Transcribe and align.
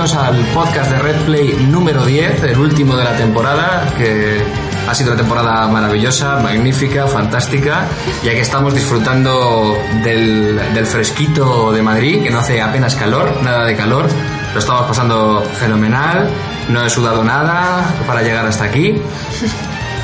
bienvenidos 0.00 0.14
al 0.14 0.54
podcast 0.54 0.90
de 0.90 0.98
Red 0.98 1.16
Play 1.26 1.66
número 1.68 2.06
10, 2.06 2.44
el 2.44 2.58
último 2.58 2.96
de 2.96 3.04
la 3.04 3.14
temporada, 3.18 3.92
que 3.98 4.42
ha 4.88 4.94
sido 4.94 5.10
una 5.10 5.20
temporada 5.20 5.66
maravillosa, 5.68 6.38
magnífica, 6.38 7.06
fantástica, 7.06 7.86
ya 8.22 8.30
que 8.30 8.40
estamos 8.40 8.72
disfrutando 8.72 9.76
del, 10.02 10.58
del 10.72 10.86
fresquito 10.86 11.70
de 11.72 11.82
Madrid, 11.82 12.22
que 12.22 12.30
no 12.30 12.38
hace 12.38 12.62
apenas 12.62 12.94
calor, 12.94 13.42
nada 13.42 13.66
de 13.66 13.76
calor, 13.76 14.06
lo 14.54 14.58
estamos 14.58 14.84
pasando 14.84 15.42
fenomenal, 15.58 16.30
no 16.70 16.82
he 16.82 16.88
sudado 16.88 17.22
nada 17.22 17.84
para 18.06 18.22
llegar 18.22 18.46
hasta 18.46 18.64
aquí. 18.64 18.94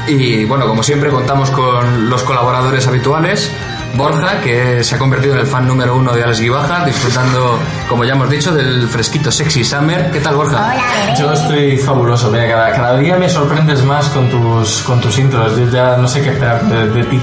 Y 0.08 0.44
bueno, 0.44 0.69
como 0.69 0.84
siempre 0.84 1.10
contamos 1.10 1.50
con 1.50 2.08
los 2.08 2.22
colaboradores 2.22 2.86
habituales. 2.86 3.50
Borja, 3.96 4.41
que 4.41 4.84
se 4.84 4.95
ha 4.95 4.98
convertido 4.98 5.34
en 5.34 5.41
el 5.41 5.46
fan 5.46 5.66
número 5.66 5.96
uno 5.96 6.12
de 6.12 6.23
Alex 6.23 6.41
Guibaja, 6.41 6.84
disfrutando, 6.84 7.59
como 7.88 8.05
ya 8.05 8.12
hemos 8.12 8.28
dicho, 8.28 8.52
del 8.55 8.86
fresquito 8.88 9.30
sexy 9.30 9.64
summer. 9.64 10.10
¿Qué 10.10 10.20
tal, 10.20 10.36
Borja? 10.36 10.74
Yo 11.19 11.32
estoy 11.32 11.78
fabuloso, 11.78 12.30
mira, 12.30 12.46
cada, 12.48 12.72
cada 12.72 12.98
día 12.98 13.16
me 13.16 13.28
sorprendes 13.28 13.82
más 13.84 14.09
con 14.10 14.28
tus, 14.28 14.82
con 14.82 15.00
tus 15.00 15.19
intros, 15.19 15.56
yo 15.56 15.69
ya 15.70 15.96
no 15.96 16.06
sé 16.06 16.22
qué 16.22 16.30
esperar 16.30 16.62
de, 16.64 16.89
de 16.91 17.05
ti. 17.05 17.20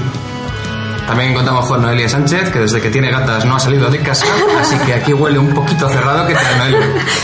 También 1.06 1.34
contamos 1.34 1.66
con 1.66 1.82
Noelia 1.82 2.08
Sánchez, 2.08 2.50
que 2.50 2.60
desde 2.60 2.80
que 2.80 2.88
tiene 2.90 3.10
gatas 3.10 3.44
no 3.44 3.56
ha 3.56 3.60
salido 3.60 3.90
de 3.90 3.98
casa, 4.00 4.24
así 4.58 4.76
que 4.78 4.94
aquí 4.94 5.12
huele 5.12 5.38
un 5.38 5.52
poquito 5.52 5.88
cerrado. 5.88 6.26
¿Qué 6.26 6.34
tal, 6.34 6.58
Noelia? 6.58 6.80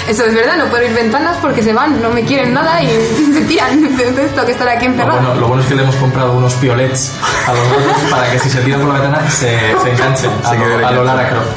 Eso 0.07 0.25
es 0.27 0.35
verdad, 0.35 0.57
no 0.59 0.67
puedo 0.67 0.85
ir 0.85 0.93
ventanas 0.95 1.39
porque 1.41 1.63
se 1.63 1.73
van, 1.73 2.01
no 2.03 2.11
me 2.11 2.23
quieren 2.25 2.53
nada 2.53 2.83
y 2.83 2.89
se 3.33 3.41
tiran. 3.43 3.83
Entonces 3.83 4.31
tengo 4.33 4.45
que 4.47 4.53
estar 4.53 4.69
aquí 4.69 4.85
Lo 4.87 4.93
encerrado. 4.93 5.21
bueno, 5.21 5.41
lo 5.41 5.49
bueno 5.49 5.63
es 5.63 5.69
que 5.69 5.75
le 5.77 5.83
hemos 5.83 5.97
comprado 5.97 6.33
unos 6.33 6.55
piolets 6.55 7.13
a 7.47 7.53
los 7.55 7.69
gatos 7.69 8.11
para 8.11 8.31
que 8.31 8.39
si 8.39 8.51
se 8.51 8.61
tiran 8.61 8.81
por 8.81 8.93
la 8.95 9.01
ventana 9.01 9.31
se, 9.31 9.49
se 9.83 9.91
enganchen 9.91 10.31
a, 10.45 10.55
lo, 10.55 10.87
a 10.87 10.91
lo. 10.91 11.05
Lara 11.05 11.29
Croft. 11.29 11.49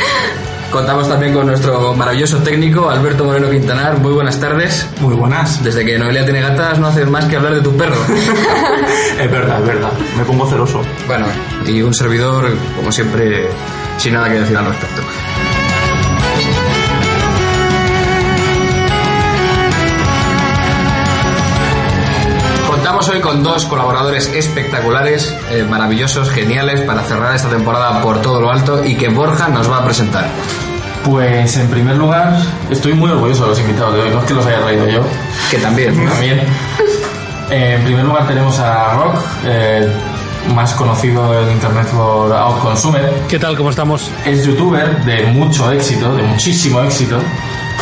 Contamos 0.74 1.08
también 1.08 1.36
con 1.36 1.46
nuestro 1.46 1.94
maravilloso 1.94 2.40
técnico, 2.40 2.90
Alberto 2.90 3.24
Moreno 3.26 3.48
Quintanar. 3.48 4.00
Muy 4.00 4.12
buenas 4.12 4.40
tardes. 4.40 4.88
Muy 5.02 5.14
buenas. 5.14 5.64
Desde 5.64 5.86
que 5.86 6.00
Noelia 6.00 6.24
tiene 6.24 6.42
gatas 6.42 6.80
no 6.80 6.88
haces 6.88 7.08
más 7.08 7.26
que 7.26 7.36
hablar 7.36 7.54
de 7.54 7.62
tu 7.62 7.78
perro. 7.78 7.96
Es 9.20 9.32
verdad, 9.32 9.60
es 9.60 9.68
verdad. 9.68 9.92
Me 10.18 10.26
pongo 10.26 10.48
celoso. 10.48 10.82
Bueno, 11.06 11.28
y 11.68 11.84
un 11.84 11.94
servidor, 11.94 12.50
como 12.76 12.92
siempre, 12.92 13.48
sin 13.98 14.14
nada 14.14 14.28
que 14.30 14.40
decir 14.40 14.58
al 14.58 14.66
respecto. 14.66 15.04
Contamos 22.68 23.08
hoy 23.10 23.22
con 23.22 23.44
dos 23.44 23.66
colaboradores 23.66 24.28
espectaculares, 24.34 25.34
eh, 25.52 25.64
maravillosos, 25.70 26.32
geniales, 26.32 26.82
para 26.82 27.04
cerrar 27.04 27.36
esta 27.36 27.50
temporada 27.50 28.02
por 28.02 28.22
todo 28.22 28.42
lo 28.42 28.52
alto 28.52 28.84
y 28.84 28.96
que 28.96 29.10
Borja 29.10 29.48
nos 29.48 29.72
va 29.72 29.78
a 29.78 29.86
presentar. 29.86 30.30
Pues 31.04 31.58
en 31.58 31.68
primer 31.70 31.98
lugar, 31.98 32.34
estoy 32.70 32.94
muy 32.94 33.12
orgulloso 33.12 33.44
de 33.44 33.50
los 33.50 33.60
invitados 33.60 33.96
de 33.96 34.02
hoy, 34.02 34.10
no 34.10 34.20
es 34.20 34.26
que 34.26 34.34
los 34.34 34.46
haya 34.46 34.62
traído 34.62 34.88
yo, 34.88 35.02
Que 35.52 35.58
también. 35.58 36.06
también. 36.08 36.40
Eh, 37.52 37.76
en 37.78 37.84
primer 37.84 38.06
lugar 38.06 38.26
tenemos 38.28 38.58
a 38.60 38.94
Rock, 38.94 39.16
eh, 39.46 39.92
más 40.56 40.74
conocido 40.74 41.40
en 41.42 41.52
internet 41.52 41.88
por 41.88 42.32
Outconsumer. 42.34 43.12
¿Qué 43.30 43.38
tal? 43.38 43.56
¿Cómo 43.58 43.70
estamos? 43.70 44.10
Es 44.26 44.46
youtuber 44.46 45.04
de 45.04 45.24
mucho 45.28 45.72
éxito, 45.72 46.16
de 46.16 46.24
muchísimo 46.24 46.82
éxito. 46.82 47.18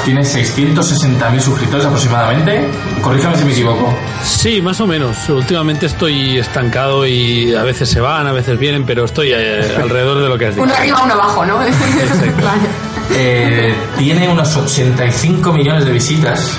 Tiene 0.05 0.21
660.000 0.21 1.39
suscriptores 1.39 1.85
aproximadamente. 1.85 2.67
Corrígame 3.03 3.37
si 3.37 3.45
me 3.45 3.51
equivoco. 3.51 3.93
Sí, 4.23 4.59
más 4.61 4.81
o 4.81 4.87
menos. 4.87 5.29
Últimamente 5.29 5.85
estoy 5.85 6.39
estancado 6.39 7.05
y 7.05 7.53
a 7.53 7.61
veces 7.63 7.87
se 7.89 7.99
van, 7.99 8.25
a 8.25 8.31
veces 8.31 8.57
vienen, 8.57 8.83
pero 8.85 9.05
estoy 9.05 9.31
eh, 9.31 9.61
alrededor 9.81 10.23
de 10.23 10.29
lo 10.29 10.37
que 10.39 10.47
has 10.47 10.55
dicho. 10.55 10.63
Uno 10.63 10.73
arriba, 10.73 11.01
uno 11.03 11.13
abajo, 11.13 11.45
¿no? 11.45 11.57
Vale. 11.57 11.71
Eh, 13.13 13.75
tiene 13.97 14.27
unos 14.27 14.55
85 14.55 15.53
millones 15.53 15.85
de 15.85 15.91
visitas. 15.91 16.51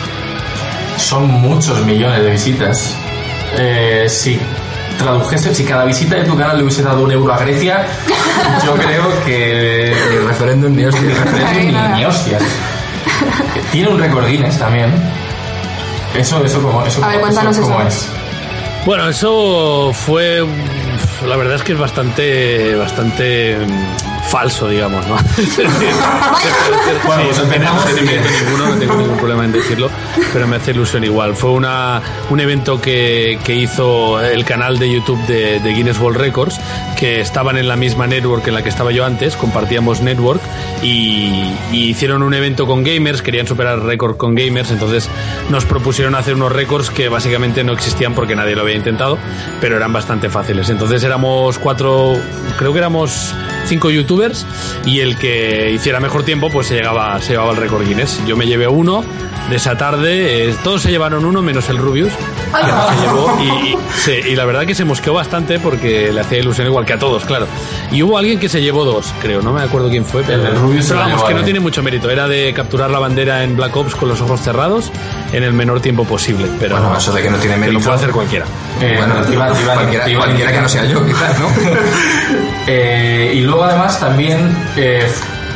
Son 0.97 1.26
muchos 1.26 1.84
millones 1.84 2.22
de 2.22 2.31
visitas. 2.31 2.94
Eh, 3.59 4.06
si 4.09 4.38
tradujese, 4.99 5.53
si 5.53 5.64
cada 5.64 5.84
visita 5.84 6.14
de 6.16 6.25
tu 6.25 6.37
canal 6.37 6.59
le 6.59 6.62
hubiese 6.62 6.82
dado 6.82 7.03
un 7.03 7.10
euro 7.10 7.32
a 7.32 7.38
Grecia, 7.38 7.84
yo 8.64 8.75
creo 8.75 9.25
que 9.25 9.93
Ni 10.12 10.19
referéndum 10.28 10.76
ni 10.76 10.84
hostia. 10.84 11.03
ni 11.03 11.12
referéndum 11.14 11.82
ni, 11.91 11.97
ni 11.97 12.04
hostias. 12.04 12.43
Tiene 13.72 13.88
un 13.88 13.98
récord 13.98 14.26
Guinness 14.28 14.58
también. 14.58 14.92
Eso, 16.14 16.44
eso 16.44 16.60
como, 16.62 16.84
eso, 16.84 17.02
A 17.02 17.08
ver, 17.08 17.20
cuéntanos 17.20 17.56
eso, 17.56 17.66
cómo 17.66 17.80
eso. 17.80 17.88
es. 17.88 18.08
Bueno, 18.84 19.08
eso 19.08 19.92
fue. 19.94 20.46
La 21.26 21.36
verdad 21.36 21.56
es 21.56 21.62
que 21.62 21.72
es 21.72 21.78
bastante. 21.78 22.76
bastante. 22.76 23.56
Falso, 24.28 24.68
digamos, 24.68 25.06
¿no? 25.06 25.16
No, 27.62 27.84
ninguno, 28.44 28.66
no 28.68 28.78
tengo 28.78 28.96
ningún 28.96 29.16
problema 29.18 29.44
en 29.44 29.52
decirlo, 29.52 29.90
pero 30.32 30.46
me 30.46 30.56
hace 30.56 30.70
ilusión 30.72 31.04
igual. 31.04 31.34
Fue 31.34 31.50
una, 31.50 32.00
un 32.30 32.40
evento 32.40 32.80
que, 32.80 33.38
que 33.44 33.54
hizo 33.54 34.20
el 34.20 34.44
canal 34.44 34.78
de 34.78 34.92
YouTube 34.92 35.20
de, 35.26 35.60
de 35.60 35.74
Guinness 35.74 35.98
World 35.98 36.18
Records, 36.18 36.60
que 36.98 37.20
estaban 37.20 37.56
en 37.56 37.68
la 37.68 37.76
misma 37.76 38.06
network 38.06 38.46
en 38.48 38.54
la 38.54 38.62
que 38.62 38.68
estaba 38.68 38.92
yo 38.92 39.04
antes, 39.04 39.36
compartíamos 39.36 40.00
network, 40.00 40.40
y, 40.82 41.54
y 41.72 41.88
hicieron 41.90 42.22
un 42.22 42.34
evento 42.34 42.66
con 42.66 42.82
gamers, 42.82 43.22
querían 43.22 43.46
superar 43.46 43.80
récord 43.80 44.16
con 44.16 44.34
gamers, 44.34 44.70
entonces 44.70 45.08
nos 45.50 45.64
propusieron 45.64 46.14
hacer 46.14 46.34
unos 46.34 46.52
récords 46.52 46.90
que 46.90 47.08
básicamente 47.08 47.64
no 47.64 47.72
existían 47.72 48.14
porque 48.14 48.34
nadie 48.34 48.54
lo 48.54 48.62
había 48.62 48.76
intentado, 48.76 49.18
pero 49.60 49.76
eran 49.76 49.92
bastante 49.92 50.28
fáciles. 50.28 50.70
Entonces 50.70 51.04
éramos 51.04 51.58
cuatro, 51.58 52.14
creo 52.58 52.72
que 52.72 52.78
éramos 52.78 53.34
cinco 53.66 53.90
youtubers 53.90 54.46
y 54.84 55.00
el 55.00 55.16
que 55.16 55.70
hiciera 55.72 56.00
mejor 56.00 56.22
tiempo 56.24 56.50
pues 56.50 56.66
se 56.66 56.74
llegaba 56.74 57.20
se 57.20 57.32
llevaba 57.32 57.52
el 57.52 57.56
récord 57.58 57.86
Guinness. 57.86 58.20
Yo 58.26 58.36
me 58.36 58.46
llevé 58.46 58.66
uno 58.68 59.04
de 59.50 59.56
esa 59.56 59.76
tarde, 59.76 60.48
eh, 60.50 60.54
todos 60.62 60.82
se 60.82 60.90
llevaron 60.90 61.24
uno 61.24 61.42
menos 61.42 61.68
el 61.68 61.76
Rubius 61.78 62.12
que 62.12 62.66
no 62.72 62.88
se 62.88 63.00
llevó 63.00 63.38
y, 63.42 63.68
y- 63.70 63.78
sí, 64.04 64.12
y 64.30 64.36
la 64.36 64.44
verdad 64.44 64.66
que 64.66 64.74
se 64.74 64.84
mosqueó 64.84 65.14
bastante 65.14 65.58
porque 65.58 66.12
le 66.12 66.20
hacía 66.20 66.38
ilusión 66.38 66.66
igual 66.66 66.84
que 66.84 66.92
a 66.92 66.98
todos, 66.98 67.24
claro. 67.24 67.46
Y 67.90 68.02
hubo 68.02 68.16
alguien 68.18 68.38
que 68.38 68.48
se 68.48 68.60
llevó 68.62 68.84
dos, 68.84 69.12
creo, 69.20 69.42
no 69.42 69.52
me 69.52 69.62
acuerdo 69.62 69.88
quién 69.88 70.04
fue, 70.04 70.22
pero, 70.22 70.46
El 70.46 70.56
Rubius 70.56 70.86
pero 70.86 71.00
vamos, 71.00 71.24
que 71.24 71.34
no 71.34 71.42
tiene 71.42 71.60
mucho 71.60 71.82
mérito, 71.82 72.08
era 72.10 72.28
de 72.28 72.52
capturar 72.54 72.90
la 72.90 72.98
bandera 72.98 73.42
en 73.42 73.56
Black 73.56 73.74
Ops 73.76 73.94
con 73.94 74.08
los 74.08 74.20
ojos 74.20 74.40
cerrados 74.40 74.90
en 75.32 75.42
el 75.42 75.52
menor 75.52 75.80
tiempo 75.80 76.04
posible, 76.04 76.46
pero 76.60 76.76
Bueno, 76.76 76.96
eso 76.96 77.12
de 77.12 77.22
que 77.22 77.30
no 77.30 77.38
tiene 77.38 77.54
que 77.54 77.60
lo 77.60 77.66
mérito. 77.66 77.84
puede 77.84 77.96
hacer 77.96 78.10
cualquiera. 78.10 78.44
Eh, 78.80 78.94
Bueno, 78.98 79.14
iba- 79.32 79.48
cualquiera, 79.74 80.08
iba 80.08 80.20
cualquiera 80.24 80.52
que 80.52 80.60
no 80.60 80.68
sea 80.68 80.84
yo, 80.84 81.04
quizás, 81.06 81.38
¿no? 81.40 81.48
Eh, 82.66 83.32
y 83.34 83.40
luego 83.52 83.64
además 83.66 84.00
también 84.00 84.56
eh, 84.76 85.06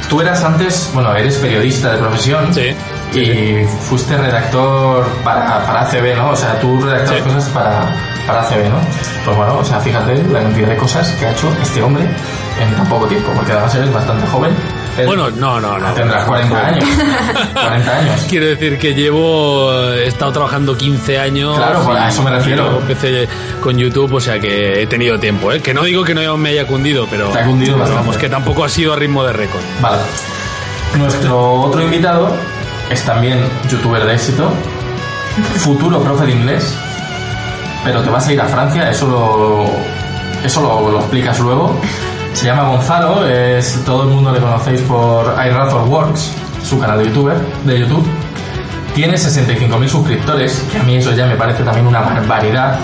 tú 0.08 0.20
eras 0.20 0.44
antes, 0.44 0.90
bueno, 0.92 1.14
eres 1.16 1.36
periodista 1.36 1.92
de 1.92 1.98
profesión. 1.98 2.52
Sí, 2.54 2.74
sí, 3.12 3.20
Y 3.20 3.64
fuiste 3.88 4.16
redactor 4.16 5.06
para, 5.24 5.64
para 5.66 5.80
ACB, 5.82 6.16
¿no? 6.16 6.30
O 6.30 6.36
sea, 6.36 6.60
tú 6.60 6.78
redactabas 6.80 7.22
Sí. 7.22 7.28
cosas 7.28 7.48
para, 7.50 7.86
para 8.26 8.40
ACB, 8.42 8.68
¿no? 8.68 8.78
Pues 9.24 9.36
bueno, 9.36 9.58
o 9.58 9.64
sea, 9.64 9.80
fíjate 9.80 10.22
la 10.24 10.42
cantidad 10.42 10.68
de 10.68 10.76
cosas 10.76 11.08
que 11.12 11.26
ha 11.26 11.32
hecho 11.32 11.48
este 11.62 11.82
hombre 11.82 12.04
en 12.60 12.74
tan 12.76 12.86
poco 12.88 13.06
tiempo, 13.06 13.30
porque 13.34 13.52
además 13.52 13.74
eres 13.74 13.92
bastante 13.92 14.26
joven. 14.28 14.54
Bueno, 15.04 15.30
no, 15.30 15.60
no, 15.60 15.78
no. 15.78 15.92
Tendrás 15.92 16.24
40 16.24 16.66
años. 16.66 16.84
40 17.52 17.96
años. 17.98 18.26
Quiero 18.28 18.46
decir 18.46 18.78
que 18.78 18.94
llevo, 18.94 19.72
he 19.92 20.06
estado 20.06 20.32
trabajando 20.32 20.76
15 20.76 21.18
años. 21.18 21.56
Claro, 21.56 21.82
pues 21.84 21.98
a 21.98 22.08
eso 22.08 22.22
me 22.22 22.30
refiero. 22.30 22.78
empecé 22.80 23.28
con 23.60 23.76
YouTube, 23.76 24.14
o 24.14 24.20
sea 24.20 24.38
que 24.38 24.82
he 24.82 24.86
tenido 24.86 25.18
tiempo, 25.18 25.52
¿eh? 25.52 25.60
Que 25.60 25.74
no 25.74 25.82
digo 25.82 26.04
que 26.04 26.14
no 26.14 26.36
me 26.36 26.50
haya 26.50 26.66
cundido, 26.66 27.06
pero. 27.10 27.28
Te 27.28 27.40
ha 27.40 27.44
cundido 27.44 27.72
pero 27.72 27.80
bastante. 27.80 28.06
Vamos, 28.06 28.16
que 28.16 28.28
tampoco 28.28 28.64
ha 28.64 28.68
sido 28.68 28.92
a 28.92 28.96
ritmo 28.96 29.24
de 29.24 29.32
récord. 29.32 29.62
Vale. 29.80 30.02
Nuestro 30.96 31.52
otro 31.62 31.82
invitado 31.82 32.30
es 32.90 33.02
también 33.04 33.38
youtuber 33.70 34.04
de 34.04 34.14
éxito, 34.14 34.50
futuro 35.56 36.00
profe 36.00 36.26
de 36.26 36.32
inglés, 36.32 36.74
pero 37.84 38.02
te 38.02 38.08
vas 38.10 38.26
a 38.26 38.32
ir 38.32 38.40
a 38.40 38.46
Francia, 38.46 38.88
eso 38.90 39.06
lo, 39.08 39.66
eso 40.44 40.62
lo, 40.62 40.90
lo 40.90 40.98
explicas 41.00 41.38
luego. 41.40 41.78
Se 42.36 42.44
llama 42.44 42.68
Gonzalo, 42.68 43.26
es, 43.26 43.82
todo 43.86 44.02
el 44.02 44.10
mundo 44.10 44.30
le 44.30 44.38
conocéis 44.38 44.82
por 44.82 45.24
iRazor 45.24 45.88
Works, 45.88 46.32
su 46.62 46.78
canal 46.78 46.98
de, 46.98 47.06
YouTuber, 47.06 47.38
de 47.64 47.80
YouTube. 47.80 48.06
Tiene 48.94 49.14
65.000 49.14 49.88
suscriptores, 49.88 50.62
que 50.70 50.78
a 50.78 50.82
mí 50.82 50.96
eso 50.96 51.12
ya 51.12 51.26
me 51.26 51.34
parece 51.34 51.64
también 51.64 51.86
una 51.86 52.02
barbaridad. 52.02 52.78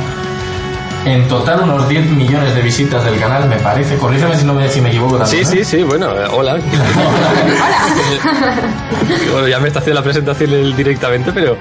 En 1.04 1.26
total 1.26 1.62
unos 1.62 1.88
10 1.88 2.10
millones 2.10 2.54
de 2.54 2.62
visitas 2.62 3.04
del 3.04 3.19
canal, 3.19 3.49
me 3.49 3.56
parece. 3.56 3.96
Corrígeme 3.96 4.37
si, 4.37 4.44
no 4.44 4.54
me, 4.54 4.69
si 4.69 4.81
me 4.81 4.90
equivoco 4.90 5.19
también. 5.19 5.44
Sí, 5.44 5.58
sí, 5.58 5.64
sí, 5.64 5.82
bueno, 5.82 6.12
eh, 6.12 6.28
hola. 6.31 6.56
bueno, 9.32 9.49
ya 9.49 9.58
me 9.58 9.69
está 9.69 9.81
haciendo 9.81 10.00
la 10.00 10.04
presentación 10.04 10.52
él 10.52 10.76
directamente, 10.76 11.32
pero, 11.32 11.56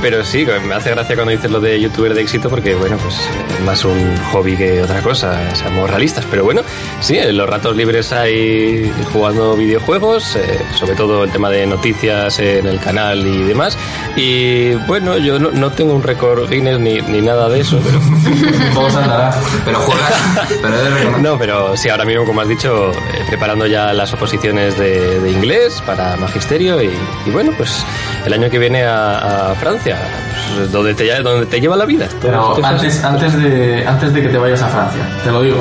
pero 0.00 0.24
sí, 0.24 0.46
me 0.66 0.74
hace 0.74 0.90
gracia 0.90 1.16
cuando 1.16 1.32
dices 1.32 1.50
lo 1.50 1.60
de 1.60 1.80
youtuber 1.80 2.14
de 2.14 2.22
éxito 2.22 2.48
porque, 2.48 2.74
bueno, 2.74 2.96
pues 2.98 3.14
es 3.56 3.64
más 3.64 3.84
un 3.84 4.16
hobby 4.32 4.56
que 4.56 4.82
otra 4.82 5.00
cosa, 5.02 5.54
seamos 5.54 5.90
realistas. 5.90 6.24
Pero 6.30 6.44
bueno, 6.44 6.62
sí, 7.00 7.18
en 7.18 7.36
los 7.36 7.48
ratos 7.48 7.76
libres 7.76 8.12
hay 8.12 8.92
jugando 9.12 9.56
videojuegos, 9.56 10.36
eh, 10.36 10.60
sobre 10.78 10.94
todo 10.94 11.24
el 11.24 11.30
tema 11.30 11.50
de 11.50 11.66
noticias 11.66 12.38
en 12.38 12.66
el 12.66 12.78
canal 12.78 13.26
y 13.26 13.42
demás. 13.42 13.76
Y 14.16 14.74
bueno, 14.86 15.18
yo 15.18 15.38
no, 15.38 15.50
no 15.50 15.70
tengo 15.70 15.94
un 15.94 16.02
récord 16.02 16.48
Guinness 16.48 16.78
ni, 16.78 17.00
ni 17.00 17.20
nada 17.20 17.48
de 17.48 17.60
eso, 17.60 17.80
pero 17.84 18.00
Tampoco 18.76 18.90
se 18.90 18.98
andará. 19.04 19.34
Pero 19.64 19.78
juegas, 19.80 20.12
pero. 20.62 21.18
No, 21.18 21.38
pero 21.38 21.76
sí, 21.76 21.88
ahora 21.88 22.04
mismo, 22.04 22.24
como 22.24 22.40
has 22.40 22.48
dicho, 22.48 22.90
eh, 22.92 23.24
preparando 23.28 23.66
ya 23.66 23.92
las 23.92 24.12
oposiciones 24.12 24.78
de, 24.78 25.20
de 25.20 25.30
inglés 25.30 25.82
para 25.86 26.16
magisterio 26.16 26.82
y, 26.82 26.90
y 27.26 27.30
bueno, 27.30 27.52
pues 27.56 27.84
el 28.24 28.32
año 28.32 28.50
que 28.50 28.58
viene 28.58 28.84
a, 28.84 29.50
a 29.50 29.54
Francia, 29.54 29.96
pues, 30.56 30.70
donde, 30.72 30.94
te, 30.94 31.22
donde 31.22 31.46
te 31.46 31.60
lleva 31.60 31.76
la 31.76 31.84
vida. 31.86 32.06
Pero 32.20 32.56
antes, 32.64 33.02
antes, 33.04 33.36
de, 33.36 33.86
antes 33.86 34.12
de 34.12 34.22
que 34.22 34.28
te 34.28 34.38
vayas 34.38 34.62
a 34.62 34.68
Francia, 34.68 35.02
te 35.24 35.30
lo 35.30 35.42
digo. 35.42 35.58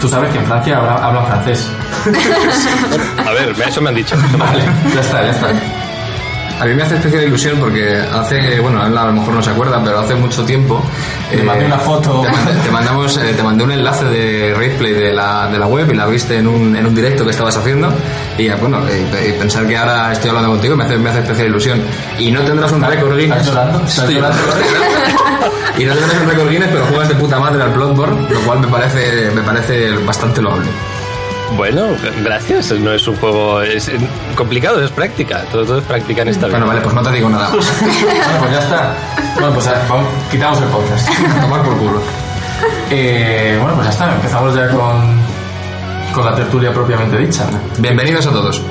Tú 0.00 0.08
sabes 0.08 0.32
que 0.32 0.38
en 0.38 0.46
Francia 0.46 0.78
habla- 0.78 0.96
hablan 1.06 1.26
francés. 1.28 1.68
A 3.26 3.30
ver, 3.32 3.54
eso 3.68 3.80
me 3.80 3.90
han 3.90 3.94
dicho. 3.94 4.16
Vale, 4.38 4.62
ya 4.94 5.00
está, 5.00 5.22
ya 5.22 5.30
está. 5.30 5.46
A 6.60 6.64
mí 6.64 6.74
me 6.74 6.82
hace 6.82 6.96
especial 6.96 7.24
ilusión 7.24 7.58
porque 7.58 7.96
hace, 8.12 8.60
bueno, 8.60 8.82
a 8.82 8.88
lo 8.88 9.12
mejor 9.12 9.34
no 9.34 9.42
se 9.42 9.50
acuerda, 9.50 9.80
pero 9.84 9.98
hace 10.00 10.14
mucho 10.14 10.44
tiempo. 10.44 10.80
Te 11.36 11.42
mandé 11.42 11.64
una 11.66 11.78
foto. 11.78 12.22
Te, 12.64 12.70
mandamos, 12.70 13.16
eh, 13.16 13.32
te 13.36 13.42
mandé 13.42 13.64
un 13.64 13.72
enlace 13.72 14.04
de 14.04 14.54
Raidplay 14.56 14.92
de 14.92 15.12
la, 15.12 15.48
de 15.50 15.58
la 15.58 15.66
web 15.66 15.90
y 15.92 15.94
la 15.96 16.06
viste 16.06 16.36
en 16.36 16.46
un, 16.46 16.76
en 16.76 16.86
un 16.86 16.94
directo 16.94 17.24
que 17.24 17.30
estabas 17.30 17.56
haciendo. 17.56 17.92
Y 18.38 18.46
eh, 18.48 18.54
bueno, 18.60 18.80
y, 18.88 19.28
y 19.28 19.32
pensar 19.32 19.66
que 19.66 19.76
ahora 19.76 20.12
estoy 20.12 20.30
hablando 20.30 20.50
contigo 20.50 20.76
me 20.76 20.84
hace, 20.84 20.96
me 20.98 21.10
hace 21.10 21.20
especial 21.20 21.48
ilusión. 21.48 21.82
Y 22.18 22.30
no 22.30 22.42
tendrás 22.42 22.72
un 22.72 22.82
récord 22.82 23.16
Guinness. 23.16 23.38
¿Estás 23.38 23.46
llorando? 23.54 23.78
¿Estás 23.78 23.98
Estoy- 23.98 24.14
llorando? 24.14 24.38
y 25.78 25.84
no 25.84 25.94
tendrás 25.94 26.20
un 26.22 26.28
récord 26.28 26.48
Guinness, 26.50 26.68
pero 26.72 26.84
juegas 26.86 27.08
de 27.08 27.14
puta 27.16 27.38
madre 27.38 27.62
al 27.62 27.70
Bloodborne, 27.70 28.28
lo 28.30 28.40
cual 28.40 28.60
me 28.60 28.68
parece, 28.68 29.30
me 29.34 29.42
parece 29.42 29.92
bastante 30.04 30.42
loable. 30.42 30.68
Bueno, 31.56 31.88
gracias. 32.22 32.70
No 32.72 32.92
es 32.92 33.06
un 33.06 33.16
juego 33.16 33.60
es 33.62 33.88
eh, 33.88 33.98
complicado, 34.36 34.82
es 34.82 34.90
práctica. 34.90 35.42
Todo, 35.52 35.64
todo 35.64 35.78
es 35.78 35.84
práctica 35.84 36.22
en 36.22 36.28
esta 36.28 36.46
vida. 36.46 36.58
Bueno, 36.58 36.66
vale, 36.66 36.80
pues 36.80 36.94
no 36.94 37.02
te 37.02 37.12
digo 37.12 37.28
nada 37.28 37.50
más. 37.50 37.66
Bueno, 37.82 38.38
pues 38.40 38.52
ya 38.52 38.58
está. 38.60 38.94
Bueno, 39.34 39.54
pues 39.54 39.66
a- 39.66 39.86
vamos, 39.88 40.06
quitamos 40.30 40.58
el 40.60 40.68
podcast. 40.68 41.08
A 41.08 41.40
tomar 41.40 41.62
por 41.62 41.76
culo. 41.76 42.00
Eh, 42.90 43.56
bueno, 43.60 43.74
pues 43.74 43.86
ya 43.86 43.92
está. 43.92 44.14
Empezamos 44.14 44.54
ya 44.54 44.68
con, 44.68 45.20
con 46.14 46.24
la 46.24 46.34
tertulia 46.34 46.72
propiamente 46.72 47.16
dicha. 47.18 47.44
Bienvenidos 47.78 48.26
a 48.26 48.30
todos. 48.30 48.62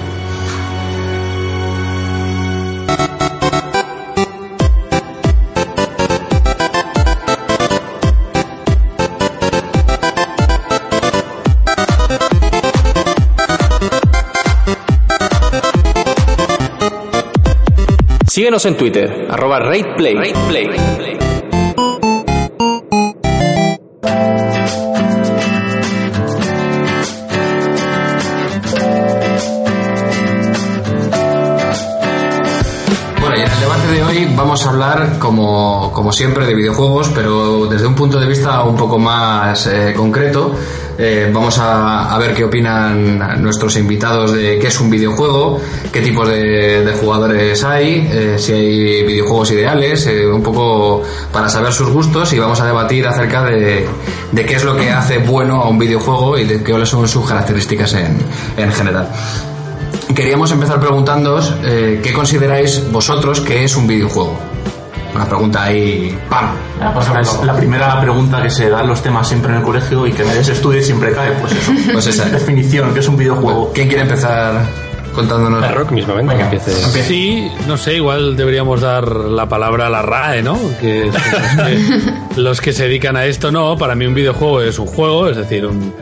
Síguenos 18.41 18.65
en 18.65 18.75
Twitter, 18.75 19.27
arroba 19.29 19.59
RatePlay. 19.59 20.15
Bueno, 33.19 33.37
y 33.37 33.41
en 33.41 33.47
el 33.47 33.59
debate 33.59 33.87
de 33.91 34.03
hoy 34.03 34.33
vamos 34.35 34.65
a 34.65 34.69
hablar, 34.71 35.19
como, 35.19 35.91
como 35.93 36.11
siempre, 36.11 36.47
de 36.47 36.55
videojuegos, 36.55 37.11
pero 37.13 37.67
desde 37.67 37.85
un 37.85 37.93
punto 37.93 38.19
de 38.19 38.25
vista 38.25 38.63
un 38.63 38.75
poco 38.75 38.97
más 38.97 39.67
eh, 39.67 39.93
concreto. 39.95 40.55
Eh, 41.03 41.31
vamos 41.33 41.57
a, 41.57 42.15
ver 42.19 42.31
qué 42.35 42.43
opinan 42.43 43.41
nuestros 43.41 43.75
invitados 43.75 44.33
de 44.33 44.59
qué 44.59 44.67
es 44.67 44.79
un 44.79 44.87
videojuego, 44.87 45.59
qué 45.91 45.99
tipos 46.01 46.29
de, 46.29 46.95
jugadores 47.01 47.63
hay, 47.63 48.07
eh, 48.11 48.35
si 48.37 48.53
hay 48.53 49.03
videojuegos 49.03 49.49
ideales, 49.49 50.05
eh, 50.05 50.27
un 50.27 50.43
poco 50.43 51.01
para 51.33 51.49
saber 51.49 51.73
sus 51.73 51.89
gustos 51.89 52.31
y 52.33 52.39
vamos 52.39 52.61
a 52.61 52.67
debatir 52.67 53.07
acerca 53.07 53.43
de, 53.43 53.87
qué 54.35 54.53
es 54.53 54.63
lo 54.63 54.77
que 54.77 54.91
hace 54.91 55.17
bueno 55.17 55.63
a 55.63 55.69
un 55.69 55.79
videojuego 55.79 56.37
y 56.37 56.43
de 56.43 56.59
cuáles 56.59 56.89
son 56.89 57.07
sus 57.07 57.27
características 57.27 57.95
en, 57.95 58.17
en 58.57 58.71
general. 58.71 59.09
Queríamos 60.13 60.51
empezar 60.51 60.79
preguntándoos 60.79 61.55
qué 61.63 62.13
consideráis 62.13 62.91
vosotros 62.91 63.41
que 63.41 63.63
es 63.63 63.75
un 63.75 63.87
videojuego. 63.87 64.50
Una 65.13 65.25
pregunta 65.25 65.63
ahí, 65.63 66.17
¡pam! 66.29 66.51
Es 67.19 67.43
la 67.43 67.55
primera 67.55 67.99
pregunta 67.99 68.41
que 68.41 68.49
se 68.49 68.69
dan 68.69 68.87
los 68.87 69.01
temas 69.03 69.27
siempre 69.27 69.51
en 69.51 69.57
el 69.59 69.63
colegio 69.63 70.07
y 70.07 70.13
que 70.13 70.23
nadie 70.23 70.43
se 70.43 70.53
estudia 70.53 70.79
y 70.79 70.83
siempre 70.83 71.11
cae, 71.13 71.31
pues 71.33 71.51
eso. 71.53 71.71
Pues 71.91 72.07
esa 72.07 72.25
es. 72.27 72.31
Definición, 72.31 72.93
que 72.93 73.01
es 73.01 73.07
un 73.07 73.17
videojuego. 73.17 73.71
¿Quién 73.73 73.87
quiere 73.87 74.03
empezar 74.03 74.65
contándonos? 75.13 75.61
A 75.61 75.71
Rock 75.73 75.91
mismamente 75.91 76.33
Venga, 76.33 76.49
que 76.49 76.55
empiece. 76.57 77.03
Sí, 77.03 77.51
no 77.67 77.75
sé, 77.77 77.95
igual 77.95 78.37
deberíamos 78.37 78.79
dar 78.81 79.05
la 79.09 79.47
palabra 79.49 79.87
a 79.87 79.89
la 79.89 80.01
RAE, 80.01 80.41
¿no? 80.43 80.57
Que 80.79 81.05
los 81.05 81.15
que, 82.35 82.41
los 82.41 82.61
que 82.61 82.71
se 82.73 82.83
dedican 82.83 83.17
a 83.17 83.25
esto, 83.25 83.51
no. 83.51 83.77
Para 83.77 83.95
mí 83.95 84.05
un 84.05 84.13
videojuego 84.13 84.61
es 84.61 84.79
un 84.79 84.87
juego, 84.87 85.27
es 85.27 85.35
decir, 85.37 85.65
un- 85.65 85.93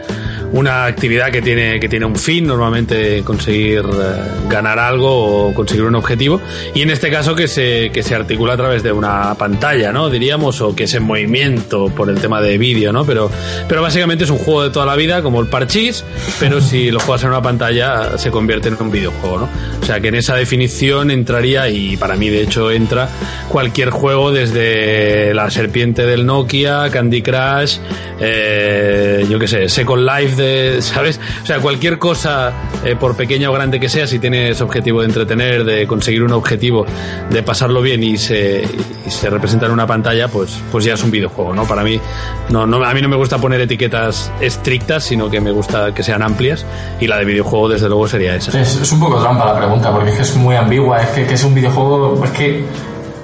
una 0.51 0.85
actividad 0.85 1.31
que 1.31 1.41
tiene, 1.41 1.79
que 1.79 1.89
tiene 1.89 2.05
un 2.05 2.15
fin, 2.15 2.47
normalmente 2.47 3.23
conseguir 3.23 3.79
eh, 3.79 4.49
ganar 4.49 4.79
algo 4.79 5.47
o 5.47 5.53
conseguir 5.53 5.83
un 5.83 5.95
objetivo. 5.95 6.41
Y 6.73 6.81
en 6.81 6.89
este 6.89 7.09
caso 7.09 7.35
que 7.35 7.47
se, 7.47 7.91
que 7.91 8.03
se 8.03 8.15
articula 8.15 8.53
a 8.53 8.57
través 8.57 8.83
de 8.83 8.91
una 8.91 9.35
pantalla, 9.35 9.91
¿no? 9.91 10.09
Diríamos, 10.09 10.61
o 10.61 10.75
que 10.75 10.85
es 10.85 10.93
en 10.93 11.03
movimiento 11.03 11.87
por 11.87 12.09
el 12.09 12.19
tema 12.19 12.41
de 12.41 12.57
vídeo, 12.57 12.91
¿no? 12.91 13.05
Pero, 13.05 13.29
pero 13.67 13.81
básicamente 13.81 14.23
es 14.23 14.29
un 14.29 14.37
juego 14.37 14.63
de 14.63 14.69
toda 14.69 14.85
la 14.85 14.95
vida, 14.95 15.21
como 15.21 15.41
el 15.41 15.47
parchís, 15.47 16.03
pero 16.39 16.61
si 16.61 16.91
lo 16.91 16.99
juegas 16.99 17.23
en 17.23 17.29
una 17.29 17.41
pantalla 17.41 18.17
se 18.17 18.31
convierte 18.31 18.69
en 18.69 18.77
un 18.79 18.91
videojuego, 18.91 19.39
¿no? 19.39 19.49
O 19.81 19.85
sea 19.85 19.99
que 19.99 20.09
en 20.09 20.15
esa 20.15 20.35
definición 20.35 21.11
entraría, 21.11 21.69
y 21.69 21.97
para 21.97 22.15
mí 22.15 22.29
de 22.29 22.41
hecho 22.43 22.71
entra, 22.71 23.09
cualquier 23.49 23.89
juego 23.89 24.31
desde 24.31 25.33
la 25.33 25.49
serpiente 25.49 26.05
del 26.05 26.25
Nokia, 26.25 26.89
Candy 26.91 27.21
Crush, 27.21 27.77
eh, 28.19 29.25
yo 29.29 29.39
qué 29.39 29.47
sé, 29.47 29.69
Second 29.69 30.05
Life, 30.05 30.35
de, 30.39 30.81
¿sabes? 30.81 31.19
O 31.43 31.45
sea, 31.45 31.59
cualquier 31.59 31.99
cosa, 31.99 32.51
eh, 32.83 32.95
por 32.99 33.15
pequeña 33.15 33.51
o 33.51 33.53
grande 33.53 33.79
que 33.79 33.89
sea, 33.89 34.07
si 34.07 34.17
tienes 34.17 34.59
objetivo 34.61 35.01
de 35.01 35.05
entretener, 35.07 35.63
de 35.63 35.85
conseguir 35.85 36.23
un 36.23 36.31
objetivo, 36.31 36.85
de 37.29 37.43
pasarlo 37.43 37.81
bien 37.83 38.01
y 38.03 38.17
se, 38.17 38.63
y 39.05 39.11
se 39.11 39.29
representa 39.29 39.67
en 39.67 39.73
una 39.73 39.85
pantalla, 39.85 40.27
pues, 40.27 40.57
pues 40.71 40.85
ya 40.85 40.95
es 40.95 41.03
un 41.03 41.11
videojuego, 41.11 41.53
¿no? 41.53 41.65
Para 41.65 41.83
mí, 41.83 41.99
no, 42.49 42.65
no, 42.65 42.83
a 42.83 42.93
mí 42.95 43.01
no 43.01 43.09
me 43.09 43.15
gusta 43.17 43.37
poner 43.37 43.61
etiquetas 43.61 44.31
estrictas, 44.41 45.03
sino 45.03 45.29
que 45.29 45.39
me 45.41 45.51
gusta 45.51 45.93
que 45.93 46.01
sean 46.01 46.23
amplias, 46.23 46.65
y 46.99 47.05
la 47.07 47.17
de 47.17 47.25
videojuego, 47.25 47.69
desde 47.69 47.87
luego, 47.89 48.07
sería 48.07 48.35
esa. 48.35 48.59
es, 48.59 48.75
es 48.77 48.91
un 48.91 48.99
poco 48.99 49.19
trampa 49.21 49.45
la 49.45 49.57
pregunta, 49.57 49.91
porque 49.91 50.09
es 50.11 50.15
que 50.15 50.21
es 50.23 50.35
muy 50.35 50.55
ambigua. 50.55 51.01
Es 51.01 51.09
que, 51.09 51.25
que 51.25 51.33
es 51.33 51.43
un 51.43 51.53
videojuego. 51.53 52.23
Es 52.23 52.31
que. 52.31 52.63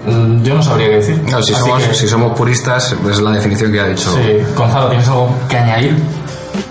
mm, 0.05 0.43
Yo 0.43 0.53
no 0.55 0.61
sabría 0.61 0.89
qué 0.89 0.95
decir. 0.97 1.21
Claro, 1.21 1.41
si, 1.43 1.53
somos, 1.53 1.83
que- 1.83 1.93
si 1.93 2.07
somos 2.07 2.37
puristas, 2.37 2.95
es 3.09 3.19
la 3.21 3.31
definición 3.31 3.71
que 3.71 3.79
ha 3.79 3.87
dicho. 3.87 4.11
Sí, 4.13 4.37
Gonzalo, 4.55 4.87
¿tienes 4.89 5.07
algo 5.07 5.33
que 5.49 5.57
añadir? 5.57 5.95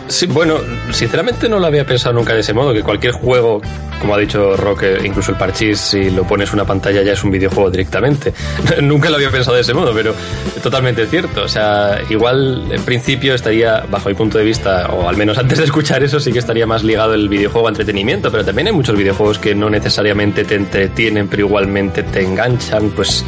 Sí, 0.09 0.26
bueno, 0.26 0.59
sinceramente 0.93 1.49
no 1.49 1.59
lo 1.59 1.67
había 1.67 1.85
pensado 1.85 2.14
nunca 2.14 2.35
de 2.35 2.41
ese 2.41 2.53
modo, 2.53 2.73
que 2.73 2.83
cualquier 2.83 3.12
juego, 3.12 3.61
como 4.00 4.14
ha 4.14 4.19
dicho 4.19 4.57
Roque, 4.57 4.99
incluso 5.05 5.33
el 5.33 5.38
parchís, 5.38 5.81
si 5.81 6.11
lo 6.11 6.25
pones 6.25 6.50
en 6.50 6.57
una 6.57 6.64
pantalla 6.64 7.03
ya 7.03 7.12
es 7.12 7.25
un 7.25 7.31
videojuego 7.31 7.71
directamente. 7.71 8.33
nunca 8.83 9.09
lo 9.11 9.17
había 9.17 9.31
pensado 9.31 9.55
de 9.55 9.62
ese 9.62 9.75
modo, 9.75 9.93
pero 9.95 10.14
totalmente 10.62 11.07
cierto. 11.07 11.43
O 11.43 11.49
sea, 11.49 12.00
igual 12.11 12.67
en 12.71 12.83
principio 12.83 13.35
estaría, 13.35 13.85
bajo 13.91 14.09
mi 14.09 14.14
punto 14.14 14.38
de 14.38 14.45
vista, 14.45 14.88
o 14.88 15.09
al 15.09 15.17
menos 15.17 15.38
antes 15.38 15.59
de 15.59 15.64
escuchar 15.64 16.03
eso, 16.03 16.21
sí 16.21 16.33
que 16.33 16.38
estaría 16.38 16.67
más 16.67 16.85
ligado 16.85 17.14
el 17.14 17.29
videojuego 17.29 17.69
a 17.69 17.71
entretenimiento, 17.71 18.31
pero 18.31 18.45
también 18.45 18.69
hay 18.69 18.73
muchos 18.73 18.97
videojuegos 18.97 19.38
que 19.38 19.55
no 19.55 19.71
necesariamente 19.71 20.45
te 20.45 20.57
entretienen, 20.57 21.29
pero 21.29 21.47
igualmente 21.47 22.03
te 22.03 22.23
enganchan, 22.23 22.91
pues... 22.91 23.25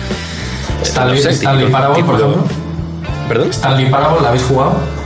Stanley, 0.83 1.17
no 1.17 1.23
sé, 1.23 1.31
Stanley 1.31 1.71
Parable, 1.71 2.05
por 2.05 2.15
ejemplo. 2.17 2.45
¿Perdón? 3.29 3.51
Stanley 3.51 3.91
Parable, 3.91 4.21
¿la 4.23 4.29
habéis 4.29 4.45
jugado? 4.45 5.06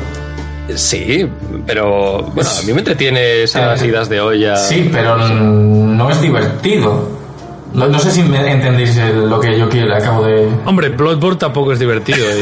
Sí, 0.76 1.26
pero 1.66 2.22
bueno, 2.34 2.50
a 2.50 2.62
mí 2.62 2.72
me 2.72 2.78
entretiene 2.80 3.42
esas 3.42 3.80
Sí. 3.80 3.86
idas 3.86 4.08
de 4.08 4.20
olla. 4.20 4.56
Sí, 4.56 4.88
pero 4.92 5.16
no 5.18 6.10
es 6.10 6.20
divertido. 6.20 7.20
No, 7.72 7.86
no 7.86 8.00
sé 8.00 8.10
si 8.10 8.24
me 8.24 8.50
entendéis 8.50 8.96
el- 8.96 9.30
lo 9.30 9.38
que 9.38 9.56
yo 9.56 9.68
quiero, 9.68 9.94
acabo 9.94 10.24
de... 10.24 10.48
Hombre, 10.64 10.88
Bloodborne 10.88 11.38
tampoco 11.38 11.72
es 11.72 11.78
divertido. 11.78 12.18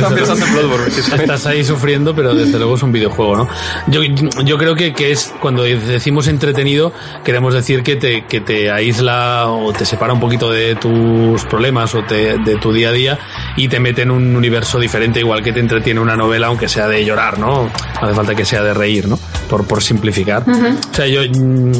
luego- 0.00 0.34
Bloodborne. 0.52 0.86
Estás 1.22 1.44
ahí 1.46 1.62
sufriendo, 1.64 2.14
pero 2.14 2.34
desde 2.34 2.56
luego 2.56 2.74
es 2.76 2.82
un 2.82 2.90
videojuego, 2.90 3.36
¿no? 3.36 3.48
Yo, 3.88 4.00
yo 4.44 4.56
creo 4.56 4.74
que, 4.74 4.94
que 4.94 5.12
es 5.12 5.34
cuando 5.40 5.64
decimos 5.64 6.28
entretenido, 6.28 6.94
queremos 7.24 7.52
decir 7.52 7.82
que 7.82 7.96
te, 7.96 8.24
que 8.24 8.40
te 8.40 8.70
aísla 8.70 9.48
o 9.50 9.70
te 9.74 9.84
separa 9.84 10.14
un 10.14 10.20
poquito 10.20 10.50
de 10.50 10.76
tus 10.76 11.44
problemas 11.44 11.94
o 11.94 12.02
te- 12.04 12.38
de 12.38 12.56
tu 12.56 12.72
día 12.72 12.88
a 12.88 12.92
día 12.92 13.18
y 13.56 13.68
te 13.68 13.78
mete 13.80 14.02
en 14.02 14.10
un 14.10 14.34
universo 14.34 14.78
diferente, 14.80 15.20
igual 15.20 15.42
que 15.42 15.52
te 15.52 15.60
entretiene 15.60 16.00
una 16.00 16.16
novela, 16.16 16.48
aunque 16.48 16.68
sea 16.68 16.88
de 16.88 17.04
llorar, 17.04 17.38
¿no? 17.38 17.64
No 17.64 17.70
hace 18.02 18.14
falta 18.14 18.34
que 18.34 18.44
sea 18.44 18.62
de 18.62 18.74
reír, 18.74 19.06
¿no? 19.08 19.18
Por, 19.48 19.66
por 19.66 19.82
simplificar. 19.82 20.42
O 20.90 20.94
sea, 20.94 21.06
yo 21.06 21.20
mm, 21.22 21.72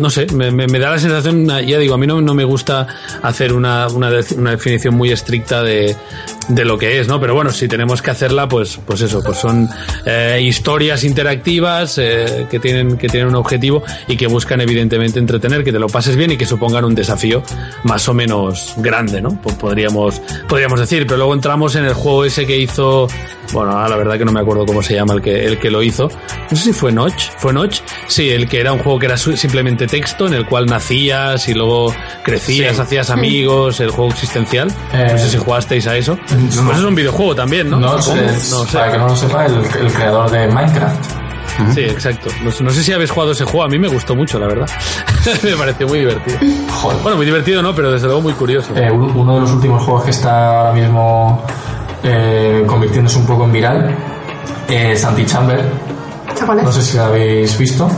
no 0.00 0.08
sé, 0.10 0.26
me, 0.34 0.50
me- 0.50 0.66
me 0.66 0.78
da 0.78 0.90
la 0.90 0.98
sensación, 0.98 1.46
ya 1.46 1.78
digo, 1.78 1.94
a 1.94 1.98
mí 1.98 2.06
no, 2.06 2.20
no 2.20 2.34
me 2.34 2.44
gusta 2.44 2.86
hacer 3.22 3.52
una, 3.52 3.88
una, 3.88 4.10
una 4.36 4.50
definición 4.52 4.94
muy 4.94 5.10
estricta 5.10 5.62
de, 5.62 5.94
de 6.48 6.64
lo 6.64 6.78
que 6.78 6.98
es, 7.00 7.08
¿no? 7.08 7.20
Pero 7.20 7.34
bueno, 7.34 7.50
si 7.50 7.68
tenemos 7.68 8.02
que 8.02 8.10
hacerla, 8.10 8.48
pues, 8.48 8.78
pues 8.84 9.00
eso, 9.02 9.22
pues 9.22 9.38
son 9.38 9.68
eh, 10.04 10.40
historias 10.42 11.04
interactivas 11.04 11.98
eh, 11.98 12.46
que 12.50 12.58
tienen 12.58 12.96
que 12.96 13.08
tienen 13.08 13.28
un 13.28 13.36
objetivo 13.36 13.82
y 14.06 14.16
que 14.16 14.26
buscan 14.26 14.60
evidentemente 14.60 15.18
entretener, 15.18 15.64
que 15.64 15.72
te 15.72 15.78
lo 15.78 15.88
pases 15.88 16.16
bien 16.16 16.32
y 16.32 16.36
que 16.36 16.46
supongan 16.46 16.84
un 16.84 16.94
desafío 16.94 17.42
más 17.84 18.08
o 18.08 18.14
menos 18.14 18.74
grande, 18.78 19.20
¿no? 19.20 19.40
Pues 19.42 19.56
podríamos 19.56 20.20
podríamos 20.48 20.80
decir, 20.80 21.06
pero 21.06 21.18
luego 21.18 21.34
entramos 21.34 21.76
en 21.76 21.84
el 21.84 21.94
juego 21.94 22.24
ese 22.24 22.46
que 22.46 22.56
hizo, 22.56 23.08
bueno, 23.52 23.88
la 23.88 23.96
verdad 23.96 24.18
que 24.18 24.24
no 24.24 24.32
me 24.32 24.40
acuerdo 24.40 24.64
cómo 24.64 24.82
se 24.82 24.94
llama 24.94 25.14
el 25.14 25.22
que 25.22 25.44
el 25.44 25.58
que 25.58 25.70
lo 25.70 25.82
hizo. 25.82 26.08
No 26.50 26.56
sé 26.56 26.64
si 26.64 26.72
fue 26.72 26.92
Notch, 26.92 27.30
fue 27.36 27.52
Notch, 27.52 27.80
sí, 28.06 28.30
el 28.30 28.48
que 28.48 28.60
era 28.60 28.72
un 28.72 28.78
juego 28.78 28.98
que 28.98 29.06
era 29.06 29.16
simplemente 29.16 29.86
texto 29.86 30.26
en 30.26 30.34
el 30.34 30.46
cual 30.46 30.66
nacías 30.66 31.48
y 31.48 31.54
luego 31.54 31.94
crecías, 32.24 32.78
hacías 32.78 33.10
amigos, 33.10 33.80
el 33.80 33.90
juego 33.90 34.10
existencial. 34.10 34.68
Eh, 34.92 35.08
no 35.12 35.18
sé 35.18 35.28
si 35.28 35.36
jugasteis 35.36 35.86
a 35.86 35.96
eso. 35.96 36.18
No. 36.38 36.66
Pues 36.66 36.78
es 36.78 36.84
un 36.84 36.94
videojuego 36.94 37.34
también, 37.34 37.70
¿no? 37.70 37.78
No, 37.78 37.98
es- 37.98 38.08
No 38.52 38.64
sé. 38.66 38.78
para 38.78 38.92
que 38.92 38.98
no 38.98 39.08
lo 39.08 39.16
sepa, 39.16 39.46
el, 39.46 39.54
el 39.56 39.92
creador 39.92 40.30
de 40.30 40.46
Minecraft. 40.48 41.04
Sí, 41.74 41.80
exacto. 41.80 42.30
No, 42.44 42.52
sé- 42.52 42.62
no 42.62 42.70
sé 42.70 42.82
si 42.84 42.92
habéis 42.92 43.10
jugado 43.10 43.32
ese 43.32 43.44
juego, 43.44 43.64
a 43.64 43.68
mí 43.68 43.78
me 43.78 43.88
gustó 43.88 44.14
mucho, 44.14 44.38
la 44.38 44.46
verdad. 44.46 44.68
me 45.42 45.56
pareció 45.56 45.88
muy 45.88 46.00
divertido. 46.00 46.38
Joder. 46.70 46.98
Bueno, 47.02 47.16
muy 47.16 47.26
divertido 47.26 47.62
no, 47.62 47.74
pero 47.74 47.90
desde 47.90 48.06
luego 48.06 48.22
muy 48.22 48.32
curioso. 48.34 48.76
Eh, 48.76 48.90
un- 48.90 49.10
uno 49.16 49.34
de 49.34 49.40
los 49.40 49.50
últimos 49.52 49.82
juegos 49.82 50.04
que 50.04 50.10
está 50.10 50.60
ahora 50.60 50.72
mismo 50.72 51.42
eh, 52.04 52.62
convirtiéndose 52.66 53.18
un 53.18 53.26
poco 53.26 53.44
en 53.44 53.52
viral 53.52 53.94
es 54.68 55.04
Antichamber. 55.04 55.64
¿Esa 56.32 56.46
cuál 56.46 56.58
es? 56.60 56.64
No 56.64 56.72
sé 56.72 56.82
si 56.82 56.96
lo 56.96 57.04
habéis 57.04 57.58
visto. 57.58 57.88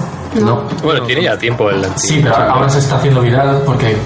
No. 0.41 0.63
Bueno, 0.83 1.03
tiene 1.03 1.25
ya 1.25 1.37
tiempo 1.37 1.69
el. 1.71 1.85
Sí, 1.97 2.21
pero 2.23 2.37
ahora 2.37 2.69
se 2.71 2.79
está 2.79 2.97
haciendo 2.97 3.21
viral 3.21 3.63
porque 3.67 3.97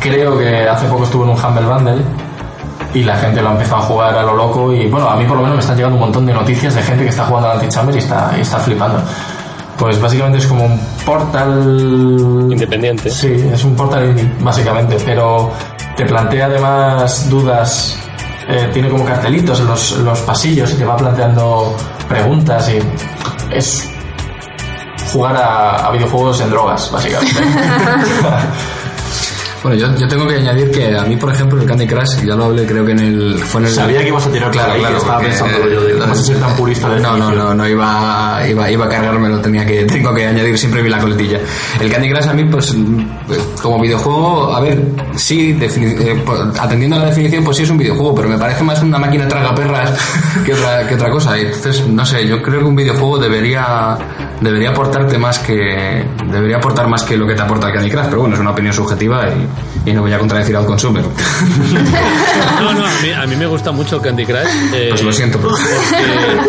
creo 0.00 0.36
que 0.36 0.68
hace 0.68 0.86
poco 0.86 1.04
estuvo 1.04 1.22
en 1.24 1.30
un 1.30 1.36
Humble 1.42 1.66
Bundle 1.66 2.02
y 2.98 3.04
la 3.04 3.16
gente 3.16 3.40
lo 3.40 3.50
ha 3.50 3.52
empezado 3.52 3.76
a 3.76 3.84
jugar 3.84 4.16
a 4.16 4.22
lo 4.24 4.34
loco 4.34 4.72
y 4.72 4.88
bueno, 4.88 5.08
a 5.08 5.16
mí 5.16 5.24
por 5.24 5.36
lo 5.36 5.42
menos 5.42 5.56
me 5.56 5.60
están 5.60 5.76
llegando 5.76 5.94
un 5.94 6.00
montón 6.00 6.26
de 6.26 6.34
noticias 6.34 6.74
de 6.74 6.82
gente 6.82 7.04
que 7.04 7.10
está 7.10 7.26
jugando 7.26 7.50
al 7.50 7.58
Antichamber 7.58 7.94
y 7.94 7.98
está, 7.98 8.34
y 8.36 8.40
está 8.40 8.58
flipando. 8.58 9.00
Pues 9.78 10.00
básicamente 10.00 10.38
es 10.38 10.46
como 10.48 10.64
un 10.64 10.80
portal... 11.06 12.48
Independiente. 12.50 13.08
Sí, 13.08 13.28
es 13.52 13.62
un 13.62 13.76
portal 13.76 14.12
básicamente, 14.40 14.96
pero 15.04 15.52
te 15.96 16.04
plantea 16.06 16.46
además 16.46 17.30
dudas, 17.30 17.96
eh, 18.48 18.68
tiene 18.72 18.88
como 18.88 19.04
cartelitos 19.04 19.60
en 19.60 19.68
los, 19.68 19.92
en 19.92 20.04
los 20.04 20.20
pasillos 20.22 20.72
y 20.72 20.76
te 20.76 20.84
va 20.84 20.96
planteando 20.96 21.76
preguntas 22.08 22.68
y 22.70 22.80
es 23.54 23.88
jugar 25.12 25.36
a, 25.36 25.86
a 25.86 25.92
videojuegos 25.92 26.40
en 26.40 26.50
drogas, 26.50 26.90
básicamente. 26.90 27.40
Bueno, 29.62 29.76
yo, 29.76 29.94
yo 29.96 30.06
tengo 30.06 30.26
que 30.26 30.36
añadir 30.36 30.70
que 30.70 30.96
a 30.96 31.02
mí, 31.04 31.16
por 31.16 31.32
ejemplo, 31.32 31.60
el 31.60 31.66
Candy 31.66 31.86
Crush, 31.86 32.22
ya 32.24 32.36
lo 32.36 32.44
hablé, 32.44 32.64
creo 32.64 32.84
que 32.84 32.92
en 32.92 32.98
el. 33.00 33.38
Fue 33.38 33.60
en 33.60 33.66
el 33.66 33.72
Sabía 33.72 34.00
que 34.02 34.08
ibas 34.08 34.26
a 34.26 34.30
tirar 34.30 34.50
claro, 34.52 34.74
claro, 34.78 34.96
estaba 34.98 35.18
pensándolo 35.20 35.68
yo, 35.68 35.84
digo, 35.84 36.04
eh, 36.04 36.06
no 36.06 36.14
sé 36.14 36.22
si 36.22 36.32
ser 36.32 36.40
tan 36.40 36.54
purista 36.56 36.88
de 36.90 37.00
No, 37.00 37.16
no, 37.16 37.32
no, 37.32 37.54
no 37.54 37.68
iba, 37.68 38.40
iba, 38.48 38.70
iba 38.70 38.84
a 38.84 38.88
cargármelo, 38.88 39.40
tenía 39.40 39.66
que, 39.66 39.84
tengo 39.84 40.14
que 40.14 40.26
añadir 40.26 40.56
siempre 40.56 40.80
vi 40.82 40.88
la 40.88 40.98
coletilla. 40.98 41.40
El 41.80 41.90
Candy 41.90 42.10
Crush 42.10 42.28
a 42.28 42.34
mí, 42.34 42.44
pues, 42.44 42.76
pues, 43.26 43.38
como 43.60 43.80
videojuego, 43.80 44.54
a 44.54 44.60
ver, 44.60 44.80
sí, 45.16 45.54
defini- 45.54 45.98
eh, 46.00 46.22
pues, 46.24 46.40
atendiendo 46.60 46.96
a 46.96 47.00
la 47.00 47.06
definición, 47.06 47.42
pues 47.42 47.56
sí 47.56 47.64
es 47.64 47.70
un 47.70 47.78
videojuego, 47.78 48.14
pero 48.14 48.28
me 48.28 48.38
parece 48.38 48.62
más 48.62 48.80
una 48.82 48.98
máquina 48.98 49.26
tragaperras 49.26 49.92
que 50.46 50.52
otra, 50.54 50.86
que 50.86 50.94
otra 50.94 51.10
cosa. 51.10 51.36
Entonces, 51.36 51.84
no 51.88 52.06
sé, 52.06 52.26
yo 52.28 52.40
creo 52.42 52.60
que 52.60 52.66
un 52.66 52.76
videojuego 52.76 53.18
debería, 53.18 53.98
debería 54.40 54.70
aportarte 54.70 55.18
más 55.18 55.40
que, 55.40 56.04
debería 56.30 56.58
aportar 56.58 56.86
más 56.88 57.02
que 57.02 57.16
lo 57.16 57.26
que 57.26 57.34
te 57.34 57.42
aporta 57.42 57.66
el 57.68 57.74
Candy 57.74 57.90
Crush, 57.90 58.04
pero 58.06 58.20
bueno, 58.20 58.34
es 58.36 58.40
una 58.40 58.50
opinión 58.52 58.72
subjetiva 58.72 59.26
y, 59.28 59.47
y 59.86 59.92
no 59.92 60.02
voy 60.02 60.12
a 60.12 60.18
contradecir 60.18 60.56
al 60.56 60.66
consumer. 60.66 61.04
No, 62.60 62.72
no, 62.74 62.84
a 62.84 62.90
mí, 63.02 63.10
a 63.12 63.26
mí 63.26 63.36
me 63.36 63.46
gusta 63.46 63.70
mucho 63.70 64.00
Candy 64.02 64.24
Crush. 64.26 64.38
eh, 64.74 64.88
Pues 64.90 65.02
lo 65.04 65.12
siento, 65.12 65.38
porque- 65.38 65.62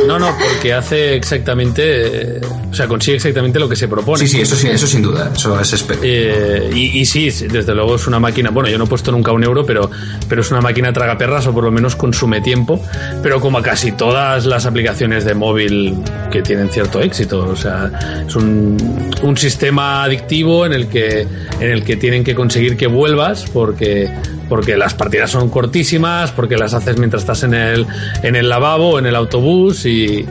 no, 0.07 0.17
no, 0.17 0.35
porque 0.37 0.73
hace 0.73 1.15
exactamente, 1.15 2.37
eh, 2.37 2.41
o 2.71 2.73
sea, 2.73 2.87
consigue 2.87 3.17
exactamente 3.17 3.59
lo 3.59 3.69
que 3.69 3.75
se 3.75 3.87
propone. 3.87 4.19
Sí, 4.19 4.27
sí, 4.27 4.41
eso 4.41 4.55
sí, 4.55 4.67
eso 4.69 4.87
sin 4.87 5.01
duda, 5.03 5.31
eso 5.35 5.59
es 5.59 5.85
Eh, 6.01 6.71
y, 6.73 6.99
y 6.99 7.05
sí, 7.05 7.29
sí, 7.31 7.47
desde 7.47 7.75
luego 7.75 7.95
es 7.95 8.07
una 8.07 8.19
máquina. 8.19 8.49
Bueno, 8.49 8.69
yo 8.69 8.77
no 8.79 8.85
he 8.85 8.87
puesto 8.87 9.11
nunca 9.11 9.31
un 9.31 9.43
euro, 9.43 9.65
pero, 9.65 9.89
pero 10.27 10.41
es 10.41 10.49
una 10.51 10.61
máquina 10.61 10.91
tragaperras 10.91 11.45
o 11.47 11.53
por 11.53 11.63
lo 11.63 11.71
menos 11.71 11.95
consume 11.95 12.41
tiempo. 12.41 12.81
Pero 13.21 13.39
como 13.39 13.59
a 13.59 13.63
casi 13.63 13.91
todas 13.91 14.45
las 14.47 14.65
aplicaciones 14.65 15.25
de 15.25 15.35
móvil 15.35 15.95
que 16.31 16.41
tienen 16.41 16.69
cierto 16.69 17.01
éxito, 17.01 17.47
o 17.49 17.55
sea, 17.55 17.91
es 18.27 18.35
un, 18.35 18.77
un 19.21 19.37
sistema 19.37 20.03
adictivo 20.03 20.65
en 20.65 20.73
el 20.73 20.87
que 20.87 21.21
en 21.59 21.69
el 21.71 21.83
que 21.83 21.95
tienen 21.97 22.23
que 22.23 22.33
conseguir 22.33 22.75
que 22.77 22.87
vuelvas 22.89 23.45
porque 23.53 24.09
porque 24.49 24.75
las 24.75 24.95
partidas 24.95 25.29
son 25.29 25.49
cortísimas, 25.49 26.31
porque 26.31 26.57
las 26.57 26.73
haces 26.73 26.97
mientras 26.97 27.21
estás 27.23 27.43
en 27.43 27.53
el 27.53 27.85
en 28.23 28.35
el 28.35 28.49
lavabo, 28.49 28.97
en 28.99 29.05
el 29.05 29.15
autobús 29.15 29.85
y 29.85 30.25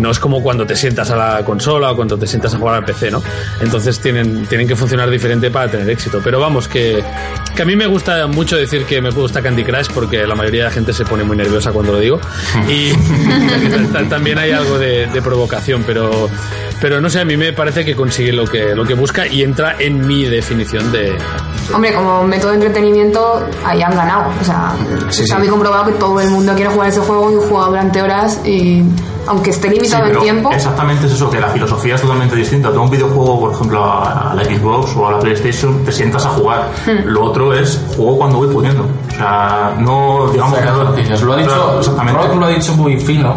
no 0.00 0.10
es 0.12 0.18
como 0.20 0.40
cuando 0.42 0.64
te 0.66 0.76
sientas 0.76 1.10
a 1.10 1.16
la 1.16 1.44
consola 1.44 1.90
o 1.90 1.96
cuando 1.96 2.16
te 2.16 2.26
sientas 2.28 2.54
a 2.54 2.58
jugar 2.58 2.76
al 2.76 2.84
PC, 2.84 3.10
¿no? 3.10 3.20
Entonces 3.60 3.98
tienen, 3.98 4.46
tienen 4.46 4.68
que 4.68 4.76
funcionar 4.76 5.10
diferente 5.10 5.50
para 5.50 5.68
tener 5.68 5.90
éxito. 5.90 6.20
Pero 6.22 6.38
vamos, 6.38 6.68
que, 6.68 7.02
que 7.56 7.62
a 7.62 7.64
mí 7.64 7.74
me 7.74 7.86
gusta 7.88 8.24
mucho 8.28 8.56
decir 8.56 8.84
que 8.84 9.00
me 9.02 9.10
gusta 9.10 9.42
Candy 9.42 9.64
Crush 9.64 9.88
porque 9.92 10.24
la 10.28 10.36
mayoría 10.36 10.62
de 10.62 10.68
la 10.68 10.74
gente 10.74 10.92
se 10.92 11.04
pone 11.04 11.24
muy 11.24 11.36
nerviosa 11.36 11.72
cuando 11.72 11.92
lo 11.92 11.98
digo. 11.98 12.20
Y 12.68 12.92
ta- 13.92 14.04
también 14.08 14.38
hay 14.38 14.52
algo 14.52 14.78
de 14.78 15.08
provocación, 15.24 15.82
pero, 15.84 16.28
pero 16.80 17.00
no 17.00 17.10
sé, 17.10 17.20
a 17.20 17.24
mí 17.24 17.36
me 17.36 17.52
parece 17.52 17.84
que 17.84 17.94
consigue 17.96 18.32
lo 18.32 18.44
que, 18.44 18.74
lo 18.74 18.84
que 18.84 18.94
busca 18.94 19.26
y 19.26 19.42
entra 19.42 19.76
en 19.78 20.06
mi 20.06 20.24
definición 20.24 20.90
de... 20.92 21.16
Hombre, 21.74 21.92
como 21.92 22.22
método 22.24 22.50
de 22.50 22.56
entretenimiento, 22.56 23.44
ahí 23.64 23.82
han 23.82 23.94
ganado. 23.94 24.30
O 24.40 24.44
sea, 24.44 24.72
Sí, 25.10 25.22
está 25.22 25.34
sí. 25.36 25.40
muy 25.40 25.48
comprobado 25.48 25.86
que 25.86 25.92
todo 25.92 26.20
el 26.20 26.30
mundo 26.30 26.54
quiere 26.54 26.70
jugar 26.70 26.88
ese 26.88 27.00
juego 27.00 27.30
y 27.32 27.48
juega 27.48 27.66
durante 27.66 28.00
horas 28.02 28.40
y 28.46 28.82
aunque 29.26 29.50
esté 29.50 29.68
Sí, 29.68 29.74
limitado 29.74 30.04
en 30.04 30.08
pero 30.10 30.22
tiempo. 30.22 30.50
Exactamente 30.52 31.06
es 31.06 31.12
eso, 31.12 31.28
que 31.30 31.38
la 31.38 31.48
filosofía 31.48 31.96
es 31.96 32.00
totalmente 32.00 32.34
distinta. 32.36 32.70
Tú 32.72 32.78
a 32.78 32.82
un 32.82 32.90
videojuego, 32.90 33.40
por 33.40 33.52
ejemplo, 33.52 33.84
a, 33.84 34.30
a 34.30 34.34
la 34.34 34.44
Xbox 34.44 34.96
o 34.96 35.08
a 35.08 35.12
la 35.12 35.18
PlayStation, 35.18 35.84
te 35.84 35.92
sientas 35.92 36.24
a 36.24 36.30
jugar. 36.30 36.70
Hmm. 36.86 37.06
Lo 37.08 37.24
otro 37.24 37.52
es 37.52 37.78
juego 37.96 38.16
cuando 38.18 38.38
voy 38.38 38.48
pudiendo. 38.48 38.84
O 38.84 39.14
sea, 39.14 39.74
no, 39.78 40.28
digamos 40.32 40.58
Sacar 40.58 40.74
tortillas. 40.76 41.20
Lo 41.22 41.32
ha 41.34 41.36
dicho, 41.36 41.48
Claro, 41.50 41.78
exactamente. 41.80 42.22
Rock 42.22 42.34
lo 42.36 42.46
ha 42.46 42.48
dicho 42.50 42.74
muy 42.74 42.98
fino, 42.98 43.36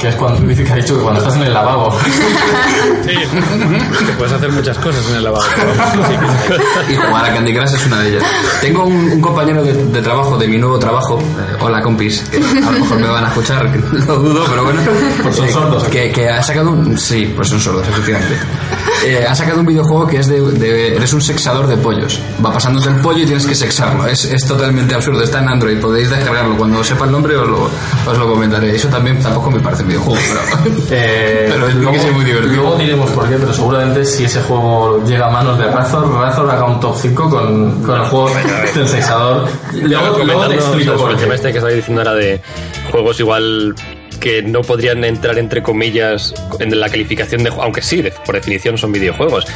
que 0.00 0.08
es 0.08 0.16
cuando 0.16 0.40
dice 0.46 0.64
que 0.64 0.72
ha 0.72 0.76
dicho 0.76 0.96
que 0.96 1.02
cuando 1.02 1.20
estás 1.20 1.36
en 1.36 1.42
el 1.42 1.54
lavabo. 1.54 1.92
Sí, 3.00 3.16
que 4.06 4.12
puedes 4.12 4.32
hacer 4.32 4.50
muchas 4.52 4.78
cosas 4.78 5.04
en 5.10 5.16
el 5.16 5.24
lavabo. 5.24 5.42
Y 6.88 6.94
jugar 6.94 7.24
a 7.24 7.34
Candy 7.34 7.54
Crush 7.54 7.74
es 7.74 7.86
una 7.86 7.98
de 8.00 8.10
ellas. 8.10 8.22
Tengo 8.60 8.84
un, 8.84 8.94
un 9.12 9.20
compañero 9.20 9.62
de, 9.64 9.72
de 9.72 10.02
trabajo, 10.02 10.36
de 10.38 10.46
mi 10.46 10.58
nuevo 10.58 10.78
trabajo, 10.78 11.18
eh, 11.18 11.56
hola 11.60 11.82
compis, 11.82 12.20
que 12.30 12.36
a 12.36 12.70
lo 12.70 12.78
mejor 12.80 13.00
me 13.00 13.08
van 13.08 13.24
a 13.24 13.28
escuchar, 13.28 13.64
lo 14.06 14.16
dudo, 14.16 14.44
pero 14.48 14.64
bueno. 14.64 14.80
Pues 15.22 15.36
son 15.36 15.46
Eh, 15.46 15.52
sordos. 15.52 15.84
Que, 15.84 16.12
que 16.12 16.28
ha 16.28 16.42
sacado 16.42 16.70
un... 16.70 16.96
Sí, 16.98 17.32
pues 17.34 17.48
son 17.48 17.58
sordos, 17.60 17.88
efectivamente. 17.88 18.36
Eh, 19.04 19.26
ha 19.28 19.34
sacado 19.34 19.60
un 19.60 19.66
videojuego 19.66 20.06
que 20.06 20.18
es 20.18 20.26
de, 20.28 20.40
de- 20.52 20.96
Eres 20.96 21.12
un 21.12 21.20
sexador 21.22 21.66
de 21.66 21.76
pollos. 21.78 22.20
Va 22.44 22.52
pasándote 22.52 22.88
el 22.90 22.96
pollo 22.96 23.20
y 23.22 23.26
tienes 23.26 23.46
que 23.46 23.54
sexarlo. 23.54 24.06
Es, 24.06 24.24
es 24.26 24.44
totalmente 24.46 24.94
absurdo. 24.94 25.22
Está 25.22 25.38
en 25.40 25.48
Android, 25.48 25.78
podéis 25.80 26.10
descargarlo. 26.10 26.56
Cuando 26.56 26.84
sepa 26.84 27.06
el 27.06 27.12
nombre 27.12 27.36
os 27.36 27.48
lo, 27.48 27.70
os 28.10 28.18
lo 28.18 28.28
comentaré. 28.30 28.74
Eso 28.76 28.88
también 28.88 29.18
tampoco 29.20 29.50
me 29.50 29.60
parece 29.60 29.82
videojuego, 29.90 30.18
pero... 30.28 30.70
Eh, 30.92 31.46
Pero 31.50 31.68
es 31.68 31.74
que 31.74 32.08
es 32.08 32.12
muy 32.14 32.24
divertido. 32.24 32.54
Luego 32.56 32.76
diremos 32.76 33.10
por 33.10 33.28
qué, 33.28 33.36
pero 33.36 33.52
seguramente 33.52 34.04
si 34.04 34.24
ese 34.24 34.40
juego 34.42 35.02
llega 35.04 35.28
a 35.28 35.30
manos 35.30 35.58
de 35.58 35.66
Razor, 35.70 36.12
Razor 36.12 36.50
haga 36.50 36.64
un 36.64 36.80
top 36.80 36.96
5 36.96 37.30
con, 37.30 37.82
con 37.82 38.00
el 38.00 38.06
juego 38.08 38.30
del 38.74 38.88
sexador. 38.88 39.46
Luego, 39.72 40.18
luego 40.24 40.46
te 40.48 40.54
explico 40.54 40.94
por 40.96 41.10
el 41.10 41.16
qué. 41.16 41.22
tema 41.22 41.34
este 41.36 41.52
que 41.52 41.58
estaba 41.58 41.72
diciendo 41.74 42.00
ahora 42.02 42.14
de 42.14 42.40
juegos 42.90 43.20
igual 43.20 43.74
que 44.20 44.42
no 44.42 44.60
podrían 44.60 45.02
entrar 45.04 45.38
entre 45.38 45.62
comillas 45.62 46.34
en 46.58 46.78
la 46.78 46.88
calificación 46.88 47.42
de 47.42 47.50
aunque 47.50 47.82
sí, 47.82 48.02
de- 48.02 48.12
por 48.12 48.34
definición 48.34 48.76
son 48.78 48.92
videojuegos. 48.92 49.46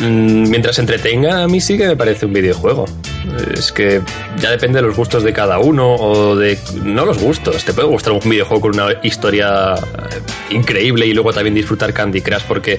Mm, 0.00 0.48
Mientras 0.50 0.78
entretenga, 0.78 1.42
a 1.42 1.46
mí 1.48 1.60
sí 1.60 1.76
que 1.78 1.86
me 1.88 1.96
parece 1.96 2.26
un 2.26 2.32
videojuego. 2.32 2.86
Es 3.54 3.72
que 3.72 4.00
ya 4.40 4.50
depende 4.50 4.80
de 4.80 4.86
los 4.86 4.96
gustos 4.96 5.22
de 5.22 5.32
cada 5.32 5.58
uno 5.58 5.94
o 5.94 6.36
de... 6.36 6.58
No 6.82 7.04
los 7.04 7.18
gustos. 7.18 7.64
Te 7.64 7.72
puede 7.72 7.88
gustar 7.88 8.12
un 8.12 8.20
videojuego 8.20 8.60
con 8.60 8.74
una 8.80 8.94
historia 9.02 9.74
eh, 9.74 10.54
increíble 10.54 11.06
y 11.06 11.12
luego 11.14 11.32
también 11.32 11.54
disfrutar 11.54 11.92
Candy 11.92 12.20
Crush 12.22 12.42
porque 12.48 12.78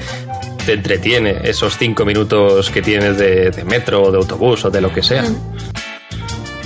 te 0.66 0.74
entretiene 0.74 1.38
esos 1.44 1.78
cinco 1.78 2.06
minutos 2.06 2.70
que 2.70 2.82
tienes 2.82 3.18
de, 3.18 3.52
de 3.52 3.64
metro 3.64 4.04
o 4.04 4.12
de 4.12 4.18
autobús 4.18 4.66
o 4.66 4.70
de 4.70 4.82
lo 4.82 4.92
que 4.94 5.02
sea. 5.04 5.24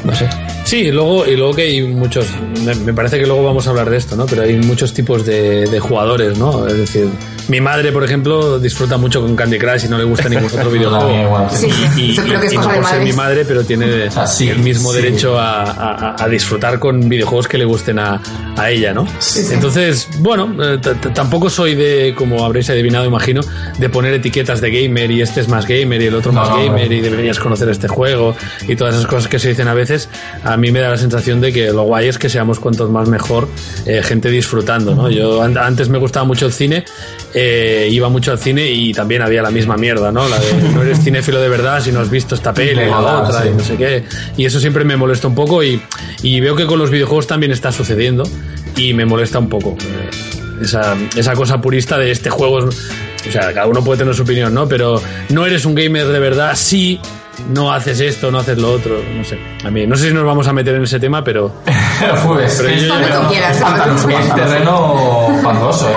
No 0.03 0.15
sé. 0.15 0.27
Sí, 0.71 0.77
y 0.83 0.91
luego, 0.91 1.25
y 1.27 1.35
luego 1.35 1.53
que 1.53 1.63
hay 1.63 1.81
muchos, 1.81 2.25
me, 2.63 2.73
me 2.75 2.93
parece 2.93 3.19
que 3.19 3.25
luego 3.27 3.43
vamos 3.43 3.67
a 3.67 3.71
hablar 3.71 3.89
de 3.89 3.97
esto, 3.97 4.15
¿no? 4.15 4.25
Pero 4.25 4.43
hay 4.43 4.55
muchos 4.55 4.93
tipos 4.93 5.25
de, 5.25 5.67
de 5.67 5.79
jugadores, 5.81 6.37
¿no? 6.37 6.65
Es 6.65 6.77
decir, 6.77 7.09
mi 7.49 7.59
madre, 7.59 7.91
por 7.91 8.05
ejemplo, 8.05 8.57
disfruta 8.57 8.95
mucho 8.95 9.19
con 9.19 9.35
Candy 9.35 9.57
Crush 9.59 9.83
y 9.83 9.89
no 9.89 9.97
le 9.97 10.05
gusta 10.05 10.29
ningún 10.29 10.45
otro 10.45 10.71
videojuego. 10.71 11.23
igual, 11.23 11.47
sí. 11.51 11.67
Y, 11.97 12.11
eso 12.13 12.21
y- 12.21 12.25
creo 12.29 12.39
que 12.39 12.47
es 12.47 12.53
y 12.53 12.55
no 12.55 12.61
cosa 12.63 12.73
de 12.75 12.79
por 12.79 12.89
ser 12.89 13.01
mi 13.03 13.11
madre, 13.11 13.43
pero 13.45 13.65
tiene 13.65 14.09
sí, 14.27 14.47
el 14.47 14.59
mismo 14.59 14.93
sí. 14.93 15.01
derecho 15.01 15.37
a, 15.37 15.63
a- 15.63 16.15
a 16.23 16.29
disfrutar 16.29 16.79
con 16.79 17.09
videojuegos 17.09 17.49
que 17.49 17.57
le 17.57 17.65
gusten 17.65 17.99
a, 17.99 18.21
a 18.55 18.69
ella, 18.71 18.93
¿no? 18.93 19.05
Entonces, 19.51 20.07
bueno, 20.19 20.55
eh, 20.63 20.79
tampoco 21.13 21.49
soy 21.49 21.75
de, 21.75 22.15
como 22.17 22.45
habréis 22.45 22.69
adivinado, 22.69 23.05
imagino, 23.05 23.41
de 23.77 23.89
poner 23.89 24.13
etiquetas 24.13 24.61
de 24.61 24.71
gamer 24.71 25.11
y 25.11 25.21
este 25.21 25.41
es 25.41 25.49
más 25.49 25.67
gamer 25.67 26.01
y 26.01 26.05
el 26.05 26.15
otro 26.15 26.31
No, 26.31 26.39
más 26.39 26.49
no, 26.49 26.55
gamer 26.55 26.87
no. 26.87 26.93
y 26.95 27.01
deberías 27.01 27.39
conocer 27.39 27.67
este 27.67 27.89
juego 27.89 28.37
y 28.69 28.77
todas 28.77 28.95
esas 28.95 29.07
cosas 29.07 29.27
que 29.27 29.37
se 29.37 29.49
dicen 29.49 29.67
a 29.67 29.73
veces. 29.73 30.07
A 30.45 30.60
mí 30.61 30.71
me 30.71 30.79
da 30.79 30.89
la 30.89 30.97
sensación 30.97 31.41
de 31.41 31.51
que 31.51 31.71
lo 31.73 31.83
guay 31.83 32.07
es 32.07 32.17
que 32.17 32.29
seamos 32.29 32.59
cuantos 32.59 32.89
más 32.89 33.09
mejor 33.09 33.47
eh, 33.85 34.01
gente 34.03 34.29
disfrutando, 34.29 34.95
¿no? 34.95 35.09
Yo 35.09 35.41
an- 35.41 35.57
antes 35.57 35.89
me 35.89 35.97
gustaba 35.97 36.25
mucho 36.25 36.45
el 36.45 36.53
cine, 36.53 36.85
eh, 37.33 37.89
iba 37.91 38.07
mucho 38.09 38.31
al 38.31 38.39
cine 38.39 38.69
y 38.71 38.93
también 38.93 39.21
había 39.21 39.41
la 39.41 39.51
misma 39.51 39.75
mierda, 39.75 40.11
¿no? 40.11 40.29
La 40.29 40.39
de 40.39 40.53
no 40.73 40.81
eres 40.83 41.03
cinéfilo 41.03 41.41
de 41.41 41.49
verdad 41.49 41.81
si 41.83 41.91
no 41.91 41.99
has 41.99 42.09
visto 42.09 42.35
esta 42.35 42.53
peli, 42.53 42.85
la 42.85 42.99
otra 43.23 43.41
sí. 43.43 43.49
y 43.49 43.57
no 43.57 43.63
sé 43.63 43.75
qué. 43.75 44.03
Y 44.37 44.45
eso 44.45 44.59
siempre 44.59 44.83
me 44.85 44.95
molesta 44.95 45.27
un 45.27 45.35
poco 45.35 45.63
y, 45.63 45.81
y 46.21 46.39
veo 46.39 46.55
que 46.55 46.65
con 46.65 46.79
los 46.79 46.89
videojuegos 46.91 47.27
también 47.27 47.51
está 47.51 47.71
sucediendo 47.71 48.23
y 48.77 48.93
me 48.93 49.05
molesta 49.05 49.39
un 49.39 49.49
poco. 49.49 49.75
eh, 49.81 50.40
esa, 50.61 50.95
esa 51.15 51.33
cosa 51.33 51.59
purista 51.59 51.97
de 51.97 52.11
este 52.11 52.29
juego 52.29 52.59
es- 52.69 52.91
o 53.27 53.31
sea, 53.31 53.53
cada 53.53 53.67
uno 53.67 53.83
puede 53.83 53.99
tener 53.99 54.15
su 54.15 54.23
opinión, 54.23 54.53
¿no? 54.53 54.67
Pero 54.67 55.01
no 55.29 55.45
eres 55.45 55.65
un 55.65 55.75
gamer 55.75 56.07
de 56.07 56.19
verdad 56.19 56.53
si 56.55 56.99
no 57.49 57.71
haces 57.71 57.99
esto, 57.99 58.31
no 58.31 58.39
haces 58.39 58.57
lo 58.57 58.71
otro, 58.73 58.95
no 59.15 59.23
sé. 59.23 59.37
A 59.63 59.69
mí, 59.69 59.85
no 59.87 59.95
sé 59.95 60.07
si 60.09 60.13
nos 60.13 60.23
vamos 60.25 60.47
a 60.47 60.53
meter 60.53 60.75
en 60.75 60.83
ese 60.83 60.99
tema, 60.99 61.23
pero 61.23 61.51
pues, 62.27 62.57
Pero 62.61 62.69
es 64.19 64.35
terreno 64.35 65.27
fangoso, 65.43 65.89
¿eh? 65.89 65.93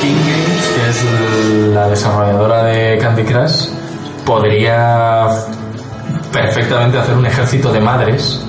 King 0.00 0.14
Games, 0.14 0.72
que 0.74 0.90
es 0.90 1.74
la 1.74 1.88
desarrolladora 1.88 2.64
de 2.64 2.98
Candy 2.98 3.22
Crush, 3.24 3.66
podría 4.24 5.28
perfectamente 6.32 6.98
hacer 6.98 7.14
un 7.16 7.26
ejército 7.26 7.72
de 7.72 7.80
madres. 7.80 8.44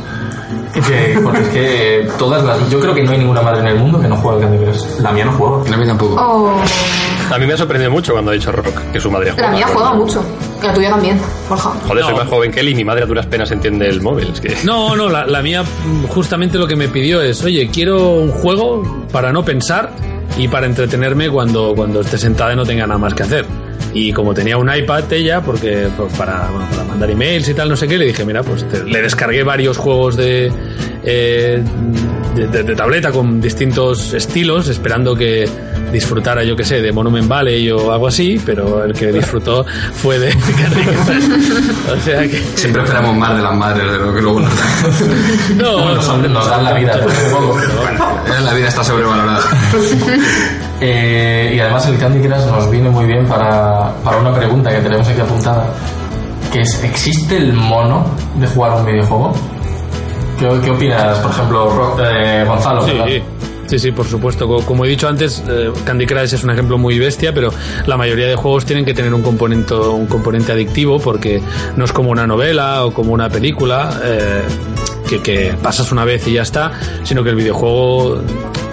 Que, 0.75 1.19
porque 1.23 1.41
es 1.41 1.47
que 1.49 2.07
todas 2.17 2.43
las. 2.43 2.69
Yo 2.69 2.79
creo 2.79 2.93
que 2.93 3.03
no 3.03 3.11
hay 3.11 3.19
ninguna 3.19 3.41
madre 3.41 3.61
en 3.61 3.67
el 3.67 3.77
mundo 3.77 3.99
que 3.99 4.07
no 4.07 4.15
juegue 4.17 4.43
al 4.43 4.49
Candy 4.51 4.65
Crush. 4.65 4.99
La 4.99 5.11
mía 5.11 5.25
no 5.25 5.31
juega. 5.33 5.73
A 5.73 5.77
mí 5.77 5.85
tampoco. 5.85 6.15
Oh, 6.15 6.61
A 7.33 7.37
mí 7.37 7.45
me 7.45 7.53
ha 7.53 7.57
sorprendido 7.57 7.91
mucho 7.91 8.11
cuando 8.13 8.31
ha 8.31 8.33
dicho 8.33 8.51
Rock 8.51 8.91
que 8.91 8.99
su 8.99 9.09
madre 9.09 9.33
la 9.37 9.49
mía 9.49 9.67
juega 9.71 9.93
mucho. 9.93 10.23
Y 10.61 10.65
la 10.65 10.73
tuya 10.73 10.89
también, 10.89 11.19
Borja. 11.49 11.71
Joder, 11.87 12.03
soy 12.03 12.15
más 12.15 12.27
joven 12.27 12.51
que 12.51 12.59
él 12.59 12.69
y 12.69 12.75
mi 12.75 12.83
madre 12.83 13.03
a 13.03 13.05
duras 13.05 13.25
penas 13.25 13.51
entiende 13.51 13.87
el 13.87 14.01
móvil. 14.01 14.29
Es 14.33 14.41
que... 14.41 14.55
No, 14.63 14.95
no, 14.95 15.09
la, 15.09 15.25
la 15.25 15.41
mía 15.41 15.63
justamente 16.09 16.57
lo 16.57 16.67
que 16.67 16.75
me 16.75 16.87
pidió 16.87 17.21
es, 17.21 17.43
oye, 17.43 17.69
quiero 17.71 18.11
un 18.13 18.31
juego 18.31 18.83
para 19.11 19.31
no 19.31 19.43
pensar 19.45 19.91
y 20.37 20.47
para 20.47 20.65
entretenerme 20.65 21.29
cuando, 21.29 21.73
cuando 21.75 22.01
esté 22.01 22.17
sentada 22.17 22.53
y 22.53 22.55
no 22.55 22.65
tenga 22.65 22.85
nada 22.87 22.99
más 22.99 23.13
que 23.13 23.23
hacer. 23.23 23.45
Y 23.93 24.11
como 24.11 24.33
tenía 24.33 24.57
un 24.57 24.69
iPad 24.73 25.11
ella, 25.13 25.41
porque 25.41 25.87
pues, 25.95 26.11
para, 26.13 26.49
bueno, 26.49 26.67
para 26.69 26.83
mandar 26.83 27.09
emails 27.09 27.47
y 27.47 27.53
tal, 27.53 27.69
no 27.69 27.77
sé 27.77 27.87
qué, 27.87 27.97
le 27.97 28.05
dije, 28.07 28.25
mira, 28.25 28.43
pues 28.43 28.67
te- 28.67 28.83
le 28.83 29.01
descargué 29.01 29.41
varios 29.43 29.77
juegos 29.77 30.17
de, 30.17 30.51
eh, 31.03 31.63
de, 32.35 32.47
de- 32.47 32.63
de 32.63 32.75
tableta 32.75 33.11
con 33.13 33.39
distintos 33.39 34.13
estilos, 34.13 34.67
esperando 34.67 35.15
que 35.15 35.47
disfrutara, 35.93 36.43
yo 36.43 36.57
que 36.57 36.65
sé, 36.65 36.81
de 36.81 36.91
Monument 36.91 37.25
Valley 37.29 37.71
o 37.71 37.89
algo 37.93 38.07
así, 38.07 38.37
pero 38.45 38.83
el 38.83 38.91
que 38.91 39.13
disfrutó 39.13 39.65
fue 39.93 40.19
de. 40.19 40.35
O 41.95 41.97
sea 42.03 42.21
que... 42.23 42.41
Siempre 42.55 42.83
esperamos 42.83 43.15
más 43.15 43.37
de 43.37 43.43
las 43.43 43.53
madres 43.55 43.89
de 43.91 43.97
lo 43.97 44.13
que 44.13 44.21
luego 44.21 44.39
nos 44.41 44.51
dan. 44.57 45.57
No, 45.57 45.73
Bueno, 45.73 46.27
nos 46.27 46.49
dan 46.49 46.63
la 46.65 46.73
vida, 46.73 46.99
pero. 46.99 47.57
Eh, 47.59 48.41
La 48.43 48.53
vida 48.53 48.67
está 48.67 48.83
sobrevalorada. 48.83 49.41
Eh, 50.81 51.53
y 51.55 51.59
además 51.59 51.87
el 51.87 51.97
Candy 51.97 52.19
Crush 52.27 52.45
nos 52.47 52.69
viene 52.69 52.89
muy 52.89 53.05
bien 53.05 53.25
para, 53.25 53.93
para 54.03 54.17
una 54.17 54.33
pregunta 54.33 54.69
que 54.71 54.81
tenemos 54.81 55.07
aquí 55.07 55.21
apuntada, 55.21 55.67
que 56.51 56.61
es, 56.61 56.83
¿existe 56.83 57.37
el 57.37 57.53
mono 57.53 58.05
de 58.37 58.47
jugar 58.47 58.73
un 58.79 58.85
videojuego? 58.85 59.31
¿Qué, 60.39 60.49
qué 60.63 60.71
opinas, 60.71 61.17
por 61.19 61.31
ejemplo, 61.31 61.69
Ro- 61.69 61.97
eh, 62.03 62.43
Gonzalo? 62.45 62.85
Sí, 62.85 63.23
sí, 63.67 63.79
sí, 63.79 63.91
por 63.93 64.05
supuesto. 64.05 64.47
Co- 64.47 64.65
Como 64.65 64.83
he 64.83 64.89
dicho 64.89 65.07
antes, 65.07 65.41
eh, 65.47 65.71
Candy 65.85 66.05
Crush 66.05 66.33
es 66.33 66.43
un 66.43 66.51
ejemplo 66.51 66.77
muy 66.77 66.99
bestia, 66.99 67.33
pero 67.33 67.51
la 67.85 67.95
mayoría 67.95 68.27
de 68.27 68.35
juegos 68.35 68.65
tienen 68.65 68.83
que 68.83 68.93
tener 68.93 69.13
un 69.13 69.21
componente, 69.21 69.73
un 69.73 70.07
componente 70.07 70.51
adictivo 70.51 70.99
porque 70.99 71.41
no 71.77 71.85
es 71.85 71.93
como 71.93 72.09
una 72.11 72.27
novela 72.27 72.83
o 72.83 72.93
como 72.93 73.13
una 73.13 73.29
película. 73.29 73.89
que, 75.07 75.21
que 75.21 75.53
pasas 75.61 75.91
una 75.91 76.03
vez 76.03 76.27
y 76.27 76.33
ya 76.33 76.41
está, 76.41 76.71
sino 77.03 77.23
que 77.23 77.29
el 77.29 77.35
videojuego 77.35 78.21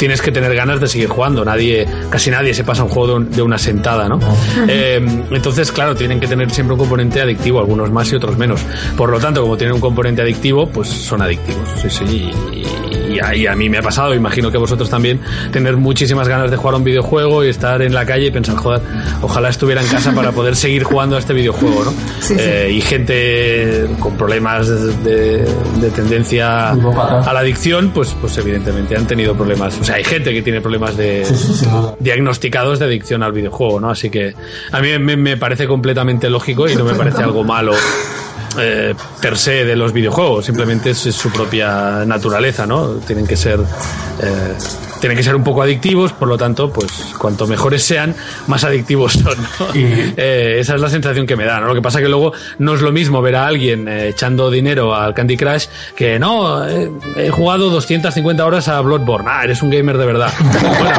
tienes 0.03 0.21
que 0.21 0.33
tener 0.33 0.53
ganas 0.57 0.81
de 0.81 0.89
seguir 0.89 1.07
jugando. 1.09 1.45
Nadie, 1.45 1.87
casi 2.11 2.29
nadie 2.29 2.53
se 2.55 2.65
pasa 2.65 2.83
un 2.83 2.89
juego 2.89 3.07
de, 3.07 3.15
un- 3.15 3.31
de 3.31 3.41
una 3.41 3.57
sentada, 3.57 4.09
¿no? 4.09 4.19
Eh, 4.67 5.01
entonces, 5.31 5.71
claro, 5.71 5.95
tienen 5.95 6.19
que 6.19 6.27
tener 6.27 6.51
siempre 6.51 6.73
un 6.75 6.81
componente 6.81 7.21
adictivo, 7.21 7.61
algunos 7.61 7.89
más 7.93 8.11
y 8.13 8.17
otros 8.17 8.37
menos. 8.37 8.61
Por 8.97 9.11
lo 9.11 9.21
tanto, 9.21 9.43
como 9.43 9.57
tienen 9.57 9.77
un 9.77 9.81
componente 9.81 10.21
adictivo, 10.21 10.67
pues 10.69 10.89
son 10.89 11.23
adictivos. 11.23 11.69
Sí, 11.81 11.89
sí. 11.89 12.05
Y, 12.05 13.13
y 13.13 13.21
a, 13.21 13.33
y 13.37 13.47
a 13.47 13.55
mí 13.55 13.69
me 13.69 13.79
ha 13.79 13.83
pasado, 13.83 14.13
imagino 14.13 14.51
que 14.51 14.57
a 14.57 14.61
vosotros 14.61 14.91
también, 14.91 15.21
tener 15.53 15.77
muchísimas 15.77 16.27
ganas 16.27 16.51
de 16.51 16.57
jugar 16.57 16.75
a 16.75 16.79
un 16.79 16.85
videojuego 16.85 17.45
y 17.45 17.49
estar 17.51 17.81
en 17.83 17.95
la 17.95 18.05
calle 18.05 18.27
y 18.27 18.31
pensar, 18.33 18.57
joder, 18.57 18.81
ojalá 19.21 19.51
estuviera 19.51 19.83
en 19.83 19.87
casa 19.87 20.13
para 20.13 20.33
poder 20.33 20.57
seguir 20.57 20.83
jugando 20.83 21.15
a 21.15 21.21
este 21.21 21.33
videojuego, 21.33 21.85
¿no? 21.85 21.91
Sí, 22.19 22.35
sí. 22.35 22.37
Eh, 22.41 22.71
y 22.73 22.81
gente 22.81 23.87
con 24.01 24.17
problemas 24.17 24.67
de, 25.05 25.45
de 25.45 25.91
tendencia 25.95 26.71
a 26.71 27.33
la 27.33 27.39
adicción, 27.41 27.91
pues, 27.95 28.17
pues 28.21 28.37
evidentemente 28.39 28.97
han 28.97 29.07
tenido 29.07 29.35
problemas. 29.37 29.79
O 29.79 29.85
sea, 29.85 29.92
hay 29.93 30.05
gente 30.05 30.33
que 30.33 30.43
tiene 30.43 30.61
problemas 30.61 30.97
de 30.97 31.25
Sí, 31.25 31.35
sí, 31.35 31.67
diagnosticados 31.99 32.79
de 32.79 32.87
adicción 32.87 33.23
al 33.23 33.33
videojuego, 33.33 33.81
¿no? 33.81 33.91
Así 33.91 34.11
que 34.11 34.35
a 34.71 34.81
mí 34.81 34.99
me, 34.99 35.17
me 35.17 35.37
parece 35.37 35.67
completamente 35.67 36.31
lógico 36.31 36.69
y 36.69 36.75
no 36.75 36.85
me 36.85 36.95
parece 36.95 37.23
algo 37.23 37.45
malo 37.45 37.73
eh, 38.59 38.95
per 39.21 39.37
se 39.37 39.65
de 39.65 39.77
los 39.77 39.93
videojuegos. 39.93 40.47
Simplemente 40.47 40.91
es, 40.91 41.07
es 41.07 41.15
su 41.15 41.31
propia 41.31 42.05
naturaleza, 42.05 42.67
¿no? 42.67 42.95
Tienen 43.07 43.27
que 43.27 43.37
ser 43.37 43.61
eh, 43.61 44.55
tienen 45.03 45.19
que 45.19 45.23
ser 45.25 45.35
un 45.35 45.43
poco 45.45 45.61
adictivos, 45.63 46.13
por 46.13 46.29
lo 46.29 46.39
tanto, 46.39 46.73
pues 46.73 46.87
cuanto 47.19 47.47
mejores 47.47 47.83
sean, 47.83 48.15
más 48.47 48.65
adictivos 48.65 49.13
son. 49.15 49.37
¿no? 49.37 49.67
Y- 49.75 50.15
Eh, 50.17 50.59
esa 50.61 50.77
es 50.77 50.81
la 50.81 50.89
sensación 50.89 51.27
que 51.27 51.37
me 51.37 51.45
da. 51.45 51.59
¿no? 51.61 51.67
Lo 51.67 51.75
que 51.75 51.83
pasa 51.83 52.01
que 52.01 52.09
luego 52.09 52.33
no 52.59 52.75
es 52.75 52.81
lo 52.83 52.93
mismo 52.93 53.21
ver 53.21 53.35
a 53.37 53.47
alguien 53.47 53.89
eh, 53.89 54.09
echando 54.09 54.51
dinero 54.51 54.95
al 54.95 55.13
Candy 55.13 55.37
Crush 55.37 55.67
que 55.97 56.19
no, 56.21 56.67
eh, 56.69 56.89
he 57.17 57.31
jugado 57.31 57.69
250 57.71 58.47
horas 58.47 58.69
a 58.69 58.81
Bloodborne. 58.81 59.29
Ah, 59.29 59.43
eres 59.45 59.61
un 59.63 59.71
gamer 59.71 59.99
de 59.99 60.07
verdad. 60.07 60.33
Bueno, 60.63 60.97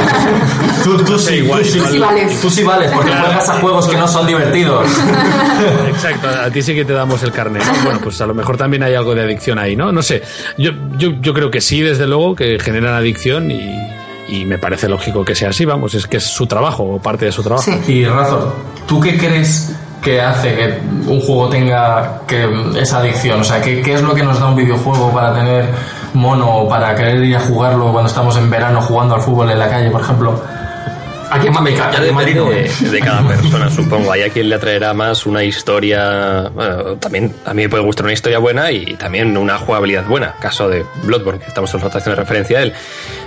Tú, 0.84 0.98
tú 1.06 1.18
sí, 1.18 1.36
igual, 1.36 1.62
tú 1.62 1.66
sí, 1.70 1.78
igual. 1.78 1.92
Sí 1.92 2.00
vales. 2.00 2.42
Tú 2.42 2.50
sí 2.50 2.64
vales, 2.64 2.92
porque 2.92 3.10
Claro. 3.10 3.26
juegas 3.28 3.50
a 3.50 3.54
juegos 3.54 3.88
que 3.88 3.96
no 3.98 4.08
son 4.08 4.28
divertidos. 4.28 4.86
Exacto, 5.88 6.28
a 6.28 6.50
ti 6.50 6.62
sí 6.62 6.76
que 6.76 6.84
te 6.86 6.92
damos 6.94 7.24
el 7.24 7.32
carnet. 7.32 7.64
¿no? 7.66 7.84
Bueno, 7.86 8.00
pues 8.04 8.20
a 8.22 8.26
lo 8.26 8.34
mejor 8.34 8.58
también 8.58 8.84
hay 8.84 8.94
algo 8.96 9.16
de 9.16 9.22
adicción 9.22 9.60
ahí, 9.60 9.76
¿no? 9.78 9.92
No 9.94 10.02
sé. 10.02 10.22
Yo, 10.58 10.72
yo, 10.98 11.12
yo 11.22 11.34
creo 11.34 11.50
que 11.52 11.62
sí, 11.62 11.80
desde 11.82 12.06
luego, 12.08 12.36
que 12.36 12.60
generan 12.60 12.94
adicción 12.96 13.50
y, 13.52 13.62
y 14.34 14.46
me 14.46 14.58
parece 14.58 14.90
lógico 14.90 15.24
que 15.24 15.36
sea 15.36 15.50
así, 15.50 15.64
vamos, 15.64 15.94
es 15.94 16.08
que 16.08 16.18
es 16.18 16.24
su 16.24 16.48
trabajo 16.48 16.84
o 16.84 17.00
parte 17.00 17.26
de 17.26 17.32
su 17.32 17.44
trabajo. 17.44 17.64
Sí. 17.64 17.94
Y 17.94 18.06
Razor, 18.06 18.52
¿tú 18.88 19.00
qué 19.00 19.16
crees 19.16 19.76
que 20.02 20.20
hace 20.20 20.56
que 20.56 20.80
un 21.08 21.22
juego 21.22 21.50
tenga 21.50 22.22
que 22.26 22.50
esa 22.76 22.98
adicción? 22.98 23.42
O 23.42 23.44
sea, 23.44 23.62
¿qué, 23.62 23.82
qué 23.84 23.94
es 23.94 24.02
lo 24.02 24.16
que 24.16 24.24
nos 24.24 24.40
da 24.40 24.48
un 24.48 24.56
videojuego 24.56 25.12
para 25.12 25.36
tener 25.36 25.70
mono 26.16 26.50
o 26.50 26.68
para 26.68 26.96
querer 26.96 27.24
ir 27.24 27.36
a 27.36 27.42
jugarlo 27.42 27.92
cuando 27.92 28.10
estamos 28.10 28.36
en 28.38 28.50
verano 28.50 28.82
jugando 28.82 29.14
al 29.14 29.22
fútbol 29.22 29.52
en 29.52 29.60
la 29.60 29.70
calle, 29.70 29.92
por 29.92 30.02
ejemplo? 30.02 30.42
Aquí 31.34 31.48
en 31.48 31.54
Mamica, 31.54 31.90
Ya 31.92 31.98
aquí 32.00 32.10
en 32.10 32.16
depende 32.16 32.52
de, 32.52 32.90
de 32.92 33.00
cada 33.00 33.28
persona, 33.28 33.68
supongo. 33.68 34.12
Hay 34.12 34.22
a 34.22 34.30
quien 34.30 34.50
le 34.50 34.56
atraerá 34.56 34.94
más 34.94 35.26
una 35.26 35.44
historia. 35.44 36.52
Bueno, 36.54 36.98
también 36.98 37.34
a 37.44 37.56
mí 37.56 37.64
me 37.64 37.70
puede 37.70 37.84
gustar 37.84 38.06
una 38.06 38.14
historia 38.14 38.38
buena 38.38 38.72
y 38.72 38.94
también 38.94 39.36
una 39.36 39.58
jugabilidad 39.58 40.06
buena. 40.06 40.36
Caso 40.40 40.70
de 40.70 40.86
Bloodborne, 41.02 41.40
que 41.40 41.48
estamos 41.48 41.74
haciendo 41.74 42.16
referencia 42.16 42.60
a 42.60 42.62
él. 42.62 42.74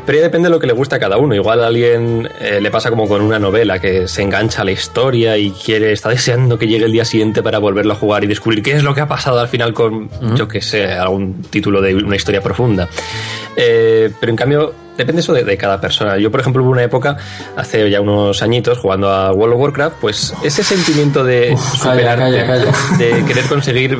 Pero 0.06 0.18
ya 0.18 0.22
depende 0.22 0.46
de 0.48 0.50
lo 0.50 0.60
que 0.60 0.68
le 0.68 0.72
gusta 0.72 0.96
a 0.96 0.98
cada 1.00 1.16
uno. 1.16 1.34
Igual 1.34 1.64
a 1.64 1.66
alguien 1.66 2.28
eh, 2.40 2.60
le 2.60 2.70
pasa 2.70 2.90
como 2.90 3.08
con 3.08 3.22
una 3.22 3.40
novela 3.40 3.80
que 3.80 4.06
se 4.06 4.22
engancha 4.22 4.62
a 4.62 4.64
la 4.64 4.70
historia 4.70 5.36
y 5.36 5.50
quiere, 5.50 5.90
está 5.90 6.10
deseando 6.10 6.60
que 6.60 6.68
llegue 6.68 6.84
el 6.84 6.92
día 6.92 7.04
siguiente 7.04 7.42
para 7.42 7.58
volverlo 7.58 7.92
a 7.92 7.96
jugar 7.96 8.22
y 8.22 8.28
descubrir 8.28 8.62
qué 8.62 8.76
es 8.76 8.84
lo 8.84 8.94
que 8.94 9.00
ha 9.00 9.08
pasado 9.08 9.40
al 9.40 9.48
final 9.48 9.74
con, 9.74 10.08
yo 10.36 10.46
que 10.46 10.62
sé, 10.62 10.92
algún 10.92 11.42
título 11.42 11.80
de 11.80 11.96
una 11.96 12.14
historia 12.14 12.40
profunda. 12.40 12.88
Eh, 13.56 14.12
pero 14.20 14.30
en 14.30 14.36
cambio, 14.36 14.85
depende 14.96 15.20
eso 15.20 15.32
de, 15.32 15.44
de 15.44 15.56
cada 15.56 15.80
persona. 15.80 16.18
Yo, 16.18 16.30
por 16.30 16.40
ejemplo, 16.40 16.62
hubo 16.62 16.70
una 16.70 16.82
época, 16.82 17.16
hace 17.56 17.88
ya 17.90 18.00
unos 18.00 18.42
añitos, 18.42 18.78
jugando 18.78 19.10
a 19.10 19.32
World 19.32 19.54
of 19.54 19.60
Warcraft, 19.60 19.96
pues 20.00 20.34
ese 20.42 20.62
sentimiento 20.62 21.24
de 21.24 21.52
Uf, 21.52 21.82
calla, 21.82 22.16
calla, 22.16 22.72
de 22.98 23.24
querer 23.24 23.44
conseguir, 23.46 23.92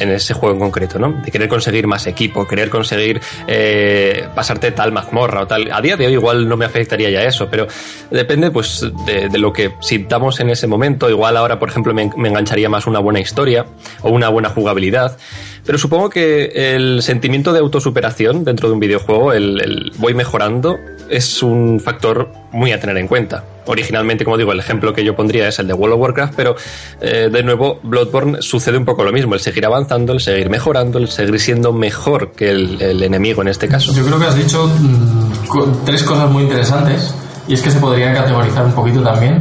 en 0.00 0.10
ese 0.10 0.34
juego 0.34 0.54
en 0.54 0.60
concreto, 0.60 0.98
¿no? 0.98 1.12
De 1.24 1.30
querer 1.30 1.48
conseguir 1.48 1.86
más 1.86 2.06
equipo, 2.06 2.46
querer 2.46 2.70
conseguir 2.70 3.20
eh, 3.46 4.28
pasarte 4.34 4.72
tal 4.72 4.92
mazmorra 4.92 5.42
o 5.42 5.46
tal. 5.46 5.70
A 5.72 5.80
día 5.80 5.96
de 5.96 6.06
hoy 6.06 6.12
igual 6.14 6.48
no 6.48 6.56
me 6.56 6.64
afectaría 6.64 7.10
ya 7.10 7.22
eso, 7.22 7.48
pero 7.48 7.66
depende 8.10 8.50
pues 8.50 8.86
de, 9.06 9.28
de 9.28 9.38
lo 9.38 9.52
que 9.52 9.72
sintamos 9.80 10.40
en 10.40 10.50
ese 10.50 10.66
momento. 10.66 11.08
Igual 11.08 11.36
ahora, 11.36 11.58
por 11.58 11.68
ejemplo, 11.68 11.94
me, 11.94 12.10
me 12.16 12.28
engancharía 12.28 12.68
más 12.68 12.86
una 12.86 12.98
buena 12.98 13.20
historia 13.20 13.66
o 14.02 14.10
una 14.10 14.28
buena 14.28 14.50
jugabilidad. 14.50 15.16
Pero 15.64 15.78
supongo 15.78 16.10
que 16.10 16.74
el 16.74 17.02
sentimiento 17.02 17.52
de 17.52 17.60
autosuperación 17.60 18.44
dentro 18.44 18.68
de 18.68 18.74
un 18.74 18.80
videojuego, 18.80 19.32
el, 19.32 19.60
el 19.60 19.92
voy 19.98 20.12
mejorando, 20.12 20.76
es 21.08 21.42
un 21.42 21.78
factor 21.78 22.32
muy 22.50 22.72
a 22.72 22.80
tener 22.80 22.96
en 22.96 23.06
cuenta. 23.06 23.44
Originalmente, 23.66 24.24
como 24.24 24.36
digo, 24.36 24.50
el 24.50 24.58
ejemplo 24.58 24.92
que 24.92 25.04
yo 25.04 25.14
pondría 25.14 25.46
es 25.46 25.58
el 25.60 25.68
de 25.68 25.74
World 25.74 25.94
of 25.94 26.00
Warcraft, 26.00 26.34
pero 26.34 26.56
eh, 27.00 27.28
de 27.30 27.42
nuevo, 27.44 27.78
Bloodborne 27.84 28.42
sucede 28.42 28.76
un 28.76 28.84
poco 28.84 29.04
lo 29.04 29.12
mismo, 29.12 29.34
el 29.34 29.40
seguir 29.40 29.64
avanzando, 29.64 30.12
el 30.12 30.20
seguir 30.20 30.50
mejorando, 30.50 30.98
el 30.98 31.08
seguir 31.08 31.38
siendo 31.38 31.72
mejor 31.72 32.32
que 32.32 32.50
el, 32.50 32.82
el 32.82 33.02
enemigo 33.02 33.40
en 33.42 33.48
este 33.48 33.68
caso. 33.68 33.92
Yo 33.92 34.04
creo 34.04 34.18
que 34.18 34.26
has 34.26 34.36
dicho 34.36 34.66
mm, 34.66 35.84
tres 35.84 36.02
cosas 36.02 36.28
muy 36.28 36.42
interesantes 36.42 37.14
y 37.46 37.54
es 37.54 37.62
que 37.62 37.70
se 37.70 37.78
podría 37.78 38.12
categorizar 38.12 38.64
un 38.64 38.72
poquito 38.72 39.00
también. 39.02 39.40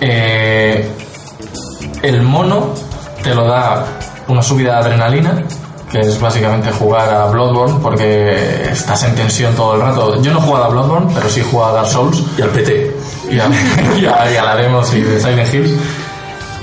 Eh, 0.00 0.90
el 2.02 2.22
mono 2.22 2.74
te 3.22 3.34
lo 3.34 3.46
da 3.46 3.84
una 4.28 4.42
subida 4.42 4.72
de 4.74 4.78
adrenalina, 4.78 5.42
que 5.90 6.00
es 6.00 6.20
básicamente 6.20 6.70
jugar 6.72 7.08
a 7.14 7.26
Bloodborne 7.26 7.76
porque 7.80 8.68
estás 8.70 9.04
en 9.04 9.14
tensión 9.14 9.54
todo 9.54 9.74
el 9.76 9.80
rato. 9.80 10.20
Yo 10.20 10.32
no 10.32 10.38
he 10.38 10.42
jugado 10.42 10.64
a 10.64 10.68
Bloodborne, 10.68 11.12
pero 11.14 11.28
sí 11.28 11.40
he 11.40 11.44
jugado 11.44 11.72
a 11.72 11.76
Dark 11.76 11.88
Souls 11.88 12.22
Y 12.36 12.42
al 12.42 12.48
PT. 12.50 12.96
y 13.30 13.38
a, 13.38 13.46
y 13.98 14.04
a- 14.06 14.32
y 14.32 14.36
a 14.36 14.44
la 14.44 14.56
Demos 14.56 14.92
y 14.94 15.00
de 15.00 15.20
Silent 15.20 15.54
Hills. 15.54 15.70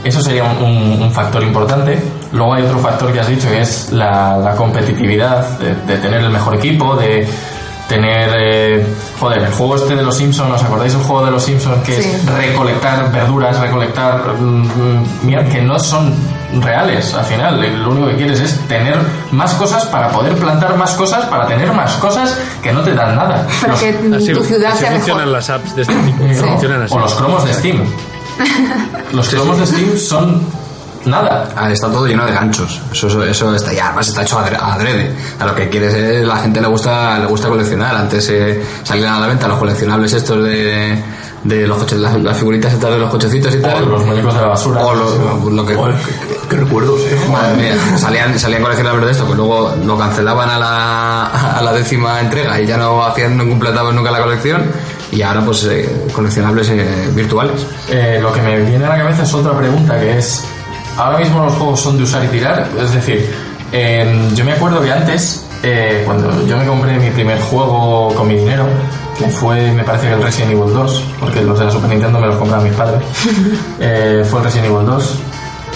Eso 0.04 0.22
sería 0.22 0.44
un, 0.44 1.10
factor 1.14 1.42
importante. 1.44 1.98
Luego 2.34 2.54
hay 2.56 2.64
otro 2.64 2.78
factor 2.80 3.14
que 3.14 3.22
has 3.22 3.28
dicho 3.30 3.48
que 3.50 3.62
es 3.62 3.92
la, 3.94 4.36
la 4.38 4.54
competitividad, 4.56 5.48
de, 5.60 5.74
de 5.76 5.98
tener 6.00 6.20
el 6.20 6.30
mejor 6.30 6.56
equipo, 6.56 6.96
de 6.98 7.26
tener... 7.88 8.30
eh, 8.38 8.86
joder, 9.18 9.44
el 9.44 9.54
juego 9.54 9.78
este 9.78 9.96
de 9.96 10.04
los 10.04 10.18
Simpsons, 10.18 10.52
¿os 10.56 10.64
acordáis 10.64 10.92
del 10.92 11.04
juego 11.04 11.24
de 11.26 11.32
los 11.32 11.44
Simpsons 11.44 11.78
que 11.86 12.02
Sí. 12.02 12.10
es 12.12 12.26
recolectar 12.26 13.10
verduras, 13.14 13.58
recolectar... 13.58 14.34
mm, 14.38 14.66
mm, 14.66 15.06
mira, 15.24 15.46
que 15.46 15.62
no 15.62 15.80
son 15.80 16.14
reales 16.62 17.14
al 17.14 17.26
final. 17.26 17.60
Lo 17.84 17.90
único 17.92 18.08
que 18.08 18.16
quieres 18.18 18.40
es 18.40 18.60
tener 18.68 18.98
más 19.32 19.54
cosas 19.56 19.86
para 19.86 20.10
poder 20.10 20.36
plantar 20.36 20.76
más 20.78 20.92
cosas, 20.94 21.26
para 21.26 21.48
tener 21.48 21.72
más 21.74 21.94
cosas 21.96 22.38
que 22.62 22.72
no 22.72 22.82
te 22.82 22.94
dan 22.94 23.16
nada. 23.16 23.48
Para 23.62 23.74
que 23.76 23.90
Así, 24.16 24.34
tu 24.34 24.44
ciudad 24.44 24.72
así 24.72 24.80
sea 24.82 24.92
funcionan 24.92 25.26
mejor. 25.26 25.34
las 25.34 25.50
apps 25.50 25.76
de 25.76 25.82
este 25.84 25.94
tipo. 25.96 26.24
Sí. 26.28 26.36
Funcionan 26.36 26.82
así. 26.84 26.94
O 26.94 27.00
los 27.00 27.14
cromos 27.16 27.46
de 27.46 27.54
Steam. 27.54 27.84
Los 29.14 29.30
cromos 29.30 29.60
de 29.60 29.68
Steam 29.68 29.98
son 29.98 30.42
nada. 31.06 31.50
Ah, 31.56 31.70
Está 31.72 31.88
todo 31.92 32.08
lleno 32.08 32.26
de 32.26 32.32
ganchos. 32.32 32.80
Eso, 32.92 33.08
eso, 33.08 33.24
eso 33.24 33.56
está 33.56 33.74
ya, 33.74 33.88
además 33.88 34.08
está 34.08 34.22
hecho 34.24 34.40
adre- 34.40 34.58
adrede. 34.60 35.12
A 35.40 35.46
lo 35.46 35.54
que 35.56 35.70
quieres 35.70 35.94
es, 35.94 36.26
la 36.26 36.38
gente 36.38 36.62
le 36.62 36.68
gusta, 36.68 37.20
le 37.20 37.26
gusta 37.28 37.48
coleccionar. 37.50 37.96
Antes 37.96 38.28
eh, 38.30 38.64
salían 38.84 39.14
a 39.14 39.20
la 39.20 39.28
venta 39.28 39.48
los 39.48 39.58
coleccionables 39.60 40.14
estos 40.14 40.44
de, 40.44 40.98
de 41.44 41.68
los 41.68 41.78
coches, 41.78 42.00
las, 42.00 42.22
las 42.22 42.38
figuritas 42.38 42.74
estas 42.74 42.92
de 42.92 43.00
los 43.00 43.10
cochecitos 43.10 43.54
y 43.54 43.58
O 43.58 43.62
tal. 43.62 43.90
los 43.90 44.06
muñecos 44.06 44.34
de 44.34 44.42
la 44.42 44.48
basura. 44.48 44.86
O 44.86 44.94
lo, 44.94 45.50
lo 45.50 45.66
que. 45.66 45.78
Qué, 46.50 46.56
recuerdos, 46.58 47.02
eh. 47.02 47.18
Madre 47.32 47.62
mía, 47.62 47.76
salían, 47.98 48.38
salían 48.40 48.62
coleccionables 48.62 49.06
de 49.06 49.12
esto, 49.12 49.28
que 49.28 49.36
luego 49.36 49.74
lo 49.84 49.98
cancelaban 49.98 50.50
a 50.50 50.60
la, 50.60 51.26
a 51.58 51.62
la 51.62 51.74
décima 51.74 52.20
entrega 52.22 52.60
y 52.62 52.66
ya 52.66 52.78
no 52.78 53.04
hacían, 53.04 53.38
no 53.38 53.48
completaban 53.48 53.96
nunca 53.96 54.12
la 54.12 54.22
colección. 54.22 54.64
Y 55.12 55.22
ahora, 55.22 55.42
pues, 55.46 55.64
eh, 55.66 56.08
coleccionables 56.14 56.70
eh, 56.70 57.10
virtuales. 57.14 57.66
Eh, 57.90 58.20
lo 58.22 58.32
que 58.34 58.42
me 58.42 58.60
viene 58.62 58.86
a 58.86 58.90
la 58.90 58.98
cabeza 58.98 59.24
es 59.24 59.34
otra 59.34 59.56
pregunta 59.58 60.00
que 60.00 60.18
es, 60.18 60.44
ahora 60.98 61.20
mismo 61.20 61.44
los 61.46 61.54
juegos 61.54 61.80
son 61.82 61.98
de 61.98 62.04
usar 62.04 62.24
y 62.24 62.28
tirar, 62.30 62.68
es 62.80 62.94
decir, 62.94 63.30
eh, 63.72 64.30
yo 64.34 64.44
me 64.46 64.54
acuerdo 64.54 64.82
que 64.82 64.92
antes, 64.92 65.46
cuando 66.06 66.46
yo 66.48 66.58
me 66.58 66.66
compré 66.66 66.98
mi 66.98 67.10
primer 67.12 67.40
juego 67.42 68.14
con 68.16 68.28
mi 68.28 68.36
dinero, 68.36 68.66
que 69.18 69.28
fue, 69.30 69.72
me 69.72 69.84
parece 69.84 70.08
que 70.08 70.14
el 70.14 70.24
Resident 70.24 70.52
Evil 70.54 70.74
2, 70.74 71.04
porque 71.20 71.42
los 71.42 71.58
de 71.60 71.66
la 71.66 71.72
Super 71.72 71.90
Nintendo 71.90 72.20
me 72.20 72.28
los 72.28 72.36
compraron 72.38 72.64
mis 72.66 72.74
padres, 72.74 73.02
eh, 73.80 74.26
fue 74.30 74.40
el 74.40 74.46
Resident 74.46 74.72
Evil 74.74 74.86
2 74.86 75.20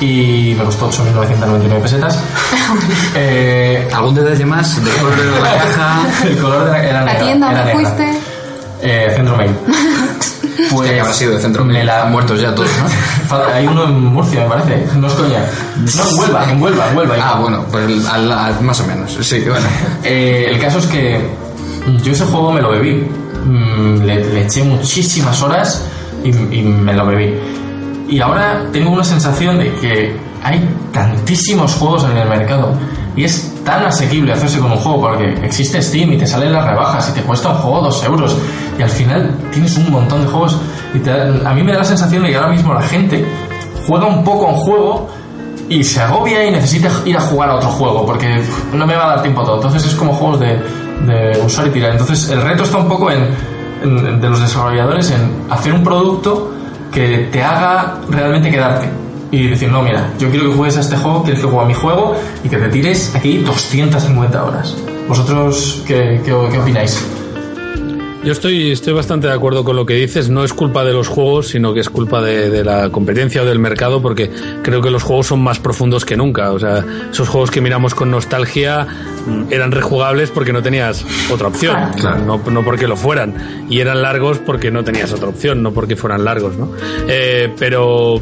y 0.02 0.56
me 0.58 0.64
costó 0.64 0.90
8.999 0.90 1.82
pesetas. 1.82 2.20
Eh, 3.16 3.88
¿Algún 3.94 4.14
detalle 4.16 4.46
más? 4.46 4.84
De 4.84 4.92
color 5.02 5.16
de 5.16 5.40
la 5.42 5.54
caja. 5.58 6.00
el 6.26 6.38
color 6.38 6.66
de 6.66 6.72
la, 6.72 6.84
era 6.84 7.06
La 7.06 7.18
tienda 7.18 7.52
negra. 7.52 7.74
fuiste. 7.74 8.20
Eh, 8.82 9.12
Centro 9.16 9.36
Mail. 9.38 9.52
Pues 10.72 10.90
que 10.92 11.00
habrá 11.00 11.14
sido 11.14 11.34
de 11.34 11.40
Centro 11.40 11.64
me 11.66 11.74
Mail. 11.74 11.86
la- 11.88 11.96
Están 11.98 12.12
muertos 12.12 12.42
ya 12.42 12.54
todos, 12.54 12.70
¿no? 13.30 13.38
Hay 13.54 13.66
uno 13.68 13.86
en 13.86 14.04
Murcia, 14.06 14.42
me 14.44 14.50
parece. 14.50 14.86
No 14.98 15.08
es 15.08 15.14
coña. 15.14 15.40
No, 15.96 16.10
en 16.10 16.20
Huelva, 16.20 16.52
en 16.52 16.62
Huelva, 16.62 16.90
en 16.92 16.98
Huelva. 16.98 17.16
Ah, 17.22 17.40
bueno, 17.40 17.66
pues 17.72 17.86
el- 17.86 18.08
al- 18.08 18.32
al- 18.32 18.62
más 18.62 18.80
o 18.82 18.86
menos. 18.86 19.18
Sí, 19.22 19.40
bueno. 19.48 19.66
Eh, 20.04 20.48
el 20.52 20.60
caso 20.60 20.80
es 20.80 20.88
que 20.88 21.20
yo 22.04 22.12
ese 22.12 22.26
juego 22.26 22.52
me 22.52 22.62
lo 22.62 22.70
bebí. 22.72 23.08
Mm, 23.46 24.02
Le, 24.04 24.42
eché 24.42 24.64
muchísimas 24.64 25.42
horas 25.42 25.84
y, 26.24 26.32
me 26.32 26.94
lo 26.94 27.06
bebí. 27.06 27.34
Y 28.10 28.20
ahora 28.20 28.66
tengo 28.72 28.92
una 28.92 29.04
sensación 29.04 29.60
de 29.60 29.74
que 29.76 30.16
hay 30.44 30.68
tantísimos 30.94 31.76
juegos 31.76 32.06
en 32.06 32.18
el 32.18 32.30
mercado 32.30 32.74
y 33.16 33.24
es 33.24 33.54
tan 33.66 33.86
asequible 33.86 34.32
hacerse 34.32 34.60
con 34.60 34.72
un 34.72 34.78
juego 34.78 35.02
porque 35.02 35.34
existe 35.44 35.82
Steam 35.82 36.14
y 36.14 36.18
te 36.18 36.26
salen 36.26 36.54
las 36.54 36.66
rebajas 36.66 37.10
y 37.10 37.14
te 37.14 37.22
cuesta 37.22 37.50
un 37.50 37.56
juego 37.56 37.82
dos 37.82 38.04
euros 38.04 38.38
y 38.78 38.82
al 38.82 38.90
final 38.90 39.36
tienes 39.52 39.76
un 39.78 39.92
montón 39.92 40.22
de 40.22 40.28
juegos 40.28 40.58
y 40.94 41.10
a 41.10 41.54
mí 41.54 41.64
me 41.64 41.74
da 41.74 41.80
la 41.80 41.84
sensación 41.84 42.24
de 42.24 42.30
que 42.30 42.36
ahora 42.38 42.50
mismo 42.50 42.74
la 42.74 42.84
gente 42.84 43.26
juega 43.88 44.06
un 44.06 44.24
poco 44.24 44.48
a 44.48 44.50
un 44.52 44.58
juego 44.58 45.10
y 45.70 45.84
se 45.84 46.02
agobia 46.02 46.46
y 46.46 46.52
necesita 46.52 46.90
ir 47.06 47.18
a 47.18 47.22
jugar 47.22 47.50
a 47.50 47.56
otro 47.56 47.70
juego 47.70 48.06
porque 48.06 48.42
no 48.74 48.86
me 48.86 48.96
va 48.96 49.06
a 49.06 49.10
dar 49.16 49.22
tiempo 49.22 49.42
a 49.42 49.46
todo. 49.46 49.56
Entonces 49.58 49.86
es 49.86 49.96
como 49.96 50.14
juegos 50.14 50.40
de, 50.40 50.62
de 51.06 51.40
usar 51.46 51.68
y 51.68 51.72
tirar. 51.72 51.92
Entonces 51.92 52.30
el 52.30 52.42
reto 52.42 52.64
está 52.64 52.78
un 52.78 52.88
poco 52.88 53.10
en, 53.12 54.22
de 54.22 54.30
los 54.30 54.42
desarrolladores 54.42 55.12
en 55.12 55.44
hacer 55.50 55.74
un 55.74 55.84
producto 55.84 56.54
que 56.92 57.30
te 57.32 57.44
haga 57.44 58.00
realmente 58.10 58.50
quedarte. 58.50 58.90
Y 59.30 59.48
decir, 59.48 59.70
no, 59.70 59.82
mira, 59.82 60.10
yo 60.18 60.30
quiero 60.30 60.50
que 60.50 60.56
juegues 60.56 60.78
a 60.78 60.82
este 60.82 60.96
juego, 60.96 61.22
quieres 61.22 61.42
que 61.42 61.48
juegue 61.48 61.66
a 61.66 61.68
mi 61.68 61.74
juego 61.74 62.16
y 62.46 62.50
que 62.50 62.58
te 62.58 62.70
tires 62.70 63.14
aquí 63.14 63.40
250 63.40 64.44
horas. 64.44 64.74
¿Vosotros 65.08 65.84
qué, 65.86 66.22
qué 66.24 66.34
opináis? 66.34 67.06
Yo 68.24 68.32
estoy, 68.34 68.72
estoy 68.72 68.94
bastante 68.94 69.28
de 69.28 69.34
acuerdo 69.34 69.64
con 69.64 69.76
lo 69.76 69.86
que 69.86 69.94
dices. 69.94 70.30
No 70.30 70.44
es 70.44 70.52
culpa 70.52 70.84
de 70.84 70.92
los 70.92 71.08
juegos, 71.08 71.48
sino 71.50 71.74
que 71.74 71.80
es 71.80 71.90
culpa 71.90 72.22
de, 72.22 72.50
de 72.50 72.64
la 72.64 72.90
competencia 72.90 73.42
o 73.42 73.46
del 73.46 73.60
mercado, 73.60 74.02
porque 74.02 74.30
creo 74.64 74.82
que 74.82 74.90
los 74.92 75.04
juegos 75.04 75.28
son 75.28 75.42
más 75.42 75.60
profundos 75.60 76.04
que 76.04 76.18
nunca. 76.18 76.52
O 76.52 76.60
sea, 76.60 76.84
esos 77.12 77.30
juegos 77.30 77.52
que 77.52 77.62
miramos 77.62 77.96
con 77.96 78.12
nostalgia 78.12 78.86
mm, 79.26 79.44
eran 79.54 79.72
rejugables 79.72 80.30
porque 80.32 80.52
no 80.52 80.62
tenías 80.62 81.06
otra 81.32 81.48
opción, 81.48 81.76
Claro. 82.00 82.26
no, 82.26 82.42
no 82.52 82.64
porque 82.66 82.88
lo 82.88 82.98
fueran. 82.98 83.66
Y 83.70 83.80
eran 83.80 84.02
largos 84.02 84.40
porque 84.40 84.72
no 84.72 84.84
tenías 84.84 85.14
otra 85.14 85.30
opción, 85.30 85.64
no 85.64 85.72
porque 85.72 85.96
fueran 85.96 86.26
largos, 86.26 86.58
¿no? 86.58 86.70
Eh, 87.08 87.54
pero 87.58 88.22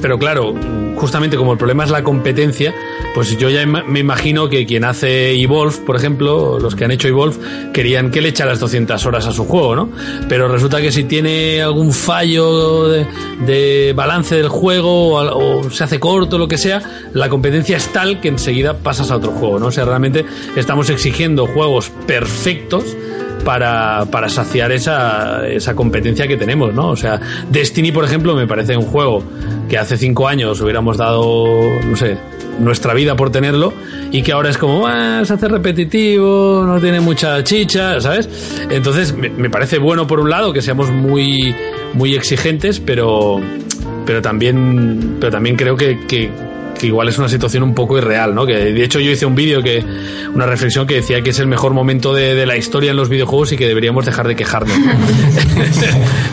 pero 0.00 0.18
claro, 0.18 0.54
justamente 0.96 1.36
como 1.36 1.52
el 1.52 1.58
problema 1.58 1.84
es 1.84 1.90
la 1.90 2.02
competencia, 2.02 2.74
pues 3.14 3.36
yo 3.36 3.50
ya 3.50 3.66
me 3.66 4.00
imagino 4.00 4.48
que 4.48 4.66
quien 4.66 4.84
hace 4.84 5.32
Evolve, 5.40 5.76
por 5.84 5.96
ejemplo, 5.96 6.58
los 6.58 6.74
que 6.74 6.84
han 6.84 6.90
hecho 6.90 7.08
Evolve, 7.08 7.36
querían 7.72 8.10
que 8.10 8.20
le 8.20 8.28
echaras 8.28 8.60
200 8.60 9.04
horas 9.06 9.26
a 9.26 9.32
su 9.32 9.44
juego, 9.44 9.76
¿no? 9.76 9.90
Pero 10.28 10.48
resulta 10.48 10.80
que 10.80 10.90
si 10.90 11.04
tiene 11.04 11.62
algún 11.62 11.92
fallo 11.92 12.88
de, 12.88 13.92
balance 13.94 14.36
del 14.36 14.48
juego 14.48 15.18
o, 15.18 15.60
o 15.60 15.70
se 15.70 15.84
hace 15.84 16.00
corto, 16.00 16.38
lo 16.38 16.48
que 16.48 16.58
sea, 16.58 16.82
la 17.12 17.28
competencia 17.28 17.76
es 17.76 17.92
tal 17.92 18.20
que 18.20 18.28
enseguida 18.28 18.74
pasas 18.74 19.10
a 19.10 19.16
otro 19.16 19.32
juego, 19.32 19.58
¿no? 19.58 19.66
O 19.66 19.72
sea, 19.72 19.84
realmente 19.84 20.24
estamos 20.56 20.90
exigiendo 20.90 21.46
juegos 21.46 21.90
perfectos 22.06 22.96
para, 23.44 24.04
para 24.06 24.28
saciar 24.28 24.72
esa, 24.72 25.46
esa 25.48 25.74
competencia 25.74 26.26
que 26.26 26.36
tenemos, 26.36 26.74
¿no? 26.74 26.90
O 26.90 26.96
sea, 26.96 27.20
Destiny, 27.50 27.92
por 27.92 28.04
ejemplo, 28.04 28.34
me 28.34 28.46
parece 28.46 28.76
un 28.76 28.86
juego 28.86 29.22
que 29.68 29.78
hace 29.78 29.96
cinco 29.96 30.28
años 30.28 30.60
hubiéramos 30.60 30.98
dado, 30.98 31.80
no 31.88 31.96
sé, 31.96 32.16
nuestra 32.60 32.94
vida 32.94 33.16
por 33.16 33.30
tenerlo 33.30 33.72
y 34.10 34.22
que 34.22 34.32
ahora 34.32 34.50
es 34.50 34.58
como, 34.58 34.86
"Ah, 34.86 35.22
se 35.24 35.34
hace 35.34 35.48
repetitivo, 35.48 36.64
no 36.66 36.80
tiene 36.80 37.00
mucha 37.00 37.42
chicha, 37.42 38.00
¿sabes? 38.00 38.28
Entonces, 38.70 39.14
me, 39.16 39.50
parece 39.50 39.78
bueno 39.78 40.06
por 40.06 40.20
un 40.20 40.30
lado 40.30 40.52
que 40.52 40.62
seamos 40.62 40.90
muy, 40.90 41.54
muy 41.94 42.14
exigentes, 42.14 42.80
pero, 42.80 43.40
pero 44.06 44.20
también, 44.22 45.16
pero 45.20 45.32
también 45.32 45.56
creo 45.56 45.76
que, 45.76 46.30
que 46.78 46.86
igual 46.86 47.08
es 47.08 47.18
una 47.18 47.28
situación 47.28 47.62
un 47.62 47.74
poco 47.74 47.98
irreal, 47.98 48.34
¿no? 48.34 48.46
Que 48.46 48.72
de 48.72 48.84
hecho 48.84 49.00
yo 49.00 49.10
hice 49.10 49.26
un 49.26 49.34
vídeo 49.34 49.62
que, 49.62 49.84
una 50.34 50.46
reflexión 50.46 50.86
que 50.86 50.94
decía 50.94 51.22
que 51.22 51.30
es 51.30 51.38
el 51.38 51.46
mejor 51.46 51.74
momento 51.74 52.14
de, 52.14 52.34
de 52.34 52.46
la 52.46 52.56
historia 52.56 52.90
en 52.90 52.96
los 52.96 53.08
videojuegos 53.08 53.52
y 53.52 53.56
que 53.56 53.66
deberíamos 53.68 54.04
dejar 54.04 54.28
de 54.28 54.36
quejarnos. 54.36 54.76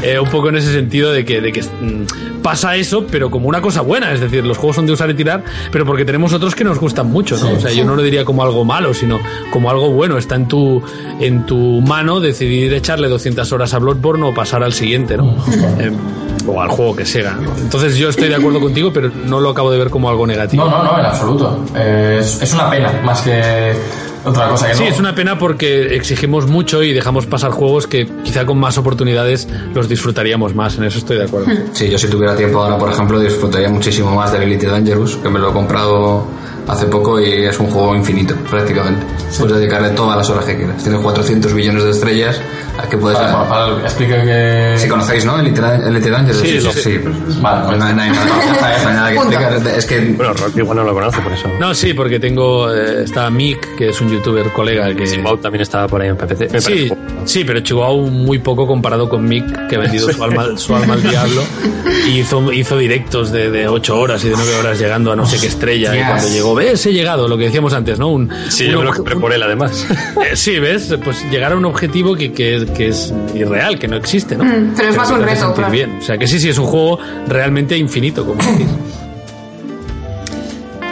Eh, 0.02 0.18
un 0.18 0.30
poco 0.30 0.48
en 0.48 0.56
ese 0.56 0.72
sentido 0.72 1.12
de 1.12 1.26
que, 1.26 1.42
de 1.42 1.52
que 1.52 1.62
mm, 1.62 2.42
pasa 2.42 2.76
eso, 2.78 3.06
pero 3.12 3.30
como 3.30 3.50
una 3.50 3.62
cosa 3.62 3.82
buena, 3.82 4.14
es 4.14 4.22
decir, 4.22 4.46
los 4.46 4.58
juegos 4.58 4.78
son 4.78 4.86
de 4.86 4.94
usar 4.94 5.10
y 5.10 5.14
tirar, 5.14 5.44
pero 5.72 5.86
porque 5.86 6.06
tenemos 6.06 6.32
otros 6.32 6.56
que 6.56 6.64
nos 6.64 6.80
gustan 6.80 7.12
mucho, 7.12 7.38
¿no? 7.38 7.52
o 7.52 7.60
sea, 7.60 7.72
yo 7.72 7.84
no 7.84 7.96
lo 7.96 8.02
diría 8.02 8.24
como 8.24 8.42
algo 8.44 8.64
malo, 8.64 8.94
sino 8.94 9.20
como 9.52 9.70
algo 9.70 9.92
bueno. 9.92 10.18
Está 10.18 10.36
en 10.36 10.48
tu, 10.48 10.82
en 11.20 11.46
tu 11.46 11.82
mano 11.82 12.20
decidir 12.20 12.74
echarle 12.74 13.10
200 13.10 13.52
horas 13.52 13.74
a 13.74 13.80
Bloodborne 13.80 14.26
o 14.26 14.34
pasar 14.34 14.64
al 14.64 14.74
siguiente, 14.74 15.18
¿no? 15.18 15.36
Eh, 15.80 15.92
o 16.52 16.62
al 16.62 16.70
juego 16.70 16.96
que 16.96 17.06
sea. 17.06 17.38
Entonces 17.62 17.96
yo 17.98 18.10
estoy 18.10 18.30
de 18.30 18.36
acuerdo 18.36 18.60
contigo, 18.60 18.92
pero 18.94 19.10
no 19.26 19.40
lo 19.40 19.50
acabo 19.50 19.72
de 19.72 19.78
ver 19.80 19.90
como 19.90 20.10
algo 20.10 20.26
negativo. 20.28 20.66
No, 20.66 20.84
no, 20.84 20.84
no, 20.92 21.00
en 21.00 21.06
absoluto. 21.06 21.66
Eh, 21.76 22.18
es, 22.22 22.42
es 22.42 22.54
una 22.54 22.70
pena, 22.70 23.02
más 23.04 23.22
que 23.22 23.74
otra 24.26 24.50
cosa 24.50 24.68
que 24.68 24.76
Sí, 24.76 24.84
no. 24.84 24.90
es 24.90 25.00
una 25.00 25.16
pena 25.16 25.38
porque 25.38 25.96
exigimos 25.96 26.48
mucho 26.48 26.84
y 26.84 26.92
dejamos 26.94 27.26
pasar 27.26 27.52
juegos 27.52 27.88
que 27.88 28.06
quizá 28.24 28.46
con 28.46 28.60
más 28.60 28.78
oportunidades 28.78 29.48
los 29.74 29.88
disfrutaríamos 29.88 30.54
más. 30.56 30.78
En 30.78 30.84
eso 30.84 31.00
estoy 31.00 31.18
de 31.18 31.24
acuerdo. 31.26 31.48
Sí, 31.72 31.90
yo 31.90 31.98
si 31.98 32.08
tuviera 32.08 32.36
tiempo 32.36 32.60
ahora, 32.62 32.78
por 32.78 32.92
ejemplo, 32.92 33.20
disfrutaría 33.20 33.70
muchísimo 33.70 34.14
más 34.16 34.32
de 34.34 34.44
Elite 34.44 34.68
Dangerous, 34.68 35.16
que 35.18 35.30
me 35.30 35.40
lo 35.40 35.50
he 35.52 35.54
comprado 35.54 36.26
hace 36.70 36.86
poco 36.86 37.20
y 37.20 37.46
es 37.46 37.60
un 37.60 37.68
juego 37.68 37.96
infinito, 37.96 38.36
prácticamente. 38.50 39.06
Puedes 39.38 39.58
dedicarle 39.58 39.90
todas 39.90 40.18
las 40.18 40.30
horas 40.30 40.46
que 40.46 40.56
quieras. 40.56 40.82
Tienes 40.84 41.02
400 41.02 41.54
billones 41.54 41.84
de 41.84 41.90
estrellas, 41.92 42.40
¿A 42.82 42.88
qué 42.88 42.96
puede 42.98 43.14
ser? 43.18 43.26
Para- 43.26 43.50
para- 43.50 43.66
para- 43.76 43.82
explica 43.84 44.24
que... 44.24 44.76
Si 44.78 44.88
conocéis, 44.88 45.26
¿no? 45.26 45.38
Elite, 45.38 45.60
Elite 45.86 46.10
Dangerous. 46.10 46.40
Sí, 46.42 46.62
sí, 46.62 46.70
sí. 46.82 47.00
Vale, 47.42 47.66
pues 47.66 47.78
no 47.78 47.84
hay, 47.86 47.94
nada, 47.94 49.10
que 49.10 49.16
explicar. 49.18 49.54
Es 49.78 49.86
que 49.86 50.00
Bueno, 50.16 50.34
Rock 50.34 50.58
igual 50.58 50.78
no 50.78 50.84
lo 50.86 50.94
conoce 50.94 51.20
por 51.22 51.32
eso. 51.34 51.50
No, 51.60 51.74
sí, 51.74 51.94
porque 51.94 52.20
tengo. 52.22 52.74
eh, 52.74 53.04
está 53.04 53.30
Mick, 53.30 53.76
que 53.76 53.90
es 53.90 54.00
un 54.00 54.10
youtuber 54.10 54.46
colega 54.54 54.94
que. 54.96 55.06
Simbaud 55.06 55.40
también 55.40 55.62
estaba 55.64 55.88
por 55.88 56.02
ahí 56.02 56.08
en 56.08 56.16
PPC. 56.16 56.52
Me 56.54 56.62
Sí, 56.62 56.90
sí, 57.26 57.44
pero 57.44 57.60
Chihuahua 57.60 58.10
muy 58.10 58.40
poco 58.40 58.66
comparado 58.66 59.10
con 59.10 59.26
Mick, 59.26 59.68
que 59.68 59.76
ha 59.76 59.80
vendido 59.80 60.10
su 60.12 60.24
alma, 60.24 60.48
su 60.56 60.74
alma 60.74 60.94
al 60.94 61.04
diablo 61.04 61.42
y 62.08 62.20
hizo, 62.20 62.52
hizo 62.54 62.78
directos 62.78 63.32
de, 63.32 63.52
de 63.52 63.68
8 63.68 64.00
horas 64.00 64.24
y 64.24 64.30
de 64.30 64.36
9 64.36 64.56
horas 64.58 64.80
llegando 64.80 65.12
a 65.12 65.16
no 65.18 65.26
sé 65.26 65.38
qué 65.40 65.48
estrella. 65.48 65.88
Y 65.96 66.00
Hostias. 66.00 66.10
cuando 66.12 66.30
llegó, 66.30 66.56
ves, 66.60 66.86
he 66.86 66.94
llegado, 66.94 67.28
lo 67.28 67.38
que 67.38 67.46
decíamos 67.46 67.74
antes, 67.74 67.98
¿no? 67.98 68.10
Un, 68.10 68.30
Sí, 68.50 68.66
un 68.68 68.72
yo 68.72 68.80
creo 68.82 69.04
que 69.04 69.16
por 69.16 69.34
él 69.34 69.42
además. 69.44 69.88
Eh, 70.20 70.36
sí, 70.36 70.60
¿ves? 70.60 70.96
Pues 71.04 71.26
llegar 71.32 71.54
a 71.54 71.56
un 71.58 71.66
objetivo 71.66 72.14
que, 72.16 72.32
que, 72.32 72.66
que 72.76 72.90
es 72.90 73.14
irreal, 73.34 73.80
que 73.80 73.88
no 73.88 73.96
existe, 73.96 74.36
¿no? 74.36 74.44
Mm, 74.44 74.74
pero 74.76 74.90
es 74.90 74.98
más 74.98 75.10
un 75.12 75.24
reto, 75.24 75.54
claro. 75.54 75.72
bien. 75.72 75.98
O 76.00 76.02
sea, 76.02 76.18
que 76.18 76.28
sí, 76.28 76.40
sí, 76.40 76.50
es 76.50 76.58
un 76.58 76.66
juego 76.66 77.00
realmente 77.28 77.78
infinito, 77.78 78.26
como 78.26 78.42
decís. 78.52 78.68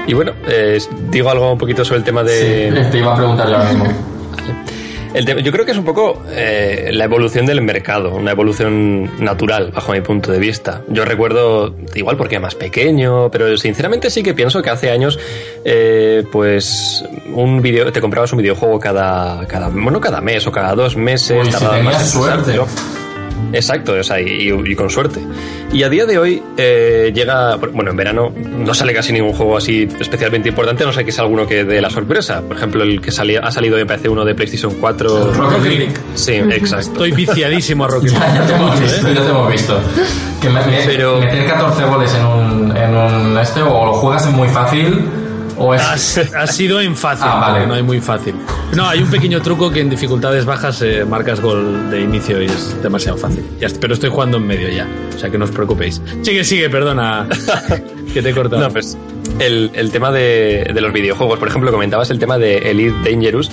Y 0.08 0.14
bueno, 0.14 0.32
eh, 0.48 0.80
digo 1.12 1.30
algo 1.30 1.52
un 1.52 1.58
poquito 1.58 1.84
sobre 1.84 2.00
el 2.00 2.04
tema 2.06 2.24
de... 2.24 2.72
Sí, 2.86 2.92
te 2.92 2.98
iba 3.00 3.14
a 3.14 3.18
preguntar 3.18 3.50
yo 3.50 3.58
ahora 3.58 3.70
mismo. 3.74 4.17
El 5.18 5.26
tema- 5.26 5.42
yo 5.42 5.52
creo 5.52 5.66
que 5.66 5.72
es 5.72 5.78
un 5.78 5.84
poco 5.86 6.22
eh, 6.30 6.92
la 6.94 7.06
evolución 7.06 7.46
del 7.46 7.62
mercado, 7.62 8.14
una 8.14 8.32
evolución 8.32 9.10
natural, 9.24 9.72
bajo 9.74 9.92
mi 9.94 10.02
punto 10.02 10.32
de 10.32 10.38
vista. 10.40 10.84
Yo 10.90 11.06
recuerdo, 11.06 11.74
igual 11.96 12.18
porque 12.18 12.36
era 12.36 12.42
más 12.44 12.54
pequeño, 12.56 13.32
pero 13.32 13.58
sinceramente 13.58 14.10
sí 14.10 14.22
que 14.22 14.34
pienso 14.34 14.62
que 14.62 14.70
hace 14.70 14.92
años, 14.92 15.20
eh, 15.66 16.24
pues, 16.32 17.04
un 17.34 17.62
video, 17.62 17.92
te 17.92 18.00
comprabas 18.00 18.32
un 18.32 18.38
videojuego 18.40 18.80
cada, 18.80 19.46
cada, 19.48 19.70
bueno, 19.70 20.00
cada 20.00 20.22
mes 20.22 20.46
o 20.46 20.52
cada 20.52 20.76
dos 20.76 20.96
meses. 20.96 21.46
Uy, 21.48 21.52
si 21.52 21.66
más 21.84 22.12
suerte. 22.12 22.60
Exacto, 23.54 23.94
o 23.94 24.04
sea, 24.04 24.20
y, 24.20 24.52
y 24.66 24.76
con 24.76 24.90
suerte. 24.90 25.22
Y 25.72 25.84
a 25.84 25.90
día 25.90 26.06
de 26.06 26.18
hoy 26.18 26.44
eh, 26.58 27.12
llega, 27.16 27.56
bueno, 27.56 27.92
en 27.92 27.98
verano 27.98 28.32
no 28.36 28.74
sale 28.74 28.94
casi 28.94 29.14
ningún 29.14 29.34
juego 29.34 29.56
así 29.58 29.88
especialmente 30.00 30.50
importante, 30.50 30.86
no 30.86 30.92
sé 30.92 31.06
que 31.06 31.12
sea 31.12 31.24
alguno 31.24 31.48
que 31.48 31.64
dé 31.64 31.82
la 31.82 31.90
sorpresa. 31.90 32.42
Por 32.42 32.58
ejemplo, 32.58 32.84
el 32.84 33.00
que 33.02 33.12
salía, 33.12 33.40
ha 33.42 33.52
salido 33.52 33.78
me 33.78 33.86
parece 33.86 34.10
uno 34.10 34.26
de 34.26 34.36
PlayStation 34.36 34.74
4. 34.80 35.34
Rocket 35.34 35.64
League. 35.64 35.94
Sí, 36.16 36.34
exacto. 36.34 36.92
Estoy 36.92 37.12
viciadísimo 37.12 37.86
a 37.86 37.88
Rocket 37.88 38.12
Ya, 38.12 38.20
League. 38.20 38.40
ya 38.40 38.46
te 38.48 38.54
hemos 38.56 38.80
visto, 38.80 39.08
¿eh? 39.08 39.14
ya 39.16 39.22
te 39.22 39.30
hemos 39.30 39.52
visto. 39.52 39.80
Que 40.42 40.50
me- 40.50 40.66
me- 40.66 40.82
Pero- 40.86 41.20
meter 41.20 41.46
14 41.48 41.84
goles 41.86 42.14
en 42.16 42.26
un, 42.26 42.78
en 42.78 42.96
un 42.96 43.38
este, 43.38 43.62
o 43.62 43.86
lo 43.86 43.94
juegas 43.94 44.26
en 44.28 44.34
muy 44.34 44.48
fácil, 44.50 45.00
o 45.58 45.74
es... 45.74 46.18
Ha, 46.18 46.42
ha 46.44 46.48
sido 46.48 46.80
en 46.82 46.96
fácil, 46.96 47.28
Ah, 47.30 47.40
vale. 47.52 47.68
no 47.68 47.74
hay 47.74 47.84
muy 47.84 48.00
fácil. 48.00 48.36
No, 48.76 48.88
hay 48.88 49.02
un 49.02 49.10
pequeño 49.10 49.42
truco 49.42 49.72
que 49.72 49.80
en 49.82 49.90
dificultades 49.90 50.46
bajas 50.46 50.82
eh, 50.82 51.06
marcas 51.06 51.40
gol 51.42 51.90
de 51.90 52.02
inicio 52.02 52.42
y 52.42 52.46
es 52.46 52.82
demasiado 52.84 53.18
fácil. 53.18 53.44
Ya, 53.60 53.68
pero 53.80 53.94
estoy 53.94 54.10
jugando 54.10 54.38
en 54.38 54.48
medio 54.48 54.70
ya, 54.70 54.88
o 55.16 55.20
sea 55.20 55.30
que 55.30 55.38
no 55.38 55.46
os 55.46 55.52
preocupéis. 55.52 56.02
Sigue, 56.22 56.44
sigue, 56.44 56.70
perdona, 56.70 57.28
que 58.14 58.22
te 58.22 58.30
he 58.30 58.34
cortado. 58.34 58.62
No, 58.64 58.70
pues 58.72 58.98
el, 59.40 59.72
el 59.74 59.92
tema 59.92 60.12
de, 60.12 60.72
de 60.74 60.82
los 60.82 60.92
videojuegos, 60.94 61.40
por 61.40 61.48
ejemplo, 61.48 61.72
comentabas 61.72 62.10
el 62.10 62.20
tema 62.20 62.38
de 62.38 62.58
Elite 62.58 63.10
Dangerous. 63.10 63.50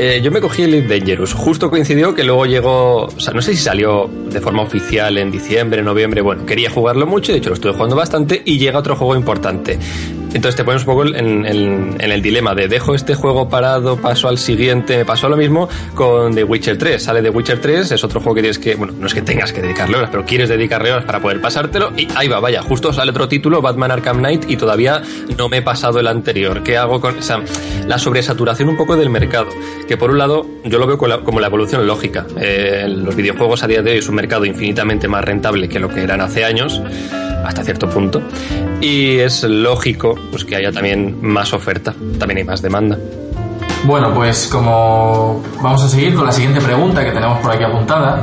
Eh, 0.00 0.20
yo 0.22 0.30
me 0.30 0.40
cogí 0.40 0.62
Elite 0.62 0.98
Dangerous. 0.98 1.32
Justo 1.34 1.70
coincidió 1.70 2.14
que 2.14 2.22
luego 2.22 2.46
llegó, 2.46 3.04
o 3.06 3.20
sea, 3.20 3.34
no 3.34 3.42
sé 3.42 3.52
si 3.56 3.62
salió 3.62 4.08
de 4.30 4.40
forma 4.40 4.62
oficial 4.62 5.18
en 5.18 5.30
diciembre, 5.32 5.82
noviembre. 5.82 6.20
Bueno, 6.20 6.46
quería 6.46 6.70
jugarlo 6.70 7.04
mucho, 7.06 7.32
de 7.32 7.38
hecho 7.38 7.48
lo 7.50 7.54
estuve 7.54 7.72
jugando 7.72 7.96
bastante 7.96 8.40
y 8.44 8.58
llega 8.58 8.78
otro 8.78 8.94
juego 8.94 9.16
importante. 9.16 9.78
Entonces 10.34 10.56
te 10.56 10.64
pones 10.64 10.82
un 10.82 10.86
poco 10.86 11.06
en, 11.06 11.46
el 11.98 12.22
dilema 12.22 12.54
de 12.54 12.68
dejo 12.68 12.94
este 12.94 13.14
juego 13.14 13.48
parado, 13.48 13.96
paso 13.96 14.28
al 14.28 14.38
siguiente. 14.38 15.04
Pasó 15.04 15.28
lo 15.28 15.36
mismo 15.36 15.68
con 15.94 16.34
The 16.34 16.44
Witcher 16.44 16.76
3. 16.76 17.02
Sale 17.02 17.22
The 17.22 17.30
Witcher 17.30 17.60
3, 17.60 17.92
es 17.92 18.04
otro 18.04 18.20
juego 18.20 18.34
que 18.36 18.42
tienes 18.42 18.58
que, 18.58 18.74
bueno, 18.74 18.92
no 18.98 19.06
es 19.06 19.14
que 19.14 19.22
tengas 19.22 19.52
que 19.52 19.62
dedicarle 19.62 19.96
horas, 19.96 20.10
pero 20.10 20.24
quieres 20.24 20.48
dedicarle 20.48 20.92
horas 20.92 21.04
para 21.04 21.20
poder 21.20 21.40
pasártelo. 21.40 21.92
Y 21.96 22.08
ahí 22.14 22.28
va, 22.28 22.40
vaya, 22.40 22.62
justo 22.62 22.92
sale 22.92 23.10
otro 23.10 23.28
título, 23.28 23.62
Batman 23.62 23.90
Arkham 23.90 24.18
Knight, 24.18 24.50
y 24.50 24.56
todavía 24.56 25.02
no 25.36 25.48
me 25.48 25.58
he 25.58 25.62
pasado 25.62 25.98
el 25.98 26.06
anterior. 26.06 26.62
¿Qué 26.62 26.76
hago 26.76 27.00
con 27.00 27.18
esa, 27.18 27.40
la 27.86 27.98
sobresaturación 27.98 28.68
un 28.68 28.76
poco 28.76 28.96
del 28.96 29.10
mercado? 29.10 29.48
Que 29.86 29.96
por 29.96 30.10
un 30.10 30.18
lado, 30.18 30.46
yo 30.64 30.78
lo 30.78 30.86
veo 30.86 30.98
como 30.98 31.40
la 31.40 31.46
evolución 31.46 31.86
lógica. 31.86 32.26
Eh, 32.38 32.86
los 32.88 33.16
videojuegos 33.16 33.62
a 33.62 33.66
día 33.66 33.82
de 33.82 33.92
hoy 33.92 33.98
es 33.98 34.08
un 34.08 34.14
mercado 34.14 34.44
infinitamente 34.44 35.08
más 35.08 35.24
rentable 35.24 35.68
que 35.68 35.78
lo 35.78 35.88
que 35.88 36.02
eran 36.02 36.20
hace 36.20 36.44
años, 36.44 36.82
hasta 37.44 37.64
cierto 37.64 37.88
punto. 37.88 38.22
Y 38.80 39.18
es 39.18 39.42
lógico 39.44 40.17
pues, 40.30 40.44
que 40.44 40.56
haya 40.56 40.70
también 40.72 41.18
más 41.22 41.52
oferta, 41.52 41.94
también 42.18 42.38
hay 42.38 42.44
más 42.44 42.62
demanda. 42.62 42.98
Bueno, 43.84 44.12
pues 44.12 44.48
como 44.48 45.42
vamos 45.62 45.82
a 45.84 45.88
seguir 45.88 46.14
con 46.14 46.26
la 46.26 46.32
siguiente 46.32 46.60
pregunta 46.60 47.04
que 47.04 47.12
tenemos 47.12 47.38
por 47.40 47.52
aquí 47.52 47.64
apuntada. 47.64 48.22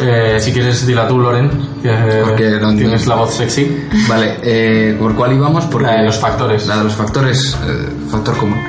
Eh, 0.00 0.36
si 0.40 0.52
quieres, 0.52 0.86
dila 0.86 1.08
tú, 1.08 1.18
Loren, 1.18 1.50
que 1.82 1.90
Porque 2.24 2.50
no- 2.60 2.72
tienes 2.76 3.06
la 3.08 3.16
voz 3.16 3.34
sexy. 3.34 3.88
Vale, 4.08 4.36
eh, 4.42 4.96
¿por 4.96 5.16
cuál 5.16 5.32
íbamos? 5.32 5.64
Porque 5.64 5.88
La 5.88 5.96
de 5.96 6.04
los 6.04 6.16
factores. 6.18 6.66
La 6.68 6.76
de 6.76 6.84
los 6.84 6.94
factores, 6.94 7.56
eh, 7.66 7.88
factor 8.08 8.36
común. 8.36 8.62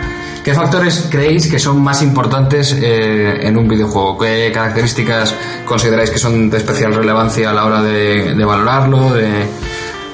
¿Qué 0.44 0.56
factores 0.56 1.08
creéis 1.12 1.46
que 1.52 1.60
son 1.60 1.80
más 1.84 2.02
importantes 2.02 2.76
eh, 2.82 3.42
en 3.42 3.56
un 3.58 3.68
videojuego? 3.68 4.18
¿Qué 4.18 4.50
características 4.52 5.36
consideráis 5.66 6.10
que 6.10 6.18
son 6.18 6.50
de 6.50 6.58
especial 6.58 6.96
relevancia 6.96 7.52
a 7.52 7.54
la 7.54 7.66
hora 7.66 7.84
de, 7.84 8.34
de 8.34 8.46
valorarlo, 8.46 9.14
de, 9.14 9.46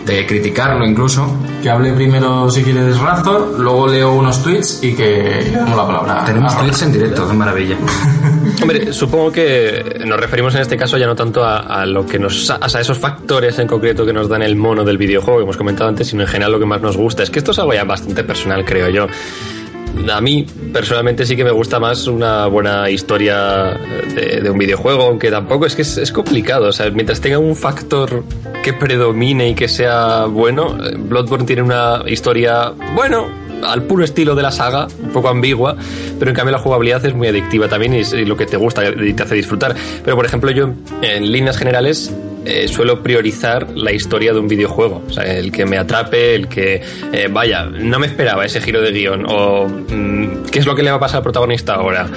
de 0.06 0.26
criticarlo 0.26 0.86
incluso? 0.86 1.36
Que 1.62 1.70
hable 1.70 1.94
primero, 1.94 2.50
si 2.50 2.64
quieres, 2.64 3.00
Raptor, 3.00 3.60
luego 3.60 3.88
leo 3.88 4.14
unos 4.14 4.42
tweets 4.44 4.84
y 4.84 4.96
que 4.96 5.52
damos 5.54 5.76
la 5.76 5.88
palabra. 5.88 6.26
Tenemos 6.26 6.58
tweets 6.58 6.82
en 6.84 6.92
directo, 6.92 7.28
qué 7.28 7.34
maravilla. 7.34 7.78
Hombre, 8.62 8.94
supongo 8.94 9.32
que 9.32 10.02
nos 10.06 10.20
referimos 10.20 10.56
en 10.56 10.62
este 10.62 10.78
caso 10.78 10.98
ya 10.98 11.08
no 11.08 11.16
tanto 11.16 11.44
a, 11.44 11.58
a 11.58 11.86
lo 11.86 12.06
que 12.06 12.20
nos, 12.20 12.50
a, 12.50 12.60
a 12.62 12.80
esos 12.80 12.98
factores 12.98 13.60
en 13.60 13.68
concreto 13.68 14.06
que 14.06 14.14
nos 14.14 14.30
dan 14.30 14.44
el 14.44 14.56
mono 14.56 14.84
del 14.84 14.98
videojuego 14.98 15.40
que 15.40 15.44
hemos 15.44 15.58
comentado 15.58 15.90
antes, 15.90 16.08
sino 16.08 16.22
en 16.22 16.28
general 16.28 16.52
lo 16.52 16.60
que 16.60 16.66
más 16.66 16.82
nos 16.82 16.96
gusta. 16.96 17.24
Es 17.24 17.30
que 17.30 17.40
esto 17.40 17.52
es 17.52 17.60
algo 17.60 17.74
ya 17.74 17.84
bastante 17.84 18.24
personal, 18.24 18.64
creo 18.64 18.90
yo. 18.90 19.08
A 20.12 20.22
mí, 20.22 20.46
personalmente, 20.72 21.26
sí 21.26 21.36
que 21.36 21.44
me 21.44 21.52
gusta 21.52 21.80
más 21.80 22.08
una 22.08 22.48
buena 22.48 22.90
historia 22.90 23.78
de, 24.14 24.50
un 24.50 24.58
videojuego, 24.58 25.04
aunque 25.04 25.32
tampoco 25.32 25.66
es 25.66 25.76
que 25.76 25.82
es, 25.82 26.12
complicado. 26.12 26.68
O 26.68 26.72
sea, 26.72 26.90
mientras 26.92 27.22
tenga 27.22 27.40
un 27.40 27.56
factor 27.56 28.24
que 28.64 28.74
predomine 28.74 29.50
y 29.50 29.56
que 29.56 29.68
sea 29.68 30.26
bueno, 30.26 30.78
Bloodborne 30.98 31.46
tiene 31.46 31.62
una 31.64 32.04
historia, 32.08 32.74
bueno, 32.94 33.28
al 33.64 33.84
puro 33.84 34.04
estilo 34.04 34.36
de 34.36 34.44
la 34.44 34.52
saga, 34.52 34.88
un 35.02 35.10
poco 35.10 35.30
ambigua, 35.30 35.76
pero 36.20 36.32
en 36.32 36.36
cambio 36.36 36.52
la 36.52 36.60
jugabilidad 36.60 37.04
es 37.06 37.16
muy 37.16 37.28
adictiva 37.28 37.68
también 37.68 37.96
y 37.96 38.00
es 38.00 38.14
lo 38.14 38.38
que 38.38 38.46
te 38.46 38.58
gusta 38.58 38.84
y 38.88 39.14
te 39.14 39.24
hace 39.24 39.36
disfrutar. 39.36 39.76
Pero 40.04 40.16
por 40.16 40.26
ejemplo, 40.26 40.52
yo 40.52 40.70
en 41.02 41.32
líneas 41.32 41.58
generales 41.58 42.12
eh, 42.46 42.68
suelo 42.68 43.02
priorizar 43.04 43.68
la 43.76 43.92
historia 43.92 44.34
de 44.34 44.40
un 44.40 44.48
videojuego, 44.48 45.02
o 45.08 45.12
sea, 45.12 45.24
el 45.24 45.52
que 45.52 45.66
me 45.66 45.78
atrape, 45.78 46.36
el 46.36 46.48
que, 46.48 46.82
eh, 47.12 47.28
vaya, 47.32 47.66
no 47.66 48.00
me 48.00 48.08
esperaba 48.08 48.46
ese 48.46 48.62
giro 48.62 48.82
de 48.82 48.92
guion 48.92 49.26
o 49.28 49.68
mm, 49.68 50.44
qué 50.52 50.60
es 50.60 50.66
lo 50.66 50.76
que 50.76 50.84
le 50.84 50.92
va 50.92 50.98
a 50.98 51.00
pasar 51.00 51.18
al 51.18 51.24
protagonista 51.24 51.74
ahora. 51.76 52.08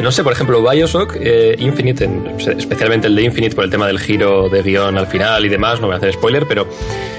No 0.00 0.12
sé, 0.12 0.22
por 0.22 0.32
ejemplo, 0.32 0.60
Bioshock 0.62 1.16
eh, 1.20 1.56
Infinite, 1.58 2.04
en- 2.04 2.26
especialmente 2.58 3.06
el 3.06 3.14
de 3.16 3.22
Infinite 3.22 3.54
por 3.54 3.64
el 3.64 3.70
tema 3.70 3.86
del 3.86 3.98
giro 3.98 4.48
de 4.48 4.62
guion 4.62 4.98
al 4.98 5.06
final 5.06 5.44
y 5.46 5.48
demás, 5.48 5.80
no 5.80 5.86
voy 5.86 5.94
a 5.94 5.98
hacer 5.98 6.12
spoiler, 6.12 6.46
pero 6.46 6.66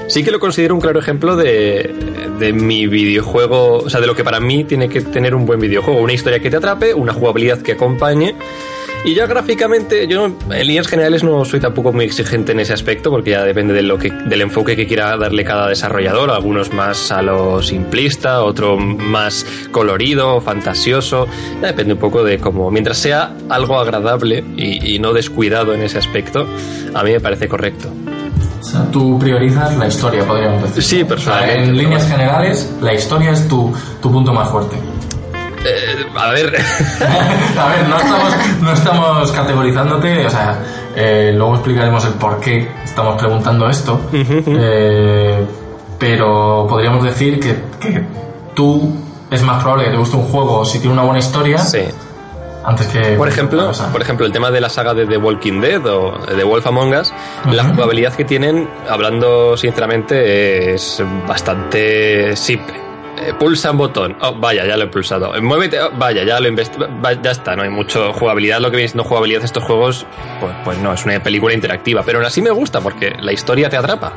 sí 0.07 0.23
que 0.23 0.29
lo 0.31 0.39
considero 0.39 0.75
un 0.75 0.81
claro 0.81 0.99
ejemplo 0.99 1.35
de, 1.35 1.91
de 2.39 2.53
mi 2.53 2.85
videojuego, 2.87 3.77
o 3.79 3.89
sea, 3.89 3.99
de 3.99 4.05
lo 4.07 4.15
que 4.15 4.23
para 4.23 4.39
mí 4.39 4.63
tiene 4.63 4.89
que 4.89 5.01
tener 5.01 5.33
un 5.33 5.45
buen 5.45 5.59
videojuego, 5.59 5.99
una 6.01 6.13
historia 6.13 6.39
que 6.39 6.49
te 6.51 6.57
atrape, 6.57 6.93
una 6.93 7.13
jugabilidad 7.13 7.61
que 7.61 7.71
acompañe. 7.73 8.35
Y 9.05 9.13
ya 9.13 9.25
gráficamente, 9.25 10.07
yo 10.07 10.25
en 10.25 10.67
líneas 10.67 10.87
generales 10.87 11.23
no 11.23 11.45
soy 11.45 11.59
tampoco 11.59 11.93
muy 11.93 12.05
exigente 12.05 12.51
en 12.51 12.59
ese 12.59 12.73
aspecto, 12.73 13.09
porque 13.09 13.31
ya 13.31 13.43
depende 13.43 13.73
de 13.73 13.81
lo 13.81 13.97
que, 13.97 14.11
del 14.11 14.41
enfoque 14.41 14.75
que 14.75 14.85
quiera 14.85 15.15
darle 15.17 15.45
cada 15.45 15.69
desarrollador, 15.69 16.29
algunos 16.29 16.73
más 16.73 17.11
a 17.11 17.21
lo 17.21 17.61
simplista, 17.61 18.43
otro 18.43 18.77
más 18.77 19.45
colorido, 19.71 20.41
fantasioso, 20.41 21.27
ya 21.61 21.67
depende 21.67 21.93
un 21.93 21.99
poco 21.99 22.23
de 22.23 22.39
cómo, 22.39 22.69
mientras 22.69 22.97
sea 22.97 23.33
algo 23.49 23.79
agradable 23.79 24.43
y, 24.57 24.95
y 24.95 24.99
no 24.99 25.13
descuidado 25.13 25.73
en 25.73 25.83
ese 25.83 25.99
aspecto, 25.99 26.45
a 26.93 27.03
mí 27.03 27.11
me 27.11 27.19
parece 27.19 27.47
correcto. 27.47 27.89
O 28.59 28.63
sea, 28.63 28.83
tú 28.91 29.17
priorizas 29.17 29.77
la 29.77 29.87
historia, 29.87 30.25
podríamos 30.25 30.61
decir. 30.63 30.83
Sí, 30.83 30.95
O 30.95 30.99
sea, 30.99 31.07
personalmente, 31.07 31.63
en 31.63 31.77
líneas 31.77 32.07
generales, 32.09 32.69
la 32.81 32.93
historia 32.93 33.31
es 33.31 33.47
tu, 33.47 33.73
tu 34.01 34.11
punto 34.11 34.33
más 34.33 34.49
fuerte. 34.49 34.75
Eh, 35.67 36.05
a 36.15 36.29
ver, 36.31 36.47
A 37.57 37.67
ver, 37.69 37.87
no 37.89 37.97
estamos, 37.97 38.33
no 38.61 38.71
estamos 38.71 39.31
categorizándote, 39.31 40.25
o 40.25 40.29
sea, 40.29 40.59
eh, 40.95 41.31
luego 41.35 41.55
explicaremos 41.55 42.05
el 42.05 42.13
por 42.13 42.39
qué 42.39 42.67
estamos 42.83 43.19
preguntando 43.19 43.69
esto, 43.69 43.99
eh, 44.13 45.45
pero 45.99 46.65
podríamos 46.69 47.03
decir 47.03 47.39
que, 47.39 47.55
que 47.79 48.03
tú 48.53 48.93
es 49.29 49.41
más 49.43 49.61
probable 49.61 49.85
que 49.85 49.91
te 49.91 49.97
guste 49.97 50.15
un 50.15 50.23
juego 50.23 50.63
si 50.63 50.79
tiene 50.79 50.93
una 50.93 51.03
buena 51.03 51.19
historia 51.19 51.57
sí. 51.57 51.79
antes 52.63 52.87
que... 52.87 53.15
Por 53.17 53.27
ejemplo, 53.27 53.71
por 53.91 54.01
ejemplo, 54.01 54.25
el 54.25 54.31
tema 54.31 54.51
de 54.51 54.61
la 54.61 54.69
saga 54.69 54.93
de 54.93 55.05
The 55.05 55.17
Walking 55.17 55.59
Dead 55.59 55.85
o 55.85 56.13
The 56.25 56.43
Wolf 56.43 56.65
Among 56.67 56.93
Us, 56.93 57.13
la 57.51 57.63
jugabilidad 57.65 58.13
que 58.13 58.23
tienen, 58.23 58.69
hablando 58.89 59.57
sinceramente, 59.57 60.73
es 60.73 61.03
bastante 61.27 62.35
simple. 62.35 62.86
Eh, 63.19 63.33
pulsa 63.33 63.71
un 63.71 63.77
botón. 63.77 64.15
Oh, 64.21 64.35
vaya, 64.35 64.65
ya 64.65 64.77
lo 64.77 64.85
he 64.85 64.87
pulsado. 64.87 65.35
Eh, 65.35 65.41
Muévete. 65.41 65.81
oh, 65.81 65.91
vaya, 65.97 66.23
ya 66.23 66.39
lo 66.39 66.49
Ya 66.53 67.31
está, 67.31 67.55
no 67.55 67.63
hay 67.63 67.69
mucho 67.69 68.13
jugabilidad. 68.13 68.59
Lo 68.59 68.69
que 68.69 68.77
viene 68.77 68.89
siendo 68.89 69.03
jugabilidad 69.03 69.39
de 69.39 69.45
estos 69.47 69.63
juegos, 69.63 70.05
pues, 70.39 70.53
pues 70.63 70.77
no, 70.79 70.93
es 70.93 71.03
una 71.05 71.21
película 71.21 71.53
interactiva. 71.53 72.03
Pero 72.05 72.19
aún 72.19 72.27
así 72.27 72.41
me 72.41 72.51
gusta 72.51 72.79
porque 72.81 73.13
la 73.19 73.33
historia 73.33 73.69
te 73.69 73.77
atrapa. 73.77 74.13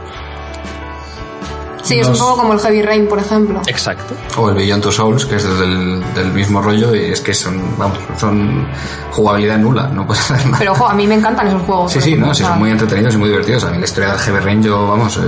Sí, 1.82 1.98
es 1.98 2.08
un 2.08 2.18
poco 2.18 2.36
como 2.36 2.52
el 2.52 2.60
Heavy 2.60 2.82
Rain, 2.82 3.08
por 3.08 3.18
ejemplo. 3.18 3.62
Exacto. 3.66 4.14
O 4.36 4.50
el 4.50 4.54
Beyond 4.54 4.82
Two 4.82 4.92
Souls, 4.92 5.24
que 5.24 5.36
es 5.36 5.58
del, 5.58 6.02
del 6.14 6.32
mismo 6.32 6.60
rollo 6.60 6.94
y 6.94 7.06
es 7.06 7.20
que 7.20 7.32
son, 7.32 7.76
vamos, 7.78 7.98
son 8.18 8.68
jugabilidad 9.10 9.58
nula, 9.58 9.88
no 9.88 10.06
puedes 10.06 10.30
hacer 10.30 10.46
nada. 10.46 10.58
Pero, 10.58 10.72
ojo, 10.72 10.88
a 10.88 10.94
mí 10.94 11.06
me 11.06 11.14
encantan 11.14 11.48
esos 11.48 11.62
juegos. 11.62 11.90
Sí, 11.92 12.00
sí, 12.00 12.16
no, 12.16 12.34
sí, 12.34 12.44
son 12.44 12.58
muy 12.58 12.70
entretenidos 12.70 13.14
y 13.14 13.18
muy 13.18 13.30
divertidos. 13.30 13.64
A 13.64 13.70
mí 13.70 13.78
la 13.78 13.84
historia 13.84 14.10
del 14.10 14.18
Heavy 14.20 14.38
Rain, 14.40 14.62
yo, 14.62 14.86
vamos, 14.86 15.16
eh, 15.16 15.20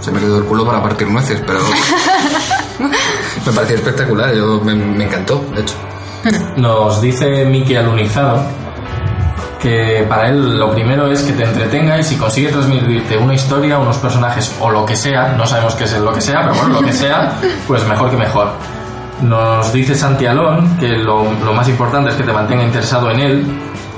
se 0.00 0.10
me 0.10 0.18
quedó 0.18 0.38
el 0.38 0.44
culo 0.44 0.64
para 0.64 0.82
partir 0.82 1.08
nueces, 1.08 1.42
pero 1.46 1.60
me 2.78 3.52
pareció 3.52 3.76
espectacular, 3.76 4.34
yo 4.34 4.60
me, 4.64 5.04
encantó, 5.04 5.44
de 5.54 5.62
hecho. 5.62 5.74
Nos 6.56 7.00
dice 7.00 7.44
Miki 7.44 7.76
Alunizado 7.76 8.42
que 9.60 10.04
para 10.08 10.28
él 10.28 10.58
lo 10.58 10.72
primero 10.72 11.06
es 11.06 11.22
que 11.22 11.32
te 11.32 11.44
entretenga 11.44 11.96
y 11.96 12.02
si 12.02 12.16
consigue 12.16 12.48
transmitirte 12.48 13.16
una 13.16 13.34
historia, 13.34 13.78
unos 13.78 13.96
personajes 13.98 14.52
o 14.60 14.68
lo 14.68 14.84
que 14.84 14.96
sea, 14.96 15.34
no 15.38 15.46
sabemos 15.46 15.76
qué 15.76 15.84
es 15.84 15.96
lo 15.98 16.12
que 16.12 16.20
sea, 16.20 16.42
pero 16.42 16.54
bueno, 16.54 16.80
lo 16.80 16.86
que 16.86 16.92
sea, 16.92 17.32
pues 17.68 17.86
mejor 17.86 18.10
que 18.10 18.16
mejor. 18.16 18.50
Nos 19.20 19.72
dice 19.72 19.94
Santi 19.94 20.26
Alón 20.26 20.76
que 20.78 20.88
lo, 20.88 21.32
lo 21.44 21.52
más 21.52 21.68
importante 21.68 22.10
es 22.10 22.16
que 22.16 22.24
te 22.24 22.32
mantenga 22.32 22.64
interesado 22.64 23.08
en 23.12 23.20
él, 23.20 23.46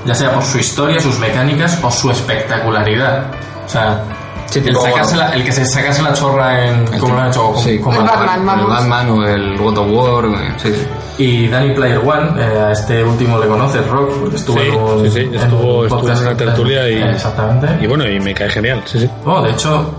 ya 0.04 0.14
sea 0.14 0.32
por 0.32 0.42
su 0.42 0.58
historia, 0.58 1.00
sus 1.00 1.18
mecánicas 1.18 1.78
o 1.82 1.90
su 1.90 2.10
espectacularidad. 2.10 3.24
O 3.64 3.68
sea, 3.68 4.04
Sí, 4.46 4.58
el, 4.60 4.66
tipo- 4.66 4.82
sacarse 4.82 5.16
la, 5.16 5.30
el 5.34 5.42
que 5.44 5.50
se 5.52 5.64
sacase 5.64 6.02
la 6.02 6.12
chorra 6.12 6.64
en... 6.68 6.86
¿Cómo 6.98 7.14
lo 7.14 7.20
han 7.22 7.28
hecho? 7.28 7.42
Como- 7.44 7.58
Sí, 7.60 7.78
como- 7.80 8.00
El 8.00 8.06
Batman, 8.06 9.06
el 9.08 9.10
o 9.12 9.26
el 9.26 9.58
God 9.58 9.78
of 9.78 9.86
War, 9.90 10.24
eh, 10.26 10.52
sí, 10.58 10.72
sí. 10.72 10.86
Y 11.16 11.48
Danny 11.48 11.74
Player 11.74 11.98
One, 11.98 12.40
eh, 12.40 12.60
a 12.60 12.72
este 12.72 13.02
último 13.02 13.38
le 13.38 13.46
conoces, 13.48 13.86
Rock, 13.88 14.10
porque 14.20 14.36
estuvo 14.36 14.58
Sí, 14.60 14.68
en 14.68 14.74
un, 14.80 15.04
sí, 15.04 15.10
sí, 15.10 15.20
en 15.20 15.34
estuvo- 15.34 15.86
en 15.86 15.92
una 16.22 16.36
tertulia 16.36 16.88
y- 16.90 17.02
Exactamente. 17.02 17.68
Y 17.80 17.86
bueno, 17.86 18.08
y 18.08 18.20
me 18.20 18.32
cae 18.34 18.48
genial, 18.50 18.82
sí, 18.84 19.00
sí. 19.00 19.10
Oh, 19.24 19.40
de 19.42 19.50
hecho, 19.50 19.92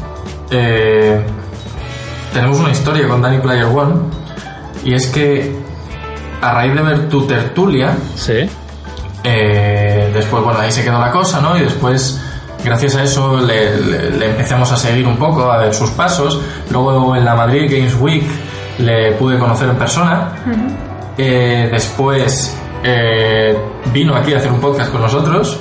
eh, 0.52 1.22
tenemos 2.34 2.60
una 2.60 2.72
historia 2.72 3.08
con 3.08 3.22
Danny 3.22 3.40
Player 3.40 3.66
One, 3.66 3.94
y 4.84 4.94
es 4.94 5.08
que 5.08 5.56
a 6.42 6.54
raíz 6.54 6.76
de 6.76 6.82
ver 6.82 7.10
tu 7.10 7.26
tertulia, 7.26 7.96
Sí. 8.16 8.48
eh, 9.24 10.12
después, 10.14 10.44
bueno, 10.44 10.60
ahí 10.60 10.72
se 10.72 10.84
quedó 10.84 11.00
la 11.00 11.12
cosa, 11.12 11.42
¿no? 11.42 11.58
Y 11.58 11.62
después, 11.62 12.22
gracias 12.66 12.96
a 12.96 13.04
eso, 13.04 13.38
le, 13.40 13.78
le- 13.80 14.10
le 14.10 14.26
empezamos 14.32 14.70
a 14.72 14.76
seguir 14.78 15.08
un 15.08 15.16
poco, 15.18 15.50
a 15.52 15.58
ver 15.60 15.74
sus 15.74 15.92
pasos. 15.92 16.42
Luego 16.70 17.16
en 17.16 17.24
la 17.24 17.36
Madrid 17.36 17.70
Games 17.72 17.96
Week 18.00 18.24
le 18.80 19.14
pude 19.14 19.38
conocer 19.40 19.70
en 19.70 19.76
persona. 19.78 20.32
Eh, 21.18 21.70
después 21.72 22.58
eh, 22.84 23.58
vino 23.94 24.16
aquí 24.16 24.34
a 24.34 24.38
hacer 24.38 24.52
un 24.52 24.60
podcast 24.60 24.92
con 24.92 25.02
nosotros. 25.02 25.58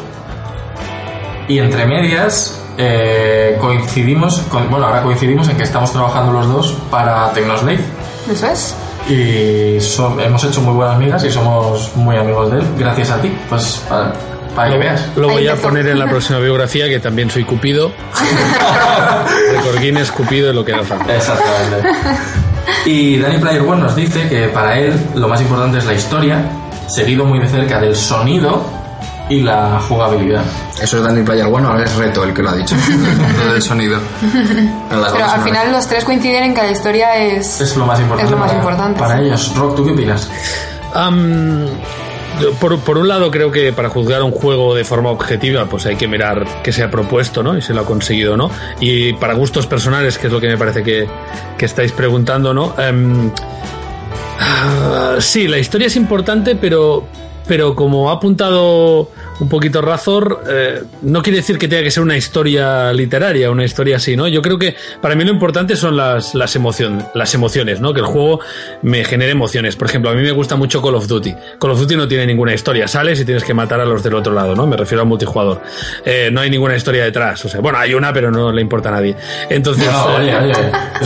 Y 1.46 1.58
entre 1.58 1.84
medias 1.86 2.60
eh, 2.78 3.56
coincidimos, 3.60 4.38
con, 4.50 4.68
bueno, 4.70 4.86
ahora 4.86 5.02
coincidimos 5.02 5.48
en 5.48 5.56
que 5.56 5.62
estamos 5.62 5.92
trabajando 5.92 6.32
los 6.32 6.48
dos 6.48 6.76
para 6.90 7.30
Tecnoslave. 7.32 7.80
Eso 8.32 8.46
es. 8.46 8.74
Y 9.08 9.78
son- 9.80 10.18
hemos 10.20 10.42
hecho 10.44 10.62
muy 10.62 10.72
buenas 10.72 10.96
amigas 10.96 11.22
y 11.24 11.30
somos 11.30 11.94
muy 11.94 12.16
amigos 12.16 12.50
de 12.50 12.58
él, 12.60 12.64
gracias 12.78 13.10
a 13.10 13.20
ti, 13.20 13.30
pues 13.50 13.84
para, 13.86 14.14
para 14.54 14.70
que 14.70 14.78
veas. 14.78 15.08
Lo 15.16 15.28
voy 15.28 15.48
a 15.48 15.56
poner 15.56 15.86
en 15.88 15.98
la 15.98 16.06
próxima 16.06 16.38
biografía 16.38 16.88
que 16.88 17.00
también 17.00 17.30
soy 17.30 17.44
Cupido. 17.44 17.92
Record 19.52 19.80
Guinness, 19.80 20.10
Cupido 20.10 20.50
es 20.50 20.54
lo 20.54 20.64
que 20.64 20.72
haga 20.72 20.84
falta. 20.84 21.14
Exactamente. 21.14 21.88
Y 22.86 23.18
Danny 23.18 23.38
Player 23.38 23.62
One 23.62 23.82
nos 23.82 23.96
dice 23.96 24.28
que 24.28 24.48
para 24.48 24.78
él 24.78 24.94
lo 25.14 25.28
más 25.28 25.40
importante 25.40 25.78
es 25.78 25.84
la 25.84 25.94
historia, 25.94 26.42
seguido 26.86 27.24
muy 27.24 27.38
de 27.38 27.48
cerca 27.48 27.80
del 27.80 27.96
sonido 27.96 28.64
y 29.28 29.40
la 29.40 29.80
jugabilidad. 29.80 30.42
Eso 30.80 30.98
es 30.98 31.02
Danny 31.02 31.22
Player 31.22 31.46
One, 31.46 31.66
ahora 31.66 31.84
es 31.84 31.94
Reto 31.96 32.24
el 32.24 32.34
que 32.34 32.42
lo 32.42 32.50
ha 32.50 32.56
dicho, 32.56 32.76
lo 33.38 33.52
del 33.52 33.62
sonido. 33.62 33.98
Pero 34.90 35.06
Pero 35.12 35.24
al 35.24 35.42
final 35.42 35.72
los 35.72 35.86
tres 35.86 36.04
coinciden 36.04 36.44
en 36.44 36.54
que 36.54 36.62
la 36.62 36.70
historia 36.70 37.16
es... 37.16 37.60
Es 37.60 37.76
lo 37.76 37.86
más 37.86 38.00
importante. 38.00 38.24
Es 38.26 38.30
lo 38.30 38.36
más 38.36 38.48
para, 38.48 38.58
importante, 38.58 39.00
para 39.00 39.16
sí. 39.16 39.24
ellos. 39.24 39.56
Rock, 39.56 39.76
¿tú 39.76 39.84
qué 39.84 39.92
opinas? 39.92 40.28
Yo, 40.94 41.66
por, 42.60 42.78
por 42.80 42.98
un 42.98 43.08
lado 43.08 43.30
creo 43.30 43.50
que 43.50 43.72
para 43.72 43.88
juzgar 43.88 44.22
un 44.22 44.32
juego 44.32 44.74
de 44.74 44.84
forma 44.84 45.10
objetiva 45.10 45.66
pues 45.66 45.86
hay 45.86 45.96
que 45.96 46.08
mirar 46.08 46.62
qué 46.62 46.72
se 46.72 46.82
ha 46.82 46.90
propuesto 46.90 47.42
¿no? 47.42 47.56
y 47.56 47.62
si 47.62 47.72
lo 47.72 47.82
ha 47.82 47.86
conseguido 47.86 48.36
no 48.36 48.50
y 48.80 49.12
para 49.14 49.34
gustos 49.34 49.66
personales 49.66 50.18
que 50.18 50.26
es 50.26 50.32
lo 50.32 50.40
que 50.40 50.48
me 50.48 50.56
parece 50.56 50.82
que, 50.82 51.06
que 51.58 51.64
estáis 51.64 51.92
preguntando 51.92 52.54
¿no? 52.54 52.74
Em, 52.78 53.30
ah, 54.40 55.16
sí 55.18 55.48
la 55.48 55.58
historia 55.58 55.86
es 55.86 55.96
importante 55.96 56.56
pero 56.56 57.04
pero 57.46 57.74
como 57.74 58.10
ha 58.10 58.14
apuntado 58.14 59.10
un 59.40 59.48
poquito 59.48 59.80
Razor, 59.82 60.44
eh, 60.48 60.82
no 61.02 61.22
quiere 61.22 61.38
decir 61.38 61.58
que 61.58 61.66
tenga 61.68 61.82
que 61.82 61.90
ser 61.90 62.02
una 62.02 62.16
historia 62.16 62.92
literaria, 62.92 63.50
una 63.50 63.64
historia 63.64 63.96
así, 63.96 64.16
¿no? 64.16 64.28
Yo 64.28 64.40
creo 64.42 64.58
que 64.58 64.76
para 65.00 65.14
mí 65.14 65.24
lo 65.24 65.32
importante 65.32 65.76
son 65.76 65.96
las, 65.96 66.34
las, 66.34 66.54
emoción, 66.56 67.04
las 67.14 67.34
emociones, 67.34 67.80
¿no? 67.80 67.92
Que 67.92 68.00
el 68.00 68.06
juego 68.06 68.40
me 68.82 69.04
genere 69.04 69.32
emociones. 69.32 69.74
Por 69.76 69.88
ejemplo, 69.88 70.10
a 70.10 70.14
mí 70.14 70.22
me 70.22 70.30
gusta 70.32 70.56
mucho 70.56 70.80
Call 70.80 70.94
of 70.94 71.06
Duty. 71.08 71.34
Call 71.58 71.70
of 71.72 71.80
Duty 71.80 71.96
no 71.96 72.06
tiene 72.06 72.26
ninguna 72.26 72.54
historia, 72.54 72.86
sales 72.86 73.20
y 73.20 73.24
tienes 73.24 73.44
que 73.44 73.54
matar 73.54 73.80
a 73.80 73.84
los 73.84 74.02
del 74.02 74.14
otro 74.14 74.32
lado, 74.32 74.54
¿no? 74.54 74.66
Me 74.66 74.76
refiero 74.76 75.02
a 75.02 75.04
multijugador. 75.04 75.60
Eh, 76.04 76.28
no 76.32 76.40
hay 76.40 76.50
ninguna 76.50 76.76
historia 76.76 77.04
detrás, 77.04 77.44
o 77.44 77.48
sea, 77.48 77.60
bueno, 77.60 77.78
hay 77.78 77.94
una, 77.94 78.12
pero 78.12 78.30
no 78.30 78.52
le 78.52 78.60
importa 78.62 78.88
a 78.90 78.92
nadie. 78.92 79.16
Entonces, 79.50 79.84
No, 79.90 80.04
oye, 80.16 80.30
eh, 80.30 80.36
oye, 80.36 80.52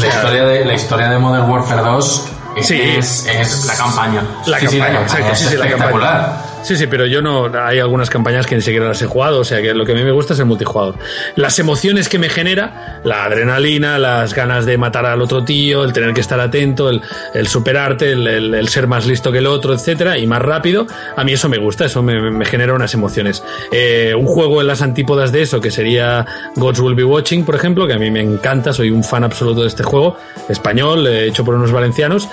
la 0.01 0.07
historia 0.07 0.45
de, 0.45 0.65
la 0.65 0.75
historia 0.75 1.09
de 1.11 1.19
Modern 1.19 1.51
Warfare 1.51 1.83
2 1.83 2.33
Sí. 2.61 2.81
es, 2.81 3.27
es 3.29 3.67
La 3.67 3.75
campaña. 3.77 4.23
La 4.47 4.59
sí, 4.59 4.67
sí, 4.67 4.79
campaña, 4.79 5.01
la 5.01 5.07
campaña 5.07 5.29
exacto, 5.29 5.33
es 5.33 5.39
sí, 5.39 5.45
sí, 5.49 5.57
la 5.57 5.65
espectacular. 5.67 6.13
campaña. 6.27 6.48
Sí, 6.63 6.77
sí, 6.77 6.87
pero 6.87 7.07
yo 7.07 7.23
no. 7.23 7.47
Hay 7.65 7.79
algunas 7.79 8.11
campañas 8.11 8.47
que 8.47 8.55
ni 8.55 8.61
siquiera 8.61 8.87
las 8.89 9.01
he 9.01 9.07
jugado, 9.07 9.41
o 9.41 9.45
sea 9.45 9.63
que 9.63 9.73
lo 9.75 9.85
que 9.87 9.93
a 9.93 9.95
mí 9.95 10.03
me 10.03 10.11
gusta 10.11 10.35
es 10.35 10.41
el 10.41 10.47
multijugador. 10.47 10.97
Las 11.37 11.59
emociones 11.59 12.09
que 12.09 12.19
me 12.19 12.29
genera, 12.29 13.01
la 13.05 13.25
adrenalina, 13.25 13.99
las 13.99 14.35
ganas 14.35 14.67
de 14.67 14.77
matar 14.77 15.07
al 15.07 15.23
otro 15.23 15.45
tío, 15.45 15.85
el 15.85 15.93
tener 15.93 16.13
que 16.13 16.21
estar 16.21 16.41
atento, 16.41 16.91
el, 16.91 17.01
el 17.35 17.47
superarte, 17.47 18.13
el, 18.13 18.27
el- 18.27 18.55
el 18.55 18.69
ser 18.69 18.87
más 18.87 19.07
listo 19.07 19.31
que 19.33 19.39
el 19.39 19.47
otro, 19.47 19.73
etcétera, 19.73 20.19
y 20.19 20.27
más 20.27 20.43
rápido, 20.43 20.87
a 21.17 21.25
mí 21.25 21.33
eso 21.33 21.49
me 21.49 21.59
gusta, 21.59 21.85
eso 21.87 22.03
me, 22.03 22.31
me 22.31 22.45
genera 22.45 22.75
unas 22.75 22.93
emociones. 22.93 23.43
Eh, 23.73 24.15
un 24.19 24.27
juego 24.27 24.61
en 24.61 24.67
las 24.67 24.83
antípodas 24.83 25.33
de 25.33 25.43
eso, 25.43 25.61
que 25.61 25.71
sería 25.71 26.27
Gods 26.57 26.81
Will 26.81 26.95
Be 26.95 27.05
Watching, 27.05 27.45
por 27.45 27.55
ejemplo, 27.55 27.87
que 27.87 27.95
a 27.95 27.99
mí 27.99 28.11
me 28.11 28.21
encanta, 28.21 28.73
soy 28.73 28.91
un 28.91 29.05
fan 29.05 29.25
absoluto 29.25 29.63
de 29.63 29.69
este 29.69 29.85
juego, 29.85 30.17
español, 30.49 31.07
eh, 31.07 31.27
hecho 31.29 31.45
por 31.45 31.55
unos 31.55 31.73
valencianos, 31.73 32.29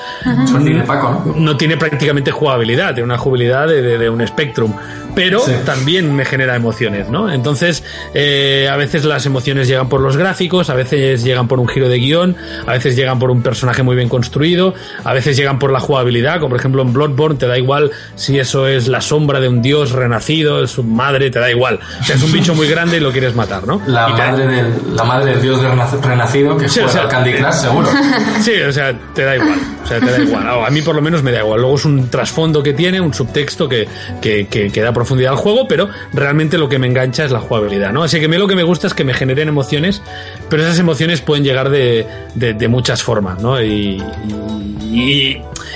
Suerte 0.47 0.73
de 0.73 0.81
Paco, 0.83 1.23
¿no? 1.25 1.35
no 1.35 1.57
tiene 1.57 1.77
prácticamente 1.77 2.31
jugabilidad, 2.31 2.87
tiene 2.93 3.03
una 3.03 3.17
jugabilidad 3.17 3.67
de, 3.67 3.81
de- 3.81 3.97
de 3.97 4.09
un 4.15 4.25
Spectrum, 4.27 4.73
pero 5.13 5.39
Sí. 5.41 5.51
también 5.65 6.15
me 6.15 6.25
genera 6.25 6.55
emociones, 6.55 7.09
¿no? 7.09 7.31
Entonces, 7.31 7.83
eh, 8.13 8.67
a 8.71 8.75
veces 8.77 9.05
las 9.05 9.25
emociones 9.25 9.67
llegan 9.67 9.87
por 9.89 10.01
los 10.01 10.17
gráficos, 10.17 10.69
a 10.69 10.73
veces 10.75 11.23
llegan 11.23 11.47
por 11.47 11.59
un 11.59 11.67
giro 11.67 11.87
de 11.89 11.97
guion, 11.99 12.35
a 12.65 12.71
veces 12.73 12.95
llegan 12.95 13.19
por 13.19 13.31
un 13.31 13.41
personaje 13.41 13.83
muy 13.83 13.95
bien 13.95 14.09
construido, 14.09 14.73
a 15.03 15.13
veces 15.13 15.37
llegan 15.37 15.59
por 15.59 15.71
la 15.71 15.79
jugabilidad, 15.79 16.35
como 16.39 16.49
por 16.49 16.59
ejemplo 16.59 16.81
en 16.81 16.93
Bloodborne, 16.93 17.37
te 17.37 17.47
da 17.47 17.57
igual 17.57 17.91
si 18.15 18.39
eso 18.39 18.67
es 18.67 18.87
la 18.87 19.01
sombra 19.01 19.39
de 19.39 19.47
un 19.47 19.61
dios 19.61 19.91
renacido, 19.91 20.63
es 20.63 20.71
su 20.71 20.83
madre, 20.83 21.29
te 21.31 21.39
da 21.39 21.49
igual. 21.51 21.79
O 22.01 22.03
sea, 22.03 22.15
es 22.15 22.23
un 22.23 22.31
bicho 22.31 22.53
muy 22.55 22.67
grande 22.67 22.97
y 22.97 22.99
lo 22.99 23.11
quieres 23.11 23.35
matar, 23.35 23.65
¿no? 23.67 23.81
La 23.87 24.09
Y 24.09 24.13
te- 24.13 24.21
madre, 24.21 24.47
del, 24.47 24.73
la 24.95 25.03
madre 25.03 25.31
del 25.31 25.41
dios 25.41 25.61
renac- 25.61 26.01
renacido 26.01 26.57
que 26.57 26.67
Sí, 26.69 26.75
juega 26.81 26.89
o 26.89 26.91
sea, 26.93 27.01
al 27.03 27.07
Candy 27.09 27.33
Crush, 27.33 27.53
seguro. 27.53 27.87
Sí, 28.41 28.51
o 28.67 28.71
sea, 28.71 28.93
te 29.13 29.23
da 29.23 29.35
igual. 29.35 29.59
O 29.83 29.87
sea, 29.87 29.99
te 29.99 30.05
da 30.11 30.19
igual. 30.19 30.47
A 30.65 30.69
mí 30.69 30.81
por 30.81 30.95
lo 30.95 31.01
menos 31.01 31.21
me 31.23 31.31
da 31.31 31.39
igual. 31.39 31.61
Luego 31.61 31.75
es 31.75 31.85
un 31.85 32.09
trasfondo 32.09 32.61
que 32.63 32.73
tiene, 32.73 32.99
un 33.01 33.13
subtexto 33.13 33.67
que, 33.69 33.87
que, 34.21 34.47
que- 34.47 34.81
da 34.81 34.93
profundidad 34.93 35.31
al 35.31 35.37
juego, 35.37 35.67
pero 35.67 35.89
realmente 36.13 36.57
lo 36.57 36.69
que 36.69 36.77
me 36.79 36.87
engancha 36.87 37.25
es 37.25 37.31
la 37.31 37.39
jugabilidad, 37.39 37.91
¿no? 37.91 38.03
Así 38.03 38.19
que 38.19 38.25
a 38.25 38.27
mí 38.29 38.37
lo 38.37 38.47
que 38.47 38.55
me 38.55 38.63
gusta 38.63 38.87
es 38.87 38.93
que 38.93 39.03
me 39.03 39.13
generen 39.13 39.47
emociones, 39.47 40.01
pero 40.49 40.61
esas 40.63 40.77
emociones 40.79 41.21
pueden 41.21 41.43
llegar 41.43 41.69
de, 41.69 42.05
de- 42.35 42.67
muchas 42.67 43.03
formas, 43.03 43.41
¿no? 43.41 43.61
Y, 43.61 44.01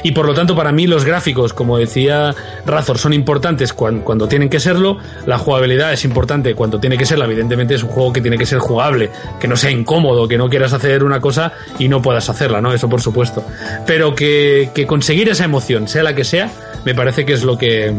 y, 0.03 0.11
por 0.11 0.25
lo 0.25 0.33
tanto 0.33 0.55
para 0.55 0.71
mí 0.71 0.87
los 0.87 1.05
gráficos, 1.05 1.53
como 1.53 1.77
decía 1.77 2.33
Razor, 2.65 2.97
son 2.97 3.13
importantes 3.13 3.73
cuan- 3.73 4.01
cuando, 4.01 4.27
tienen 4.27 4.49
que 4.49 4.59
serlo, 4.59 4.97
la 5.25 5.37
jugabilidad 5.37 5.93
es 5.93 6.03
importante 6.05 6.55
cuando 6.55 6.79
tiene 6.79 6.97
que 6.97 7.05
serla, 7.05 7.25
evidentemente 7.25 7.75
es 7.75 7.83
un 7.83 7.89
juego 7.89 8.11
que 8.13 8.21
tiene 8.21 8.37
que 8.37 8.45
ser 8.45 8.59
jugable, 8.59 9.09
que 9.39 9.47
no 9.47 9.55
sea 9.55 9.71
incómodo, 9.71 10.27
que 10.27 10.37
no 10.37 10.49
quieras 10.49 10.73
hacer 10.73 11.03
una 11.03 11.19
cosa 11.19 11.53
y 11.77 11.87
no 11.87 12.01
puedas 12.01 12.29
hacerla, 12.29 12.61
¿no? 12.61 12.73
Eso 12.73 12.89
por 12.89 13.01
supuesto. 13.01 13.43
Pero 13.85 14.15
que, 14.15 14.69
que 14.73 14.85
conseguir 14.87 15.29
esa 15.29 15.45
emoción, 15.45 15.87
sea 15.87 16.03
la 16.03 16.15
que 16.15 16.23
sea, 16.23 16.49
me 16.85 16.95
parece 16.95 17.25
que 17.25 17.33
es 17.33 17.43
lo 17.43 17.57
que 17.57 17.93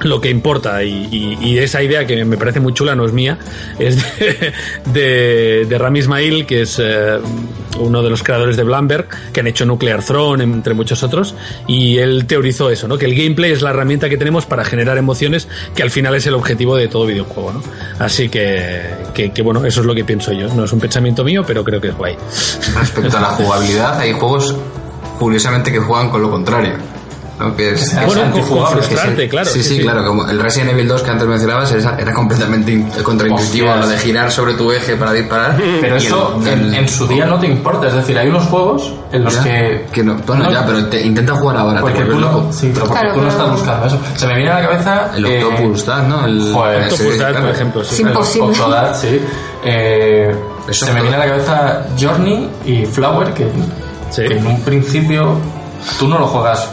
lo 0.00 0.20
que 0.20 0.30
importa 0.30 0.82
y, 0.82 1.58
esa 1.58 1.82
idea 1.82 2.06
que 2.06 2.24
me 2.24 2.36
parece 2.36 2.58
muy 2.58 2.74
chula 2.74 2.96
no 2.96 3.04
es 3.04 3.12
mía 3.12 3.38
es 3.78 3.96
de, 4.18 4.52
de, 4.86 5.66
de 5.68 5.78
Rami 5.78 6.00
Ismail 6.00 6.44
que 6.44 6.62
es 6.62 6.80
eh, 6.82 7.18
uno 7.78 8.02
de 8.02 8.10
los 8.10 8.22
creadores 8.22 8.56
de 8.56 8.64
Blamberg 8.64 9.06
que 9.32 9.40
han 9.40 9.46
hecho 9.46 9.64
Nuclear 9.64 10.02
Throne 10.02 10.42
entre 10.42 10.74
muchos 10.74 11.02
otros 11.02 11.36
y 11.68 11.98
él 11.98 12.26
teorizó 12.26 12.70
eso 12.70 12.88
¿no? 12.88 12.98
que 12.98 13.04
el 13.04 13.14
gameplay 13.14 13.52
es 13.52 13.62
la 13.62 13.70
herramienta 13.70 14.08
que 14.08 14.16
tenemos 14.16 14.44
para 14.44 14.64
generar 14.64 14.98
emociones 14.98 15.46
que 15.74 15.82
al 15.82 15.90
final 15.90 16.14
es 16.16 16.26
el 16.26 16.34
objetivo 16.34 16.76
de 16.76 16.88
todo 16.88 17.06
videojuego 17.06 17.52
¿no? 17.52 17.62
así 18.00 18.28
que, 18.28 18.82
que, 19.14 19.30
que, 19.30 19.42
bueno 19.42 19.64
eso 19.64 19.80
es 19.82 19.86
lo 19.86 19.94
que 19.94 20.04
pienso 20.04 20.32
yo 20.32 20.52
no 20.52 20.64
es 20.64 20.72
un 20.72 20.80
pensamiento 20.80 21.22
mío 21.22 21.44
pero 21.46 21.62
creo 21.62 21.80
que 21.80 21.88
es 21.88 21.96
guay 21.96 22.16
Respecto 22.76 23.18
a 23.18 23.20
la 23.20 23.28
jugabilidad, 23.28 23.98
hay 23.98 24.12
juegos 24.12 24.56
curiosamente 25.18 25.70
que 25.70 25.78
juegan 25.78 26.10
con 26.10 26.22
lo 26.22 26.30
contrario. 26.30 26.74
¿No? 27.38 27.56
Que 27.56 27.70
es, 27.72 27.94
Bueno, 28.06 28.22
es 28.36 28.86
sí, 28.86 29.28
claro. 29.28 29.50
Sí, 29.50 29.62
sí, 29.62 29.78
claro. 29.80 30.04
Como 30.06 30.28
el 30.28 30.38
Resident 30.40 30.70
Evil 30.72 30.86
2 30.88 31.02
que 31.02 31.10
antes 31.10 31.26
mencionabas 31.26 31.72
era, 31.72 31.96
era 31.98 32.12
completamente 32.12 32.72
in- 32.72 32.88
contraintuitivo 33.02 33.68
Hostias. 33.68 33.84
lo 33.86 33.90
de 33.92 33.98
girar 33.98 34.30
sobre 34.30 34.54
tu 34.54 34.70
eje 34.70 34.96
para 34.96 35.12
disparar. 35.12 35.56
Pero 35.80 35.96
eso 35.96 36.36
el- 36.40 36.46
en, 36.48 36.58
el- 36.60 36.74
en 36.74 36.88
su 36.88 37.06
día 37.08 37.26
no 37.26 37.38
te 37.40 37.46
importa. 37.46 37.88
Es 37.88 37.94
decir, 37.94 38.16
hay 38.18 38.28
unos 38.28 38.44
juegos 38.44 38.92
en 39.12 39.24
los 39.24 39.34
ya, 39.34 39.42
que. 39.42 39.86
que 39.92 40.04
no, 40.04 40.14
bueno, 40.26 40.44
no- 40.44 40.52
ya, 40.52 40.64
pero 40.64 40.86
te 40.86 41.00
intenta 41.00 41.34
jugar 41.34 41.56
ahora, 41.56 41.76
te 41.76 41.80
Porque 41.82 42.04
vuelves 42.04 42.16
tú, 42.16 42.20
loco. 42.20 42.52
sí, 42.52 42.70
pero 42.72 42.86
porque 42.86 43.00
Claro, 43.00 43.14
tú 43.14 43.20
no 43.22 43.28
estás 43.28 43.50
buscando 43.50 43.86
eso. 43.86 44.00
Se 44.14 44.26
me 44.26 44.34
viene 44.36 44.50
a 44.50 44.60
la 44.60 44.68
cabeza. 44.68 45.10
El 45.16 45.26
eh, 45.26 45.44
Octopus 45.44 45.86
Dad, 45.86 46.06
¿no? 46.06 46.26
El, 46.26 46.52
Joder, 46.52 46.82
ese, 46.82 46.94
Octopus 46.94 47.18
Dad, 47.18 47.40
por 47.40 47.50
ejemplo, 47.50 47.84
sí. 47.84 47.94
Es 47.94 48.00
imposible. 48.00 48.46
El 48.54 48.60
Octodad, 48.60 48.96
sí. 49.00 49.20
Eh, 49.64 50.34
Eso 50.68 50.86
se 50.86 50.92
me 50.92 51.00
viene 51.02 51.16
a 51.16 51.20
la 51.20 51.26
cabeza 51.26 51.86
Journey 52.00 52.48
y 52.64 52.84
Flower, 52.86 53.32
que, 53.34 53.46
Sí. 54.10 54.22
que 54.28 54.36
en 54.38 54.46
un 54.46 54.60
principio 54.62 55.36
tú 55.98 56.06
no 56.08 56.18
lo 56.18 56.26
juegas 56.26 56.70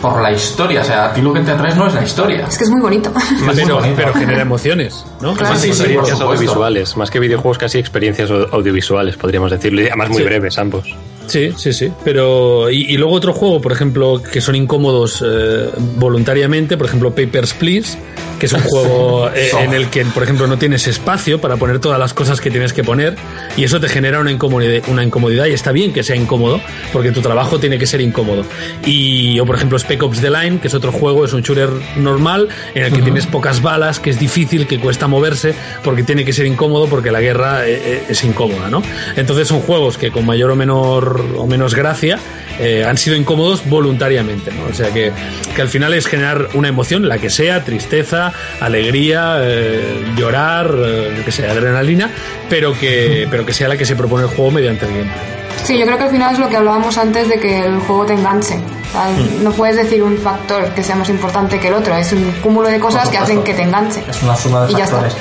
por 0.00 0.20
la 0.22 0.32
historia. 0.32 0.80
O 0.80 0.84
sea, 0.84 1.06
a 1.06 1.12
ti 1.12 1.20
lo 1.22 1.32
que 1.32 1.40
te 1.40 1.50
atrae 1.52 1.74
no 1.74 1.86
es 1.86 1.94
la 1.94 2.02
historia. 2.02 2.46
Es 2.48 2.58
que 2.58 2.64
es 2.64 2.70
muy 2.70 2.80
bonito. 2.80 3.10
Es 3.16 3.40
muy 3.42 3.54
Pero, 3.54 3.74
bonito. 3.76 3.94
pero 3.96 4.12
genera 4.14 4.42
emociones, 4.42 5.04
¿no? 5.20 5.34
Claro. 5.34 5.54
Sí, 5.56 5.62
sí, 5.62 5.68
experiencias 5.68 6.20
audiovisuales, 6.20 6.96
más 6.96 7.10
que 7.10 7.18
videojuegos, 7.20 7.58
casi 7.58 7.78
experiencias 7.78 8.30
au- 8.30 8.48
audiovisuales, 8.52 9.16
podríamos 9.16 9.50
decirlo. 9.50 9.80
Y 9.82 9.86
además 9.86 10.08
muy 10.10 10.18
Sí. 10.18 10.24
breves 10.24 10.58
ambos. 10.58 10.94
Sí, 11.26 11.52
sí, 11.56 11.72
sí. 11.72 11.92
Pero. 12.04 12.70
Y, 12.70 12.92
y 12.92 12.96
luego 12.96 13.14
otro 13.14 13.32
juego, 13.32 13.60
por 13.60 13.72
ejemplo, 13.72 14.22
que 14.22 14.40
son 14.40 14.54
incómodos 14.54 15.22
eh, 15.26 15.70
voluntariamente, 15.96 16.76
por 16.76 16.86
ejemplo, 16.86 17.14
Papers, 17.14 17.54
Please, 17.54 17.98
que 18.38 18.46
es 18.46 18.52
un 18.52 18.60
juego 18.64 19.30
eh, 19.34 19.50
en 19.60 19.72
el 19.72 19.88
que, 19.88 20.04
por 20.04 20.22
ejemplo, 20.22 20.46
no 20.46 20.58
tienes 20.58 20.86
espacio 20.86 21.40
para 21.40 21.56
poner 21.56 21.78
todas 21.78 21.98
las 21.98 22.14
cosas 22.14 22.40
que 22.40 22.50
tienes 22.50 22.72
que 22.72 22.84
poner 22.84 23.16
y 23.56 23.64
eso 23.64 23.80
te 23.80 23.88
genera 23.88 24.20
una 24.20 24.30
incomodidad, 24.30 24.82
una 24.88 25.04
incomodidad 25.04 25.46
y 25.46 25.52
está 25.52 25.72
bien 25.72 25.92
que 25.92 26.02
sea 26.02 26.16
incómodo 26.16 26.60
porque 26.92 27.12
tu 27.12 27.20
trabajo 27.20 27.58
tiene 27.58 27.78
que 27.78 27.86
ser 27.86 28.00
incómodo. 28.00 28.44
Y, 28.84 29.38
o 29.40 29.46
por 29.46 29.56
ejemplo, 29.56 29.78
Spec 29.78 30.02
Ops 30.02 30.20
The 30.20 30.30
Line, 30.30 30.60
que 30.60 30.68
es 30.68 30.74
otro 30.74 30.92
juego, 30.92 31.24
es 31.24 31.32
un 31.32 31.42
shooter 31.42 31.70
normal 31.96 32.48
en 32.74 32.84
el 32.84 32.92
que 32.92 33.02
tienes 33.02 33.26
pocas 33.26 33.62
balas, 33.62 34.00
que 34.00 34.10
es 34.10 34.18
difícil, 34.18 34.66
que 34.66 34.78
cuesta 34.78 35.06
moverse 35.06 35.54
porque 35.82 36.02
tiene 36.02 36.24
que 36.24 36.32
ser 36.32 36.46
incómodo 36.46 36.86
porque 36.86 37.10
la 37.10 37.20
guerra 37.20 37.66
eh, 37.66 37.80
eh, 37.84 38.02
es 38.08 38.24
incómoda, 38.24 38.68
¿no? 38.70 38.82
Entonces 39.16 39.48
son 39.48 39.60
juegos 39.60 39.98
que 39.98 40.10
con 40.10 40.26
mayor 40.26 40.50
o 40.50 40.56
menor 40.56 41.15
o 41.20 41.46
menos 41.46 41.74
gracia 41.74 42.18
eh, 42.58 42.84
han 42.88 42.96
sido 42.96 43.16
incómodos 43.16 43.68
voluntariamente, 43.68 44.50
¿no? 44.52 44.64
O 44.70 44.74
sea 44.74 44.90
que, 44.92 45.12
que 45.54 45.62
al 45.62 45.68
final 45.68 45.92
es 45.94 46.06
generar 46.06 46.48
una 46.54 46.68
emoción, 46.68 47.08
la 47.08 47.18
que 47.18 47.30
sea, 47.30 47.64
tristeza, 47.64 48.32
alegría, 48.60 49.38
eh, 49.40 50.04
llorar, 50.16 50.70
eh, 50.84 51.22
que 51.24 51.32
sea, 51.32 51.52
adrenalina, 51.52 52.10
pero 52.48 52.72
que, 52.78 53.26
pero 53.30 53.44
que 53.44 53.52
sea 53.52 53.68
la 53.68 53.76
que 53.76 53.84
se 53.84 53.96
propone 53.96 54.24
el 54.24 54.30
juego 54.30 54.50
mediante 54.50 54.86
el 54.86 54.92
gameplay. 54.92 55.36
Sí, 55.64 55.78
yo 55.78 55.84
creo 55.86 55.98
que 55.98 56.04
al 56.04 56.10
final 56.10 56.32
es 56.32 56.38
lo 56.38 56.48
que 56.48 56.56
hablábamos 56.56 56.96
antes 56.96 57.28
de 57.28 57.40
que 57.40 57.64
el 57.64 57.78
juego 57.80 58.06
te 58.06 58.12
enganche. 58.14 58.54
O 58.54 58.92
sea, 58.92 59.06
Mm. 59.10 59.42
No 59.42 59.50
puedes 59.50 59.76
decir 59.76 60.02
un 60.02 60.16
factor 60.16 60.64
que 60.74 60.82
sea 60.82 60.94
más 60.96 61.08
importante 61.10 61.58
que 61.58 61.68
el 61.68 61.74
otro, 61.74 61.94
es 61.96 62.12
un 62.12 62.30
cúmulo 62.42 62.68
de 62.68 62.78
cosas 62.78 63.08
que 63.08 63.18
hacen 63.18 63.42
que 63.42 63.52
te 63.52 63.62
enganche. 63.62 64.02
Es 64.08 64.22
una 64.22 64.36
suma 64.36 64.64
de 64.66 64.72
Y 64.72 64.76
ya 64.76 64.84
está. 64.84 65.00
factores. 65.00 65.16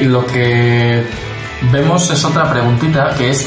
Y 0.00 0.04
lo 0.04 0.26
que 0.26 1.04
vemos 1.72 2.10
es 2.10 2.24
otra 2.24 2.50
preguntita 2.50 3.14
que 3.16 3.30
es, 3.30 3.46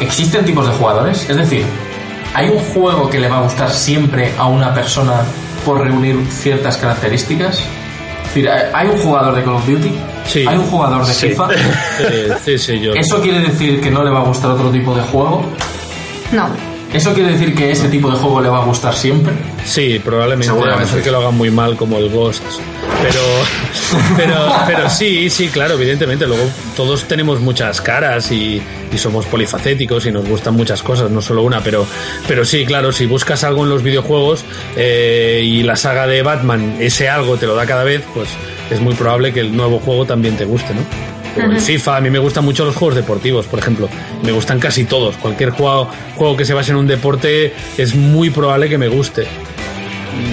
¿existen 0.00 0.44
tipos 0.44 0.66
de 0.66 0.72
jugadores? 0.74 1.28
Es 1.28 1.36
decir, 1.36 1.64
¿hay 2.34 2.48
un 2.48 2.58
juego 2.58 3.08
que 3.10 3.18
le 3.20 3.28
va 3.28 3.38
a 3.38 3.42
gustar 3.42 3.70
siempre 3.70 4.32
a 4.38 4.46
una 4.46 4.72
persona 4.74 5.22
por 5.64 5.80
reunir 5.80 6.18
ciertas 6.30 6.76
características? 6.76 7.58
Es 7.58 8.34
decir, 8.34 8.50
¿hay 8.72 8.88
un 8.88 8.98
jugador 8.98 9.34
de 9.34 9.42
Call 9.44 9.54
of 9.54 9.66
Duty? 9.66 9.92
Sí. 10.26 10.44
¿Hay 10.48 10.56
un 10.56 10.64
jugador 10.64 11.06
de 11.06 11.12
Sí. 11.12 11.28
FIFA? 11.28 11.48
Eh, 12.00 12.28
sí, 12.44 12.58
sí, 12.58 12.80
yo. 12.80 12.92
¿Eso 12.94 13.20
quiere 13.20 13.40
decir 13.40 13.80
que 13.80 13.90
no 13.90 14.02
le 14.02 14.10
va 14.10 14.20
a 14.20 14.24
gustar 14.24 14.50
otro 14.50 14.70
tipo 14.70 14.94
de 14.94 15.02
juego? 15.02 15.44
No, 16.32 16.48
¿Eso 16.94 17.12
quiere 17.12 17.32
decir 17.32 17.56
que 17.56 17.72
ese 17.72 17.88
tipo 17.88 18.08
de 18.08 18.16
juego 18.16 18.40
le 18.40 18.48
va 18.48 18.62
a 18.62 18.64
gustar 18.64 18.94
siempre? 18.94 19.32
Sí, 19.64 20.00
probablemente, 20.02 20.48
a 20.52 20.76
no 20.76 20.86
ser 20.86 21.02
que 21.02 21.10
lo 21.10 21.18
hagan 21.18 21.36
muy 21.36 21.50
mal 21.50 21.76
como 21.76 21.98
el 21.98 22.08
Ghost. 22.08 22.44
Pero, 23.02 23.20
pero, 24.16 24.52
pero 24.64 24.88
sí, 24.88 25.28
sí, 25.28 25.48
claro, 25.48 25.74
evidentemente. 25.74 26.24
Luego 26.24 26.44
todos 26.76 27.02
tenemos 27.08 27.40
muchas 27.40 27.80
caras 27.80 28.30
y, 28.30 28.62
y 28.92 28.96
somos 28.96 29.26
polifacéticos 29.26 30.06
y 30.06 30.12
nos 30.12 30.24
gustan 30.28 30.54
muchas 30.54 30.84
cosas, 30.84 31.10
no 31.10 31.20
solo 31.20 31.42
una. 31.42 31.60
Pero, 31.62 31.84
pero 32.28 32.44
sí, 32.44 32.64
claro, 32.64 32.92
si 32.92 33.06
buscas 33.06 33.42
algo 33.42 33.64
en 33.64 33.70
los 33.70 33.82
videojuegos 33.82 34.44
eh, 34.76 35.42
y 35.44 35.64
la 35.64 35.74
saga 35.74 36.06
de 36.06 36.22
Batman, 36.22 36.76
ese 36.78 37.08
algo 37.08 37.36
te 37.36 37.46
lo 37.46 37.56
da 37.56 37.66
cada 37.66 37.82
vez, 37.82 38.02
pues 38.14 38.28
es 38.70 38.80
muy 38.80 38.94
probable 38.94 39.32
que 39.32 39.40
el 39.40 39.56
nuevo 39.56 39.80
juego 39.80 40.06
también 40.06 40.36
te 40.36 40.44
guste, 40.44 40.72
¿no? 40.72 41.13
O 41.36 41.40
el 41.40 41.60
FIFA, 41.60 41.96
a 41.96 42.00
mí 42.00 42.10
me 42.10 42.18
gustan 42.18 42.44
mucho 42.44 42.64
los 42.64 42.74
juegos 42.76 42.94
deportivos, 42.96 43.46
por 43.46 43.58
ejemplo. 43.58 43.88
Me 44.22 44.32
gustan 44.32 44.58
casi 44.60 44.84
todos. 44.84 45.16
Cualquier 45.16 45.50
juego, 45.50 45.88
juego 46.16 46.36
que 46.36 46.44
se 46.44 46.54
base 46.54 46.70
en 46.70 46.76
un 46.76 46.86
deporte 46.86 47.52
es 47.78 47.94
muy 47.94 48.30
probable 48.30 48.68
que 48.68 48.78
me 48.78 48.88
guste. 48.88 49.26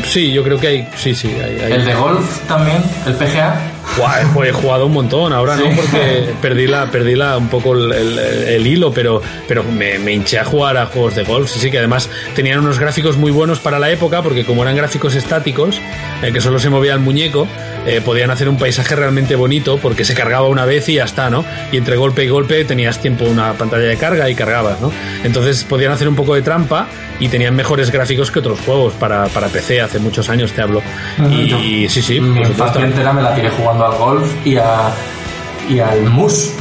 Sí, 0.06 0.32
yo 0.32 0.44
creo 0.44 0.60
que 0.60 0.68
hay. 0.68 0.88
Sí, 0.96 1.16
sí, 1.16 1.28
hay. 1.44 1.60
hay- 1.60 1.72
El 1.74 1.86
de 1.86 1.94
golf 1.96 2.40
también, 2.48 2.84
el 3.08 3.14
PGA. 3.14 3.60
Buah, 3.98 4.22
he- 4.48 4.52
jugado 4.52 4.86
un 4.86 4.94
montón, 4.94 5.34
ahora 5.34 5.56
no, 5.58 5.64
porque 5.76 6.34
perdí 6.42 6.66
la, 6.68 6.86
perdí 6.88 7.16
la, 7.16 7.38
un 7.38 7.50
poco 7.50 7.74
el, 7.74 7.92
el- 7.92 8.20
el 8.20 8.68
hilo, 8.68 8.92
pero, 8.94 9.22
pero 9.48 9.64
me, 9.64 10.00
me 10.00 10.14
hinché 10.14 10.40
a 10.40 10.46
jugar 10.46 10.78
a 10.78 10.86
juegos 10.86 11.16
de 11.16 11.24
golf. 11.24 11.50
Sí, 11.50 11.60
sí, 11.60 11.70
que 11.72 11.78
además 11.80 12.10
tenían 12.36 12.60
unos 12.60 12.80
gráficos 12.80 13.18
muy 13.18 13.32
buenos 13.32 13.60
para 13.60 13.80
la 13.80 13.90
época, 13.92 14.22
porque 14.22 14.46
como 14.46 14.62
eran 14.64 14.76
gráficos 14.78 15.16
estáticos, 15.16 15.80
eh, 16.24 16.32
que 16.32 16.40
solo 16.42 16.58
se 16.60 16.70
movía 16.70 16.94
el 16.94 17.00
muñeco, 17.00 17.48
eh, 17.86 18.00
podían 18.04 18.32
hacer 18.32 18.48
un 18.48 18.58
paisaje 18.58 18.96
realmente 18.96 19.36
bonito, 19.36 19.78
porque 19.78 20.06
se 20.06 20.14
cargaba 20.14 20.48
una 20.48 20.66
vez 20.66 20.88
y 20.90 20.94
ya 20.96 21.04
está, 21.04 21.30
¿no? 21.30 21.44
Y 21.72 21.78
entre 21.78 21.98
golpe 21.98 22.24
y 22.24 22.30
golpe 22.30 22.64
tenías 22.64 23.00
tiempo 23.00 23.26
una 23.26 23.54
pantalla 23.54 23.84
de 23.84 23.98
carga 23.98 24.30
y 24.30 24.36
cargabas, 24.36 24.80
¿no? 24.80 24.92
Entonces 25.24 25.64
podían 25.66 25.92
hacer 25.92 26.08
un 26.08 26.16
poco 26.16 26.36
de 26.36 26.42
trampa 26.44 26.88
y 27.20 27.28
tenían 27.28 27.56
mejores 27.56 27.92
gráficos 27.92 28.32
que 28.32 28.40
otros 28.40 28.60
juegos 28.62 28.94
para, 28.94 29.26
para 29.28 29.48
PC, 29.48 29.82
hace 29.82 30.00
muchos 30.00 30.30
años 30.30 30.52
te 30.54 30.62
hablo. 30.62 30.82
Y, 31.30 31.88
sí, 31.90 32.02
sí, 32.02 32.20
Mi 32.20 32.42
infancia 32.42 32.84
entera 32.86 33.12
me 33.14 33.22
la 33.22 33.36
tiré 33.36 33.50
jugando 33.50 33.81
al 33.86 33.98
golf 33.98 34.28
y, 34.46 34.58
a, 34.58 34.92
y 35.70 35.80
al 35.80 36.02
mus. 36.10 36.52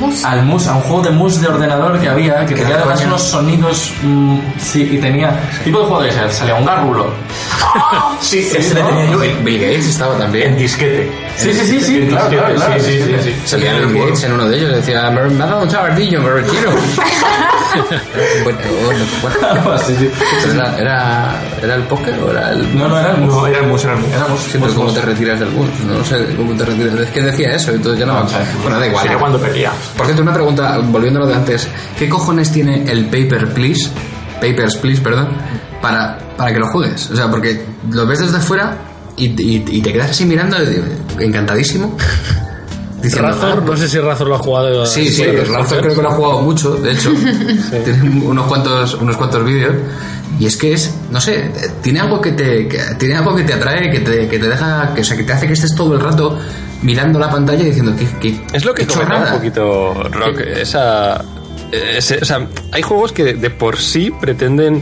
Mus. 0.00 0.24
Al 0.24 0.42
mus, 0.44 0.66
a 0.68 0.74
un 0.76 0.80
juego 0.82 1.02
de 1.02 1.10
mus 1.10 1.40
de 1.40 1.48
ordenador 1.48 1.98
que 2.00 2.08
había, 2.08 2.46
que 2.46 2.54
tenía 2.54 2.76
además 2.76 2.94
coña. 2.94 3.08
unos 3.08 3.22
sonidos. 3.22 3.92
mm, 4.02 4.38
sí, 4.58 4.88
y 4.92 4.98
tenía. 4.98 5.38
tipo 5.64 5.80
de 5.80 5.86
juego 5.86 6.02
de 6.02 6.08
ese, 6.08 6.30
salía 6.30 6.54
un 6.54 6.64
garrulo. 6.64 7.06
Sí, 8.20 8.42
Sí, 8.44 8.56
ese 8.56 8.74
le 8.74 8.82
tenía 8.82 9.10
yo 9.10 9.18
Bill, 9.18 9.30
en, 9.30 9.60
Gates 9.60 9.88
estaba 9.88 10.14
en 10.14 10.20
también. 10.20 10.56
disquete. 10.56 11.10
Sí, 11.36 11.52
sí, 11.52 11.66
sí, 11.66 11.80
sí, 11.80 12.06
claro, 12.08 12.28
claro, 12.28 12.54
claro, 12.54 12.74
sí, 12.80 12.90
sí, 12.92 13.02
sí, 13.02 13.14
sí, 13.22 13.32
sí. 13.44 13.56
sí. 13.56 13.56
Gates 13.60 14.24
en 14.24 14.32
uno 14.32 14.48
de 14.48 14.56
ellos, 14.58 14.74
decía, 14.76 15.10
me, 15.10 15.22
me 15.30 15.42
ha 15.44 15.46
dado 15.46 15.62
un 15.62 15.68
tabardillo, 15.68 16.20
me 16.20 16.30
retiro. 16.30 16.70
bueno, 18.44 18.58
bueno, 18.84 19.04
bueno. 19.22 19.78
sí, 19.78 19.94
sí. 19.98 20.10
Pero 20.42 20.52
era, 20.54 20.78
era, 20.78 21.42
¿Era 21.62 21.74
el 21.76 21.82
póker 21.84 22.18
o 22.22 22.30
era 22.30 22.50
el...? 22.52 22.76
No, 22.78 22.88
no, 22.88 22.98
era 22.98 23.12
el 23.12 23.18
mus. 23.22 23.34
No, 23.34 23.46
era 23.46 23.58
el 23.60 23.66
mus, 23.66 23.84
era 23.84 23.94
el 23.94 24.00
mus. 24.00 24.10
Era 24.12 24.28
mus, 24.28 24.40
Sí, 24.40 24.50
pero 24.52 24.66
mus, 24.66 24.74
¿cómo 24.74 24.84
mus. 24.86 24.94
te 24.94 25.00
retiras 25.02 25.40
del 25.40 25.48
bus? 25.50 25.68
No 25.86 26.04
sé 26.04 26.34
cómo 26.36 26.54
te 26.54 26.64
retiras. 26.64 26.94
Es 27.00 27.10
que 27.10 27.22
decía 27.22 27.50
eso, 27.54 27.72
entonces 27.72 28.00
ya 28.00 28.06
no 28.06 28.14
me 28.14 28.20
acuerdo. 28.20 28.46
Bueno, 28.62 28.78
da 28.80 28.86
igual. 28.86 29.02
Sería 29.02 29.18
cuando 29.18 29.38
perdía. 29.40 29.72
Por 29.96 30.06
cierto, 30.06 30.22
una 30.22 30.34
pregunta, 30.34 30.78
volviendo 30.84 31.20
a 31.20 31.22
lo 31.22 31.28
de 31.28 31.34
antes. 31.34 31.68
¿Qué 31.98 32.08
cojones 32.08 32.52
tiene 32.52 32.84
el 32.90 33.06
Paper 33.06 33.52
Please? 33.52 33.90
Papers, 34.40 34.76
Please, 34.76 35.00
perdón. 35.00 35.28
Para, 35.80 36.18
para 36.36 36.52
que 36.52 36.58
lo 36.58 36.66
juegues. 36.68 37.10
O 37.10 37.16
sea, 37.16 37.30
porque 37.30 37.64
lo 37.90 38.06
ves 38.06 38.18
desde 38.20 38.38
fuera 38.40 38.76
y, 39.16 39.24
y- 39.26 39.64
y 39.68 39.80
te 39.82 39.92
quedas 39.92 40.10
así 40.10 40.24
mirando, 40.24 40.56
eh, 40.58 40.82
encantadísimo. 41.20 41.96
Diciendo, 43.02 43.30
Razor, 43.30 43.58
"Ah, 43.58 43.64
no 43.66 43.76
sé 43.76 43.88
si 43.88 43.98
Razor 43.98 44.28
lo 44.28 44.36
ha 44.36 44.38
jugado. 44.38 44.86
Sí, 44.86 45.08
sí, 45.08 45.24
Razor 45.26 45.80
creo 45.80 45.94
que 45.96 46.02
lo 46.02 46.08
ha 46.08 46.14
jugado 46.14 46.40
mucho, 46.42 46.76
de 46.76 46.92
hecho. 46.92 47.10
Tiene 47.84 48.24
unos 48.24 48.46
cuantos, 48.46 48.94
unos 48.94 49.16
cuantos 49.16 49.44
vídeos. 49.44 49.74
Y 50.38 50.46
es 50.46 50.56
que 50.56 50.72
es, 50.72 50.94
no 51.10 51.20
sé, 51.20 51.50
tiene 51.82 51.98
algo 52.00 52.20
que 52.20 52.30
te, 52.32 52.68
que- 52.68 52.78
tiene 53.00 53.16
algo 53.16 53.34
que 53.34 53.42
te 53.42 53.54
atrae, 53.54 53.90
que 53.90 54.00
te, 54.00 54.28
que 54.28 54.38
te 54.38 54.48
deja, 54.48 54.92
que, 54.94 55.00
o 55.00 55.04
sea, 55.04 55.16
que 55.16 55.24
te 55.24 55.32
hace 55.32 55.46
que 55.48 55.52
estés 55.54 55.74
todo 55.74 55.94
el 55.94 56.00
rato 56.00 56.38
mirando 56.82 57.18
la 57.18 57.28
pantalla 57.30 57.62
y 57.62 57.66
diciendo 57.66 57.92
que, 57.96 58.06
que 58.20 58.40
Es 58.52 58.64
lo 58.64 58.72
que 58.72 58.86
comentaba 58.86 59.18
un 59.18 59.24
chorrada". 59.24 59.36
poquito 59.36 59.94
Rock. 60.12 60.38
Esa, 60.56 61.24
ese- 61.72 62.18
o 62.22 62.24
sea, 62.24 62.46
hay 62.70 62.82
juegos 62.82 63.12
que 63.12 63.34
de 63.34 63.50
por 63.50 63.78
sí 63.78 64.12
pretenden 64.20 64.80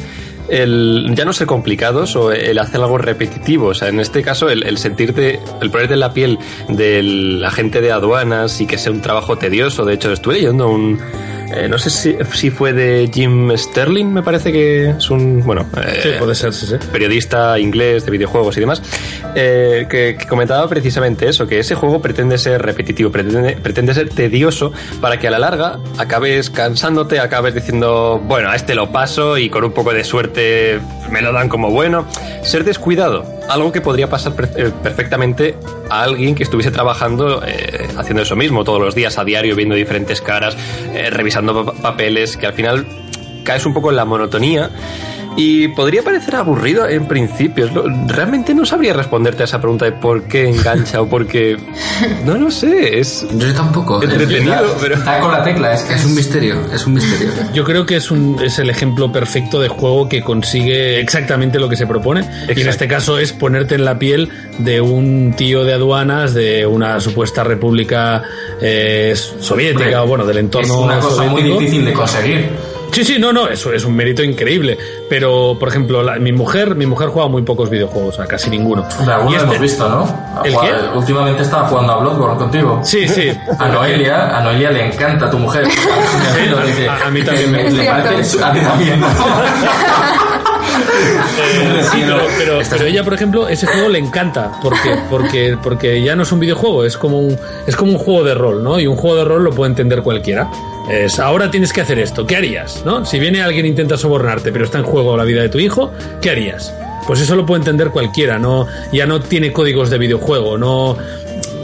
el 0.48 1.12
ya 1.14 1.24
no 1.24 1.32
ser 1.32 1.46
complicados 1.46 2.16
o 2.16 2.32
el 2.32 2.58
hacer 2.58 2.80
algo 2.80 2.98
repetitivo. 2.98 3.68
O 3.68 3.74
sea, 3.74 3.88
en 3.88 4.00
este 4.00 4.22
caso, 4.22 4.48
el, 4.48 4.66
el 4.66 4.78
sentirte, 4.78 5.40
el 5.60 5.70
ponerte 5.70 5.94
en 5.94 6.00
la 6.00 6.12
piel 6.12 6.38
del 6.68 7.44
agente 7.44 7.80
de 7.80 7.92
aduanas 7.92 8.60
y 8.60 8.66
que 8.66 8.78
sea 8.78 8.92
un 8.92 9.00
trabajo 9.00 9.36
tedioso. 9.36 9.84
De 9.84 9.94
hecho, 9.94 10.12
estuve 10.12 10.34
leyendo 10.34 10.68
un. 10.68 11.00
Eh, 11.54 11.68
no 11.68 11.78
sé 11.78 11.90
si, 11.90 12.16
si 12.32 12.50
fue 12.50 12.72
de 12.72 13.10
Jim 13.12 13.50
Sterling, 13.56 14.06
me 14.06 14.22
parece 14.22 14.52
que 14.52 14.90
es 14.90 15.10
un. 15.10 15.42
Bueno, 15.44 15.66
eh, 15.76 16.00
Sí, 16.02 16.08
puede 16.18 16.34
ser, 16.34 16.52
sí, 16.52 16.66
sí. 16.66 16.76
periodista 16.92 17.58
inglés 17.58 18.04
de 18.04 18.10
videojuegos 18.10 18.56
y 18.56 18.60
demás, 18.60 18.82
eh, 19.34 19.86
que, 19.90 20.16
que 20.18 20.26
comentaba 20.26 20.68
precisamente 20.68 21.28
eso, 21.28 21.46
que 21.46 21.58
ese 21.58 21.74
juego 21.74 22.00
pretende 22.00 22.38
ser 22.38 22.62
repetitivo, 22.62 23.10
pretende, 23.10 23.56
pretende 23.56 23.94
ser 23.94 24.08
tedioso 24.10 24.72
para 25.00 25.18
que 25.18 25.28
a 25.28 25.30
la 25.30 25.38
larga 25.38 25.78
acabes 25.98 26.50
cansándote, 26.50 27.20
acabes 27.20 27.54
diciendo, 27.54 28.20
bueno, 28.24 28.50
a 28.50 28.56
este 28.56 28.74
lo 28.74 28.90
paso 28.92 29.38
y 29.38 29.50
con 29.50 29.64
un 29.64 29.72
poco 29.72 29.92
de 29.92 30.04
suerte 30.04 30.80
me 31.10 31.22
lo 31.22 31.32
dan 31.32 31.48
como 31.48 31.70
bueno. 31.70 32.06
Ser 32.42 32.64
descuidado, 32.64 33.24
algo 33.50 33.72
que 33.72 33.80
podría 33.80 34.08
pasar 34.08 34.32
eh, 34.56 34.70
perfectamente 34.82 35.56
a 35.90 36.02
alguien 36.02 36.34
que 36.34 36.42
estuviese 36.44 36.70
trabajando 36.70 37.42
eh, 37.44 37.88
haciendo 37.98 38.22
eso 38.22 38.36
mismo 38.36 38.64
todos 38.64 38.80
los 38.80 38.94
días 38.94 39.18
a 39.18 39.24
diario, 39.24 39.56
viendo 39.56 39.74
diferentes 39.74 40.20
caras, 40.20 40.56
eh, 40.94 41.10
revisando 41.10 41.64
pa- 41.66 41.72
papeles, 41.74 42.36
que 42.36 42.46
al 42.46 42.52
final 42.54 42.86
caes 43.44 43.66
un 43.66 43.74
poco 43.74 43.90
en 43.90 43.96
la 43.96 44.04
monotonía 44.04 44.70
Y 45.36 45.68
podría 45.68 46.02
parecer 46.02 46.36
aburrido 46.36 46.88
en 46.88 47.06
principio. 47.06 47.70
¿no? 47.72 47.82
Realmente 48.08 48.54
no 48.54 48.64
sabría 48.66 48.92
responderte 48.92 49.42
a 49.42 49.44
esa 49.44 49.60
pregunta 49.60 49.84
de 49.84 49.92
por 49.92 50.24
qué 50.24 50.48
engancha 50.48 51.00
o 51.00 51.08
por 51.08 51.26
qué. 51.26 51.56
No 52.24 52.36
lo 52.36 52.50
sé, 52.50 52.98
es 52.98 53.26
Yo 53.36 53.52
tampoco. 53.54 54.02
Entretenido, 54.02 54.76
pero. 54.80 54.96
Está 54.96 55.20
con 55.20 55.30
la 55.30 55.42
tecla, 55.42 55.72
es 55.72 55.82
que 55.82 55.94
es 55.94 56.04
un 56.04 56.14
misterio, 56.14 56.56
es 56.72 56.86
un 56.86 56.94
misterio. 56.94 57.28
Yo 57.54 57.64
creo 57.64 57.86
que 57.86 57.96
es, 57.96 58.10
un, 58.10 58.38
es 58.42 58.58
el 58.58 58.70
ejemplo 58.70 59.12
perfecto 59.12 59.60
de 59.60 59.68
juego 59.68 60.08
que 60.08 60.22
consigue 60.22 61.00
exactamente 61.00 61.58
lo 61.58 61.68
que 61.68 61.76
se 61.76 61.86
propone. 61.86 62.20
Y 62.20 62.24
en 62.24 62.50
Exacto. 62.50 62.70
este 62.70 62.88
caso 62.88 63.18
es 63.18 63.32
ponerte 63.32 63.76
en 63.76 63.84
la 63.84 63.98
piel 63.98 64.28
de 64.58 64.80
un 64.80 65.34
tío 65.36 65.64
de 65.64 65.74
aduanas 65.74 66.34
de 66.34 66.66
una 66.66 67.00
supuesta 67.00 67.44
república 67.44 68.22
eh, 68.60 69.14
soviética 69.40 69.84
Hombre, 69.84 69.96
o 69.96 70.06
bueno, 70.06 70.26
del 70.26 70.38
entorno 70.38 70.66
es 70.74 70.80
una 70.80 70.98
cosa 70.98 71.22
muy 71.24 71.40
soviético. 71.42 71.60
difícil 71.60 71.84
de 71.84 71.92
conseguir. 71.92 72.50
Sí, 72.92 73.04
sí, 73.04 73.18
no, 73.18 73.32
no, 73.32 73.48
eso 73.48 73.72
es 73.72 73.84
un 73.84 73.94
mérito 73.94 74.22
increíble. 74.22 74.76
Pero, 75.08 75.56
por 75.58 75.68
ejemplo, 75.68 76.02
la- 76.02 76.16
mi 76.18 76.32
mujer, 76.32 76.74
mi 76.74 76.86
mujer 76.86 77.08
juega 77.08 77.28
muy 77.28 77.42
pocos 77.42 77.70
videojuegos, 77.70 78.14
o 78.14 78.16
sea, 78.18 78.26
casi 78.26 78.50
ninguno. 78.50 78.86
Y 79.00 79.04
lo 79.06 79.28
este- 79.30 79.42
hemos 79.44 79.58
visto, 79.60 79.88
¿no? 79.88 80.42
¿El 80.44 80.54
jugar- 80.54 80.90
qué? 80.92 80.98
Últimamente 80.98 81.42
estaba 81.42 81.68
jugando 81.68 81.92
a 81.92 81.96
Bloodborne 81.98 82.36
contigo. 82.38 82.80
Sí, 82.82 83.06
sí. 83.08 83.30
A 83.58 83.68
Noelia, 83.68 84.36
a 84.36 84.42
Noelia 84.42 84.70
le 84.70 84.86
encanta 84.86 85.30
tu 85.30 85.38
mujer. 85.38 85.66
Sí, 85.70 86.84
a- 86.88 87.06
a 87.06 87.10
mí 87.10 87.22
también 87.22 87.50
me 87.52 87.62
le 87.64 87.70
gusta. 87.70 88.02
parece- 88.02 88.44
a 88.44 88.52
ti 88.52 88.60
también. 88.60 89.00
Eh, 90.80 91.82
sí, 91.92 91.98
pero, 92.04 92.18
pero, 92.38 92.58
pero 92.70 92.84
ella, 92.86 93.04
por 93.04 93.14
ejemplo, 93.14 93.48
ese 93.48 93.66
juego 93.66 93.88
le 93.88 93.98
encanta 93.98 94.52
porque, 94.62 94.96
porque, 95.08 95.56
porque 95.62 96.02
ya 96.02 96.16
no 96.16 96.22
es 96.22 96.32
un 96.32 96.40
videojuego, 96.40 96.84
es 96.84 96.96
como 96.96 97.18
un, 97.20 97.38
es 97.66 97.76
como 97.76 97.92
un 97.92 97.98
juego 97.98 98.24
de 98.24 98.34
rol, 98.34 98.62
¿no? 98.62 98.78
Y 98.80 98.86
un 98.86 98.96
juego 98.96 99.16
de 99.16 99.24
rol 99.24 99.44
lo 99.44 99.50
puede 99.50 99.70
entender 99.70 100.02
cualquiera. 100.02 100.50
Es, 100.90 101.18
ahora 101.20 101.50
tienes 101.50 101.72
que 101.72 101.80
hacer 101.82 101.98
esto, 101.98 102.26
¿qué 102.26 102.36
harías? 102.36 102.82
¿no? 102.84 103.04
Si 103.04 103.18
viene 103.20 103.42
alguien 103.42 103.64
e 103.64 103.68
intenta 103.68 103.96
sobornarte, 103.96 104.50
pero 104.50 104.64
está 104.64 104.78
en 104.78 104.84
juego 104.84 105.16
la 105.16 105.24
vida 105.24 105.42
de 105.42 105.48
tu 105.48 105.58
hijo, 105.58 105.92
¿qué 106.20 106.30
harías? 106.30 106.74
Pues 107.06 107.20
eso 107.20 107.36
lo 107.36 107.46
puede 107.46 107.60
entender 107.60 107.90
cualquiera, 107.90 108.38
no, 108.38 108.66
ya 108.92 109.06
no 109.06 109.20
tiene 109.20 109.52
códigos 109.52 109.90
de 109.90 109.98
videojuego, 109.98 110.58
no. 110.58 110.96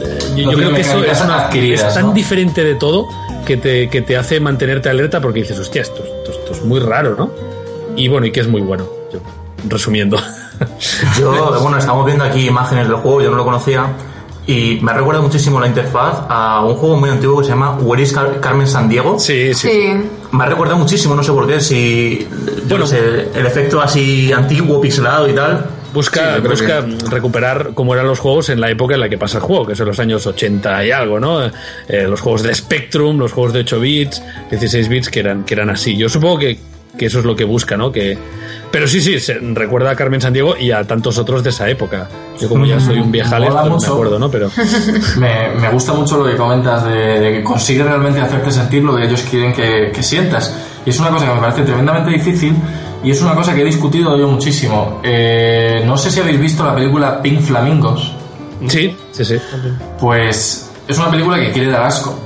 eh, 0.01 0.19
yo, 0.35 0.51
creo 0.51 0.73
que 0.73 0.81
eso 0.81 1.03
es, 1.03 1.21
una- 1.21 1.49
es 1.49 1.93
tan 1.93 2.07
¿no? 2.07 2.13
diferente 2.13 2.63
de 2.63 2.75
todo 2.75 3.07
que 3.45 3.57
te, 3.57 3.89
que 3.89 4.01
te 4.01 4.17
hace 4.17 4.39
mantenerte 4.39 4.89
alerta 4.89 5.19
porque 5.21 5.41
dices, 5.41 5.59
hostia, 5.59 5.81
esto, 5.81 6.03
esto, 6.03 6.31
esto 6.39 6.51
es 6.53 6.63
muy 6.63 6.79
raro, 6.79 7.15
¿no? 7.17 7.31
Y 7.97 8.07
bueno, 8.07 8.25
y 8.27 8.31
que 8.31 8.39
es 8.39 8.47
muy 8.47 8.61
bueno, 8.61 8.85
yo, 9.11 9.19
resumiendo. 9.67 10.17
Yo, 11.19 11.59
bueno, 11.61 11.77
estamos 11.77 12.05
viendo 12.05 12.23
aquí 12.23 12.47
imágenes 12.47 12.87
del 12.87 12.97
juego, 12.97 13.21
yo 13.21 13.31
no 13.31 13.37
lo 13.37 13.43
conocía. 13.45 13.87
Y 14.45 14.79
me 14.81 14.93
recuerda 14.93 15.19
muchísimo 15.19 15.59
la 15.59 15.67
interfaz 15.67 16.21
a 16.29 16.63
un 16.63 16.75
juego 16.75 16.95
muy 16.95 17.09
antiguo 17.09 17.39
que 17.39 17.43
se 17.43 17.49
llama 17.49 17.71
Where 17.81 18.01
is 18.01 18.13
Car- 18.13 18.39
Carmen 18.39 18.65
San 18.65 18.87
Diego. 18.87 19.19
Sí, 19.19 19.53
sí. 19.53 19.67
Sí. 19.69 20.09
Me 20.31 20.43
ha 20.43 20.47
recordado 20.47 20.77
muchísimo, 20.77 21.15
no 21.15 21.23
sé 21.23 21.33
por 21.33 21.47
qué, 21.47 21.59
si 21.59 22.25
Bueno. 22.69 22.79
no 22.79 22.87
sé, 22.87 23.27
el 23.33 23.45
efecto 23.45 23.81
así 23.81 24.31
antiguo, 24.31 24.79
pixelado 24.79 25.27
y 25.27 25.33
tal. 25.33 25.65
Busca, 25.93 26.35
Sí, 26.35 26.47
busca 26.47 26.85
recuperar 27.09 27.71
cómo 27.73 27.93
eran 27.93 28.07
los 28.07 28.19
juegos 28.19 28.49
en 28.49 28.61
la 28.61 28.69
época 28.69 28.93
en 28.93 28.99
la 29.01 29.09
que 29.09 29.17
pasa 29.17 29.39
el 29.39 29.43
juego, 29.43 29.65
que 29.65 29.75
son 29.75 29.87
los 29.87 29.99
años 29.99 30.25
80 30.27 30.85
y 30.85 30.91
algo, 30.91 31.19
¿no? 31.19 31.43
Eh, 31.45 31.51
los 32.07 32.21
juegos 32.21 32.43
de 32.43 32.53
Spectrum, 32.53 33.17
los 33.17 33.33
juegos 33.33 33.51
de 33.53 33.61
8 33.61 33.79
bits, 33.81 34.21
16 34.49 34.87
bits, 34.89 35.09
que 35.09 35.19
eran, 35.21 35.43
que 35.43 35.55
eran 35.55 35.69
así. 35.69 35.97
Yo 35.97 36.07
supongo 36.07 36.39
que, 36.39 36.57
que 36.97 37.05
eso 37.07 37.19
es 37.19 37.25
lo 37.25 37.35
que 37.35 37.43
busca, 37.43 37.77
¿no? 37.77 37.91
Que, 37.91 38.17
pero 38.71 38.87
sí, 38.87 39.01
sí, 39.01 39.19
se 39.19 39.35
recuerda 39.35 39.91
a 39.91 39.95
Carmen 39.95 40.21
Sandiego 40.21 40.55
y 40.57 40.71
a 40.71 40.83
tantos 40.83 41.17
otros 41.17 41.43
de 41.43 41.49
esa 41.49 41.69
época. 41.69 42.07
Yo 42.39 42.49
como 42.49 42.65
ya 42.65 42.79
soy 42.79 42.99
un 42.99 43.11
viejales, 43.11 43.49
pues 43.51 43.63
me 43.63 43.69
mucho. 43.71 43.93
acuerdo, 43.93 44.19
¿no? 44.19 44.29
Pero 44.29 44.51
Me, 45.17 45.49
me 45.59 45.69
gusta 45.69 45.93
mucho 45.93 46.17
lo 46.17 46.29
que 46.29 46.35
comentas 46.37 46.83
de, 46.85 47.19
de 47.19 47.31
que 47.33 47.43
consigue 47.43 47.83
realmente 47.83 48.19
hacerte 48.19 48.51
sentir 48.51 48.83
lo 48.83 48.95
que 48.95 49.05
ellos 49.05 49.21
quieren 49.29 49.53
que, 49.53 49.91
que 49.93 50.03
sientas. 50.03 50.53
Y 50.85 50.89
es 50.89 50.99
una 50.99 51.09
cosa 51.09 51.25
que 51.27 51.33
me 51.33 51.39
parece 51.39 51.61
tremendamente 51.63 52.11
difícil 52.11 52.53
y 53.03 53.11
es 53.11 53.21
una 53.21 53.35
cosa 53.35 53.53
que 53.53 53.61
he 53.61 53.65
discutido 53.65 54.17
yo 54.17 54.27
muchísimo. 54.27 55.01
Eh, 55.03 55.83
no 55.85 55.97
sé 55.97 56.11
si 56.11 56.19
habéis 56.19 56.39
visto 56.39 56.63
la 56.63 56.75
película 56.75 57.21
Pink 57.21 57.41
Flamingos. 57.41 58.13
sí, 58.67 58.95
sí, 59.11 59.25
sí. 59.25 59.35
Pues 59.99 60.69
es 60.87 60.97
una 60.97 61.09
película 61.11 61.37
que 61.39 61.51
quiere 61.51 61.69
dar 61.69 61.83
asco, 61.83 62.17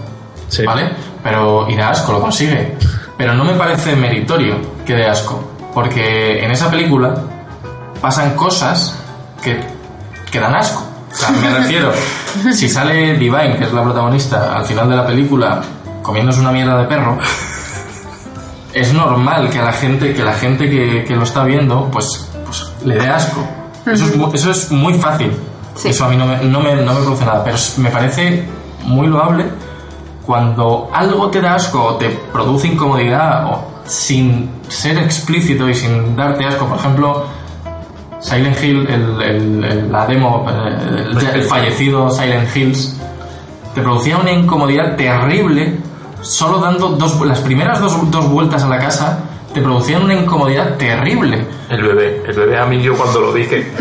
sí. 0.47 0.63
¿vale? 0.63 0.89
Pero, 1.23 1.67
y 1.69 1.75
da 1.75 1.89
asco, 1.91 2.11
lo 2.13 2.21
consigue. 2.21 2.75
Pero 3.21 3.35
no 3.35 3.43
me 3.43 3.53
parece 3.53 3.95
meritorio 3.95 4.55
que 4.83 4.95
dé 4.95 5.05
asco. 5.05 5.43
Porque 5.75 6.43
en 6.43 6.49
esa 6.49 6.71
película 6.71 7.13
pasan 8.01 8.31
cosas 8.35 8.95
que, 9.43 9.59
que 10.31 10.39
dan 10.39 10.55
asco. 10.55 10.83
O 11.11 11.15
sea, 11.15 11.29
me 11.29 11.47
refiero, 11.51 11.91
si 12.51 12.67
sale 12.67 13.13
Divine, 13.19 13.57
que 13.59 13.65
es 13.65 13.73
la 13.73 13.83
protagonista, 13.83 14.57
al 14.57 14.65
final 14.65 14.89
de 14.89 14.95
la 14.95 15.05
película 15.05 15.61
comiéndose 16.01 16.39
una 16.39 16.51
mierda 16.51 16.79
de 16.79 16.85
perro, 16.85 17.19
es 18.73 18.91
normal 18.91 19.51
que 19.51 19.59
a 19.59 19.65
la 19.65 19.73
gente, 19.73 20.15
que 20.15 20.23
la 20.23 20.33
gente 20.33 20.67
que, 20.67 21.03
que 21.03 21.15
lo 21.15 21.21
está 21.23 21.43
viendo, 21.43 21.89
pues, 21.91 22.27
pues 22.43 22.71
le 22.83 22.95
dé 22.95 23.07
asco. 23.07 23.45
Eso 23.85 24.05
es, 24.05 24.15
mu- 24.15 24.31
eso 24.33 24.49
es 24.49 24.71
muy 24.71 24.95
fácil. 24.95 25.31
Sí. 25.75 25.89
Eso 25.89 26.05
a 26.05 26.09
mí 26.09 26.17
no 26.17 26.25
me, 26.25 26.37
no, 26.43 26.59
me, 26.59 26.73
no 26.75 26.93
me 26.95 27.01
produce 27.01 27.23
nada, 27.23 27.43
pero 27.43 27.55
me 27.77 27.91
parece 27.91 28.45
muy 28.83 29.05
loable 29.05 29.45
cuando 30.25 30.89
algo 30.93 31.29
te 31.29 31.41
da 31.41 31.55
asco 31.55 31.83
o 31.83 31.95
te 31.95 32.09
produce 32.31 32.67
incomodidad 32.67 33.45
o 33.47 33.65
sin 33.85 34.49
ser 34.67 34.97
explícito 34.99 35.67
y 35.67 35.73
sin 35.73 36.15
darte 36.15 36.45
asco. 36.45 36.65
Por 36.67 36.77
ejemplo, 36.77 37.25
Silent 38.19 38.61
Hill, 38.63 38.87
el, 38.87 39.21
el- 39.21 39.63
el- 39.63 39.91
la 39.91 40.05
demo, 40.05 40.45
eh, 40.49 41.05
el, 41.11 41.17
el 41.17 41.43
fallecido 41.43 42.09
Silent 42.11 42.55
Hills, 42.55 42.97
te 43.73 43.81
producía 43.81 44.17
una 44.17 44.31
incomodidad 44.31 44.95
terrible 44.95 45.77
solo 46.21 46.59
dando 46.59 46.89
dos, 46.89 47.19
las 47.25 47.39
primeras 47.39 47.79
dos, 47.79 48.11
dos 48.11 48.29
vueltas 48.29 48.63
a 48.63 48.67
la 48.69 48.77
casa 48.77 49.19
te 49.53 49.61
producían 49.61 50.03
una 50.03 50.13
incomodidad 50.13 50.75
terrible. 50.77 51.45
El 51.69 51.81
bebé, 51.81 52.23
el 52.27 52.35
bebé 52.35 52.59
a 52.59 52.65
mí 52.67 52.81
yo 52.81 52.95
cuando 52.95 53.19
lo 53.21 53.33
dije 53.33 53.71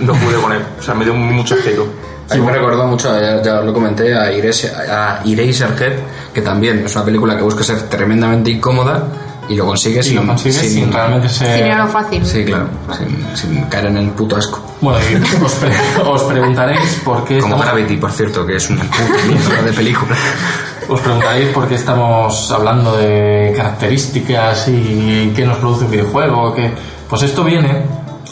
no 0.00 0.12
pude 0.12 0.36
con 0.42 0.52
él, 0.52 0.62
o 0.78 0.82
sea, 0.82 0.94
me 0.94 1.04
dio 1.04 1.14
mucho 1.14 1.54
asquero. 1.54 1.86
Mí 2.34 2.40
me 2.40 2.52
recordó 2.52 2.86
mucho, 2.86 3.08
ya, 3.20 3.40
ya 3.42 3.60
lo 3.60 3.72
comenté, 3.72 4.14
a, 4.14 4.30
Erase- 4.32 4.72
a 4.74 5.20
Eraserhead, 5.24 5.92
que 6.34 6.42
también 6.42 6.84
es 6.84 6.94
una 6.96 7.04
película 7.04 7.36
que 7.36 7.42
busca 7.42 7.62
ser 7.62 7.82
tremendamente 7.82 8.50
incómoda 8.50 9.04
y 9.48 9.54
lo 9.54 9.64
consigue 9.64 10.00
Y 10.00 10.02
sin, 10.02 10.16
lo 10.16 10.26
consigues 10.26 10.56
sin, 10.58 10.70
sin- 10.70 10.92
realmente 10.92 11.28
ser... 11.28 11.56
Sin 11.56 11.66
ir 11.66 11.72
a 11.72 11.84
lo 11.84 11.86
fácil. 11.88 12.26
Sí, 12.26 12.44
claro, 12.44 12.66
sin, 12.98 13.36
sin 13.36 13.62
caer 13.66 13.86
en 13.86 13.96
el 13.98 14.10
puto 14.10 14.36
asco. 14.36 14.60
Bueno, 14.80 14.98
y 15.08 15.44
os, 15.44 15.52
pre- 15.54 15.70
os 16.04 16.22
preguntaréis 16.24 17.00
por 17.04 17.24
qué 17.24 17.38
Como 17.38 17.54
estamos- 17.54 17.64
Gravity, 17.64 17.96
por 17.96 18.10
cierto, 18.10 18.44
que 18.44 18.56
es 18.56 18.68
una 18.70 18.82
puta 18.82 19.22
mierda 19.28 19.62
de 19.62 19.72
película. 19.72 20.16
Os 20.88 21.00
preguntaréis 21.00 21.48
por 21.48 21.66
qué 21.66 21.74
estamos 21.74 22.48
hablando 22.52 22.96
de 22.96 23.52
características 23.56 24.68
y 24.68 25.32
qué 25.34 25.44
nos 25.44 25.58
produce 25.58 25.84
un 25.84 25.90
videojuego. 25.90 26.54
qué- 26.54 26.70
Pues 27.08 27.22
esto 27.22 27.42
viene, 27.44 27.82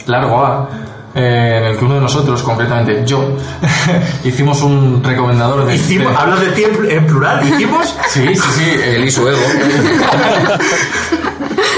largo 0.06 0.38
A, 0.44 0.68
eh, 1.14 1.58
en 1.58 1.64
el 1.64 1.78
que 1.78 1.84
uno 1.84 1.94
de 1.94 2.00
nosotros, 2.00 2.42
concretamente 2.42 3.02
yo, 3.06 3.36
hicimos 4.24 4.62
un 4.62 5.02
recomendador 5.02 5.64
de... 5.66 5.76
Hicimos, 5.76 6.12
de- 6.12 6.18
hablas 6.18 6.40
de 6.40 6.46
ti 6.48 6.64
en, 6.88 7.06
plural, 7.06 7.46
hicimos. 7.48 7.94
Sí, 8.08 8.26
sí, 8.34 8.40
sí. 8.56 8.70
Él 8.84 9.04
y 9.04 9.10
su 9.10 9.26
ego. 9.28 9.38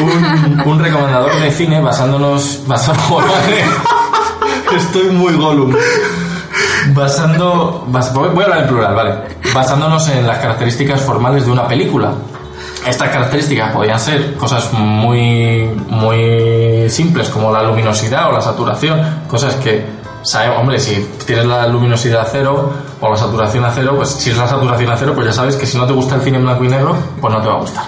un, 0.01 0.63
un 0.65 0.79
recomendador 0.81 1.35
de 1.41 1.51
cine 1.51 1.81
basándonos... 1.81 2.63
Basado, 2.67 2.99
Estoy 4.77 5.11
muy 5.11 5.35
Gollum. 5.35 5.75
Basando... 6.89 7.87
bas- 7.91 8.13
voy 8.13 8.29
voy 8.31 8.43
a 8.43 8.45
hablar 8.45 8.61
en 8.63 8.69
plural, 8.69 8.95
vale. 8.95 9.15
Basándonos 9.55 10.09
en 10.09 10.27
las 10.27 10.39
características 10.39 11.01
formales 11.03 11.47
de 11.47 11.53
una 11.53 11.67
película. 11.67 12.13
Estas 12.87 13.09
características 13.09 13.73
podían 13.73 13.99
ser 13.99 14.35
cosas 14.37 14.73
muy, 14.73 15.69
muy 15.89 16.89
simples 16.89 17.29
como 17.29 17.51
la 17.51 17.63
luminosidad 17.63 18.29
o 18.29 18.33
la 18.33 18.41
saturación, 18.41 19.01
cosas 19.27 19.57
que 19.57 19.85
sabemos, 20.23 20.59
hombre, 20.61 20.79
si 20.79 21.09
tienes 21.27 21.47
la 21.47 21.67
luminosidad 21.67 22.21
a 22.21 22.25
cero 22.25 22.73
o 23.01 23.11
la 23.11 23.17
saturación 23.17 23.65
a 23.65 23.73
cero, 23.73 23.95
pues 23.97 24.11
si 24.11 24.31
es 24.31 24.39
la 24.39 24.47
saturación 24.47 24.91
a 24.91 24.97
cero, 24.97 25.13
pues 25.15 25.27
ya 25.27 25.33
sabes 25.33 25.57
que 25.57 25.67
si 25.67 25.77
no 25.77 25.87
te 25.87 25.93
gusta 25.93 26.15
el 26.15 26.21
cine 26.23 26.39
en 26.39 26.45
blanco 26.45 26.65
y 26.65 26.69
negro, 26.69 26.97
pues 27.21 27.35
no 27.35 27.41
te 27.41 27.49
va 27.49 27.55
a 27.55 27.59
gustar. 27.59 27.85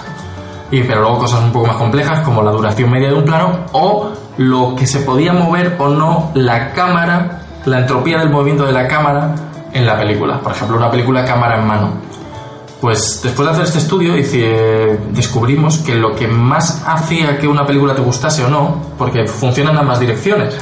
Y 0.71 0.83
pero 0.83 1.01
luego 1.01 1.19
cosas 1.19 1.41
un 1.41 1.51
poco 1.51 1.67
más 1.67 1.77
complejas 1.77 2.19
como 2.21 2.43
la 2.43 2.51
duración 2.51 2.91
media 2.91 3.07
de 3.07 3.15
un 3.15 3.23
plano 3.23 3.65
o 3.71 4.11
lo 4.37 4.75
que 4.75 4.85
se 4.85 4.99
podía 4.99 5.33
mover 5.33 5.75
o 5.79 5.87
no 5.89 6.31
la 6.33 6.71
cámara, 6.73 7.41
la 7.65 7.79
entropía 7.79 8.19
del 8.19 8.29
movimiento 8.29 8.65
de 8.65 8.73
la 8.73 8.87
cámara 8.87 9.33
en 9.73 9.85
la 9.85 9.97
película. 9.97 10.39
Por 10.39 10.51
ejemplo, 10.51 10.77
una 10.77 10.91
película 10.91 11.25
cámara 11.25 11.57
en 11.59 11.67
mano. 11.67 12.08
Pues 12.81 13.21
después 13.21 13.45
de 13.45 13.53
hacer 13.53 13.65
este 13.65 13.79
estudio 13.79 14.13
descubrimos 15.11 15.79
que 15.79 15.95
lo 15.95 16.15
que 16.15 16.27
más 16.27 16.81
hacía 16.85 17.37
que 17.37 17.47
una 17.47 17.65
película 17.65 17.93
te 17.93 18.01
gustase 18.01 18.43
o 18.45 18.49
no, 18.49 18.81
porque 18.97 19.27
funcionan 19.27 19.77
ambas 19.77 19.99
direcciones, 19.99 20.55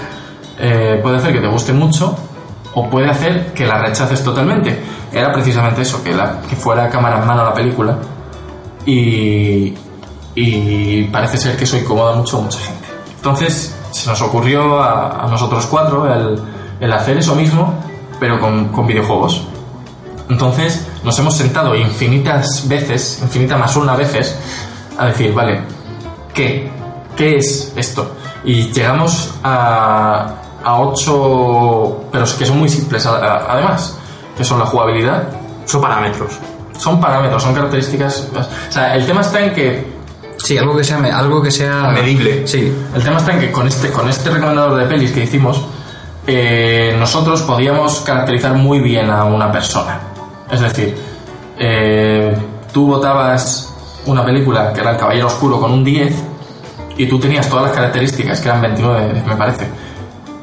eh, 0.59 0.99
puede 1.03 1.17
hacer 1.17 1.31
que 1.33 1.41
te 1.41 1.47
guste 1.47 1.73
mucho 1.73 2.15
o 2.73 2.89
puede 2.89 3.09
hacer 3.09 3.53
que 3.53 3.67
la 3.67 3.79
rechaces 3.79 4.23
totalmente. 4.23 4.79
Era 5.11 5.31
precisamente 5.31 5.83
eso, 5.83 6.03
que, 6.03 6.13
la, 6.13 6.41
que 6.41 6.55
fuera 6.55 6.89
cámara 6.89 7.21
en 7.21 7.27
mano 7.27 7.43
la 7.43 7.53
película 7.53 7.97
y, 8.85 9.73
parece 11.11 11.37
ser 11.37 11.57
que 11.57 11.63
eso 11.65 11.77
incomoda 11.77 12.15
mucho 12.15 12.39
a 12.39 12.41
mucha 12.41 12.59
gente. 12.59 12.87
Entonces 13.15 13.75
se 13.91 14.09
nos 14.09 14.21
ocurrió 14.21 14.79
a, 14.79 15.23
a 15.23 15.27
nosotros 15.27 15.65
cuatro 15.67 16.11
el, 16.11 16.39
el 16.79 16.93
hacer 16.93 17.17
eso 17.17 17.35
mismo, 17.35 17.73
pero 18.19 18.39
con, 18.39 18.69
con 18.69 18.87
videojuegos. 18.87 19.43
Entonces 20.29 20.85
nos 21.07 21.17
hemos 21.19 21.37
sentado 21.37 21.73
infinitas 21.73 22.67
veces, 22.67 23.19
infinita 23.23 23.57
más 23.57 23.77
una 23.77 23.95
veces, 23.95 24.37
a 24.97 25.05
decir, 25.05 25.33
vale, 25.33 25.61
¿qué? 26.33 26.69
¿Qué 27.15 27.37
es 27.37 27.71
esto? 27.77 28.11
Y 28.43 28.73
llegamos 28.73 29.33
a, 29.41 30.33
a 30.61 30.79
ocho, 30.81 32.03
pero 32.11 32.25
que 32.37 32.45
son 32.45 32.59
muy 32.59 32.67
simples 32.67 33.05
además, 33.05 33.97
que 34.35 34.43
son 34.43 34.59
la 34.59 34.65
jugabilidad, 34.65 35.23
Son 35.65 35.81
parámetros. 35.81 36.33
son 36.77 36.99
parámetros, 36.99 37.41
son 37.41 37.55
características. 37.55 38.27
O 38.69 38.71
sea, 38.71 38.93
el 38.93 39.05
tema 39.05 39.21
está 39.21 39.39
en 39.39 39.53
que 39.53 39.97
Sí, 40.43 40.57
algo 40.57 40.77
que 40.77 40.83
sea, 40.83 40.97
algo 41.17 41.41
que 41.41 41.51
sea 41.51 41.89
Medible. 41.89 42.45
Sí, 42.45 42.71
el 42.93 43.03
tema 43.03 43.17
está 43.17 43.33
en 43.33 43.39
que 43.39 43.51
con 43.51 43.65
este, 43.67 43.91
con 43.91 44.07
este 44.07 44.29
recomendador 44.29 44.77
de 44.77 44.85
pelis 44.85 45.11
que 45.11 45.23
hicimos, 45.23 45.65
eh, 46.27 46.95
nosotros 46.99 47.41
podíamos 47.41 48.01
caracterizar 48.01 48.53
muy 48.53 48.79
bien 48.79 49.09
a 49.09 49.23
una 49.23 49.51
persona. 49.51 49.99
Es 50.51 50.61
decir, 50.61 50.95
eh, 51.59 52.35
tú 52.71 52.87
votabas 52.87 53.73
una 54.05 54.23
película 54.25 54.71
que 54.73 54.81
era 54.81 54.91
El 54.91 54.97
Caballero 54.97 55.27
Oscuro 55.27 55.59
con 55.59 55.71
un 55.71 55.83
10 55.83 56.13
y 56.97 57.05
tú 57.07 57.19
tenías 57.19 57.47
todas 57.49 57.65
las 57.65 57.73
características, 57.73 58.39
que 58.39 58.47
eran 58.49 58.61
29, 58.61 59.23
me 59.27 59.35
parece, 59.35 59.67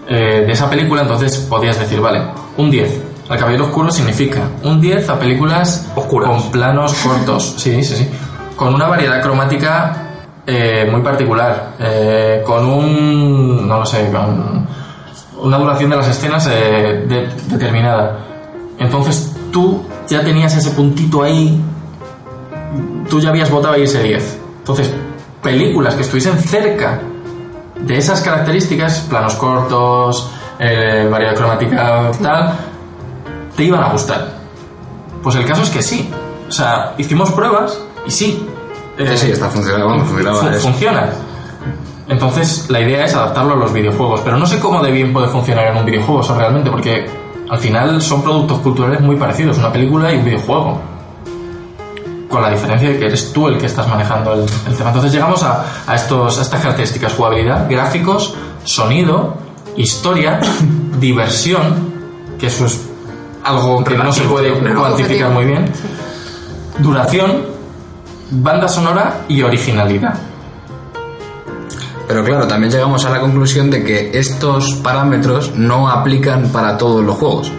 eh, 0.09 0.45
de 0.47 0.53
esa 0.53 0.69
película, 0.69 1.03
entonces 1.03 1.37
podías 1.39 1.79
decir, 1.79 2.01
vale, 2.01 2.23
un 2.59 2.71
10. 2.71 3.01
El 3.31 3.39
Caballero 3.39 3.65
Oscuro 3.65 3.91
significa 3.91 4.43
un 4.63 4.81
10 4.81 5.09
a 5.09 5.19
películas 5.19 5.89
Oscuras. 5.97 6.29
con 6.31 6.51
planos 6.51 6.93
cortos, 7.03 7.55
sí, 7.59 7.83
sí, 7.83 7.97
sí, 7.97 8.09
con 8.55 8.75
una 8.75 8.87
variedad 8.87 9.23
cromática 9.23 9.97
eh, 10.47 10.87
muy 10.91 11.01
particular, 11.01 11.71
eh, 11.81 12.43
con 12.47 12.67
un, 12.67 13.67
no 13.67 13.79
lo 13.79 13.87
sé, 13.87 14.11
con 14.13 14.69
una 15.41 15.59
duración 15.59 15.89
de 15.91 15.97
las 15.97 16.09
escenas 16.09 16.47
eh, 16.53 17.05
de- 17.09 17.29
determinada. 17.49 18.19
Entonces 18.79 19.35
tú 19.51 19.83
ya 20.09 20.23
tenías 20.25 20.55
ese 20.57 20.71
puntito 20.71 21.23
ahí, 21.23 21.61
tú 23.09 23.21
ya 23.21 23.31
habías 23.31 23.51
votado 23.51 23.75
ahí 23.75 23.83
ese 23.83 24.03
10. 24.03 24.39
Entonces, 24.59 24.93
películas 25.43 25.95
que 25.95 26.03
estuviesen 26.03 26.39
cerca 26.39 27.01
de 27.81 27.97
esas 27.97 28.21
características, 28.23 29.01
planos 29.11 29.35
cortos, 29.35 30.31
eh, 30.59 31.07
variedad 31.11 31.35
cromática, 31.35 32.11
tal, 32.23 32.55
te 33.57 33.65
iban 33.65 33.83
a 33.83 33.91
gustar. 33.91 34.29
Pues 35.23 35.37
el 35.37 35.45
caso 35.47 35.63
es 35.63 35.71
que 35.71 35.83
sí. 35.83 36.11
O 36.49 36.53
sea, 36.53 36.95
hicimos 36.99 37.31
pruebas 37.33 37.79
y 38.07 38.11
sí. 38.11 38.47
sí, 38.97 39.03
Eh, 39.05 39.17
sí, 39.17 39.31
está 39.31 39.49
funcionando, 39.49 40.05
funcionaba 40.05 40.51
eso. 40.51 40.61
funciona. 40.69 41.09
Entonces, 42.09 42.67
la 42.69 42.81
idea 42.81 43.05
es 43.07 43.15
adaptarlo 43.15 43.55
a 43.55 43.57
los 43.57 43.73
videojuegos, 43.73 44.21
pero 44.23 44.37
no 44.37 44.45
sé 44.47 44.61
cómo 44.61 44.83
de 44.83 44.91
bien 44.91 45.13
puede 45.13 45.29
funcionar 45.29 45.69
en 45.69 45.79
un 45.79 45.85
videojuego 45.87 46.21
eso 46.21 46.37
realmente, 46.37 46.71
porque 46.71 47.07
al 47.49 47.59
final 47.59 48.01
son 48.01 48.23
productos 48.23 48.59
culturales 48.61 49.01
muy 49.01 49.17
parecidos, 49.17 49.59
una 49.59 49.73
película 49.73 50.13
y 50.13 50.19
un 50.19 50.25
videojuego. 50.25 50.81
Con 52.29 52.43
la 52.43 52.51
diferencia 52.51 52.89
de 52.89 52.99
que 52.99 53.07
eres 53.07 53.33
tú 53.33 53.49
el 53.49 53.59
que 53.59 53.67
estás 53.67 53.89
manejando 53.89 54.33
el, 54.33 54.41
el 54.41 54.77
tema. 54.77 54.91
Entonces 54.91 55.13
llegamos 55.13 55.43
a, 55.43 55.65
a 55.87 55.95
estos, 55.95 56.39
a 56.39 56.43
estas 56.43 56.61
características, 56.61 57.15
jugabilidad, 57.15 57.69
gráficos, 57.69 58.35
sonido, 58.65 59.37
historia, 59.77 60.41
diversión, 60.99 61.93
que 62.39 62.47
eso 62.49 62.67
es 62.67 62.81
algo 63.45 63.85
que 63.85 63.97
no 63.97 64.13
se 64.13 64.23
puede 64.23 64.53
cuantificar 64.75 65.31
muy 65.31 65.45
bien, 65.45 65.71
duración, 66.79 67.45
banda 68.31 68.69
sonora 68.69 69.25
y 69.29 69.43
originalidad. 69.43 70.15
Pero 72.15 72.27
claro, 72.27 72.47
también 72.47 72.73
llegamos 72.73 73.05
a 73.05 73.11
la 73.11 73.19
conclusión 73.19 73.73
de 73.73 73.83
que 73.83 74.17
estos 74.17 74.75
parámetros 74.75 75.57
no 75.57 75.91
aplican 75.91 76.53
para 76.53 76.79
todos 76.79 77.05
los 77.05 77.17
juegos. 77.17 77.51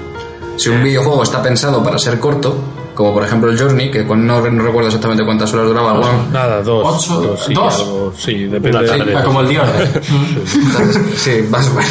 Si 0.56 0.70
un 0.70 0.82
videojuego 0.82 1.24
está 1.24 1.42
pensado 1.44 1.84
para 1.84 2.00
ser 2.00 2.22
corto, 2.22 2.56
como 2.96 3.14
por 3.14 3.24
ejemplo 3.24 3.52
el 3.52 3.60
Journey, 3.60 3.92
que 3.92 4.04
no, 4.04 4.16
no 4.16 4.64
recuerdo 4.64 4.88
exactamente 4.88 5.24
cuántas 5.24 5.54
horas 5.54 5.68
duraba, 5.68 5.94
bueno, 5.94 6.26
Nada, 6.32 6.62
dos. 6.64 6.84
Ocho- 7.06 7.22
dos, 7.22 7.46
sí, 7.46 7.54
dos. 7.54 7.80
algo- 7.82 8.14
sí, 8.18 8.34
depende 8.46 8.80
de- 8.82 8.88
tarde. 8.88 9.16
Ah, 9.16 9.24
como 9.24 9.42
el 9.42 9.48
Dior. 9.50 9.66
sí, 11.16 11.46
más 11.50 11.72
bueno. 11.74 11.90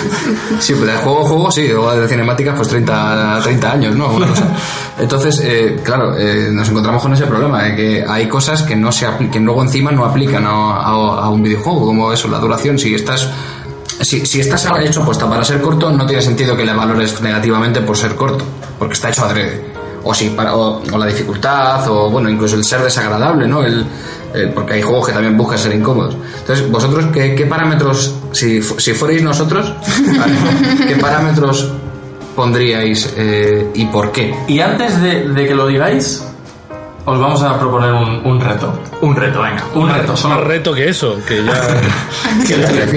Sí, 0.59 0.75
pues 0.75 0.87
de 0.93 0.97
juego 0.99 1.21
a 1.25 1.29
juego, 1.29 1.51
sí, 1.51 1.71
o 1.73 1.91
de 1.97 2.09
cinemáticas, 2.09 2.57
pues 2.57 2.69
30, 2.69 3.41
30 3.43 3.73
años, 3.73 3.95
¿no? 3.95 4.09
Una 4.09 4.27
cosa. 4.27 4.49
Entonces, 4.99 5.41
eh, 5.45 5.81
claro, 5.83 6.17
eh, 6.17 6.49
nos 6.53 6.69
encontramos 6.69 7.03
con 7.03 7.13
ese 7.13 7.27
problema 7.27 7.63
de 7.65 7.77
que 7.77 8.05
hay 8.09 8.29
cosas 8.29 8.63
que 8.63 8.77
no 8.77 8.91
se 8.93 9.07
apli- 9.09 9.31
que 9.31 9.41
luego 9.41 9.63
encima 9.63 9.91
no 9.93 10.05
aplican 10.05 10.45
a, 10.47 10.51
a- 10.51 11.25
a 11.25 11.29
un 11.31 11.43
videojuego, 11.43 11.87
como 11.87 12.13
eso, 12.13 12.29
la 12.29 12.39
duración. 12.39 12.79
Si 12.79 12.95
estás 12.95 13.29
si, 14.01 14.27
si 14.27 14.41
estás 14.41 14.67
hecho 14.83 15.05
puesta 15.05 15.29
para 15.29 15.45
ser 15.45 15.61
corto, 15.61 15.91
no 15.91 16.05
tiene 16.05 16.21
sentido 16.21 16.57
que 16.57 16.65
le 16.65 16.73
valores 16.75 17.21
negativamente 17.21 17.81
por 17.81 17.97
ser 17.97 18.17
corto, 18.17 18.45
porque 18.79 18.95
está 18.95 19.11
hecho 19.11 19.25
adrede. 19.25 19.74
O, 20.05 20.15
si 20.15 20.31
para, 20.31 20.55
o, 20.55 20.83
la 20.99 21.07
dificultad, 21.07 21.89
o 21.89 22.11
bueno, 22.11 22.29
incluso 22.29 22.57
el 22.57 22.65
ser 22.65 22.83
desagradable, 22.83 23.47
¿no? 23.47 23.65
El, 23.65 23.87
porque 24.55 24.75
hay 24.75 24.83
juegos 24.83 25.07
que 25.07 25.13
también 25.13 25.37
buscan 25.37 25.59
ser 25.59 25.75
incómodos. 25.75 26.17
Entonces, 26.41 26.69
vosotros, 26.71 27.07
¿qué, 27.13 27.47
parámetros, 27.49 28.15
si, 28.33 28.61
si 28.63 28.93
fuerais 28.93 29.23
nosotros. 29.23 29.73
¿qué 30.89 30.97
parámetros 30.97 31.71
pondríais 32.35 33.15
eh, 33.17 33.71
y 33.75 33.87
por 33.87 34.11
qué? 34.11 34.35
Y 34.49 34.59
antes 34.59 35.01
de, 35.01 35.29
de 35.29 35.47
que 35.47 35.55
lo 35.55 35.69
digáis, 35.69 36.25
os 37.07 37.21
vamos 37.21 37.43
a 37.43 37.59
proponer 37.59 37.93
un, 37.93 38.23
un 38.25 38.41
reto. 38.41 38.73
Un 39.03 39.15
reto, 39.15 39.43
venga. 39.43 39.65
Un 39.75 39.89
reto, 39.91 40.13
Más 40.13 40.21
solo. 40.21 40.41
reto 40.41 40.73
que 40.73 40.89
eso, 40.89 41.17
que 41.29 41.45
ya... 41.45 41.53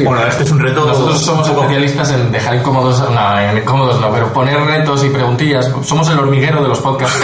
Bueno, 0.03 0.25
este 0.25 0.43
es 0.43 0.51
un 0.51 0.59
reto. 0.59 0.85
Nosotros 0.85 1.19
somos 1.21 1.47
especialistas 1.47 2.11
en 2.11 2.31
dejar 2.31 2.55
incómodos, 2.55 2.99
no, 3.11 3.39
en 3.39 3.57
incómodos 3.57 3.99
no, 3.99 4.09
pero 4.11 4.31
poner 4.31 4.59
retos 4.61 5.03
y 5.03 5.09
preguntillas. 5.09 5.69
Somos 5.83 6.09
el 6.09 6.19
hormiguero 6.19 6.61
de 6.61 6.69
los 6.69 6.79
podcasts. 6.79 7.19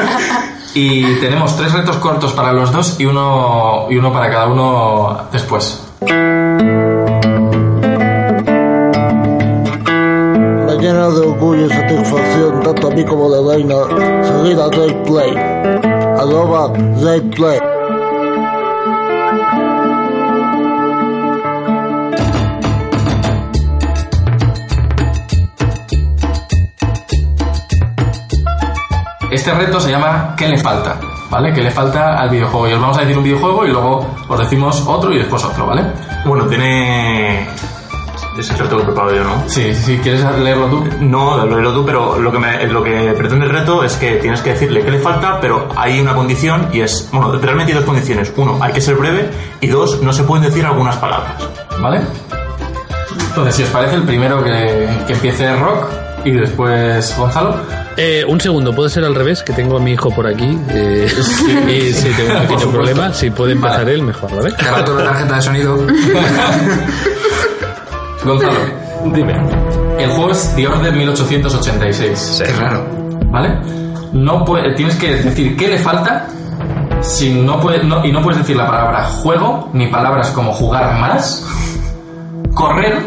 y 0.74 1.14
tenemos 1.16 1.56
tres 1.56 1.72
retos 1.72 1.96
cortos 1.96 2.32
para 2.32 2.52
los 2.52 2.72
dos 2.72 2.98
y 2.98 3.06
uno, 3.06 3.86
y 3.90 3.96
uno 3.96 4.12
para 4.12 4.30
cada 4.30 4.46
uno 4.48 5.28
después. 5.32 5.86
Me 10.66 10.76
llena 10.78 11.08
de 11.08 11.20
orgullo 11.20 11.66
y 11.66 11.70
satisfacción 11.70 12.62
tanto 12.62 12.88
a 12.88 12.90
mí 12.90 13.04
como 13.04 13.30
de 13.30 13.54
Reina 13.54 13.76
seguir 14.24 14.58
a 14.60 14.68
Play. 15.04 15.99
Arroba 16.20 16.68
Great 17.00 17.34
Play. 17.34 17.58
Este 29.30 29.54
reto 29.54 29.80
se 29.80 29.90
llama 29.90 30.34
¿Qué 30.36 30.46
le 30.46 30.58
falta? 30.58 31.00
¿Vale? 31.30 31.54
¿Qué 31.54 31.62
le 31.62 31.70
falta 31.70 32.20
al 32.20 32.28
videojuego? 32.28 32.68
Y 32.68 32.72
os 32.74 32.80
vamos 32.82 32.98
a 32.98 33.00
decir 33.00 33.16
un 33.16 33.24
videojuego 33.24 33.64
y 33.64 33.70
luego 33.70 34.06
os 34.28 34.38
decimos 34.38 34.84
otro 34.86 35.14
y 35.14 35.18
después 35.18 35.42
otro, 35.42 35.68
¿vale? 35.68 35.84
Bueno, 36.26 36.46
tiene. 36.48 37.48
Ese 38.38 38.56
reto 38.56 38.76
que 38.76 38.82
he 38.82 38.86
preparado 38.86 39.14
yo, 39.14 39.24
¿no? 39.24 39.42
Sí, 39.48 39.74
sí, 39.74 39.82
sí, 39.84 39.98
¿quieres 40.02 40.22
leerlo 40.38 40.66
tú? 40.68 40.84
No, 41.00 41.44
lo 41.44 41.60
leo 41.60 41.72
tú, 41.74 41.84
pero 41.84 42.18
lo 42.18 42.30
que, 42.32 42.38
me- 42.38 42.66
lo 42.68 42.82
que 42.82 43.12
pretende 43.16 43.44
el 43.44 43.50
reto 43.52 43.82
es 43.84 43.94
que 43.96 44.12
tienes 44.16 44.40
que 44.40 44.50
decirle 44.50 44.82
qué 44.82 44.90
le 44.92 44.98
falta, 45.00 45.38
pero 45.40 45.68
hay 45.76 46.00
una 46.00 46.14
condición 46.14 46.68
y 46.72 46.80
es, 46.80 47.08
bueno, 47.12 47.32
realmente 47.32 47.72
hay 47.72 47.78
dos 47.78 47.84
condiciones. 47.86 48.32
Uno, 48.36 48.58
hay 48.62 48.72
que 48.72 48.80
ser 48.80 48.94
breve 48.94 49.28
y 49.60 49.66
dos, 49.66 50.00
no 50.02 50.12
se 50.12 50.22
pueden 50.22 50.44
decir 50.44 50.64
algunas 50.64 50.96
palabras. 50.96 51.32
¿Vale? 51.80 52.00
Entonces, 53.28 53.54
si 53.56 53.62
os 53.64 53.68
parece, 53.70 53.96
el 53.96 54.02
primero 54.04 54.42
que, 54.42 54.88
que 55.06 55.12
empiece 55.12 55.44
es 55.52 55.58
Rock 55.60 55.86
y 56.24 56.32
después 56.32 57.14
Gonzalo. 57.18 57.56
Eh, 57.96 58.24
un 58.26 58.40
segundo, 58.40 58.72
puede 58.74 58.88
ser 58.90 59.04
al 59.04 59.14
revés, 59.14 59.42
que 59.42 59.52
tengo 59.52 59.76
a 59.76 59.80
mi 59.80 59.92
hijo 59.92 60.10
por 60.10 60.26
aquí. 60.26 60.58
eh, 60.70 61.08
y 61.68 61.92
si 61.92 62.08
tengo 62.10 62.34
un 62.34 62.46
pequeño 62.46 62.70
problema, 62.70 63.12
si 63.12 63.30
puede 63.30 63.52
empezar 63.52 63.80
Vale. 63.80 63.94
él, 63.94 64.02
mejor, 64.02 64.34
¿vale? 64.34 64.52
Tú 64.86 64.94
la 64.94 65.04
tarjeta 65.04 65.36
de 65.36 65.42
sonido. 65.42 65.78
Gonzalo, 68.24 68.58
Dime. 69.14 69.34
el 69.98 70.10
juego 70.10 70.30
es 70.30 70.52
The 70.54 70.68
Order 70.68 70.92
1886. 70.94 72.18
Sí. 72.18 72.44
Qué 72.44 72.52
raro. 72.52 72.84
¿Vale? 73.30 73.58
No 74.12 74.44
puede, 74.44 74.74
tienes 74.74 74.96
que 74.96 75.16
decir 75.16 75.56
qué 75.56 75.68
le 75.68 75.78
falta 75.78 76.26
si 77.00 77.32
no 77.32 77.60
puede, 77.60 77.82
no- 77.84 78.04
y 78.04 78.12
no 78.12 78.20
puedes 78.22 78.38
decir 78.40 78.56
la 78.56 78.66
palabra 78.66 79.04
juego, 79.22 79.70
ni 79.72 79.86
palabras 79.86 80.30
como 80.30 80.52
jugar 80.52 80.98
más, 81.00 81.46
correr 82.54 82.98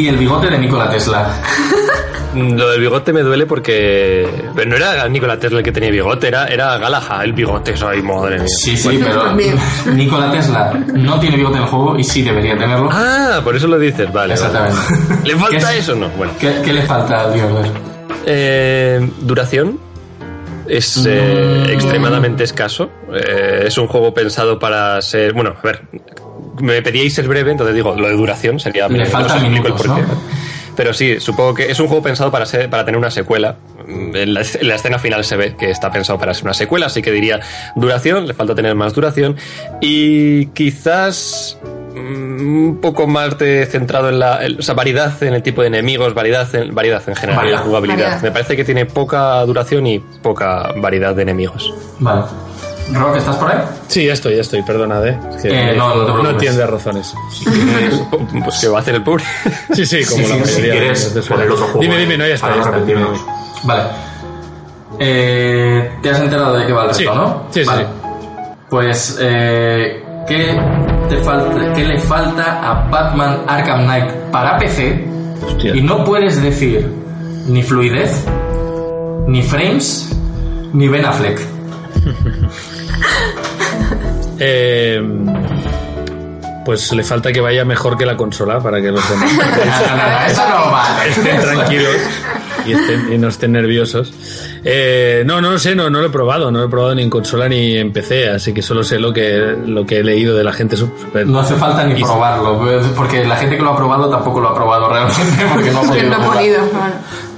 y 0.00 0.08
el 0.08 0.16
bigote 0.16 0.48
de 0.50 0.58
Nikola 0.58 0.88
Tesla. 0.90 1.40
Lo 2.34 2.70
del 2.70 2.80
bigote 2.80 3.12
me 3.12 3.22
duele 3.22 3.44
porque. 3.44 4.24
Pero 4.54 4.70
no 4.70 4.76
era 4.76 5.08
Nikola 5.08 5.36
Tesla 5.36 5.58
el 5.58 5.64
que 5.64 5.72
tenía 5.72 5.90
bigote, 5.90 6.28
era, 6.28 6.46
era 6.46 6.78
Galaha 6.78 7.24
el 7.24 7.32
bigote. 7.32 7.74
Ay, 7.84 8.02
madre 8.02 8.36
mía. 8.38 8.46
Sí, 8.46 8.76
sí, 8.76 9.00
pero 9.02 9.22
también. 9.22 9.56
Nikola 9.96 10.30
Tesla 10.30 10.72
no 10.94 11.18
tiene 11.18 11.36
bigote 11.36 11.56
en 11.56 11.62
el 11.64 11.68
juego 11.68 11.98
y 11.98 12.04
sí 12.04 12.22
debería 12.22 12.56
tenerlo. 12.56 12.88
Ah, 12.92 13.40
por 13.42 13.56
eso 13.56 13.66
lo 13.66 13.78
dices, 13.80 14.12
vale. 14.12 14.34
Exactamente. 14.34 14.76
vale. 15.08 15.22
¿Le 15.24 15.32
¿Qué 15.32 15.38
falta 15.40 15.72
es- 15.74 15.78
eso 15.80 15.92
o 15.92 15.96
no? 15.96 16.08
Bueno. 16.10 16.32
¿Qué, 16.38 16.52
qué 16.64 16.72
le 16.72 16.82
falta 16.82 17.20
al? 17.24 17.32
Eh, 18.26 19.10
duración 19.22 19.78
es 20.68 21.04
eh, 21.04 21.64
Mm. 21.66 21.70
extremadamente 21.72 22.44
escaso. 22.44 22.90
Eh, 23.12 23.64
es 23.66 23.76
un 23.76 23.88
juego 23.88 24.14
pensado 24.14 24.56
para 24.56 25.02
ser. 25.02 25.32
Bueno, 25.32 25.54
a 25.58 25.62
ver. 25.66 25.82
Me 26.60 26.82
pedíais 26.82 27.14
ser 27.14 27.26
breve, 27.28 27.50
entonces 27.52 27.74
digo, 27.74 27.94
lo 27.96 28.08
de 28.08 28.14
duración 28.14 28.58
sería. 28.60 28.88
Le 28.88 29.06
faltan 29.06 29.42
minutos. 29.42 29.86
Pero 30.76 30.94
sí, 30.94 31.20
supongo 31.20 31.52
que 31.54 31.70
es 31.70 31.78
un 31.80 31.88
juego 31.88 32.02
pensado 32.02 32.30
para, 32.30 32.46
ser, 32.46 32.70
para 32.70 32.84
tener 32.84 32.96
una 32.98 33.10
secuela. 33.10 33.56
En 33.86 34.32
la, 34.34 34.40
en 34.42 34.68
la 34.68 34.74
escena 34.76 34.98
final 34.98 35.24
se 35.24 35.36
ve 35.36 35.56
que 35.56 35.68
está 35.70 35.90
pensado 35.90 36.18
para 36.18 36.32
ser 36.32 36.44
una 36.44 36.54
secuela, 36.54 36.86
así 36.86 37.02
que 37.02 37.10
diría 37.10 37.40
duración, 37.74 38.26
le 38.26 38.34
falta 38.34 38.54
tener 38.54 38.74
más 38.76 38.94
duración. 38.94 39.36
Y 39.80 40.46
quizás 40.46 41.58
mm, 41.94 42.68
un 42.68 42.78
poco 42.80 43.06
más 43.08 43.36
de 43.38 43.66
centrado 43.66 44.08
en 44.08 44.20
la 44.20 44.46
en- 44.46 44.58
o 44.60 44.62
sea, 44.62 44.74
variedad 44.74 45.20
en 45.22 45.34
el 45.34 45.42
tipo 45.42 45.60
de 45.60 45.66
enemigos, 45.66 46.14
variedad 46.14 46.48
en, 46.54 46.72
variedad 46.74 47.02
en 47.08 47.16
general, 47.16 47.46
en 47.46 47.52
la 47.52 47.58
jugabilidad. 47.58 47.98
Variedad. 47.98 48.22
Me 48.22 48.30
parece 48.30 48.56
que 48.56 48.64
tiene 48.64 48.86
poca 48.86 49.40
duración 49.44 49.86
y 49.86 49.98
poca 49.98 50.72
variedad 50.76 51.14
de 51.14 51.22
enemigos. 51.22 51.74
Vale. 51.98 52.22
Rock, 52.92 53.16
¿estás 53.16 53.36
por 53.36 53.50
ahí? 53.50 53.58
Sí, 53.88 54.04
ya 54.06 54.12
estoy, 54.14 54.34
ya 54.34 54.40
estoy, 54.40 54.62
perdonad, 54.62 55.06
¿eh? 55.06 55.18
Es 55.36 55.42
que 55.42 55.48
Eh, 55.72 55.76
no, 55.76 55.88
no 55.94 56.00
te 56.00 56.12
preocupes. 56.12 56.30
entiende 56.32 56.66
razones. 56.66 57.14
Pues 58.44 58.58
que 58.60 58.68
va 58.68 58.78
a 58.78 58.80
hacer 58.80 58.94
el 58.96 59.02
pobre. 59.02 59.24
Sí, 59.72 59.86
sí, 59.86 60.04
como 60.04 60.24
Sí, 60.24 60.28
la 60.32 60.34
sí, 60.36 60.44
si 60.44 60.52
mayoría. 60.62 60.72
quieres, 60.72 61.14
de- 61.14 61.20
de- 61.20 61.26
pon 61.28 61.40
el 61.40 61.50
otro 61.52 61.64
juego 61.66 61.80
Dime, 61.82 61.96
dime, 61.98 62.18
no, 62.18 62.26
ya 62.26 62.34
está, 62.34 62.48
ya 62.50 62.56
no 62.56 63.14
está. 63.14 63.32
Vale. 63.64 63.82
Eh, 64.98 65.90
¿Te 66.02 66.10
has 66.10 66.20
enterado 66.20 66.56
de 66.58 66.66
qué 66.66 66.72
va 66.72 66.84
el 66.86 66.94
Sí, 66.94 67.04
reto, 67.04 67.14
no? 67.14 67.42
sí, 67.50 67.60
sí, 67.62 67.66
Vale. 67.66 67.84
sí. 67.84 67.88
Pues, 68.68 69.18
eh, 69.20 70.04
¿qué, 70.28 70.60
te 71.08 71.16
falta, 71.18 71.72
¿qué 71.72 71.84
le 71.84 71.98
falta 72.00 72.70
a 72.70 72.88
Batman 72.88 73.40
Arkham 73.46 73.84
Knight 73.84 74.10
para 74.30 74.58
PC? 74.58 75.04
Hostia. 75.46 75.74
Y 75.74 75.82
no 75.82 76.04
puedes 76.04 76.40
decir 76.42 76.86
ni 77.46 77.62
fluidez, 77.62 78.24
ni 79.26 79.42
frames, 79.42 80.10
ni 80.72 80.86
Ben 80.88 81.04
Affleck. 81.04 81.40
Eh, 84.42 84.98
pues 86.64 86.90
le 86.92 87.04
falta 87.04 87.30
que 87.30 87.42
vaya 87.42 87.62
mejor 87.66 87.98
que 87.98 88.06
la 88.06 88.16
consola 88.16 88.58
para 88.58 88.80
que 88.80 88.90
los 88.90 89.06
demás 89.06 89.30
No, 89.34 89.96
no, 89.96 89.96
no, 89.96 90.26
eso 90.26 90.48
no 90.48 90.70
vale. 90.70 91.10
estén 91.10 91.40
tranquilos 91.40 91.96
y, 92.66 92.72
estén- 92.72 93.12
y 93.12 93.18
no 93.18 93.28
estén 93.28 93.52
nerviosos. 93.52 94.12
Eh, 94.64 95.22
no, 95.26 95.40
no 95.40 95.50
lo 95.52 95.58
sé, 95.58 95.74
no, 95.74 95.88
no 95.90 96.00
lo 96.00 96.06
he 96.06 96.10
probado, 96.10 96.50
no 96.50 96.58
lo 96.60 96.64
he 96.66 96.68
probado 96.68 96.94
ni 96.94 97.02
en 97.02 97.10
consola 97.10 97.48
ni 97.48 97.76
en 97.76 97.92
PC, 97.92 98.28
así 98.30 98.52
que 98.52 98.62
solo 98.62 98.82
sé 98.82 98.98
lo 98.98 99.12
que, 99.12 99.56
lo 99.66 99.84
que 99.86 99.98
he 99.98 100.04
leído 100.04 100.36
de 100.36 100.44
la 100.44 100.52
gente. 100.52 100.76
super- 100.76 101.26
No 101.26 101.40
hace 101.40 101.54
falta 101.54 101.84
ni 101.84 102.02
probarlo, 102.02 102.58
pues, 102.58 102.86
porque 102.96 103.24
la 103.24 103.36
gente 103.36 103.56
que 103.56 103.62
lo 103.62 103.70
ha 103.70 103.76
probado 103.76 104.08
tampoco 104.10 104.40
lo 104.40 104.48
ha 104.50 104.54
probado 104.54 104.88
realmente, 104.88 105.22
porque 105.52 105.70
no 105.70 105.78
ha 105.78 105.82
Que 105.82 105.88
podido. 105.88 106.10
no 106.18 106.32
podido. 106.32 106.58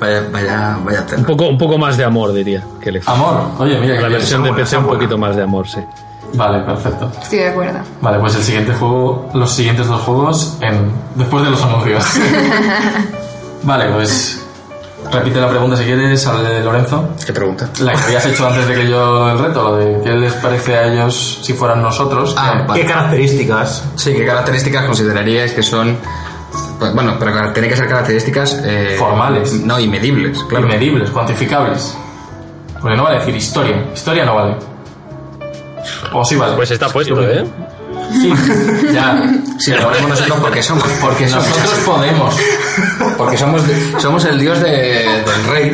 Vaya, 0.00 0.24
vaya, 0.32 0.78
vaya 0.84 1.06
Un 1.16 1.24
poco, 1.24 1.48
un 1.48 1.58
poco 1.58 1.78
más 1.78 1.96
de 1.96 2.04
amor, 2.04 2.32
diría. 2.32 2.62
Que 2.80 2.90
le. 2.92 3.00
Amor, 3.06 3.42
oye, 3.58 3.78
mira, 3.78 4.00
la 4.00 4.08
versión 4.08 4.42
de 4.42 4.52
PC 4.52 4.76
un 4.78 4.84
buena. 4.84 4.98
poquito 4.98 5.18
más 5.18 5.36
de 5.36 5.42
amor, 5.42 5.68
sí. 5.68 5.78
Vale, 6.34 6.60
perfecto. 6.60 7.12
Estoy 7.22 7.40
de 7.40 7.48
acuerdo. 7.48 7.78
Vale, 8.00 8.18
pues 8.18 8.34
el 8.36 8.42
siguiente 8.42 8.72
juego, 8.72 9.28
los 9.34 9.52
siguientes 9.52 9.86
dos 9.86 10.00
juegos 10.00 10.56
en, 10.62 10.90
después 11.14 11.44
de 11.44 11.50
los 11.50 11.62
anuncios. 11.62 12.04
vale, 13.62 13.84
pues 13.92 14.41
repite 15.12 15.40
la 15.40 15.48
pregunta 15.48 15.76
si 15.76 15.84
quieres 15.84 16.26
al 16.26 16.42
de 16.42 16.60
Lorenzo. 16.62 17.10
¿Qué 17.24 17.32
pregunta? 17.32 17.68
La 17.80 17.92
que 17.92 18.02
habías 18.04 18.26
hecho 18.26 18.46
antes 18.46 18.66
de 18.66 18.74
que 18.74 18.88
yo 18.88 19.30
el 19.30 19.38
reto, 19.38 19.62
lo 19.62 19.76
de 19.76 20.00
qué 20.02 20.10
les 20.12 20.32
parece 20.34 20.76
a 20.76 20.86
ellos 20.92 21.40
si 21.42 21.52
fueran 21.52 21.82
nosotros. 21.82 22.34
Ah, 22.38 22.52
Que- 22.62 22.66
vale. 22.66 22.80
¿Qué 22.80 22.86
características? 22.86 23.84
Sí, 23.96 24.12
¿qué 24.14 24.24
características 24.24 24.86
consideraríais 24.86 25.52
que 25.52 25.62
son... 25.62 25.96
pues, 26.78 26.94
bueno, 26.94 27.16
pero 27.18 27.52
tienen 27.52 27.70
que 27.70 27.76
ser 27.76 27.88
características... 27.88 28.60
eh, 28.64 28.96
Formales. 28.98 29.52
No, 29.52 29.78
y 29.78 29.86
medibles, 29.88 30.42
claro. 30.48 30.66
Medibles, 30.66 31.10
cuantificables. 31.10 31.96
Porque 32.80 32.96
no 32.96 33.04
vale 33.04 33.18
decir 33.18 33.36
historia. 33.36 33.84
Historia 33.94 34.24
no 34.24 34.34
vale. 34.34 34.56
O 36.12 36.24
sí 36.24 36.36
vale. 36.36 36.54
Pues 36.56 36.70
está 36.70 36.88
puesto, 36.88 37.20
¿eh? 37.22 37.44
Sí, 38.12 38.32
ya. 38.92 39.22
Sí, 39.58 39.70
lo 39.72 39.84
ponemos 39.84 40.10
nosotros 40.10 40.38
porque 40.40 40.62
somos... 40.62 40.84
Porque 41.00 41.26
nosotros 41.28 41.78
podemos. 41.86 42.34
Porque 43.18 43.36
somos, 43.36 43.62
somos 43.98 44.24
el 44.24 44.38
dios 44.38 44.60
de- 44.60 44.70
del 44.70 45.44
rey. 45.50 45.72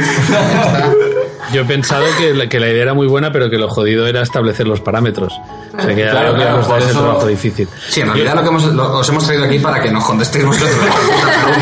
Yo 1.52 1.62
he 1.62 1.64
pensado 1.64 2.04
que 2.18 2.34
la, 2.34 2.46
que 2.48 2.60
la 2.60 2.68
idea 2.68 2.82
era 2.82 2.94
muy 2.94 3.06
buena, 3.06 3.32
pero 3.32 3.48
que 3.48 3.56
lo 3.56 3.68
jodido 3.70 4.06
era 4.06 4.20
establecer 4.22 4.68
los 4.68 4.80
parámetros. 4.80 5.32
O 5.32 5.80
sea, 5.80 5.94
que 5.94 6.02
Claro, 6.02 6.32
que 6.32 6.36
claro, 6.42 6.56
nos 6.58 6.66
por 6.66 6.74
da 6.76 6.80
ese 6.82 6.90
eso- 6.90 7.00
trabajo 7.00 7.26
difícil. 7.26 7.68
Sí, 7.88 8.00
en 8.02 8.08
realidad 8.08 8.34
lo 8.34 8.42
que 8.42 8.48
hemos, 8.48 8.64
lo- 8.66 8.98
os 8.98 9.08
hemos 9.08 9.24
traído 9.26 9.44
aquí 9.44 9.58
para 9.58 9.80
que 9.80 9.90
nos 9.90 10.04
contestéis 10.04 10.44
vosotros. 10.44 10.76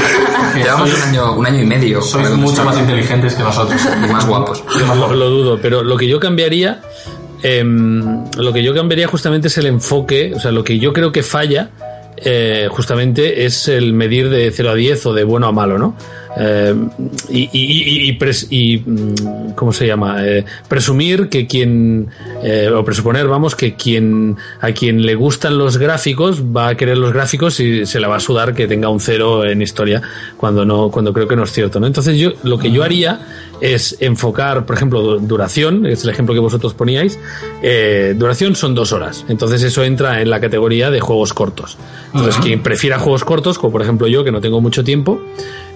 Llevamos 0.57 0.93
un 0.93 1.03
año, 1.03 1.33
un 1.35 1.47
año 1.47 1.63
y 1.63 1.67
medio. 1.67 2.03
Sois 2.03 2.31
mucho 2.31 2.65
más 2.65 2.77
inteligentes 2.79 3.35
que 3.35 3.43
nosotros. 3.45 3.81
y 4.05 4.13
más 4.13 4.27
guapos. 4.27 4.65
Lo, 4.97 5.15
lo 5.15 5.31
dudo, 5.31 5.59
pero 5.63 5.85
lo 5.85 5.97
que 5.97 6.09
yo 6.09 6.19
cambiaría, 6.19 6.81
em, 7.43 8.25
lo 8.37 8.53
que 8.53 8.63
yo 8.65 8.75
cambiaría 8.75 9.07
justamente 9.07 9.49
es 9.49 9.59
el 9.59 9.67
enfoque, 9.67 10.33
o 10.35 10.41
sea, 10.41 10.51
lo 10.51 10.65
que 10.65 10.79
yo 10.81 10.93
creo 10.93 11.13
que 11.13 11.23
falla 11.23 11.69
eh, 12.17 12.69
justamente 12.71 13.45
es 13.45 13.69
el 13.69 13.93
medir 13.93 14.29
de 14.31 14.51
0 14.51 14.71
a 14.71 14.75
10 14.75 15.07
o 15.07 15.15
de 15.15 15.25
bueno 15.25 15.47
a 15.47 15.53
malo, 15.53 15.79
¿no? 15.79 15.95
Eh, 16.39 16.75
y, 17.31 17.49
y, 17.53 18.09
y, 18.11 18.19
pres- 18.19 18.47
y, 18.51 18.79
mm, 18.79 19.53
¿cómo 19.55 19.73
se 19.73 19.87
llama? 19.87 20.25
Eh, 20.27 20.45
presumir 20.69 21.29
que 21.29 21.47
quien, 21.47 22.09
eh, 22.43 22.69
o 22.75 22.85
presuponer, 22.85 23.27
vamos, 23.27 23.55
que 23.57 23.75
quien 23.75 24.37
a 24.61 24.73
quien 24.73 25.01
le 25.07 25.15
gustan 25.15 25.57
los 25.57 25.79
gráficos 25.79 26.43
va 26.45 26.69
a 26.69 26.75
querer 26.77 26.99
los 26.99 27.13
gráficos 27.15 27.59
y 27.61 27.87
se 27.87 28.01
le 28.01 28.07
va 28.07 28.17
a 28.17 28.21
sudar 28.21 28.55
que 28.55 28.67
tenga 28.67 28.89
un 28.91 29.01
cero 29.01 29.47
en 29.47 29.63
historia 29.63 30.03
cuando 30.37 30.65
no, 30.67 30.91
cuando 30.91 31.13
creo 31.15 31.27
que 31.27 31.37
no 31.37 31.45
es 31.45 31.53
cierto, 31.53 31.81
¿no? 31.81 31.87
Entonces 31.87 32.19
yo 32.19 32.33
lo 32.43 32.59
que 32.59 32.71
yo 32.71 32.83
haría 32.83 33.21
es 33.63 33.97
enfocar, 34.01 34.67
por 34.67 34.77
ejemplo, 34.77 35.01
du- 35.01 35.19
duración, 35.27 35.87
es 35.87 36.05
el 36.05 36.11
ejemplo 36.11 36.35
que 36.35 36.41
vosotros 36.41 36.75
poníais, 36.75 37.19
eh, 37.63 38.15
duración 38.17 38.55
son 38.57 38.75
dos 38.75 38.93
horas, 38.93 39.25
entonces 39.31 39.63
eso 39.63 39.83
entra 39.83 40.21
en 40.21 40.29
la 40.29 40.41
categoría 40.41 40.91
de 40.91 41.01
juegos 41.01 41.33
cortos. 41.33 41.79
Entonces 42.13 42.37
quien 42.43 42.63
prefiera 42.63 42.99
juegos 42.99 43.25
cortos, 43.25 43.59
como 43.59 43.73
por 43.73 43.81
ejemplo 43.83 44.07
yo 44.07 44.23
que 44.25 44.33
no 44.33 44.41
tengo 44.43 44.61
mucho 44.61 44.85
tiempo, 44.85 45.21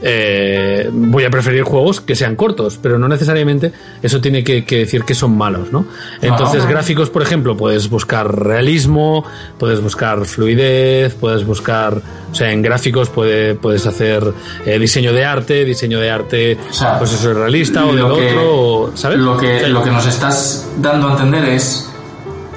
eh, 0.03 0.50
voy 0.93 1.25
a 1.25 1.31
preferir 1.31 1.63
juegos 1.63 2.01
que 2.01 2.15
sean 2.15 2.37
cortos, 2.37 2.79
pero 2.83 2.99
no 2.99 3.09
necesariamente 3.09 3.73
eso 4.03 4.21
tiene 4.21 4.43
que, 4.45 4.65
que 4.65 4.79
decir 4.79 5.05
que 5.05 5.15
son 5.15 5.37
malos, 5.37 5.73
¿no? 5.73 5.85
Entonces, 6.23 6.65
Ah. 6.65 6.69
gráficos, 6.71 7.11
por 7.11 7.23
ejemplo, 7.23 7.57
puedes 7.57 7.89
buscar 7.91 8.27
realismo, 8.45 9.25
puedes 9.59 9.81
buscar 9.83 10.25
fluidez, 10.25 11.15
puedes 11.15 11.45
buscar, 11.47 12.01
o 12.31 12.35
sea, 12.35 12.51
en 12.53 12.63
gráficos 12.63 13.09
puede, 13.09 13.55
puedes 13.55 13.87
hacer 13.87 14.33
eh, 14.67 14.79
diseño 14.79 15.13
de 15.13 15.25
arte, 15.25 15.65
diseño 15.65 15.99
de 16.01 16.11
arte, 16.11 16.59
O 16.71 16.73
sea, 16.73 16.99
pues 16.99 17.13
eso 17.13 17.31
es 17.31 17.37
realista 17.37 17.85
o 17.85 17.89
del 17.89 17.97
lo 17.97 18.17
que- 18.17 18.27
otro, 18.29 18.55
o- 18.57 18.91
¿sabes? 18.97 19.19
Lo 19.19 19.35
O 19.35 19.37
que, 19.37 19.59
sea, 19.61 19.69
lo 19.69 19.83
que 19.83 19.91
nos 19.91 20.07
estás 20.07 20.69
dando 20.79 21.09
a 21.09 21.13
entender 21.13 21.45
es 21.45 21.87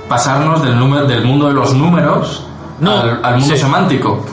pasarnos 0.07 0.63
del, 0.63 0.77
número, 0.77 1.05
del 1.05 1.23
mundo 1.23 1.47
de 1.47 1.53
los 1.53 1.73
números 1.73 2.45
No, 2.79 2.99
al, 3.01 3.19
al 3.23 3.39
mundo 3.39 3.55
sí. 3.55 3.61
semántico. 3.61 4.25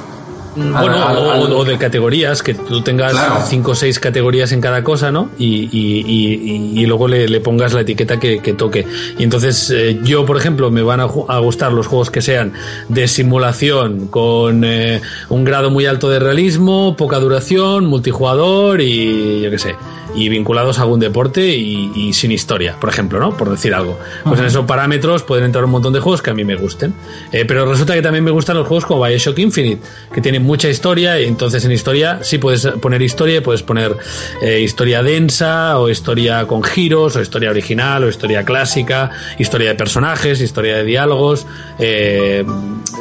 Al- 0.57 0.73
Bueno, 0.73 1.07
al- 1.07 1.17
o, 1.19 1.31
al- 1.31 1.53
o 1.53 1.65
de 1.65 1.79
categorías, 1.79 2.43
que 2.43 2.55
tú 2.55 2.81
tengas 2.83 3.13
Claro. 3.13 3.37
cinco 3.47 3.71
o 3.71 3.75
seis 3.75 4.01
categorías 4.01 4.51
en 4.53 4.61
cada 4.61 4.83
cosa, 4.83 5.13
¿no? 5.13 5.31
Y, 5.39 5.69
y- 5.71 6.05
y- 6.07 6.81
y 6.81 6.87
luego 6.87 7.07
le, 7.09 7.29
le 7.29 7.41
pongas 7.41 7.73
la 7.73 7.83
etiqueta 7.83 8.19
que, 8.19 8.41
que 8.41 8.53
toque. 8.55 8.85
Y 9.19 9.23
entonces 9.23 9.71
eh, 9.71 10.01
yo, 10.03 10.27
por 10.27 10.37
ejemplo, 10.37 10.71
me 10.71 10.83
van 10.83 11.01
a, 11.01 11.05
a 11.29 11.39
gustar 11.39 11.73
los 11.73 11.87
juegos 11.87 12.11
que 12.11 12.21
sean 12.21 12.53
de 12.89 13.07
simulación, 13.09 14.09
con 14.09 14.65
eh, 14.65 15.01
un 15.29 15.45
grado 15.45 15.71
muy 15.71 15.87
alto 15.87 16.09
de 16.11 16.19
realismo, 16.19 16.97
poca 16.97 17.19
duración, 17.19 17.87
multijugador 17.87 18.81
y 18.81 19.41
yo 19.43 19.51
qué 19.51 19.59
sé. 19.59 19.75
Y 20.15 20.29
vinculados 20.29 20.79
a 20.79 20.83
algún 20.83 21.01
deporte 21.01 21.55
y, 21.57 21.93
y 21.95 22.13
sin 22.13 22.33
historia, 22.33 22.77
por 22.81 22.91
ejemplo, 22.91 23.21
¿no? 23.21 23.37
Por 23.37 23.51
decir 23.51 23.75
algo. 23.75 23.99
Pues 24.25 24.41
en 24.41 24.47
esos 24.47 24.65
parámetros 24.67 25.23
pueden 25.23 25.45
entrar 25.45 25.65
un 25.65 25.71
montón 25.71 25.93
de 25.93 26.01
juegos 26.01 26.23
que 26.23 26.31
a 26.31 26.35
mí 26.35 26.45
me 26.45 26.57
gusten. 26.57 26.95
Eh, 27.33 27.45
pero 27.45 27.65
resulta 27.67 27.95
que 27.95 28.03
también 28.03 28.25
me 28.25 28.31
gustan 28.31 28.57
los 28.57 28.67
juegos 28.67 28.85
como 28.87 29.05
Bioshock 29.05 29.39
Infinite, 29.39 29.83
que 30.13 30.21
tienen 30.21 30.43
mucha 30.43 30.69
historia, 30.69 31.21
y 31.21 31.27
entonces 31.27 31.65
en 31.65 31.73
historia 31.73 32.21
sí 32.23 32.39
puedes 32.39 32.67
poner 32.67 33.03
historia, 33.03 33.39
y 33.39 33.41
puedes 33.41 33.63
poner 33.63 33.97
eh, 34.43 34.61
historia 34.61 35.03
densa, 35.03 35.79
o 35.79 35.89
historia 35.89 36.47
con 36.47 36.63
giros, 36.63 37.17
o 37.17 37.21
historia 37.21 37.51
original, 37.51 38.05
o 38.05 38.09
historia 38.09 38.45
clásica, 38.45 39.11
historia 39.39 39.71
de 39.71 39.75
personajes, 39.75 40.41
historia 40.41 40.77
de 40.77 40.85
diálogos. 40.85 41.47
eh, 41.79 42.45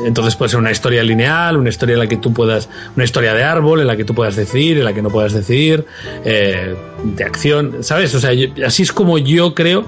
entonces 0.05 0.35
puede 0.35 0.49
ser 0.49 0.59
una 0.59 0.71
historia 0.71 1.03
lineal, 1.03 1.57
una 1.57 1.69
historia 1.69 1.93
en 1.93 1.99
la 1.99 2.07
que 2.07 2.17
tú 2.17 2.33
puedas, 2.33 2.69
una 2.95 3.03
historia 3.03 3.33
de 3.33 3.43
árbol, 3.43 3.81
en 3.81 3.87
la 3.87 3.97
que 3.97 4.05
tú 4.05 4.13
puedas 4.13 4.35
decidir, 4.35 4.77
en 4.77 4.85
la 4.85 4.93
que 4.93 5.01
no 5.01 5.09
puedas 5.09 5.33
decidir, 5.33 5.85
eh, 6.23 6.75
de 7.03 7.23
acción, 7.23 7.77
¿sabes? 7.81 8.13
O 8.15 8.19
sea, 8.19 8.33
yo- 8.33 8.47
así 8.65 8.83
es 8.83 8.91
como 8.91 9.17
yo 9.17 9.53
creo 9.53 9.85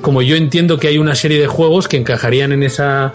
como 0.00 0.22
yo 0.22 0.36
entiendo 0.36 0.78
que 0.78 0.88
hay 0.88 0.98
una 0.98 1.14
serie 1.14 1.40
de 1.40 1.46
juegos 1.48 1.88
que 1.88 1.96
encajarían 1.96 2.52
en 2.52 2.62
esa 2.62 3.12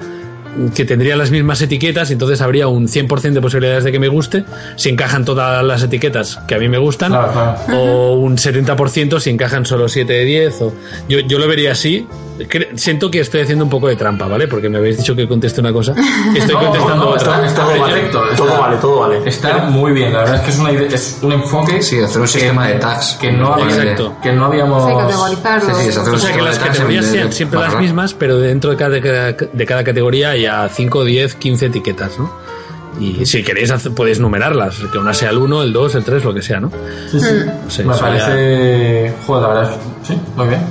que 0.76 0.86
tendrían 0.86 1.18
las 1.18 1.32
mismas 1.32 1.62
etiquetas, 1.62 2.12
entonces 2.12 2.42
habría 2.42 2.68
un 2.68 2.88
100% 2.88 3.32
de 3.34 3.42
posibilidades 3.42 3.84
de 3.84 3.92
que 3.92 4.00
me 4.00 4.08
guste, 4.08 4.44
si 4.76 4.90
encajan 4.90 5.26
todas 5.26 5.64
las 5.64 5.84
etiquetas 5.84 6.38
que 6.48 6.56
a 6.56 6.60
mí 6.60 6.68
me 6.70 6.78
gustan, 6.78 7.12
Claro, 7.12 7.32
claro. 7.32 7.78
o 7.80 8.14
un 8.16 8.38
70% 8.38 9.20
si 9.20 9.30
encajan 9.30 9.66
solo 9.66 9.88
7 9.88 10.12
de 10.12 10.26
10. 10.26 10.62
O... 10.62 10.74
Yo, 11.10 11.20
yo 11.20 11.40
lo 11.40 11.48
vería 11.48 11.72
así. 11.72 12.08
Cre- 12.40 12.70
Siento 12.76 13.12
que 13.12 13.20
estoy 13.20 13.42
haciendo 13.42 13.64
un 13.64 13.70
poco 13.70 13.88
de 13.88 13.96
trampa, 13.96 14.28
¿vale? 14.28 14.48
Porque 14.48 14.68
me 14.68 14.78
habéis 14.80 14.98
dicho 14.98 15.16
que 15.16 15.28
conteste 15.28 15.62
una 15.62 15.72
cosa. 15.72 15.94
Estoy 16.36 16.56
No, 16.56 16.60
contestando 16.72 16.96
no, 17.06 17.10
otra. 17.12 17.46
está, 17.46 17.46
está 17.46 17.62
Todo 17.66 17.80
vale, 17.80 17.94
perfecto. 17.94 18.20
todo 18.20 18.32
está- 18.48 18.60
vale, 18.60 18.78
todo 18.78 19.00
vale. 19.00 19.20
Está 19.26 19.58
muy 19.66 19.92
bien, 19.92 20.12
la 20.14 20.20
verdad 20.20 20.36
es 20.38 20.42
que 20.42 20.50
es, 20.52 20.60
una 20.60 20.72
idea- 20.72 20.88
es 20.88 21.20
un 21.22 21.32
enfoque 21.34 21.82
Sí, 21.82 22.00
hacer 22.00 22.22
un 22.22 22.28
sistema 22.28 22.68
de 22.68 22.74
tags. 22.76 23.18
que 23.22 23.32
no, 23.32 23.58
Exacto. 23.64 24.16
que 24.24 24.32
no 24.34 24.46
habíamos... 24.46 24.86
Sí, 24.90 24.98
categorizarlo. 24.98 25.76
Sí, 25.76 25.92
sí, 25.92 25.98
O 26.00 26.12
un 26.14 26.20
sea, 26.20 26.36
que 26.36 26.42
las 26.42 26.60
categorías 26.60 27.06
sean 27.06 27.32
siempre 27.32 27.60
las 27.60 27.76
mismas, 27.80 28.14
pero 28.16 28.40
dentro 28.40 28.72
de 28.72 28.78
cada, 28.78 28.90
de 28.90 29.66
cada 29.66 29.84
categoría 29.84 30.36
haya 30.48 30.68
5, 30.70 31.04
10, 31.04 31.36
15 31.36 31.66
etiquetas, 31.68 32.18
¿no? 32.20 32.32
Y 33.00 33.26
si 33.26 33.42
queréis, 33.44 33.72
hacer- 33.72 33.94
podéis 33.94 34.20
numerarlas, 34.20 34.76
que 34.92 34.98
una 34.98 35.14
sea 35.14 35.30
el 35.30 35.38
1, 35.38 35.64
el 35.64 35.72
2, 35.74 35.96
el 35.96 36.04
3, 36.04 36.24
lo 36.26 36.34
que 36.34 36.42
sea, 36.42 36.60
¿no? 36.60 36.72
Sí, 37.10 37.20
sí. 37.20 37.26
Sí, 37.70 37.84
Me 37.84 37.94
eso 37.94 38.02
parece... 38.02 39.14
Joder, 39.26 39.42
la 39.44 39.48
verdad. 39.50 39.76
Sí, 40.04 40.20
muy 40.36 40.48
bien. 40.50 40.62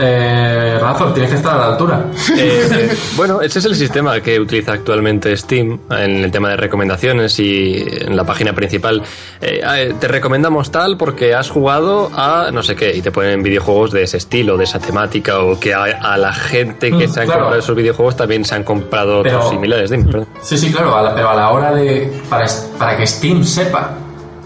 Eh, 0.00 0.78
Razor, 0.80 1.12
tienes 1.12 1.30
que 1.32 1.36
estar 1.38 1.54
a 1.54 1.58
la 1.58 1.66
altura. 1.72 2.06
Eh, 2.36 2.96
bueno, 3.16 3.40
ese 3.40 3.58
es 3.58 3.64
el 3.64 3.74
sistema 3.74 4.20
que 4.20 4.38
utiliza 4.38 4.72
actualmente 4.72 5.36
Steam 5.36 5.78
en 5.90 6.24
el 6.24 6.30
tema 6.30 6.50
de 6.50 6.56
recomendaciones 6.56 7.38
y 7.40 7.84
en 8.02 8.16
la 8.16 8.24
página 8.24 8.52
principal. 8.52 9.02
Eh, 9.40 9.94
te 9.98 10.08
recomendamos 10.08 10.70
tal 10.70 10.96
porque 10.96 11.34
has 11.34 11.50
jugado 11.50 12.10
a 12.14 12.50
no 12.52 12.62
sé 12.62 12.76
qué 12.76 12.94
y 12.96 13.02
te 13.02 13.10
ponen 13.10 13.42
videojuegos 13.42 13.90
de 13.90 14.04
ese 14.04 14.18
estilo, 14.18 14.56
de 14.56 14.64
esa 14.64 14.78
temática 14.78 15.40
o 15.40 15.58
que 15.58 15.74
a, 15.74 15.82
a 15.84 16.16
la 16.16 16.32
gente 16.32 16.90
que 16.90 17.08
Mm, 17.08 17.10
se 17.12 17.20
han 17.20 17.26
claro. 17.26 17.40
comprado 17.42 17.60
esos 17.60 17.76
videojuegos 17.76 18.16
también 18.16 18.44
se 18.44 18.54
han 18.54 18.64
comprado 18.64 19.22
Pero- 19.22 19.36
otros 19.38 19.50
similares. 19.50 19.90
Dime, 19.90 20.04
perdón. 20.04 20.26
Sí, 20.42 20.56
sí, 20.58 20.70
claro, 20.72 20.96
a 20.96 21.02
la- 21.02 21.14
pero 21.14 21.30
a 21.30 21.34
la 21.34 21.50
hora 21.50 21.72
de. 21.74 22.12
Para, 22.28 22.46
para 22.78 22.96
que 22.96 23.06
Steam 23.06 23.42
sepa 23.44 23.90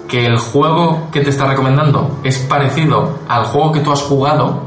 que 0.09 0.27
el 0.27 0.39
juego 0.39 1.09
que 1.11 1.21
te 1.21 1.31
está 1.31 1.47
recomendando 1.47 2.19
es 2.23 2.39
parecido 2.41 3.19
al 3.29 3.45
juego 3.45 3.73
que 3.73 3.81
tú 3.81 3.93
has 3.93 4.03
jugado, 4.03 4.63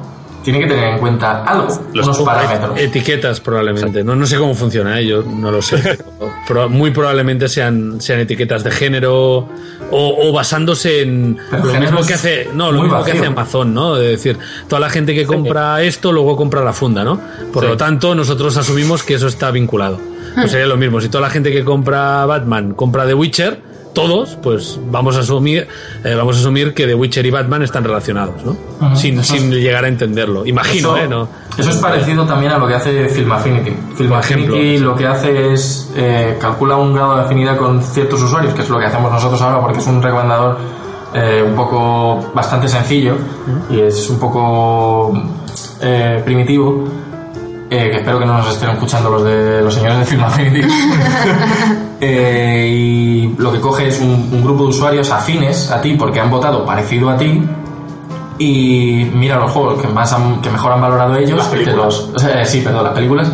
tiene 0.46 0.60
que 0.60 0.68
tener 0.68 0.94
en 0.94 1.00
cuenta 1.00 1.44
algo, 1.44 1.68
Los 1.94 2.06
unos 2.06 2.22
parámetros. 2.22 2.80
Etiquetas 2.80 3.40
probablemente. 3.42 4.04
No, 4.04 4.16
no 4.16 4.26
sé 4.28 4.38
cómo 4.38 4.54
funciona, 4.54 5.00
¿eh? 5.00 5.08
yo 5.08 5.24
no 5.24 5.52
lo 5.52 5.62
sé. 5.62 5.78
pero 5.82 6.32
pro- 6.48 6.70
muy 6.70 6.92
probablemente 6.92 7.50
sean, 7.50 8.00
sean 8.00 8.20
etiquetas 8.20 8.64
de 8.64 8.70
género 8.72 9.38
o, 9.40 9.50
o 9.92 10.32
basándose 10.32 11.02
en 11.02 11.38
Pero 11.50 11.66
lo 11.66 11.80
mismo 11.80 12.06
que 12.06 12.14
hace, 12.14 12.50
no, 12.54 12.72
lo 12.72 12.84
mismo 12.84 13.04
que 13.04 13.12
hace 13.12 13.26
Amazon, 13.26 13.74
¿no? 13.74 13.98
Es 13.98 14.12
decir, 14.12 14.38
toda 14.70 14.80
la 14.80 14.90
gente 14.90 15.14
que 15.16 15.26
compra 15.26 15.82
esto 15.82 16.12
luego 16.12 16.38
compra 16.38 16.64
la 16.64 16.74
funda, 16.74 17.04
¿no? 17.04 17.20
Por 17.52 17.64
Sí. 17.64 17.70
lo 17.70 17.76
tanto, 17.78 18.14
nosotros 18.16 18.56
asumimos 18.56 19.02
que 19.04 19.16
eso 19.16 19.28
está 19.28 19.50
vinculado. 19.52 20.00
Pues 20.36 20.52
sería 20.52 20.68
lo 20.68 20.78
mismo. 20.78 21.02
Si 21.02 21.10
toda 21.10 21.22
la 21.22 21.30
gente 21.30 21.52
que 21.52 21.64
compra 21.64 22.26
Batman 22.26 22.74
compra 22.76 23.06
The 23.08 23.14
Witcher, 23.16 23.75
todos, 23.96 24.38
pues 24.44 24.80
vamos 24.92 25.18
a 25.18 25.22
asumir, 25.22 25.68
eh, 26.04 26.14
vamos 26.14 26.38
a 26.38 26.40
asumir 26.42 26.76
que 26.76 26.86
The 26.86 26.94
Witcher 26.94 27.26
y 27.26 27.32
Batman 27.32 27.64
están 27.64 27.84
relacionados, 27.84 28.44
¿no? 28.46 28.52
Ujú. 28.52 28.96
sin, 28.96 29.18
Eso 29.20 29.34
sin 29.34 29.50
llegar 29.52 29.84
a 29.86 29.88
entenderlo. 29.88 30.46
Imagino, 30.46 30.96
eso, 30.96 31.04
¿eh? 31.04 31.08
No. 31.08 31.28
eso 31.58 31.70
es 31.72 31.78
parecido 31.78 32.26
también 32.28 32.52
a 32.52 32.60
lo 32.60 32.68
que 32.68 32.76
hace 32.76 33.10
Film 33.10 33.32
Affinity. 33.32 33.72
Film 33.96 34.10
Por 34.10 34.20
Affinity 34.20 34.54
ejemplo. 34.60 34.92
lo 34.92 34.96
que 34.96 35.08
hace 35.08 35.54
es 35.54 35.92
eh, 35.96 36.38
calcula 36.40 36.76
un 36.78 36.94
grado 36.94 37.16
de 37.16 37.22
afinidad 37.24 37.58
con 37.58 37.82
ciertos 37.82 38.22
usuarios, 38.22 38.54
que 38.54 38.62
es 38.62 38.70
lo 38.70 38.78
que 38.78 38.86
hacemos 38.86 39.12
nosotros 39.12 39.42
ahora 39.42 39.60
porque 39.62 39.80
es 39.80 39.88
un 39.88 40.00
recomendador 40.04 40.58
eh, 41.16 41.44
un 41.48 41.56
poco 41.56 42.32
bastante 42.36 42.68
sencillo 42.68 43.16
y 43.70 43.80
es 43.80 44.10
un 44.10 44.20
poco 44.20 45.14
eh, 45.82 46.22
primitivo. 46.26 46.84
eh, 47.70 47.90
que 47.92 47.98
espero 47.98 48.20
que 48.20 48.26
no 48.26 48.38
nos 48.38 48.50
estén 48.50 48.70
escuchando 48.70 49.10
los 49.10 49.24
de 49.24 49.62
los 49.62 49.74
señores 49.74 50.00
de 50.00 50.06
Film 50.06 50.24
Affinity. 50.24 50.68
Eh, 52.02 52.68
y 52.72 53.36
lo 53.38 53.52
que 53.54 53.60
coge 53.62 53.88
es 53.88 54.00
un, 54.02 54.30
un 54.32 54.44
grupo 54.44 54.64
de 54.64 54.70
usuarios 54.70 55.10
afines 55.12 55.72
a 55.72 55.80
ti 55.82 55.96
porque 55.98 56.20
han 56.20 56.30
votado 56.30 56.66
parecido 56.66 57.10
a 57.10 57.18
ti 57.18 57.42
y 58.38 59.10
mira 59.14 59.38
los 59.40 59.52
juegos 59.52 59.82
que 59.82 59.88
más 59.88 60.12
han- 60.12 60.42
que 60.42 60.50
mejor 60.50 60.74
han 60.74 60.82
valorado 60.82 61.16
ellos 61.16 61.38
Las 61.38 61.48
y 61.48 61.52
te 61.52 61.58
películas. 61.66 62.10
los 62.14 62.24
eh, 62.26 62.46
sí 62.46 62.60
perdón 62.62 62.84
las 62.84 62.94
películas 62.94 63.32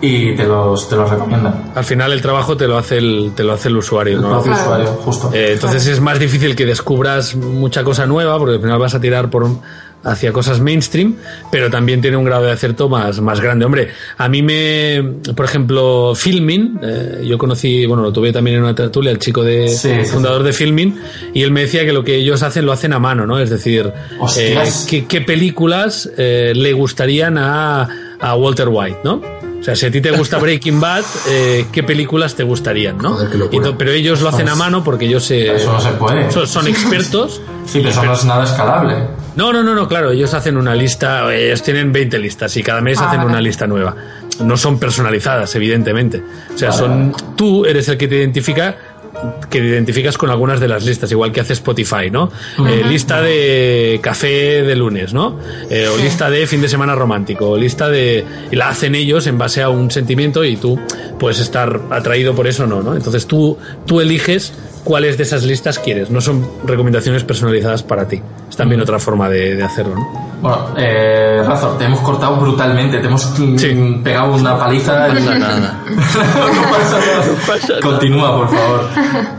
y 0.00 0.34
te 0.36 0.44
los 0.44 0.88
te 0.88 0.94
los 0.96 1.10
recomiendan 1.10 1.72
Al 1.74 1.84
final 1.84 2.12
el 2.12 2.22
trabajo 2.22 2.56
te 2.56 2.68
lo 2.68 2.78
hace 2.78 2.98
el, 2.98 3.32
te 3.34 3.42
lo 3.42 3.52
hace 3.52 3.68
el 3.68 3.76
usuario, 3.78 4.16
el 4.16 4.22
¿no? 4.22 4.28
propio 4.28 4.52
Claro. 4.52 4.62
usuario 4.62 4.86
justo 5.04 5.30
Eh, 5.32 5.52
entonces 5.54 5.86
es 5.86 6.00
más 6.00 6.18
difícil 6.20 6.54
que 6.54 6.66
descubras 6.66 7.34
mucha 7.34 7.82
cosa 7.82 8.06
nueva, 8.06 8.38
porque 8.38 8.54
al 8.56 8.60
final 8.60 8.78
vas 8.78 8.94
a 8.94 9.00
tirar 9.00 9.28
por 9.28 9.42
un- 9.42 9.60
hacia 10.04 10.32
cosas 10.32 10.60
mainstream, 10.60 11.16
pero 11.50 11.70
también 11.70 12.00
tiene 12.00 12.16
un 12.16 12.24
grado 12.24 12.44
de 12.44 12.52
acierto 12.52 12.88
más, 12.88 13.20
más 13.20 13.40
grande. 13.40 13.64
Hombre, 13.64 13.88
a 14.18 14.28
mí 14.28 14.42
me, 14.42 15.02
por 15.34 15.44
ejemplo, 15.44 16.14
Filmin, 16.14 16.78
eh, 16.82 17.24
yo 17.26 17.38
conocí, 17.38 17.86
bueno, 17.86 18.02
lo 18.02 18.12
tuve 18.12 18.32
también 18.32 18.56
en 18.56 18.62
una 18.62 18.74
tertulia, 18.74 19.10
el 19.10 19.18
chico 19.18 19.42
de 19.42 19.68
Sí, 19.68 19.90
fundador 20.04 20.42
de 20.42 20.52
Filmin, 20.52 21.00
y 21.32 21.42
él 21.42 21.50
me 21.50 21.62
decía 21.62 21.84
que 21.84 21.92
lo 21.92 22.04
que 22.04 22.16
ellos 22.16 22.42
hacen 22.42 22.66
lo 22.66 22.72
hacen 22.72 22.92
a 22.92 22.98
mano, 22.98 23.26
¿no? 23.26 23.38
Es 23.38 23.50
decir, 23.50 23.86
eh, 23.86 24.16
Hostias. 24.20 24.86
¿qué, 24.88 25.06
qué 25.06 25.20
películas 25.20 26.10
eh, 26.16 26.52
le 26.54 26.72
gustarían 26.72 27.38
a, 27.38 27.88
a 28.20 28.36
Walter 28.36 28.68
White, 28.70 28.98
¿no? 29.04 29.20
O 29.64 29.66
sea, 29.66 29.74
si 29.74 29.86
a 29.86 29.90
ti 29.90 30.02
te 30.02 30.10
gusta 30.10 30.36
Breaking 30.36 30.78
Bad, 30.78 31.04
eh, 31.26 31.64
¿qué 31.72 31.82
películas 31.82 32.34
te 32.34 32.42
gustarían, 32.42 32.98
no? 32.98 33.14
Joder, 33.14 33.30
qué 33.48 33.72
pero 33.78 33.92
ellos 33.92 34.20
lo 34.20 34.28
hacen 34.28 34.50
a 34.50 34.54
mano 34.54 34.84
porque 34.84 35.06
ellos 35.06 35.24
se, 35.24 35.54
eso 35.56 35.72
no 35.72 35.80
se 35.80 35.88
puede 35.92 36.30
son, 36.30 36.46
son 36.46 36.68
expertos. 36.68 37.40
sí 37.64 37.78
pero 37.78 37.88
eso 37.88 38.04
no 38.04 38.12
es 38.12 38.24
nada 38.26 38.44
escalable 38.44 38.94
No, 39.36 39.54
no, 39.54 39.62
no, 39.62 39.74
no, 39.74 39.88
claro, 39.88 40.10
ellos 40.10 40.34
hacen 40.34 40.58
una 40.58 40.74
lista, 40.74 41.34
ellos 41.34 41.62
tienen 41.62 41.92
20 41.94 42.18
listas 42.18 42.54
y 42.58 42.62
cada 42.62 42.82
mes 42.82 42.98
Ah, 43.00 43.06
hacen 43.06 43.20
vale. 43.20 43.30
una 43.30 43.40
lista 43.40 43.66
nueva. 43.66 43.96
No 44.44 44.58
son 44.58 44.78
personalizadas, 44.78 45.54
evidentemente. 45.54 46.22
O 46.54 46.58
sea, 46.58 46.68
Vale, 46.68 46.78
son 46.82 47.12
vale. 47.12 47.24
tú 47.34 47.64
eres 47.64 47.88
el 47.88 47.96
que 47.96 48.06
te 48.06 48.16
identifica 48.16 48.76
que 49.50 49.60
te 49.60 49.66
identificas 49.66 50.18
con 50.18 50.30
algunas 50.30 50.60
de 50.60 50.68
las 50.68 50.84
listas, 50.84 51.10
igual 51.12 51.32
que 51.32 51.40
hace 51.40 51.52
Spotify, 51.52 52.10
¿no? 52.10 52.30
Eh, 52.68 52.82
lista 52.88 53.20
de 53.22 54.00
café 54.02 54.62
de 54.62 54.76
lunes, 54.76 55.12
¿no? 55.12 55.38
Eh, 55.70 55.88
o 55.88 55.96
lista 55.96 56.30
de 56.30 56.46
fin 56.46 56.60
de 56.60 56.68
semana 56.68 56.94
romántico, 56.94 57.50
o 57.50 57.56
lista 57.56 57.88
de... 57.88 58.24
Y 58.50 58.56
la 58.56 58.68
hacen 58.68 58.94
ellos 58.94 59.26
en 59.26 59.38
base 59.38 59.62
a 59.62 59.68
un 59.68 59.90
sentimiento 59.90 60.44
y 60.44 60.56
tú 60.56 60.78
puedes 61.18 61.40
estar 61.40 61.80
atraído 61.90 62.34
por 62.34 62.46
eso 62.46 62.64
o 62.64 62.66
no, 62.66 62.82
¿no? 62.82 62.94
Entonces 62.96 63.26
tú, 63.26 63.56
tú 63.86 64.00
eliges 64.00 64.52
cuáles 64.84 65.16
de 65.16 65.22
esas 65.24 65.42
listas 65.44 65.78
quieres, 65.78 66.10
no 66.10 66.20
son 66.20 66.46
recomendaciones 66.66 67.24
personalizadas 67.24 67.82
para 67.82 68.06
ti. 68.06 68.20
Es 68.48 68.56
también 68.56 68.80
otra 68.82 68.98
forma 68.98 69.28
de, 69.30 69.56
de 69.56 69.62
hacerlo, 69.64 69.94
¿no? 69.96 70.34
bueno 70.42 70.74
eh, 70.76 71.42
Razor 71.46 71.78
te 71.78 71.84
hemos 71.84 72.00
cortado 72.00 72.36
brutalmente 72.36 72.98
te 72.98 73.06
hemos 73.06 73.38
mm, 73.38 73.56
Sí. 73.56 74.00
pegado 74.04 74.34
una 74.34 74.58
paliza 74.58 75.08
No 75.08 75.18
y- 75.18 75.22
pasa 75.24 75.38
nada. 75.38 75.80
no 75.86 76.62
pasa 76.70 76.98
nada. 76.98 77.24
pasa 77.46 77.68
nada. 77.68 77.80
continúa 77.80 78.36
por 78.36 78.48
favor 78.54 78.88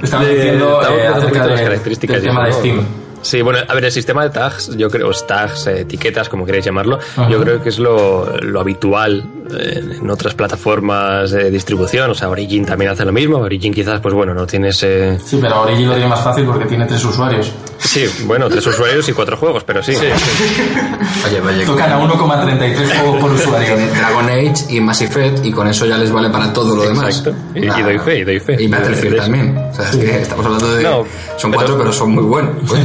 estamos 0.01 0.27
Eh, 0.27 0.33
diciendo 0.35 0.81
eh, 0.81 1.07
acerca 1.07 1.39
de 1.43 1.45
de, 1.47 1.51
las 1.51 1.61
características 1.61 2.15
del 2.17 2.25
tema 2.25 2.43
de 2.45 2.49
¿no? 2.51 2.57
Steam 2.57 2.85
Sí, 3.25 3.41
bueno, 3.41 3.59
a 3.67 3.73
ver, 3.73 3.85
el 3.85 3.91
sistema 3.91 4.21
de 4.23 4.29
tags, 4.29 4.77
yo 4.77 4.87
creo, 4.89 5.09
tags, 5.27 5.65
eh, 5.65 5.81
etiquetas, 5.81 6.29
como 6.29 6.45
queréis 6.45 6.63
llamarlo, 6.65 6.99
Ajá. 7.17 7.27
yo 7.27 7.41
creo 7.41 7.61
que 7.63 7.69
es 7.69 7.79
lo, 7.79 8.37
lo 8.41 8.59
habitual 8.59 9.23
eh, 9.59 9.83
en 9.99 10.07
otras 10.11 10.35
plataformas 10.35 11.31
de 11.31 11.49
distribución. 11.49 12.11
O 12.11 12.13
sea, 12.13 12.29
Origin 12.29 12.65
también 12.65 12.91
hace 12.91 13.03
lo 13.03 13.11
mismo. 13.11 13.37
Origin 13.37 13.73
quizás, 13.73 13.99
pues 13.99 14.13
bueno, 14.13 14.35
no 14.35 14.45
tiene 14.45 14.69
ese... 14.69 15.17
sí 15.25 15.39
pero 15.41 15.61
Origi 15.63 15.85
lo 15.85 15.93
tiene 15.93 16.07
más 16.07 16.23
fácil 16.23 16.45
porque 16.45 16.65
tiene 16.65 16.85
tres 16.85 17.03
usuarios 17.03 17.51
Sí, 17.79 18.05
bueno, 18.25 18.47
tres 18.49 18.65
usuarios 18.67 19.07
y 19.09 19.13
cuatro 19.13 19.37
juegos, 19.37 19.63
pero 19.63 19.81
sí. 19.83 19.93
Oye, 21.25 21.41
oye, 21.41 21.65
tocan 21.65 21.91
a 21.91 21.99
1,33 21.99 22.99
juegos 23.01 23.19
por 23.21 23.31
usuario 23.31 23.75
Dragon 23.95 24.29
Age 24.29 24.53
y 24.69 24.79
Mass 24.81 25.01
Effect 25.01 25.45
y 25.45 25.51
con 25.51 25.67
eso 25.67 25.85
ya 25.85 25.97
les 25.97 26.11
vale 26.11 26.29
para 26.29 26.51
todo 26.53 26.75
lo 26.75 26.83
demás. 26.83 27.17
Exacto. 27.19 27.35
Y- 27.55 27.63
y 27.65 27.67
Nah. 27.67 27.81
doy 27.83 27.99
fe, 27.99 28.19
y 28.19 28.23
doy 28.23 28.39
fe. 28.39 28.55
Y 28.63 28.67
Battlefield 28.67 29.17
también. 29.17 29.57
O 29.57 29.73
sea, 29.75 29.89
es 29.89 29.95
que 29.97 30.21
estamos 30.21 30.45
hablando 30.45 30.73
de... 30.75 30.83
No, 30.83 30.97
son 31.37 31.51
pero- 31.51 31.53
cuatro, 31.53 31.77
pero 31.77 31.91
son 31.93 32.11
muy 32.11 32.23
buenos. 32.23 32.53
Pues, 32.67 32.81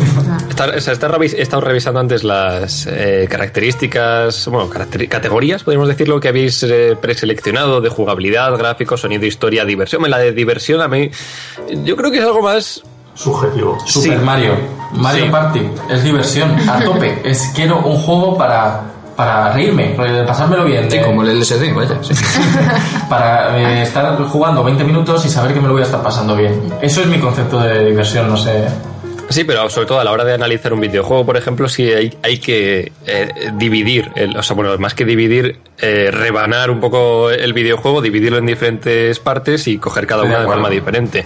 Está, 0.49 0.67
o 0.77 0.81
sea, 0.81 0.93
está 0.93 1.09
revis- 1.09 1.35
he 1.37 1.43
estado 1.43 1.63
revisando 1.63 2.01
antes 2.01 2.25
las 2.25 2.87
eh, 2.91 3.27
características, 3.31 4.47
bueno, 4.49 4.69
categorías, 5.09 5.63
podríamos 5.63 5.89
decirlo, 5.89 6.21
que 6.21 6.29
habéis 6.29 6.63
eh, 6.63 6.97
preseleccionado 7.01 7.81
de 7.81 7.89
jugabilidad, 7.89 8.57
gráficos, 8.57 9.01
sonido, 9.01 9.27
historia, 9.27 9.65
diversión. 9.65 10.03
La 10.11 10.19
de 10.19 10.33
diversión 10.33 10.81
a 10.81 10.89
mí, 10.89 11.11
yo 11.85 11.97
creo 11.97 12.11
que 12.11 12.19
es 12.19 12.25
algo 12.25 12.43
más 12.43 12.83
Subjetivo. 13.15 13.77
Super 13.87 14.19
Sí. 14.19 14.25
Mario, 14.25 14.53
Mario 14.93 15.25
Sí. 15.27 15.31
Party, 15.31 15.61
es 15.91 16.05
diversión 16.05 16.57
a 16.69 16.81
tope. 16.85 17.21
Es 17.25 17.53
quiero 17.55 17.79
un 17.81 17.97
juego 17.99 18.39
para, 18.39 18.81
para 19.17 19.53
reírme, 19.53 19.93
para 19.97 20.25
pasármelo 20.25 20.65
bien. 20.65 20.91
sí, 20.91 20.97
eh, 20.97 21.03
como 21.03 21.23
el 21.23 21.39
LSD, 21.39 21.75
vaya. 21.75 21.99
sí. 22.03 22.15
para 23.11 23.59
eh, 23.59 23.83
estar 23.83 24.17
jugando 24.25 24.63
20 24.65 24.85
minutos 24.85 25.25
y 25.27 25.29
saber 25.29 25.53
que 25.53 25.61
me 25.61 25.67
lo 25.67 25.75
voy 25.75 25.83
a 25.83 25.87
estar 25.87 26.03
pasando 26.03 26.35
bien. 26.37 26.73
Eso 26.81 27.01
es 27.03 27.09
mi 27.09 27.19
concepto 27.19 27.61
de 27.61 27.85
diversión, 27.87 28.29
no 28.29 28.37
sé. 28.37 28.65
Sí, 29.31 29.45
pero 29.45 29.71
sobre 29.71 29.87
todo 29.87 30.01
a 30.01 30.05
la 30.05 30.11
hora 30.11 30.25
de 30.25 30.35
analizar 30.35 30.73
un 30.73 30.81
videojuego, 30.81 31.25
por 31.25 31.37
ejemplo, 31.37 31.69
sí 31.69 31.85
hay, 31.85 32.13
hay 32.25 32.39
que 32.39 32.91
eh, 33.07 33.29
dividir, 33.55 34.11
el, 34.17 34.37
o 34.37 34.43
sea, 34.43 34.57
bueno, 34.57 34.77
más 34.79 34.95
que 34.95 35.05
dividir, 35.05 35.61
eh, 35.79 36.11
rebanar 36.11 36.69
un 36.69 36.81
poco 36.81 37.31
el 37.31 37.53
videojuego, 37.53 38.03
dividirlo 38.03 38.39
en 38.39 38.47
diferentes 38.47 39.21
partes 39.21 39.69
y 39.69 39.79
coger 39.79 40.09
cada 40.09 40.25
una 40.25 40.41
de 40.41 40.47
forma 40.47 40.69
diferente. 40.69 41.25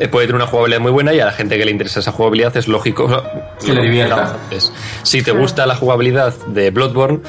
Eh, 0.00 0.08
puede 0.08 0.26
tener 0.26 0.42
una 0.42 0.48
jugabilidad 0.48 0.80
muy 0.80 0.90
buena 0.90 1.14
y 1.14 1.20
a 1.20 1.26
la 1.26 1.32
gente 1.32 1.56
que 1.56 1.64
le 1.64 1.70
interesa 1.70 2.00
esa 2.00 2.10
jugabilidad 2.10 2.56
es 2.56 2.66
lógico 2.66 3.04
o 3.04 3.08
sea, 3.08 3.22
Que 3.64 3.72
le 3.72 3.82
divierta. 3.82 4.36
Si 5.04 5.22
te 5.22 5.30
gusta 5.30 5.64
la 5.64 5.76
jugabilidad 5.76 6.34
de 6.48 6.72
Bloodborne, 6.72 7.20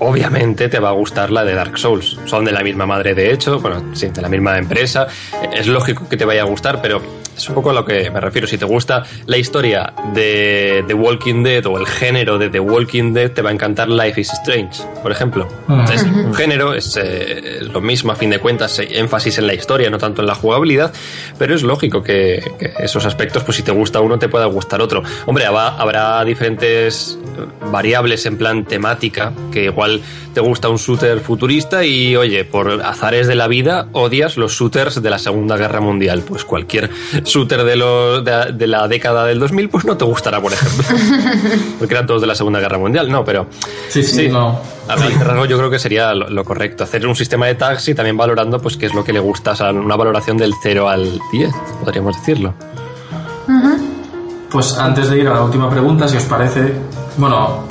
obviamente 0.00 0.68
te 0.68 0.78
va 0.78 0.90
a 0.90 0.92
gustar 0.92 1.30
la 1.30 1.44
de 1.44 1.54
Dark 1.54 1.78
Souls. 1.78 2.18
Son 2.26 2.44
de 2.44 2.52
la 2.52 2.62
misma 2.62 2.86
madre, 2.86 3.14
de 3.14 3.32
hecho, 3.32 3.60
bueno, 3.60 3.94
sí, 3.94 4.08
de 4.08 4.22
la 4.22 4.28
misma 4.28 4.58
empresa. 4.58 5.06
Es 5.52 5.66
lógico 5.66 6.08
que 6.08 6.16
te 6.16 6.24
vaya 6.24 6.42
a 6.42 6.44
gustar, 6.44 6.80
pero 6.82 7.00
es 7.36 7.48
un 7.48 7.54
poco 7.54 7.70
a 7.70 7.72
lo 7.74 7.84
que 7.84 8.10
me 8.10 8.20
refiero. 8.20 8.46
Si 8.46 8.56
te 8.56 8.64
gusta 8.64 9.04
la 9.26 9.36
historia 9.36 9.92
de 10.14 10.84
The 10.86 10.94
Walking 10.94 11.42
Dead 11.42 11.66
o 11.66 11.78
el 11.78 11.86
género 11.86 12.38
de 12.38 12.48
The 12.48 12.60
Walking 12.60 13.12
Dead, 13.12 13.30
te 13.30 13.42
va 13.42 13.50
a 13.50 13.52
encantar 13.52 13.88
Life 13.88 14.20
is 14.20 14.32
Strange, 14.32 14.82
por 15.02 15.12
ejemplo. 15.12 15.46
Ujú. 15.68 15.92
Es 15.92 16.02
un 16.02 16.34
género, 16.34 16.72
es 16.74 16.98
eh, 17.00 17.58
lo 17.60 17.80
mismo 17.80 18.12
a 18.12 18.16
fin 18.16 18.30
de 18.30 18.38
cuentas, 18.38 18.78
eh, 18.78 18.88
énfasis 18.92 19.38
en 19.38 19.46
la 19.46 19.54
historia, 19.54 19.90
no 19.90 19.98
tanto 19.98 20.22
en 20.22 20.28
la 20.28 20.34
jugabilidad, 20.34 20.92
pero 21.38 21.54
es 21.54 21.62
lógico 21.62 22.02
que, 22.02 22.42
que 22.58 22.72
esos 22.78 23.04
aspectos, 23.04 23.44
pues 23.44 23.58
si 23.58 23.62
te 23.62 23.72
gusta 23.72 24.00
uno, 24.00 24.18
te 24.18 24.28
pueda 24.28 24.46
gustar 24.46 24.80
otro. 24.80 25.02
Hombre, 25.26 25.44
habrá, 25.44 25.68
habrá 25.68 26.24
diferentes 26.24 27.18
variables 27.70 28.24
en 28.26 28.38
plan 28.38 28.64
temática, 28.64 29.32
que 29.52 29.64
igual 29.64 29.85
te 30.34 30.40
gusta 30.40 30.68
un 30.68 30.76
shooter 30.76 31.20
futurista 31.20 31.84
y, 31.84 32.14
oye, 32.16 32.44
por 32.44 32.70
azares 32.82 33.26
de 33.26 33.34
la 33.34 33.48
vida, 33.48 33.88
odias 33.92 34.36
los 34.36 34.52
shooters 34.52 35.02
de 35.02 35.10
la 35.10 35.18
Segunda 35.18 35.56
Guerra 35.56 35.80
Mundial. 35.80 36.22
Pues 36.26 36.44
cualquier 36.44 36.90
shooter 37.24 37.64
de, 37.64 37.76
los, 37.76 38.24
de, 38.24 38.52
de 38.52 38.66
la 38.66 38.86
década 38.88 39.24
del 39.24 39.38
2000, 39.38 39.68
pues 39.68 39.84
no 39.84 39.96
te 39.96 40.04
gustará, 40.04 40.40
por 40.40 40.52
ejemplo. 40.52 40.84
Porque 41.78 41.94
eran 41.94 42.06
todos 42.06 42.20
de 42.20 42.26
la 42.26 42.34
Segunda 42.34 42.60
Guerra 42.60 42.78
Mundial, 42.78 43.10
no, 43.10 43.24
pero 43.24 43.46
Sí, 43.88 44.02
sí, 44.02 44.28
no. 44.28 44.60
a 44.88 44.96
rasgos 44.96 45.48
yo 45.48 45.56
creo 45.58 45.70
que 45.70 45.78
sería 45.78 46.12
lo, 46.14 46.28
lo 46.28 46.44
correcto. 46.44 46.84
Hacer 46.84 47.06
un 47.06 47.16
sistema 47.16 47.46
de 47.46 47.54
tags 47.54 47.88
y 47.88 47.94
también 47.94 48.16
valorando 48.16 48.60
pues 48.60 48.76
qué 48.76 48.86
es 48.86 48.94
lo 48.94 49.04
que 49.04 49.12
le 49.12 49.20
gusta, 49.20 49.52
o 49.52 49.56
sea, 49.56 49.70
una 49.70 49.96
valoración 49.96 50.36
del 50.36 50.52
0 50.62 50.88
al 50.88 51.20
10, 51.32 51.50
podríamos 51.84 52.16
decirlo. 52.18 52.54
Pues 54.50 54.76
antes 54.78 55.10
de 55.10 55.18
ir 55.18 55.28
a 55.28 55.34
la 55.34 55.42
última 55.42 55.68
pregunta, 55.68 56.08
si 56.08 56.16
os 56.16 56.24
parece, 56.24 56.72
bueno, 57.16 57.64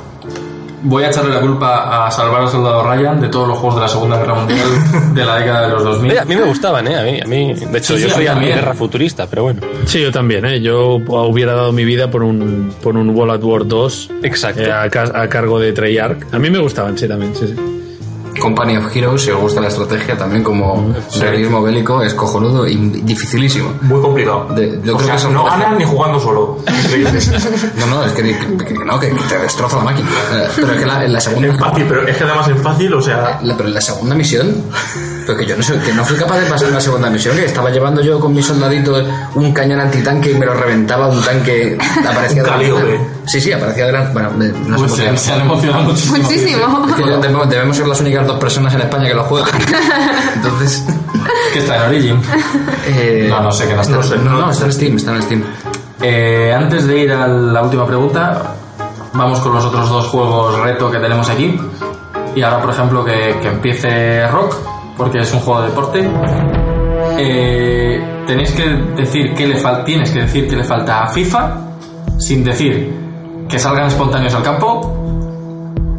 voy 0.85 1.03
a 1.03 1.07
echarle 1.09 1.33
la 1.33 1.41
culpa 1.41 2.05
a 2.07 2.11
Salvar 2.11 2.41
al 2.41 2.49
Soldado 2.49 2.83
Ryan 2.83 3.19
de 3.21 3.27
todos 3.29 3.47
los 3.47 3.57
juegos 3.57 3.75
de 3.75 3.81
la 3.81 3.87
Segunda 3.87 4.17
Guerra 4.17 4.33
Mundial 4.35 4.67
de 5.13 5.25
la 5.25 5.37
década 5.39 5.61
de 5.67 5.73
los 5.73 5.83
2000. 5.83 6.11
Oye, 6.11 6.19
a 6.19 6.25
mí 6.25 6.35
me 6.35 6.43
gustaban, 6.43 6.87
¿eh? 6.87 6.97
A 6.97 7.03
mí, 7.03 7.19
a 7.21 7.25
mí 7.25 7.53
de 7.53 7.77
hecho, 7.77 7.95
Sí, 7.95 8.01
yo 8.03 8.07
sí, 8.09 8.15
soy 8.15 8.25
también. 8.25 8.55
guerra 8.55 8.73
futurista, 8.73 9.27
pero 9.27 9.43
bueno. 9.43 9.61
Sí, 9.85 10.01
yo 10.01 10.11
también, 10.11 10.45
¿eh? 10.45 10.61
Yo 10.61 10.95
hubiera 10.95 11.53
dado 11.53 11.71
mi 11.71 11.85
vida 11.85 12.09
por 12.09 12.23
un, 12.23 12.73
por 12.81 12.95
un 12.95 13.09
World 13.09 13.33
at 13.35 13.43
War 13.43 13.67
2 13.67 14.09
Exacto. 14.23 14.61
eh, 14.61 14.71
a, 14.71 14.83
a 14.83 15.27
cargo 15.29 15.59
de 15.59 15.73
Treyarch. 15.73 16.33
A 16.33 16.39
mí 16.39 16.49
me 16.49 16.59
gustaban, 16.59 16.97
sí, 16.97 17.07
también, 17.07 17.35
sí, 17.35 17.47
sí. 17.47 17.55
Company 18.39 18.77
of 18.77 18.95
Heroes, 18.95 19.21
si 19.23 19.31
os 19.31 19.39
gusta 19.39 19.61
la 19.61 19.67
estrategia, 19.69 20.17
también 20.17 20.43
como 20.43 20.93
realismo 21.19 21.61
bélico, 21.61 22.01
es 22.01 22.13
cojonudo 22.13 22.67
y 22.67 22.75
dificilísimo. 22.75 23.71
Muy 23.81 24.01
complicado. 24.01 24.47
De- 24.55 24.79
yo 24.83 24.93
o 24.93 24.97
creo 24.97 24.99
sea, 25.07 25.15
que 25.15 25.21
son- 25.21 25.33
no 25.33 25.43
ganan 25.45 25.77
ni 25.77 25.85
jugando 25.85 26.19
solo. 26.19 26.57
No, 27.79 27.85
no, 27.87 28.03
es 28.05 28.11
que, 28.13 28.23
que- 28.23 28.65
que 28.65 28.73
no, 28.85 28.99
que, 28.99 29.09
que 29.09 29.21
te 29.29 29.37
destroza 29.39 29.77
la 29.77 29.83
máquina. 29.83 30.09
Eh, 30.33 30.47
Pero 30.55 30.71
es 30.73 30.79
que 30.79 30.85
la, 30.85 31.03
en 31.05 31.13
la 31.13 31.19
segunda... 31.19 31.47
en 31.47 31.57
fácil, 31.57 31.85
pero 31.87 32.07
es 32.07 32.17
que 32.17 32.23
además 32.23 32.47
en 32.47 32.57
fácil, 32.57 32.93
o 32.93 33.01
sea. 33.01 33.39
La- 33.43 33.55
pero 33.57 33.69
en 33.69 33.75
la 33.75 33.81
segunda 33.81 34.15
misión, 34.15 34.55
pero 35.25 35.37
que 35.37 35.45
yo 35.45 35.55
no 35.57 35.63
sé, 35.63 35.77
que 35.79 35.91
no 35.93 36.03
fui 36.05 36.17
capaz 36.17 36.39
de 36.39 36.45
pasar 36.45 36.67
en 36.69 36.73
la 36.75 36.81
segunda 36.81 37.09
misión, 37.09 37.35
que 37.35 37.45
estaba 37.45 37.69
llevando 37.69 38.01
yo 38.01 38.19
con 38.19 38.33
mis 38.33 38.45
soldaditos 38.45 39.05
un 39.35 39.51
cañón 39.53 39.79
antitanque 39.79 40.31
y 40.31 40.35
me 40.35 40.45
lo 40.45 40.53
reventaba 40.53 41.07
un 41.07 41.21
tanque, 41.23 41.77
aparecía 42.07 42.43
Un 42.43 42.59
de 42.59 42.67
la. 42.97 42.99
Sí, 43.25 43.41
sí, 43.41 43.51
aparecía 43.51 43.87
de 43.87 43.91
la 43.91 44.01
bueno, 44.11 44.29
de- 44.31 44.49
no 44.51 44.77
Pues 44.77 44.91
sé 44.91 45.09
se, 45.09 45.17
se 45.17 45.27
qué. 45.29 45.35
han 45.35 45.41
emocionado 45.41 45.83
muchísimo. 45.83 46.17
Muchísimo. 46.17 46.85
Es 46.89 46.95
que 46.95 47.03
debemos, 47.03 47.49
debemos 47.49 47.77
ser 47.77 47.87
las 47.87 47.99
únicas 48.01 48.27
dos 48.27 48.39
personas 48.39 48.73
en 48.75 48.81
España 48.81 49.07
que 49.07 49.13
lo 49.15 49.23
juegan. 49.23 49.49
Entonces, 50.35 50.83
Que 51.53 51.59
está 51.59 51.75
en 51.77 51.81
Origin. 51.89 52.21
eh, 52.87 53.27
No, 53.29 53.41
no 53.41 53.51
sé, 53.51 53.67
que 53.67 53.73
no 53.73 53.81
está. 53.81 53.95
no, 53.95 54.03
sé, 54.03 54.17
no, 54.17 54.31
no, 54.39 54.51
está 54.51 54.65
en 54.65 54.73
Steam, 54.73 54.95
está 54.97 55.15
en 55.15 55.21
Steam. 55.23 55.43
Eh, 56.01 56.53
antes 56.55 56.85
de 56.87 56.99
ir 56.99 57.11
a 57.13 57.27
la 57.27 57.61
última 57.63 57.85
pregunta, 57.87 58.55
vamos 59.13 59.39
con 59.39 59.53
los 59.53 59.65
otros 59.65 59.89
dos 59.89 60.07
juegos 60.07 60.59
reto 60.59 60.91
que 60.91 60.99
tenemos 60.99 61.27
aquí. 61.29 61.59
Y 62.35 62.41
ahora, 62.41 62.61
por 62.61 62.71
ejemplo, 62.73 63.03
que, 63.05 63.37
que 63.41 63.47
empiece 63.47 64.27
Rock, 64.27 64.55
porque 64.97 65.19
es 65.19 65.33
un 65.33 65.39
juego 65.41 65.61
de 65.61 65.67
deporte. 65.69 66.09
Eh, 67.17 68.23
tenéis 68.27 68.51
que 68.51 68.63
decir 68.95 69.33
que 69.33 69.47
le 69.47 69.55
falta, 69.57 69.83
tienes 69.85 70.11
que 70.11 70.21
decir 70.21 70.47
que 70.49 70.55
le 70.55 70.63
falta 70.63 71.03
a 71.03 71.07
FIFA, 71.09 71.57
sin 72.17 72.43
decir 72.43 72.93
que 73.47 73.59
salgan 73.59 73.87
espontáneos 73.87 74.33
al 74.33 74.43
campo. 74.43 74.91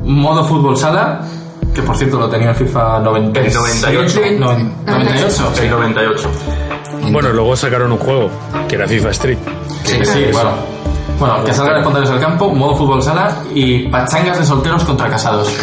Modo 0.03 0.45
fútbol 0.45 0.77
sala, 0.77 1.21
que 1.75 1.83
por 1.83 1.97
cierto 1.97 2.19
lo 2.19 2.29
tenía 2.29 2.51
en 2.51 2.57
FIFA 2.57 3.01
97, 3.01 3.59
98. 3.91 4.21
noven- 4.39 4.73
98. 4.87 5.63
El 5.63 5.71
98. 5.71 6.31
Bueno, 7.11 7.29
luego 7.33 7.57
sacaron 7.57 7.93
un 7.93 7.99
juego, 7.99 8.31
que 8.69 8.75
era 8.77 8.87
FIFA 8.87 9.11
Street. 9.11 9.39
Sí, 9.85 9.97
sí, 10.05 10.25
bueno. 10.33 10.51
Bueno, 11.19 11.43
que 11.45 11.53
salgan 11.55 11.79
espontáneos 11.79 12.11
al 12.11 12.21
campo, 12.21 12.51
modo 12.55 12.77
fútbol 12.77 13.03
sala 13.03 13.37
y 13.55 13.89
pachangas 13.89 14.39
de 14.39 14.45
solteros 14.45 14.85
contra 14.85 15.09
casados. 15.09 15.49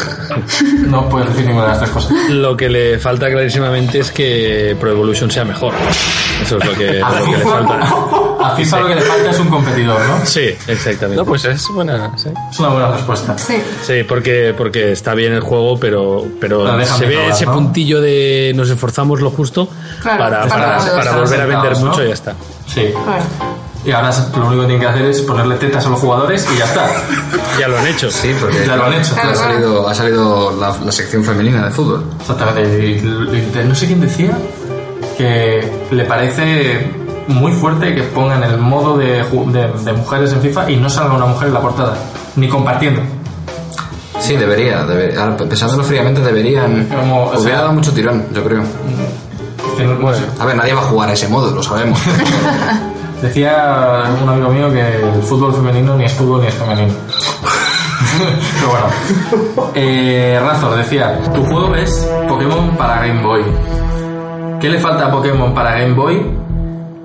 No 0.87 1.07
puedes 1.09 1.29
decir 1.29 1.45
ninguna 1.45 1.65
de 1.65 1.69
las 1.71 1.79
tres 1.79 1.91
cosas. 1.91 2.11
Lo 2.29 2.55
que 2.57 2.69
le 2.69 2.97
falta 2.99 3.29
clarísimamente 3.29 3.99
es 3.99 4.11
que 4.11 4.75
Pro 4.79 4.91
Evolution 4.91 5.29
sea 5.29 5.43
mejor. 5.45 5.73
Eso 6.41 6.57
es 6.57 6.65
lo 6.65 6.73
que, 6.73 7.01
A 7.01 7.19
lo 7.19 7.25
que 7.25 7.31
le 7.31 7.37
falta. 7.37 7.79
a 8.41 8.55
FIFA 8.55 8.79
lo 8.79 8.87
que 8.87 8.95
le 8.95 9.01
falta 9.01 9.29
es 9.31 9.39
un 9.39 9.49
competidor, 9.49 9.99
¿no? 10.05 10.25
Sí, 10.25 10.49
exactamente. 10.67 11.17
No, 11.17 11.25
pues 11.25 11.45
es 11.45 11.67
buena, 11.69 12.11
sí. 12.17 12.29
Es 12.51 12.59
una 12.59 12.69
buena 12.69 12.91
respuesta. 12.91 13.37
Sí. 13.37 13.55
Sí, 13.83 14.03
porque, 14.07 14.53
porque 14.57 14.91
está 14.91 15.13
bien 15.13 15.33
el 15.33 15.41
juego, 15.41 15.79
pero, 15.79 16.25
pero 16.39 16.65
se 16.85 17.05
ve 17.05 17.15
probar, 17.15 17.31
ese 17.31 17.45
¿no? 17.45 17.53
puntillo 17.53 18.01
de 18.01 18.53
nos 18.55 18.69
esforzamos 18.69 19.21
lo 19.21 19.29
justo 19.31 19.67
Claro, 20.01 20.17
para, 20.23 20.47
para 20.47 20.77
para, 20.77 20.95
para 20.95 21.11
volver 21.17 21.41
a 21.41 21.45
vender 21.45 21.77
mucho 21.77 22.03
y 22.03 22.07
ya 22.07 22.13
está. 22.13 22.35
Sí. 22.67 22.87
Claro. 23.03 23.23
Y 23.85 23.91
ahora 23.91 24.11
lo 24.37 24.47
único 24.47 24.61
que 24.61 24.67
tienen 24.67 24.79
que 24.79 24.87
hacer 24.87 25.05
es 25.07 25.21
ponerle 25.21 25.55
tetas 25.55 25.85
a 25.85 25.89
los 25.89 25.99
jugadores 25.99 26.47
y 26.53 26.57
ya 26.57 26.65
está. 26.65 26.89
Ya 27.59 27.67
lo 27.67 27.77
han 27.77 27.87
hecho. 27.87 28.09
Sí, 28.09 28.33
porque 28.39 28.65
Ya 28.65 28.75
lo 28.77 28.85
han 28.85 28.93
hecho. 28.93 29.13
ha 29.21 29.35
salido, 29.35 29.87
ha 29.89 29.93
salido 29.93 30.51
la, 30.57 30.73
la 30.83 30.91
sección 30.91 31.23
femenina 31.23 31.65
de 31.65 31.71
fútbol. 31.71 32.03
Exactamente. 32.21 32.85
Y- 32.85 32.91
y- 32.91 33.59
y 33.61 33.63
no 33.67 33.75
sé 33.75 33.87
quién 33.87 33.99
decía 33.99 34.31
que 35.17 35.69
le 35.91 36.05
parece 36.05 36.89
muy 37.27 37.51
fuerte 37.51 37.93
que 37.93 38.03
pongan 38.03 38.43
el 38.43 38.57
modo 38.57 38.97
de, 38.97 39.23
de, 39.23 39.67
de 39.83 39.93
mujeres 39.93 40.31
en 40.33 40.41
FIFA 40.41 40.71
y 40.71 40.77
no 40.77 40.89
salga 40.89 41.13
una 41.15 41.25
mujer 41.25 41.49
en 41.49 41.53
la 41.53 41.61
portada, 41.61 41.97
ni 42.37 42.47
compartiendo. 42.47 43.01
Sí, 44.19 44.37
debería, 44.37 44.83
debería. 44.85 45.35
Pensándolo 45.35 45.83
fríamente, 45.83 46.21
deberían. 46.21 46.85
Como, 46.87 47.23
o 47.25 47.29
hubiera 47.31 47.41
sea- 47.43 47.57
dado 47.63 47.73
mucho 47.73 47.91
tirón, 47.91 48.25
yo 48.33 48.43
creo. 48.45 48.63
Que 49.77 49.83
no- 49.83 49.95
no 49.95 50.13
sé. 50.13 50.21
A 50.39 50.45
ver, 50.45 50.55
nadie 50.55 50.73
va 50.73 50.79
a 50.81 50.85
jugar 50.85 51.09
a 51.09 51.13
ese 51.13 51.27
modo, 51.27 51.51
lo 51.53 51.61
sabemos. 51.61 51.99
Decía 53.23 54.03
un 54.21 54.27
amigo 54.27 54.49
mío 54.49 54.69
que 54.73 54.81
el 54.81 55.23
fútbol 55.23 55.53
femenino 55.53 55.95
ni 55.95 56.03
es 56.03 56.11
fútbol 56.11 56.41
ni 56.41 56.47
es 56.47 56.53
femenino. 56.55 56.93
Pero 58.59 58.69
bueno. 58.69 59.71
Eh, 59.73 60.37
Razor 60.41 60.75
decía, 60.75 61.21
tu 61.33 61.41
juego 61.45 61.73
es 61.73 62.05
Pokémon 62.27 62.75
para 62.75 63.07
Game 63.07 63.23
Boy. 63.23 63.43
¿Qué 64.59 64.69
le 64.69 64.77
falta 64.77 65.05
a 65.07 65.11
Pokémon 65.11 65.53
para 65.53 65.79
Game 65.79 65.93
Boy 65.93 66.21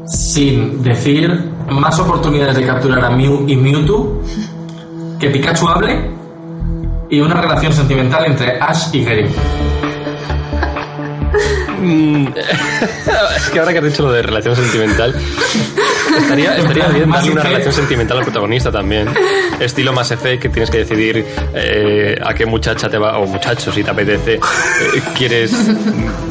sin 0.07 0.83
decir 0.83 1.53
más 1.71 1.97
oportunidades 2.01 2.57
de 2.57 2.67
capturar 2.67 3.05
a 3.05 3.11
Mew 3.11 3.45
y 3.47 3.55
Mewtwo, 3.55 4.21
que 5.21 5.31
Pikachu 5.31 5.69
hable 5.69 6.11
y 7.11 7.21
una 7.21 7.41
relación 7.41 7.73
sentimental 7.73 8.27
entre 8.27 8.61
Ash 8.61 8.89
y 8.93 9.05
Gary? 9.05 9.31
Mm, 11.81 12.27
es 13.37 13.49
que 13.51 13.59
ahora 13.59 13.73
que 13.73 13.79
has 13.79 13.85
dicho 13.85 14.03
lo 14.03 14.13
de 14.13 14.23
relación 14.23 14.57
sentimental, 14.57 15.15
estaría, 16.19 16.57
estaría 16.57 16.89
bien 16.89 17.09
Más 17.09 17.21
darle 17.21 17.33
una 17.33 17.43
relación 17.43 17.73
sentimental 17.73 18.19
al 18.19 18.25
protagonista 18.25 18.71
también. 18.73 19.09
Estilo 19.61 19.93
más 19.93 20.11
Effect, 20.11 20.43
que 20.43 20.49
tienes 20.49 20.71
que 20.71 20.79
decidir 20.79 21.25
eh, 21.55 22.19
a 22.25 22.35
qué 22.35 22.47
muchacha 22.47 22.89
te 22.89 22.99
va, 22.99 23.19
o 23.19 23.27
muchacho, 23.27 23.71
si 23.73 23.83
te 23.83 23.91
apetece, 23.91 24.35
eh, 24.35 24.41
quieres. 25.17 25.53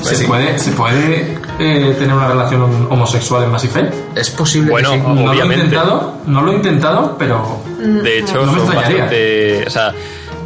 ¿Se 0.01 0.25
puede, 0.25 0.57
se 0.59 0.71
puede 0.71 1.37
eh, 1.59 1.95
tener 1.97 2.13
una 2.13 2.27
relación 2.27 2.87
homosexual 2.89 3.43
en 3.43 3.51
Mass 3.51 3.63
Effect? 3.65 3.93
es 4.15 4.29
posible 4.31 4.71
Bueno, 4.71 4.91
que 4.91 4.97
sí. 4.97 5.03
No 5.05 5.13
lo 5.13 5.21
he 5.21 5.29
Obviamente. 5.29 5.65
intentado, 5.65 6.17
no 6.25 6.41
lo 6.41 6.51
he 6.51 6.55
intentado, 6.55 7.15
pero 7.17 7.61
De 7.77 8.19
hecho, 8.19 8.45
No 8.45 8.51
me 8.53 8.59
son 8.59 8.75
bastante. 8.75 9.63
O 9.67 9.69
sea, 9.69 9.93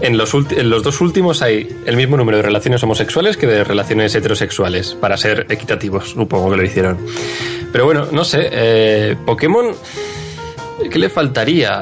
en 0.01 0.17
los, 0.17 0.33
en 0.33 0.69
los 0.69 0.83
dos 0.83 1.01
últimos 1.01 1.41
hay 1.41 1.67
el 1.85 1.95
mismo 1.95 2.17
número 2.17 2.37
de 2.37 2.43
relaciones 2.43 2.83
homosexuales 2.83 3.37
que 3.37 3.47
de 3.47 3.63
relaciones 3.63 4.13
heterosexuales, 4.15 4.95
para 4.95 5.17
ser 5.17 5.45
equitativos, 5.49 6.11
supongo 6.11 6.51
que 6.51 6.57
lo 6.57 6.63
hicieron. 6.63 6.97
Pero 7.71 7.85
bueno, 7.85 8.07
no 8.11 8.23
sé, 8.23 8.49
eh, 8.51 9.15
Pokémon, 9.25 9.67
¿qué 10.89 10.99
le 10.99 11.09
faltaría? 11.09 11.81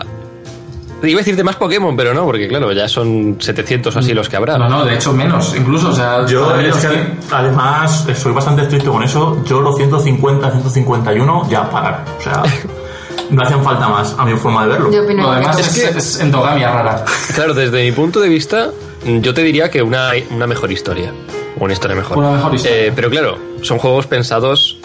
Iba 1.01 1.19
a 1.19 1.21
decirte 1.21 1.43
más 1.45 1.55
Pokémon, 1.55 1.95
pero 1.95 2.13
no, 2.13 2.25
porque 2.25 2.47
claro, 2.49 2.73
ya 2.73 2.89
son 2.89 3.37
700 3.39 3.95
o 3.95 3.99
así 3.99 4.13
los 4.13 4.27
que 4.27 4.35
habrá. 4.35 4.57
no, 4.57 4.67
no, 4.67 4.83
de 4.83 4.95
hecho 4.95 5.13
menos, 5.13 5.55
incluso, 5.55 5.89
o 5.89 5.93
sea, 5.93 6.25
Yo, 6.25 6.53
es 6.55 6.75
que, 6.75 7.13
además, 7.31 8.05
soy 8.15 8.33
bastante 8.33 8.63
estricto 8.63 8.91
con 8.91 9.03
eso. 9.03 9.41
Yo 9.45 9.61
los 9.61 9.77
150, 9.77 10.51
151 10.51 11.49
ya 11.49 11.69
parar. 11.69 12.03
O 12.19 12.21
sea, 12.21 12.43
no 13.29 13.41
hacían 13.43 13.63
falta 13.63 13.87
más, 13.87 14.15
a 14.17 14.25
mi 14.25 14.37
forma 14.37 14.63
de 14.63 14.69
verlo. 14.73 14.91
Yo 14.91 15.03
opino 15.03 15.23
lo 15.23 15.29
que 15.33 15.39
demás 15.39 15.59
es, 15.59 15.77
Es 15.77 15.89
que- 15.91 15.97
es 15.97 16.19
endogamia 16.19 16.71
rara. 16.71 17.05
Claro, 17.35 17.53
desde 17.53 17.83
mi 17.83 17.91
punto 17.91 18.19
de 18.19 18.29
vista, 18.29 18.71
yo 19.05 19.33
te 19.33 19.41
diría 19.43 19.69
que 19.69 19.81
una, 19.81 20.11
una 20.31 20.47
mejor 20.47 20.71
historia. 20.71 21.13
O 21.59 21.63
una 21.65 21.73
historia 21.73 21.95
mejor. 21.95 22.17
Una 22.17 22.31
mejor 22.31 22.55
historia. 22.55 22.85
Eh, 22.87 22.91
pero 22.95 23.09
claro, 23.09 23.37
son 23.61 23.77
juegos 23.79 24.07
pensados. 24.07 24.77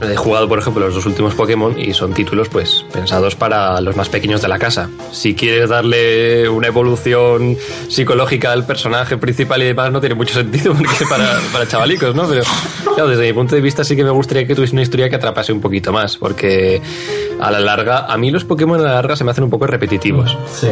He 0.00 0.16
jugado, 0.16 0.48
por 0.48 0.58
ejemplo, 0.58 0.84
los 0.86 0.94
dos 0.94 1.04
últimos 1.06 1.34
Pokémon 1.34 1.78
y 1.78 1.92
son 1.92 2.14
títulos, 2.14 2.48
pues, 2.48 2.84
pensados 2.92 3.34
para 3.36 3.80
los 3.82 3.96
más 3.96 4.08
pequeños 4.08 4.40
de 4.40 4.48
la 4.48 4.58
casa. 4.58 4.88
Si 5.12 5.34
quieres 5.34 5.68
darle 5.68 6.48
una 6.48 6.68
evolución 6.68 7.56
psicológica 7.88 8.52
al 8.52 8.64
personaje 8.64 9.18
principal 9.18 9.60
y 9.62 9.66
demás, 9.66 9.92
no 9.92 10.00
tiene 10.00 10.14
mucho 10.14 10.34
sentido 10.34 10.72
porque 10.74 11.04
para, 11.08 11.38
para 11.52 11.68
chavalicos, 11.68 12.14
¿no? 12.14 12.26
Pero, 12.26 12.42
claro, 12.94 13.08
desde 13.10 13.26
mi 13.26 13.32
punto 13.34 13.54
de 13.54 13.60
vista 13.60 13.84
sí 13.84 13.94
que 13.94 14.04
me 14.04 14.10
gustaría 14.10 14.46
que 14.46 14.54
tuviese 14.54 14.74
una 14.74 14.82
historia 14.82 15.10
que 15.10 15.16
atrapase 15.16 15.52
un 15.52 15.60
poquito 15.60 15.92
más, 15.92 16.16
porque 16.16 16.80
a 17.40 17.50
la 17.50 17.60
larga, 17.60 18.06
a 18.06 18.16
mí 18.16 18.30
los 18.30 18.44
Pokémon 18.44 18.80
a 18.80 18.84
la 18.84 18.92
larga 18.94 19.16
se 19.16 19.24
me 19.24 19.32
hacen 19.32 19.44
un 19.44 19.50
poco 19.50 19.66
repetitivos. 19.66 20.36
Sí. 20.54 20.68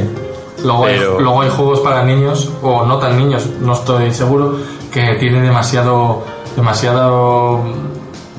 Luego, 0.65 0.85
Pero- 0.85 1.17
hay, 1.19 1.23
luego 1.23 1.43
hay 1.43 1.51
juegos 1.51 1.81
para 1.81 2.03
niños, 2.03 2.51
o 2.63 2.85
no 2.87 2.99
tan 2.99 3.17
niños, 3.19 3.47
no 3.61 3.75
estoy 3.75 4.13
seguro, 4.15 4.59
que 4.93 5.17
tienen 5.21 5.43
demasiado, 5.45 6.25
demasiado 6.57 7.63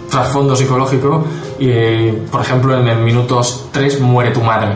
trasfondo 0.10 0.55
psicológico 0.55 1.26
y, 1.60 1.70
eh, 1.70 2.22
por 2.32 2.41
ejemplo, 2.41 2.78
en 2.80 2.88
el 2.88 2.97
minuto 2.99 3.41
3 3.72 3.99
muere 4.01 4.32
tu 4.32 4.41
madre, 4.41 4.76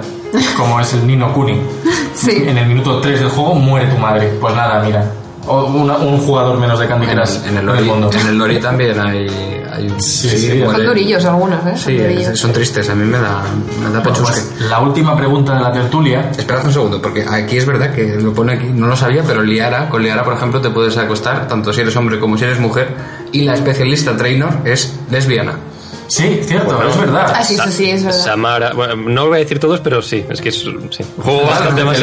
como 0.58 0.80
es 0.80 0.94
el 0.94 1.06
Nino 1.08 1.34
Kuni. 1.34 1.60
Sí. 2.14 2.44
En 2.48 2.58
el 2.60 2.68
minuto 2.68 3.00
3 3.02 3.22
del 3.22 3.30
juego 3.30 3.56
muere 3.56 3.88
tu 3.88 3.98
madre. 3.98 4.32
Pues 4.40 4.56
nada, 4.56 4.82
mira. 4.86 5.04
O 5.48 5.66
una- 5.66 5.98
un 5.98 6.20
jugador 6.20 6.58
menos 6.60 6.80
de 6.80 6.88
Candy 6.88 7.08
En 7.08 7.18
Crush 7.18 7.36
el, 7.38 7.44
en 7.44 7.50
en 7.50 7.58
el 7.58 7.66
Lori, 7.66 7.84
mundo. 7.84 8.10
en 8.14 8.28
el 8.28 8.38
Lori 8.38 8.60
también 8.62 8.98
hay, 9.00 9.28
Hay 9.74 9.88
un- 9.88 10.00
Sí, 10.00 10.30
sí, 10.30 10.54
muere. 10.64 10.78
Son 10.78 10.86
durillos 10.86 11.26
algunos, 11.26 11.60
¿eh? 11.66 11.70
Son 11.70 11.78
Sí, 11.80 11.98
durillos. 11.98 12.40
son 12.40 12.54
tristes, 12.54 12.88
a 12.92 12.94
mí 12.96 13.04
me 13.06 13.18
da, 13.18 13.42
me 13.82 13.90
da 13.90 14.00
Bueno, 14.02 14.20
pues, 14.24 14.54
la 14.70 14.80
última 14.82 15.18
pregunta 15.18 15.56
de 15.56 15.62
la 15.62 15.72
tertulia. 15.74 16.30
Esperad 16.38 16.64
un 16.68 16.72
segundo, 16.72 17.02
porque 17.02 17.26
aquí 17.28 17.58
es 17.58 17.66
verdad 17.66 17.92
que 17.92 18.16
lo 18.22 18.32
pone 18.34 18.54
aquí, 18.54 18.68
no 18.68 18.86
lo 18.86 18.96
sabía, 18.96 19.24
pero 19.28 19.42
Liara, 19.42 19.90
con 19.90 20.04
Liara, 20.04 20.24
por 20.24 20.36
ejemplo, 20.36 20.62
te 20.62 20.70
puedes 20.70 20.96
acostar, 20.98 21.48
tanto 21.48 21.74
si 21.74 21.82
eres 21.82 21.96
hombre 21.98 22.20
como 22.20 22.38
si 22.38 22.44
eres 22.46 22.60
mujer, 22.60 22.96
y 23.34 23.42
la 23.42 23.54
especialista 23.56 24.16
trainer 24.16 24.48
es 24.64 24.94
lesbiana. 25.12 25.58
Sí, 26.08 26.42
cierto, 26.44 26.80
es 26.88 26.98
verdad. 26.98 27.34
Ah, 27.36 27.44
sí, 27.44 27.56
eso 27.56 27.70
sí, 27.72 27.90
es 27.90 28.04
verdad. 28.04 28.20
Samara, 28.24 28.74
bueno, 28.74 28.96
no 28.96 29.28
voy 29.28 29.38
a 29.38 29.40
decir 29.40 29.58
todos, 29.60 29.80
pero 29.80 30.02
sí, 30.02 30.24
es 30.30 30.42
que 30.42 30.50
es, 30.50 30.56
sí. 30.60 31.04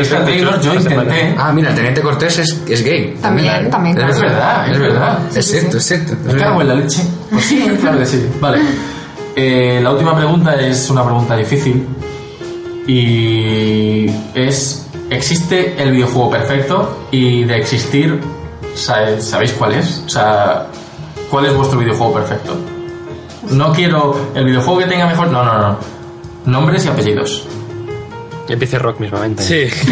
Efecto 0.01 0.24
trainer, 0.24 0.61
yo 0.61 0.74
intenté. 0.74 1.35
Ah, 1.39 1.53
mira, 1.53 1.68
el 1.68 1.74
teniente 1.76 2.01
Cortés 2.01 2.39
es, 2.39 2.61
es 2.68 2.83
gay. 2.85 3.14
También, 3.20 3.66
¿eh? 3.66 3.68
también, 3.70 3.97
Es 3.99 4.05
claro. 4.16 4.20
verdad, 4.20 4.70
Es 4.72 4.78
verdad. 4.78 5.18
Es 5.37 5.47
cierto, 5.51 5.76
es 5.76 5.87
cierto. 5.87 6.12
es 6.14 6.18
Me 6.20 6.33
verdad. 6.33 6.47
cago 6.49 6.61
en 6.62 6.68
la 6.68 6.74
leche. 6.74 7.03
Pues 7.31 7.45
sí, 7.45 7.64
claro 7.81 7.99
que 7.99 8.07
sí. 8.07 8.26
Vale. 8.41 8.59
Eh, 9.37 9.81
la 9.83 9.93
última 9.93 10.16
pregunta 10.16 10.55
es 10.55 10.91
una 10.91 11.05
pregunta 11.05 11.37
difícil. 11.37 11.87
Y 12.87 14.07
es: 14.35 14.87
¿existe 15.11 15.81
el 15.81 15.93
videojuego 15.93 16.31
perfecto? 16.31 17.07
Y 17.11 17.45
de 17.45 17.57
existir, 17.59 18.18
¿sabe- 18.74 19.20
¿sabéis 19.20 19.53
cuál 19.53 19.74
es? 19.74 20.03
O 20.07 20.09
sea, 20.09 20.66
¿cuál 21.31 21.47
es 21.47 21.55
vuestro 21.57 21.78
videojuego 21.78 22.14
perfecto? 22.14 22.57
No 23.51 23.72
quiero 23.72 24.14
el 24.35 24.45
videojuego 24.45 24.81
que 24.81 24.87
tenga 24.87 25.07
mejor. 25.07 25.28
No, 25.28 25.45
no, 25.45 25.59
no. 25.59 25.78
Nombres 26.47 26.85
y 26.85 26.89
apellidos. 26.89 27.47
Empiece 28.49 28.78
rock 28.81 28.99
mismamente. 28.99 29.43
Sí. 29.45 29.55
¿eh? 29.55 29.70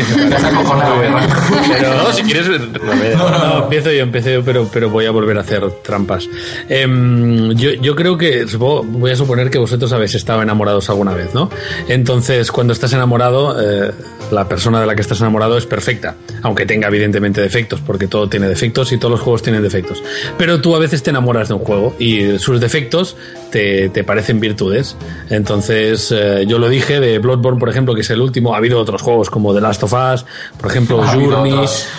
Pero 1.69 1.95
no, 1.95 2.13
si 2.13 2.23
quieres. 2.23 2.49
No, 2.49 2.57
No, 2.57 3.31
no, 3.31 3.39
No, 3.39 3.47
no. 3.55 3.63
empiezo 3.65 3.93
yo, 3.93 4.03
empiezo 4.03 4.31
yo, 4.31 4.43
pero, 4.45 4.69
pero 4.73 4.91
voy 4.91 5.07
a 5.07 5.13
volver 5.13 5.39
a 5.39 5.43
hacer 5.43 5.71
trampas. 5.85 6.29
Em, 6.69 7.53
yo, 7.53 7.71
yo 7.75 7.95
creo 7.95 8.19
que, 8.19 8.47
voy 8.57 9.13
a 9.13 9.17
suponer 9.17 9.51
que 9.51 9.59
vosotros 9.59 9.93
habéis 9.93 10.17
estado 10.17 10.43
enamorados 10.43 10.91
alguna 10.91 11.15
vez, 11.15 11.33
¿no? 11.35 11.51
Entonces, 11.87 12.51
cuando 12.51 12.73
estás 12.73 12.93
enamorado, 12.93 13.57
eh, 13.61 13.93
la 14.31 14.49
persona 14.49 14.81
de 14.81 14.87
la 14.87 14.95
que 14.95 15.03
estás 15.03 15.21
enamorado 15.21 15.57
es 15.57 15.67
perfecta, 15.67 16.17
aunque 16.43 16.67
tenga 16.67 16.89
evidentemente 16.89 17.41
defectos, 17.41 17.81
porque 17.81 18.07
todo 18.07 18.29
tiene 18.29 18.49
defectos 18.49 18.93
y 18.93 18.99
todos 18.99 19.13
los 19.13 19.21
juegos 19.21 19.43
tienen 19.43 19.63
defectos. 19.63 20.03
Pero 20.37 20.61
tú 20.61 20.75
a 20.75 20.79
veces 20.79 21.03
te 21.03 21.11
enamoras 21.11 21.49
de 21.49 21.55
un 21.55 21.61
juego 21.61 21.95
y 21.99 22.39
sus 22.39 22.61
defectos 22.61 23.17
te, 23.51 23.89
te 23.89 24.05
parecen 24.05 24.41
virtudes. 24.41 24.97
Entonces, 25.31 26.13
eh, 26.13 26.45
yo 26.47 26.59
lo 26.59 26.69
dije 26.69 27.01
de 27.01 27.19
Bloodborne, 27.19 27.59
por 27.59 27.69
ejemplo, 27.69 27.95
que 27.95 28.03
es 28.03 28.11
el 28.11 28.21
último. 28.21 28.55
Ha 28.55 28.59
habido 28.59 28.81
otros 28.81 29.03
juegos 29.03 29.31
como 29.31 29.55
The 29.55 29.61
Last 29.61 29.83
of 29.83 29.93
Us, 29.93 30.25
por 30.61 30.71
ejemplo, 30.71 31.03
Ha 31.03 31.15
Journey, 31.15 31.55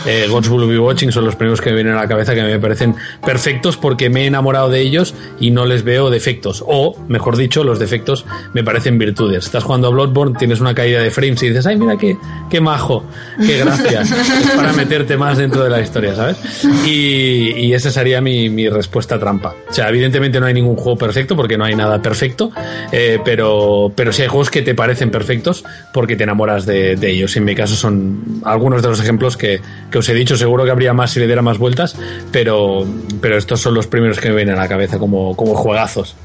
eh, 0.06 0.28
Gods 0.30 0.50
Will 0.50 0.68
Be 0.68 0.80
Watching 0.80 1.12
son 1.12 1.26
los 1.26 1.36
primeros 1.36 1.62
que 1.62 1.70
me 1.70 1.76
vienen 1.76 1.94
a 1.96 2.02
la 2.02 2.08
cabeza 2.08 2.36
que 2.36 2.44
me 2.44 2.60
parecen 2.60 2.96
perfectos 3.26 3.78
porque 3.78 4.10
me 4.10 4.24
he 4.24 4.26
enamorado 4.28 4.70
de 4.70 4.82
ellos 4.82 5.14
y 5.40 5.52
no 5.52 5.66
les 5.66 5.84
veo 5.84 6.10
defectos. 6.10 6.64
O, 6.66 6.96
mejor 7.08 7.38
dicho, 7.38 7.64
los 7.64 7.80
defectos 7.80 8.26
me 8.54 8.64
parecen 8.64 8.98
virtudes. 8.98 9.46
Estás 9.46 9.64
jugando 9.64 9.88
a 9.88 9.92
Bloodborne, 9.92 10.38
tienes 10.38 10.60
una 10.60 10.74
caída 10.74 11.02
de 11.02 11.12
frames 11.12 11.42
y 11.44 11.50
dices, 11.50 11.66
ay, 11.66 11.78
mira 11.78 11.98
qué, 11.98 12.18
qué 12.50 12.60
majo, 12.60 13.04
qué 13.46 13.58
gracias. 13.58 14.12
es 14.12 14.52
para 14.52 14.74
meterte 14.74 15.18
más 15.18 15.38
dentro 15.38 15.64
de 15.64 15.70
la 15.70 15.80
historia, 15.80 16.16
¿sabes? 16.16 16.38
Y, 16.86 17.54
y 17.56 17.74
esa 17.74 17.92
sería 17.92 18.22
mi, 18.22 18.50
mi 18.50 18.68
respuesta 18.70 19.20
trampa. 19.20 19.56
O 19.70 19.74
sea, 19.74 19.90
evidentemente 19.90 20.40
no 20.40 20.48
hay 20.48 20.54
ningún 20.54 20.76
juego 20.76 20.98
perfecto 20.98 21.36
porque 21.36 21.58
no 21.58 21.66
hay 21.66 21.76
nada 21.76 22.02
perfecto, 22.02 22.52
eh, 22.92 23.20
pero, 23.24 23.92
pero 23.96 24.12
sí 24.12 24.24
hay 24.24 24.28
juegos 24.28 24.50
que 24.50 24.62
te 24.62 24.76
parecen 24.76 25.12
perfectos 25.12 25.64
porque 25.94 26.16
te 26.16 26.24
enamoras 26.24 26.66
de, 26.66 26.96
de 26.96 27.12
ellos. 27.12 27.36
En 27.38 27.46
mi 27.46 27.56
caso 27.56 27.76
son 27.76 28.42
algunos 28.44 28.82
de 28.82 28.90
los 28.90 29.00
ejemplos 29.00 29.38
que, 29.38 29.62
que 29.92 29.98
os 29.98 30.10
he 30.10 30.14
dicho. 30.14 30.36
Seguro 30.36 30.66
que 30.66 30.72
habría 30.72 30.94
más 30.94 31.12
si 31.12 31.20
le 31.20 31.28
diera 31.28 31.42
más 31.42 31.58
vueltas, 31.58 31.96
pero, 32.32 32.86
pero 33.22 33.38
estos 33.38 33.62
son 33.62 33.74
los 33.74 33.88
primeros 33.88 34.20
que 34.20 34.30
me 34.30 34.36
vienen 34.36 34.56
a 34.56 34.60
la 34.60 34.68
cabeza 34.68 34.98
como, 34.98 35.36
como 35.36 35.54
juegazos. 35.54 36.16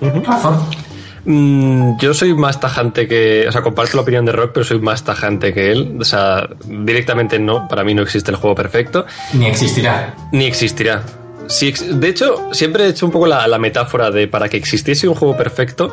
Razón. 0.00 0.89
Mm, 1.24 1.98
yo 1.98 2.14
soy 2.14 2.34
más 2.34 2.60
tajante 2.60 3.06
que. 3.06 3.46
O 3.48 3.52
sea, 3.52 3.62
comparto 3.62 3.96
la 3.96 4.02
opinión 4.02 4.24
de 4.24 4.32
Rock, 4.32 4.52
pero 4.54 4.64
soy 4.64 4.80
más 4.80 5.04
tajante 5.04 5.52
que 5.52 5.70
él. 5.70 5.96
O 6.00 6.04
sea, 6.04 6.48
directamente 6.66 7.38
no. 7.38 7.68
Para 7.68 7.84
mí 7.84 7.94
no 7.94 8.02
existe 8.02 8.30
el 8.30 8.36
juego 8.36 8.54
perfecto. 8.54 9.06
Ni 9.34 9.46
existirá. 9.46 10.14
Ni 10.32 10.44
existirá. 10.46 11.02
Si 11.48 11.72
de 11.72 12.08
hecho, 12.08 12.48
siempre 12.52 12.84
he 12.84 12.88
hecho 12.88 13.06
un 13.06 13.12
poco 13.12 13.26
la, 13.26 13.46
la 13.48 13.58
metáfora 13.58 14.10
de 14.10 14.28
para 14.28 14.48
que 14.48 14.56
existiese 14.56 15.08
un 15.08 15.14
juego 15.14 15.36
perfecto, 15.36 15.92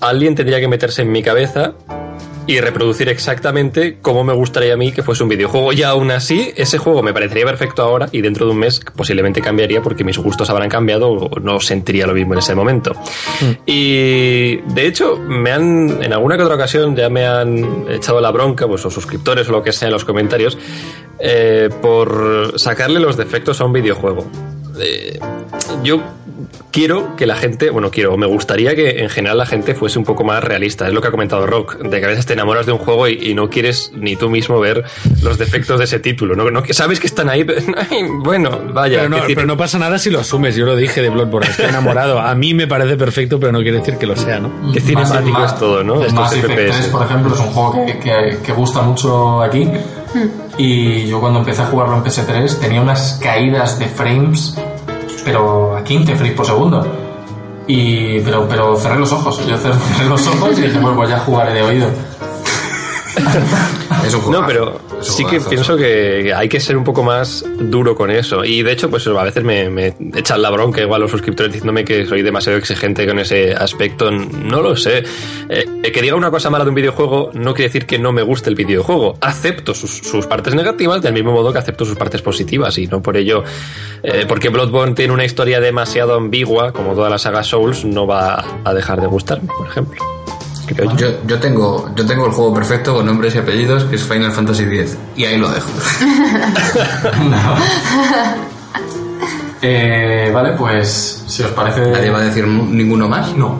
alguien 0.00 0.34
tendría 0.34 0.60
que 0.60 0.68
meterse 0.68 1.02
en 1.02 1.10
mi 1.10 1.22
cabeza 1.22 1.74
y 2.46 2.60
reproducir 2.60 3.08
exactamente 3.08 3.98
cómo 4.02 4.24
me 4.24 4.32
gustaría 4.32 4.74
a 4.74 4.76
mí 4.76 4.92
que 4.92 5.02
fuese 5.02 5.22
un 5.22 5.28
videojuego. 5.28 5.72
Y 5.72 5.82
aún 5.82 6.10
así, 6.10 6.52
ese 6.56 6.78
juego 6.78 7.02
me 7.02 7.12
parecería 7.12 7.44
perfecto 7.44 7.82
ahora 7.82 8.08
y 8.12 8.20
dentro 8.20 8.46
de 8.46 8.52
un 8.52 8.58
mes 8.58 8.80
posiblemente 8.80 9.40
cambiaría 9.40 9.80
porque 9.80 10.04
mis 10.04 10.18
gustos 10.18 10.50
habrán 10.50 10.68
cambiado 10.68 11.10
o 11.10 11.40
no 11.40 11.60
sentiría 11.60 12.06
lo 12.06 12.14
mismo 12.14 12.34
en 12.34 12.40
ese 12.40 12.54
momento. 12.54 12.92
Y 13.66 14.56
de 14.56 14.86
hecho, 14.86 15.16
me 15.16 15.52
han, 15.52 16.02
en 16.02 16.12
alguna 16.12 16.36
que 16.36 16.42
otra 16.42 16.56
ocasión 16.56 16.94
ya 16.94 17.08
me 17.08 17.26
han 17.26 17.86
echado 17.90 18.20
la 18.20 18.30
bronca, 18.30 18.66
pues, 18.66 18.84
o 18.84 18.90
suscriptores 18.90 19.48
o 19.48 19.52
lo 19.52 19.62
que 19.62 19.72
sea 19.72 19.88
en 19.88 19.94
los 19.94 20.04
comentarios, 20.04 20.58
eh, 21.18 21.70
por 21.80 22.54
sacarle 22.56 23.00
los 23.00 23.16
defectos 23.16 23.60
a 23.60 23.64
un 23.64 23.72
videojuego. 23.72 24.26
Eh, 24.80 25.18
yo 25.82 26.00
quiero 26.70 27.16
que 27.16 27.26
la 27.26 27.36
gente, 27.36 27.70
bueno, 27.70 27.90
quiero, 27.90 28.16
me 28.16 28.26
gustaría 28.26 28.74
que 28.74 29.02
en 29.02 29.08
general 29.10 29.38
la 29.38 29.46
gente 29.46 29.74
fuese 29.74 29.98
un 29.98 30.04
poco 30.04 30.24
más 30.24 30.42
realista. 30.42 30.86
Es 30.86 30.92
lo 30.94 31.00
que 31.00 31.08
ha 31.08 31.10
comentado 31.10 31.46
Rock, 31.46 31.76
de 31.78 32.00
que 32.00 32.04
a 32.04 32.08
veces 32.08 32.26
te 32.26 32.32
enamoras 32.34 32.66
de 32.66 32.72
un 32.72 32.78
juego 32.78 33.08
y, 33.08 33.14
y 33.30 33.34
no 33.34 33.48
quieres 33.50 33.92
ni 33.94 34.16
tú 34.16 34.28
mismo 34.30 34.58
ver 34.60 34.84
los 35.22 35.38
defectos 35.38 35.78
de 35.78 35.84
ese 35.84 35.98
título. 36.00 36.34
No, 36.36 36.50
no 36.50 36.62
sabes 36.70 37.00
que 37.00 37.06
están 37.06 37.28
ahí, 37.28 37.44
pero, 37.44 37.60
ay, 37.90 38.02
bueno, 38.22 38.60
vaya. 38.72 38.98
Pero 38.98 39.08
no, 39.08 39.16
pero 39.26 39.46
no 39.46 39.56
pasa 39.56 39.78
nada 39.78 39.98
si 39.98 40.10
lo 40.10 40.20
asumes. 40.20 40.56
Yo 40.56 40.66
lo 40.66 40.76
dije 40.76 41.02
de 41.02 41.10
Bloodborne, 41.10 41.48
estoy 41.50 41.66
enamorado. 41.66 42.18
A 42.20 42.34
mí 42.34 42.54
me 42.54 42.66
parece 42.66 42.96
perfecto, 42.96 43.38
pero 43.40 43.52
no 43.52 43.60
quiere 43.60 43.78
decir 43.78 43.96
que 43.96 44.06
lo 44.06 44.16
sea, 44.16 44.40
¿no? 44.40 44.50
Qué 44.72 44.80
Mass- 44.80 45.08
cinemático 45.08 45.38
Mass- 45.38 45.52
es 45.52 45.58
todo, 45.58 45.84
¿no? 45.84 45.94
Estos 46.00 46.12
Mass 46.14 46.32
Effect 46.34 46.52
FPS. 46.60 46.76
3, 46.78 46.86
por 46.88 47.02
ejemplo, 47.06 47.34
es 47.34 47.40
un 47.40 47.46
juego 47.46 47.86
que, 47.86 47.98
que- 47.98 48.38
que 48.44 48.52
gusta 48.52 48.82
mucho 48.82 49.42
aquí. 49.42 49.68
Y 50.58 51.06
yo 51.08 51.20
cuando 51.20 51.40
empecé 51.40 51.62
a 51.62 51.66
jugarlo 51.66 51.96
en 51.96 52.04
PS3 52.04 52.60
tenía 52.60 52.80
unas 52.80 53.18
caídas 53.22 53.78
de 53.78 53.86
frames, 53.86 54.56
pero 55.24 55.76
a 55.76 55.82
15 55.84 56.14
frames 56.16 56.34
por 56.36 56.46
segundo. 56.46 56.86
Y, 57.66 58.20
pero, 58.20 58.46
pero 58.48 58.76
cerré 58.76 58.98
los 58.98 59.12
ojos. 59.12 59.44
Yo 59.46 59.56
cerré, 59.58 60.08
los 60.08 60.26
ojos 60.26 60.58
y 60.58 60.62
dije, 60.62 60.78
bueno, 60.78 60.96
pues 60.96 61.08
ya 61.10 61.18
jugaré 61.20 61.54
de 61.54 61.62
oído. 61.62 61.88
Es 64.04 64.12
un 64.14 64.20
No, 64.30 64.42
juegazo. 64.42 64.46
pero 64.46 64.80
sí 65.04 65.24
que 65.24 65.40
pienso 65.40 65.76
que 65.76 66.32
hay 66.34 66.48
que 66.48 66.60
ser 66.60 66.76
un 66.76 66.84
poco 66.84 67.02
más 67.02 67.44
duro 67.58 67.94
con 67.94 68.10
eso. 68.10 68.44
Y 68.44 68.62
de 68.62 68.72
hecho, 68.72 68.90
pues 68.90 69.06
a 69.06 69.22
veces 69.22 69.44
me, 69.44 69.68
me 69.70 69.94
echan 70.14 70.42
la 70.42 70.50
bronca 70.50 70.80
igual 70.80 71.00
los 71.00 71.10
suscriptores 71.10 71.52
diciéndome 71.52 71.84
que 71.84 72.06
soy 72.06 72.22
demasiado 72.22 72.58
exigente 72.58 73.06
con 73.06 73.18
ese 73.18 73.52
aspecto. 73.52 74.10
No 74.10 74.62
lo 74.62 74.76
sé. 74.76 75.04
Eh, 75.48 75.92
que 75.92 76.02
diga 76.02 76.16
una 76.16 76.30
cosa 76.30 76.50
mala 76.50 76.64
de 76.64 76.70
un 76.70 76.74
videojuego 76.74 77.30
no 77.34 77.54
quiere 77.54 77.68
decir 77.68 77.86
que 77.86 77.98
no 77.98 78.12
me 78.12 78.22
guste 78.22 78.50
el 78.50 78.56
videojuego. 78.56 79.16
Acepto 79.20 79.74
sus, 79.74 79.98
sus 79.98 80.26
partes 80.26 80.54
negativas 80.54 81.02
del 81.02 81.12
mismo 81.12 81.32
modo 81.32 81.52
que 81.52 81.58
acepto 81.58 81.84
sus 81.84 81.96
partes 81.96 82.22
positivas. 82.22 82.76
Y 82.78 82.86
no 82.86 83.02
por 83.02 83.16
ello, 83.16 83.44
eh, 84.02 84.24
porque 84.26 84.48
Bloodborne 84.48 84.94
tiene 84.94 85.12
una 85.12 85.24
historia 85.24 85.60
demasiado 85.60 86.14
ambigua, 86.14 86.72
como 86.72 86.94
toda 86.94 87.10
la 87.10 87.18
saga 87.18 87.42
Souls, 87.44 87.84
no 87.84 88.06
va 88.06 88.44
a 88.64 88.74
dejar 88.74 89.00
de 89.00 89.06
gustarme, 89.06 89.48
por 89.56 89.66
ejemplo. 89.66 90.23
Yo. 90.76 91.06
Yo, 91.26 91.38
tengo 91.38 91.90
yo 91.94 92.04
tengo 92.04 92.26
el 92.26 92.32
juego 92.32 92.52
perfecto 92.54 92.94
con 92.94 93.06
nombres 93.06 93.34
y 93.34 93.38
apellidos 93.38 93.84
que 93.84 93.94
es 93.96 94.02
Final 94.02 94.32
Fantasy 94.32 94.64
X 94.64 94.96
y 95.16 95.24
ahí 95.24 95.38
lo 95.38 95.48
dejo. 95.50 95.68
No. 97.30 97.54
Eh, 99.62 100.30
vale, 100.34 100.52
pues 100.52 101.24
si 101.26 101.42
os 101.42 101.50
parece... 101.52 101.90
Nadie 101.90 102.10
va 102.10 102.18
a 102.18 102.22
decir 102.22 102.46
ninguno 102.46 103.08
más. 103.08 103.34
No. 103.34 103.56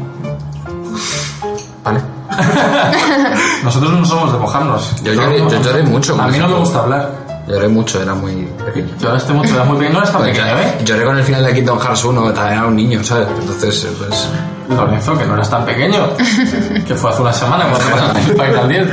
Vale. 1.82 2.00
Nosotros 3.64 3.92
no 3.92 4.04
somos 4.04 4.32
de 4.32 4.38
mojarnos. 4.38 5.02
Yo 5.02 5.12
lloré- 5.14 5.38
yo 5.50 5.62
lloré 5.62 5.82
mucho 5.84 6.20
A 6.20 6.26
mí 6.28 6.38
no 6.38 6.48
me 6.48 6.54
gusta 6.58 6.80
hablar. 6.80 7.23
Lloré 7.46 7.68
mucho, 7.68 8.00
era 8.00 8.14
muy 8.14 8.48
pequeño. 8.64 8.88
Lloraste 8.98 9.32
mucho, 9.32 9.54
era 9.54 9.64
muy 9.64 9.76
pequeño. 9.76 9.94
No 9.94 9.98
eres 10.00 10.12
tan 10.12 10.22
Pues 10.22 10.38
pequeño, 10.38 10.58
¿eh? 10.58 10.74
Lloré 10.84 11.04
con 11.04 11.18
el 11.18 11.24
final 11.24 11.44
de 11.44 11.54
Kingdom 11.54 11.78
Hearts 11.78 12.04
1, 12.04 12.32
también 12.32 12.58
era 12.58 12.66
un 12.66 12.76
niño, 12.76 13.04
¿sabes? 13.04 13.28
Entonces, 13.38 13.86
pues. 13.98 14.28
Lorenzo, 14.68 15.18
que 15.18 15.26
no 15.26 15.34
eras 15.34 15.50
tan 15.50 15.64
pequeño. 15.66 16.08
que 16.86 16.94
fue 16.94 17.10
hace 17.10 17.20
una 17.20 17.32
semana 17.34 17.66
cuando 17.66 17.90
pasaste 17.90 18.20
el 18.20 18.40
Final 18.40 18.68
10. 18.68 18.88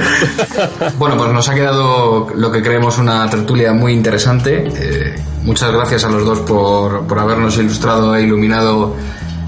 Bueno, 0.98 1.15
pues 1.18 1.32
nos 1.32 1.48
ha 1.48 1.56
quedado 1.56 2.28
lo 2.36 2.52
que 2.52 2.61
creemos 2.61 2.98
una 2.98 3.30
tertulia 3.30 3.72
muy 3.72 3.94
interesante. 3.94 4.68
Eh, 4.76 5.15
muchas 5.44 5.72
gracias 5.72 6.03
a 6.03 6.10
los 6.10 6.26
dos 6.26 6.40
por, 6.40 7.07
por 7.07 7.19
habernos 7.19 7.57
ilustrado 7.57 8.15
e 8.15 8.23
iluminado 8.23 8.95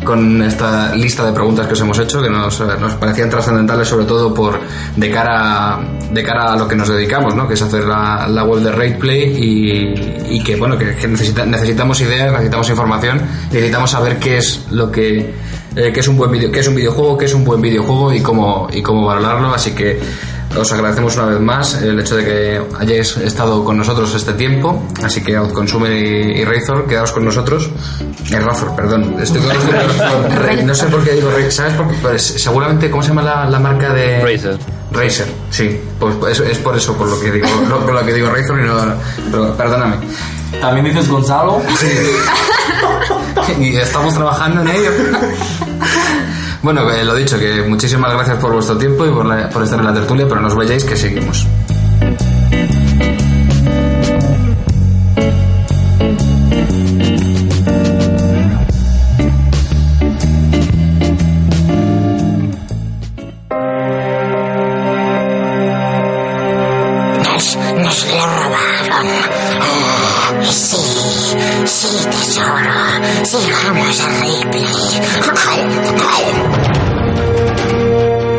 con 0.03 0.41
esta 0.43 0.93
lista 0.95 1.25
de 1.25 1.31
preguntas 1.33 1.67
que 1.67 1.73
os 1.73 1.81
hemos 1.81 1.97
hecho, 1.99 2.21
que 2.21 2.29
nos, 2.29 2.59
eh, 2.61 2.65
nos 2.79 2.93
parecían 2.95 3.29
trascendentales, 3.29 3.87
sobre 3.87 4.05
todo 4.05 4.33
por 4.33 4.59
de 4.95 5.09
cara, 5.11 5.79
de 6.11 6.23
cara 6.23 6.53
a 6.53 6.57
lo 6.57 6.67
que 6.67 6.75
nos 6.75 6.87
dedicamos, 6.89 7.35
¿no? 7.35 7.47
que 7.47 7.53
es 7.55 7.61
hacer 7.61 7.85
la, 7.85 8.27
la 8.27 8.43
web 8.43 8.61
de 8.61 8.71
RatePlay 8.71 9.21
y, 9.37 10.35
y 10.35 10.43
que, 10.43 10.55
bueno, 10.55 10.77
que, 10.77 10.95
que 10.95 11.07
necesita- 11.07 11.45
necesitamos 11.45 11.99
ideas, 12.01 12.31
necesitamos 12.31 12.69
información, 12.69 13.21
necesitamos 13.51 13.91
saber 13.91 14.17
qué 14.19 14.37
es 14.37 14.65
lo 14.71 14.91
que 14.91 15.33
eh, 15.75 15.91
qué 15.91 16.01
es 16.01 16.07
un 16.07 16.17
buen 16.17 16.29
video, 16.31 16.51
qué 16.51 16.59
es 16.59 16.67
un 16.67 16.75
videojuego, 16.75 17.17
qué 17.17 17.25
es 17.25 17.33
un 17.33 17.43
buen 17.43 17.59
videojuego 17.59 18.13
y 18.13 18.21
cómo, 18.21 18.67
y 18.71 18.83
cómo 18.83 19.07
valorarlo. 19.07 19.53
Así 19.55 19.71
que 19.71 19.99
os 20.57 20.71
agradecemos 20.71 21.15
una 21.15 21.25
vez 21.27 21.39
más 21.39 21.73
el 21.81 21.99
hecho 21.99 22.15
de 22.15 22.25
que 22.25 22.61
hayáis 22.79 23.17
estado 23.17 23.63
con 23.63 23.77
nosotros 23.77 24.13
este 24.15 24.33
tiempo. 24.33 24.83
Así 25.03 25.21
que 25.23 25.35
Outconsumer 25.35 25.91
y, 25.91 26.39
y 26.41 26.45
Razor, 26.45 26.85
quedaos 26.87 27.11
con 27.11 27.25
nosotros. 27.25 27.69
Eh, 28.31 28.39
Razor, 28.39 28.75
perdón. 28.75 29.15
Estoy 29.21 29.41
con 29.41 30.65
No 30.67 30.75
sé 30.75 30.85
por 30.87 31.03
qué 31.03 31.11
digo 31.13 31.29
Ra- 31.31 31.49
¿Sabes? 31.51 31.73
Porque, 31.73 31.95
pues, 32.01 32.21
seguramente, 32.37 32.89
¿cómo 32.89 33.01
se 33.03 33.09
llama 33.09 33.23
la, 33.23 33.49
la 33.49 33.59
marca 33.59 33.93
de. 33.93 34.21
Razer. 34.21 34.57
Razer, 34.91 35.27
sí. 35.49 35.79
Pues 35.99 36.39
es, 36.39 36.39
es 36.51 36.57
por 36.59 36.75
eso 36.77 36.95
por 36.95 37.07
lo 37.07 37.19
que 37.19 37.31
digo, 37.31 37.47
lo- 37.69 37.79
por 37.85 37.93
lo 37.93 38.05
que 38.05 38.13
digo 38.13 38.29
Razor 38.29 38.59
y 38.59 38.63
no. 38.67 38.75
pero 39.31 39.55
perdóname. 39.57 39.97
También 40.61 40.85
dices 40.85 41.09
Gonzalo. 41.09 41.61
y 43.59 43.75
estamos 43.77 44.13
trabajando 44.13 44.61
en 44.61 44.67
ello. 44.67 44.91
Bueno, 46.63 46.89
eh, 46.91 47.03
lo 47.03 47.13
dicho, 47.13 47.37
que 47.37 47.61
muchísimas 47.63 48.11
gracias 48.13 48.37
por 48.39 48.53
vuestro 48.53 48.77
tiempo 48.77 49.05
y 49.05 49.09
por, 49.09 49.25
la- 49.25 49.49
por 49.49 49.63
estar 49.63 49.77
en 49.79 49.85
la 49.85 49.93
tertulia, 49.93 50.25
pero 50.27 50.39
no 50.41 50.47
os 50.47 50.55
vayáis 50.55 50.83
que 50.85 50.95
seguimos. 50.95 51.45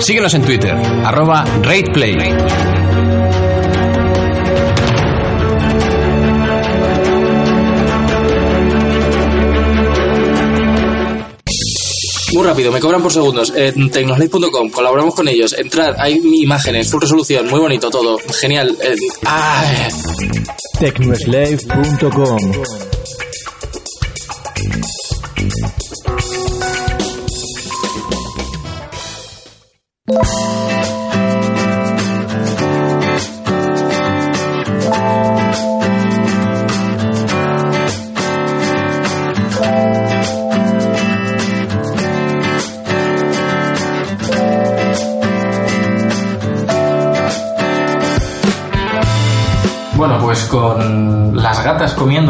Síguenos 0.04 0.34
en 0.34 0.42
Twitter, 0.42 0.74
arroba 1.02 1.46
RatePlay. 1.62 2.18
Muy 12.34 12.42
rápido, 12.44 12.70
me 12.70 12.80
cobran 12.80 13.00
por 13.00 13.14
segundos. 13.14 13.50
En 13.56 13.90
tecnoslate.com, 13.90 14.68
colaboramos 14.68 15.14
con 15.14 15.26
ellos. 15.26 15.54
Entrad, 15.54 15.94
hay 15.98 16.20
imágenes, 16.22 16.90
full 16.90 17.00
resolución, 17.00 17.48
muy 17.48 17.60
bonito 17.60 17.88
todo. 17.88 18.18
Genial. 18.38 18.76
Eh, 18.82 18.96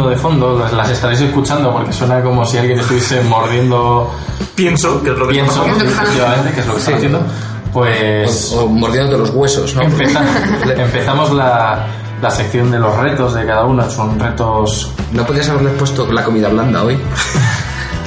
de 0.09 0.15
fondo, 0.15 0.57
las, 0.59 0.73
las 0.73 0.89
estaréis 0.89 1.21
escuchando 1.21 1.71
porque 1.71 1.91
suena 1.93 2.21
como 2.21 2.45
si 2.45 2.57
alguien 2.57 2.79
estuviese 2.79 3.21
mordiendo. 3.21 4.11
Pienso 4.55 5.01
que 5.03 5.09
es 5.11 5.17
lo 5.17 5.27
que 5.27 5.33
Pienso, 5.33 5.65
efectivamente, 5.65 6.51
que 6.53 6.59
es 6.61 6.67
lo 6.67 6.73
que 6.73 6.79
está 6.79 6.95
haciendo. 6.95 7.21
Pues. 7.73 8.53
O, 8.53 8.63
o 8.63 8.67
mordiéndote 8.67 9.17
los 9.17 9.29
huesos, 9.31 9.75
¿no? 9.75 9.81
Empeza- 9.83 10.23
empezamos 10.77 11.31
la, 11.33 11.85
la 12.21 12.29
sección 12.31 12.71
de 12.71 12.79
los 12.79 12.95
retos 12.97 13.33
de 13.33 13.45
cada 13.45 13.65
uno. 13.65 13.89
Son 13.89 14.17
retos. 14.19 14.91
No 15.11 15.25
podías 15.25 15.49
haberle 15.49 15.71
puesto 15.71 16.09
la 16.11 16.23
comida 16.23 16.49
blanda 16.49 16.83
hoy. 16.83 16.97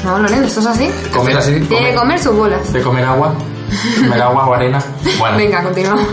No, 0.05 0.17
Lorenzo, 0.17 0.45
¿esto 0.47 0.61
es 0.61 0.67
así? 0.67 0.91
Comer 1.13 1.37
así. 1.37 1.51
Tiene 1.55 1.67
que 1.67 1.75
comer- 1.75 1.95
comer 1.97 2.19
sus 2.21 2.33
bolas. 2.35 2.73
de 2.73 2.81
comer 2.83 3.05
agua. 3.05 3.35
Comer 4.01 4.23
agua 4.23 4.47
o 4.47 4.55
arena. 4.55 4.81
Bueno. 5.19 5.37
Venga, 5.37 5.61
continuamos. 5.65 6.07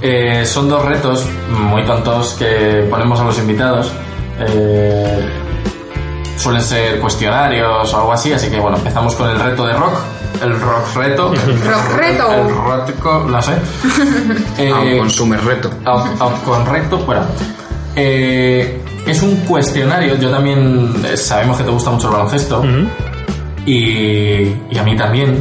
Eh, 0.00 0.46
son 0.46 0.68
dos 0.68 0.84
retos 0.84 1.26
muy 1.50 1.84
tontos 1.84 2.34
que 2.38 2.86
ponemos 2.88 3.18
a 3.20 3.24
los 3.24 3.36
invitados. 3.38 3.92
Eh, 4.40 5.28
suelen 6.36 6.62
ser 6.62 6.98
cuestionarios 7.00 7.92
o 7.92 7.96
algo 7.96 8.12
así, 8.12 8.32
así 8.32 8.48
que 8.50 8.58
bueno, 8.58 8.76
empezamos 8.76 9.14
con 9.14 9.30
el 9.30 9.38
reto 9.38 9.66
de 9.66 9.74
rock. 9.74 9.94
El 10.42 10.60
rock 10.60 10.96
reto. 10.96 11.28
Rock 11.64 11.96
reto. 11.96 12.32
El 12.32 12.54
rock, 12.54 13.26
no 13.28 13.40
sé. 13.42 13.52
Eh, 14.58 14.96
Consumer 14.98 15.42
reto. 15.44 15.70
out- 15.84 16.20
out 16.20 16.42
con 16.44 16.66
recto, 16.66 16.98
bueno. 16.98 17.22
Eh, 17.94 18.80
es 19.06 19.22
un 19.22 19.36
cuestionario, 19.46 20.16
yo 20.16 20.30
también 20.30 20.92
eh, 21.04 21.16
sabemos 21.16 21.58
que 21.58 21.64
te 21.64 21.70
gusta 21.70 21.90
mucho 21.90 22.08
el 22.08 22.14
baloncesto 22.14 22.62
y, 23.66 24.56
y 24.70 24.78
a 24.78 24.82
mí 24.82 24.96
también. 24.96 25.38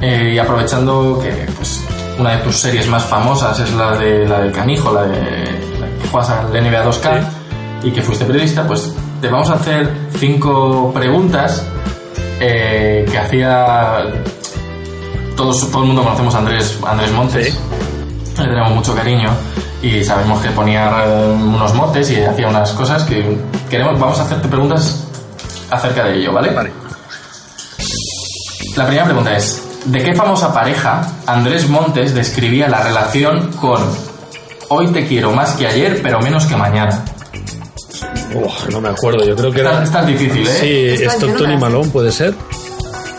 Eh, 0.00 0.32
y 0.34 0.38
aprovechando 0.38 1.18
que 1.22 1.30
pues, 1.56 1.82
una 2.18 2.32
de 2.36 2.38
tus 2.44 2.56
series 2.56 2.86
más 2.88 3.04
famosas 3.04 3.58
es 3.58 3.72
la 3.72 3.96
de 3.96 4.26
la 4.28 4.40
del 4.40 4.52
canijo, 4.52 4.92
la 4.92 5.02
de 5.04 5.18
la 5.80 5.86
que 6.02 6.08
juegas 6.10 6.30
al 6.30 6.48
NBA 6.52 6.84
2K 6.84 7.24
y 7.84 7.90
que 7.90 8.02
fuiste 8.02 8.24
periodista, 8.24 8.66
pues 8.66 8.94
te 9.20 9.28
vamos 9.28 9.50
a 9.50 9.54
hacer 9.54 9.90
cinco 10.18 10.90
preguntas 10.92 11.64
eh, 12.40 13.06
que 13.10 13.18
hacía 13.18 13.98
todos, 15.36 15.70
todo 15.70 15.82
el 15.82 15.88
mundo 15.88 16.02
conocemos 16.02 16.34
a 16.34 16.38
Andrés, 16.38 16.78
Andrés 16.86 17.12
Montes. 17.12 17.60
Le 18.38 18.44
tenemos 18.44 18.74
mucho 18.74 18.94
cariño 18.94 19.30
y 19.82 20.02
sabemos 20.02 20.40
que 20.40 20.50
ponía 20.50 21.04
eh, 21.06 21.30
unos 21.30 21.74
motes 21.74 22.10
y 22.10 22.22
hacía 22.22 22.48
unas 22.48 22.72
cosas 22.72 23.02
que 23.04 23.36
queremos. 23.68 23.98
Vamos 24.00 24.18
a 24.18 24.22
hacerte 24.22 24.48
preguntas 24.48 25.06
acerca 25.70 26.04
de 26.04 26.18
ello, 26.18 26.32
¿vale? 26.32 26.50
Vale. 26.50 26.72
La 28.76 28.86
primera 28.86 29.04
pregunta 29.04 29.36
es: 29.36 29.62
¿de 29.84 30.02
qué 30.02 30.14
famosa 30.14 30.52
pareja 30.52 31.02
Andrés 31.26 31.68
Montes 31.68 32.14
describía 32.14 32.68
la 32.68 32.82
relación 32.82 33.52
con 33.52 33.80
Hoy 34.70 34.88
te 34.88 35.06
quiero 35.06 35.30
más 35.30 35.52
que 35.52 35.66
ayer, 35.66 36.00
pero 36.02 36.20
menos 36.20 36.46
que 36.46 36.56
mañana? 36.56 37.04
Uf, 38.34 38.68
no 38.70 38.80
me 38.80 38.88
acuerdo, 38.88 39.24
yo 39.24 39.34
creo 39.36 39.50
que 39.52 39.60
era. 39.60 39.70
Esta, 39.72 39.84
esta 39.84 40.00
es 40.00 40.06
difícil, 40.18 40.46
¿eh? 40.46 40.96
Sí, 40.98 41.04
Stockton 41.08 41.52
y 41.52 41.56
Malone, 41.56 41.88
puede 41.90 42.10
ser. 42.12 42.34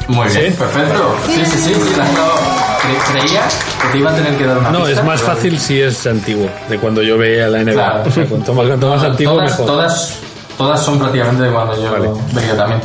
Muy 0.07 0.27
bien, 0.27 0.51
¿Sí? 0.51 0.57
perfecto. 0.59 1.15
Sí, 1.27 1.45
sí, 1.45 1.57
sí. 1.57 1.73
sí, 1.73 1.93
la. 1.97 2.05
Cre- 2.05 3.19
creía 3.19 3.41
que 3.81 3.87
te 3.91 3.97
iba 3.97 4.11
a 4.11 4.15
tener 4.15 4.37
que 4.37 4.45
dar 4.45 4.57
una 4.59 4.69
No, 4.71 4.83
pista, 4.85 4.99
es 5.01 5.05
más 5.07 5.21
fácil 5.21 5.57
si 5.59 5.81
es 5.81 6.05
antiguo, 6.05 6.47
de 6.69 6.77
cuando 6.77 7.01
yo 7.01 7.17
veía 7.17 7.47
la 7.47 7.63
NBA. 7.63 7.73
Claro. 7.73 8.03
O 8.07 8.11
sea, 8.11 8.25
cuanto 8.25 8.53
más, 8.53 8.67
cuanto 8.67 8.89
más 8.89 9.01
No, 9.01 9.07
antiguo, 9.07 9.33
todas, 9.33 9.51
mejor. 9.51 9.65
Todas, 9.65 10.19
todas 10.57 10.83
son 10.85 10.99
prácticamente 10.99 11.43
de 11.43 11.51
cuando 11.51 11.81
yo 11.83 12.17
veía 12.33 12.55
también. 12.55 12.81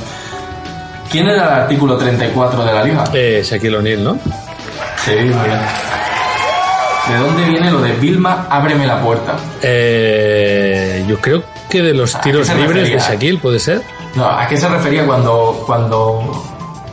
¿Quién 1.11 1.27
era 1.29 1.43
el 1.45 1.51
artículo 1.63 1.97
34 1.99 2.65
de 2.65 2.73
la 2.73 2.85
liga? 2.85 3.05
Eh, 3.13 3.43
Shaquille 3.45 3.77
O'Neal, 3.77 4.05
¿no? 4.05 4.19
Sí, 5.05 5.11
muy 5.17 5.25
bien. 5.27 5.61
¿De 7.09 7.17
dónde 7.19 7.45
viene 7.45 7.71
lo 7.71 7.81
de 7.83 7.93
Vilma, 7.93 8.47
ábreme 8.49 8.87
la 8.87 9.01
puerta? 9.03 9.35
Eh, 9.63 11.05
yo 11.09 11.19
creo 11.21 11.43
que 11.71 11.81
de 11.83 11.95
los 11.95 12.15
¿A 12.15 12.21
tiros 12.21 12.55
libres 12.55 12.91
de? 12.91 12.99
Shaquille, 12.99 13.39
¿puede 13.39 13.59
ser? 13.59 13.81
No, 14.15 14.27
¿a 14.27 14.47
qué 14.47 14.57
se 14.57 14.69
refería 14.69 15.07
cuando, 15.07 15.63
cuando 15.67 16.45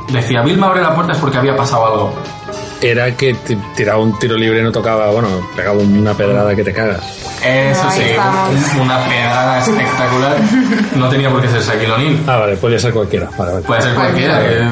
decía 0.09 0.41
Vilma, 0.43 0.67
abre 0.67 0.81
la 0.81 0.95
puerta? 0.95 1.11
Es 1.13 1.17
porque 1.19 1.37
había 1.37 1.55
pasado 1.57 1.85
algo. 1.85 2.13
Era 2.81 3.11
que 3.17 3.35
tiraba 3.75 3.99
un 3.99 4.17
tiro 4.19 4.35
libre 4.37 4.59
y 4.59 4.63
no 4.63 4.71
tocaba, 4.71 5.09
bueno, 5.09 5.27
pegaba 5.55 5.79
una 5.79 6.13
pedrada 6.13 6.55
que 6.55 6.63
te 6.63 6.71
cagas. 6.71 7.01
Eso 7.43 7.89
sí, 7.91 8.03
una 8.79 9.03
pedrada 9.07 9.59
espectacular. 9.59 10.37
No 10.95 11.09
tenía 11.09 11.29
por 11.31 11.41
qué 11.41 11.47
ser 11.49 11.61
Shaquille 11.61 11.91
O'Neal. 11.91 12.17
Ah, 12.27 12.37
vale, 12.37 12.55
podría 12.57 12.77
ser 12.79 12.93
cualquiera. 12.93 13.29
Vale, 13.37 13.51
vale. 13.53 13.65
Puede 13.65 13.81
ser 13.81 13.95
cualquiera. 13.95 14.41
eh. 14.45 14.69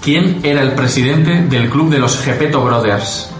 ¿Quién 0.00 0.40
era 0.42 0.62
el 0.62 0.72
presidente 0.72 1.42
del 1.42 1.68
club 1.70 1.90
de 1.90 1.98
los 1.98 2.18
Gepeto 2.20 2.62
Brothers? 2.62 3.30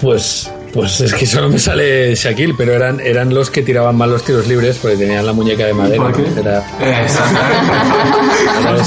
Pues, 0.00 0.50
pues 0.76 1.00
es 1.00 1.14
que 1.14 1.24
solo 1.24 1.48
me 1.48 1.58
sale 1.58 2.14
Shaquille, 2.14 2.52
pero 2.54 2.74
eran, 2.74 3.00
eran 3.00 3.32
los 3.32 3.48
que 3.50 3.62
tiraban 3.62 3.96
mal 3.96 4.10
los 4.10 4.22
tiros 4.22 4.46
libres 4.46 4.78
porque 4.80 4.98
tenían 4.98 5.24
la 5.24 5.32
muñeca 5.32 5.64
de 5.64 5.72
madera. 5.72 6.02
¿Por 6.02 6.12
qué? 6.12 6.38
Era, 6.38 6.58
Exactamente. 7.02 7.64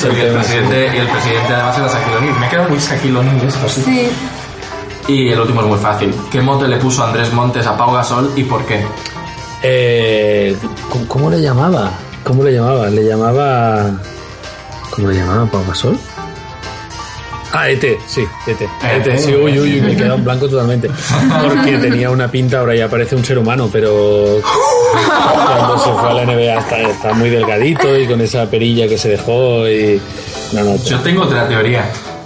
y, 0.16 0.22
el 0.22 0.34
presidente, 0.34 0.92
y 0.96 1.00
el 1.00 1.08
presidente 1.08 1.54
además 1.54 1.78
era 1.80 1.88
Shaquille 1.88 2.18
O'Neal. 2.18 2.40
Me 2.40 2.46
ha 2.46 2.50
quedado 2.50 2.70
muy 2.70 2.78
Shaquille 2.78 3.18
O'Neal 3.18 3.48
esto, 3.48 3.68
sí. 3.68 3.82
Sí. 3.82 4.10
Y 5.08 5.30
el 5.30 5.40
último 5.40 5.62
es 5.62 5.68
muy 5.68 5.80
fácil. 5.80 6.14
¿Qué 6.32 6.42
mote 6.42 6.68
le 6.68 6.78
puso 6.78 7.04
Andrés 7.04 7.34
Montes 7.34 7.66
a 7.66 7.76
Pau 7.76 7.92
Gasol 7.92 8.32
y 8.36 8.44
por 8.44 8.64
qué? 8.68 8.86
Eh, 9.64 10.56
¿cómo, 10.90 11.08
cómo 11.08 11.30
le 11.32 11.42
llamaba? 11.42 11.92
¿Cómo 12.24 12.44
le 12.44 12.54
llamaba? 12.54 12.88
Le 12.90 13.04
llamaba. 13.04 14.00
¿Cómo 14.92 15.08
le 15.08 15.16
llamaba? 15.16 15.48
¿Pau 15.48 15.64
Gasol? 15.68 15.98
Ah, 17.52 17.70
ET, 17.70 17.84
sí, 18.06 18.28
ET. 18.46 18.62
ET, 18.62 19.18
sí, 19.18 19.34
uy, 19.34 19.60
uy, 19.60 19.76
uy, 19.76 19.82
me 19.82 19.94
he 19.94 19.96
quedado 19.96 20.16
en 20.16 20.24
blanco 20.24 20.48
totalmente. 20.48 20.90
Porque 21.44 21.78
tenía 21.80 22.10
una 22.12 22.30
pinta, 22.30 22.60
ahora 22.60 22.76
ya 22.76 22.88
parece 22.88 23.16
un 23.16 23.26
ser 23.26 23.40
humano, 23.40 23.70
pero 23.72 24.40
cuando 25.46 25.78
se 25.80 25.90
fue 25.92 26.10
a 26.10 26.14
la 26.14 26.26
NBA 26.26 26.60
está, 26.60 26.78
está 26.82 27.14
muy 27.14 27.30
delgadito 27.30 27.98
y 27.98 28.08
con 28.08 28.22
esa 28.22 28.46
perilla 28.46 28.88
que 28.88 28.98
se 28.98 29.10
dejó 29.10 29.68
y. 29.68 30.00
No, 30.54 30.64
no, 30.64 30.76
Yo 30.78 31.00
tengo 31.00 31.24
otra 31.24 31.48
teoría 31.48 31.86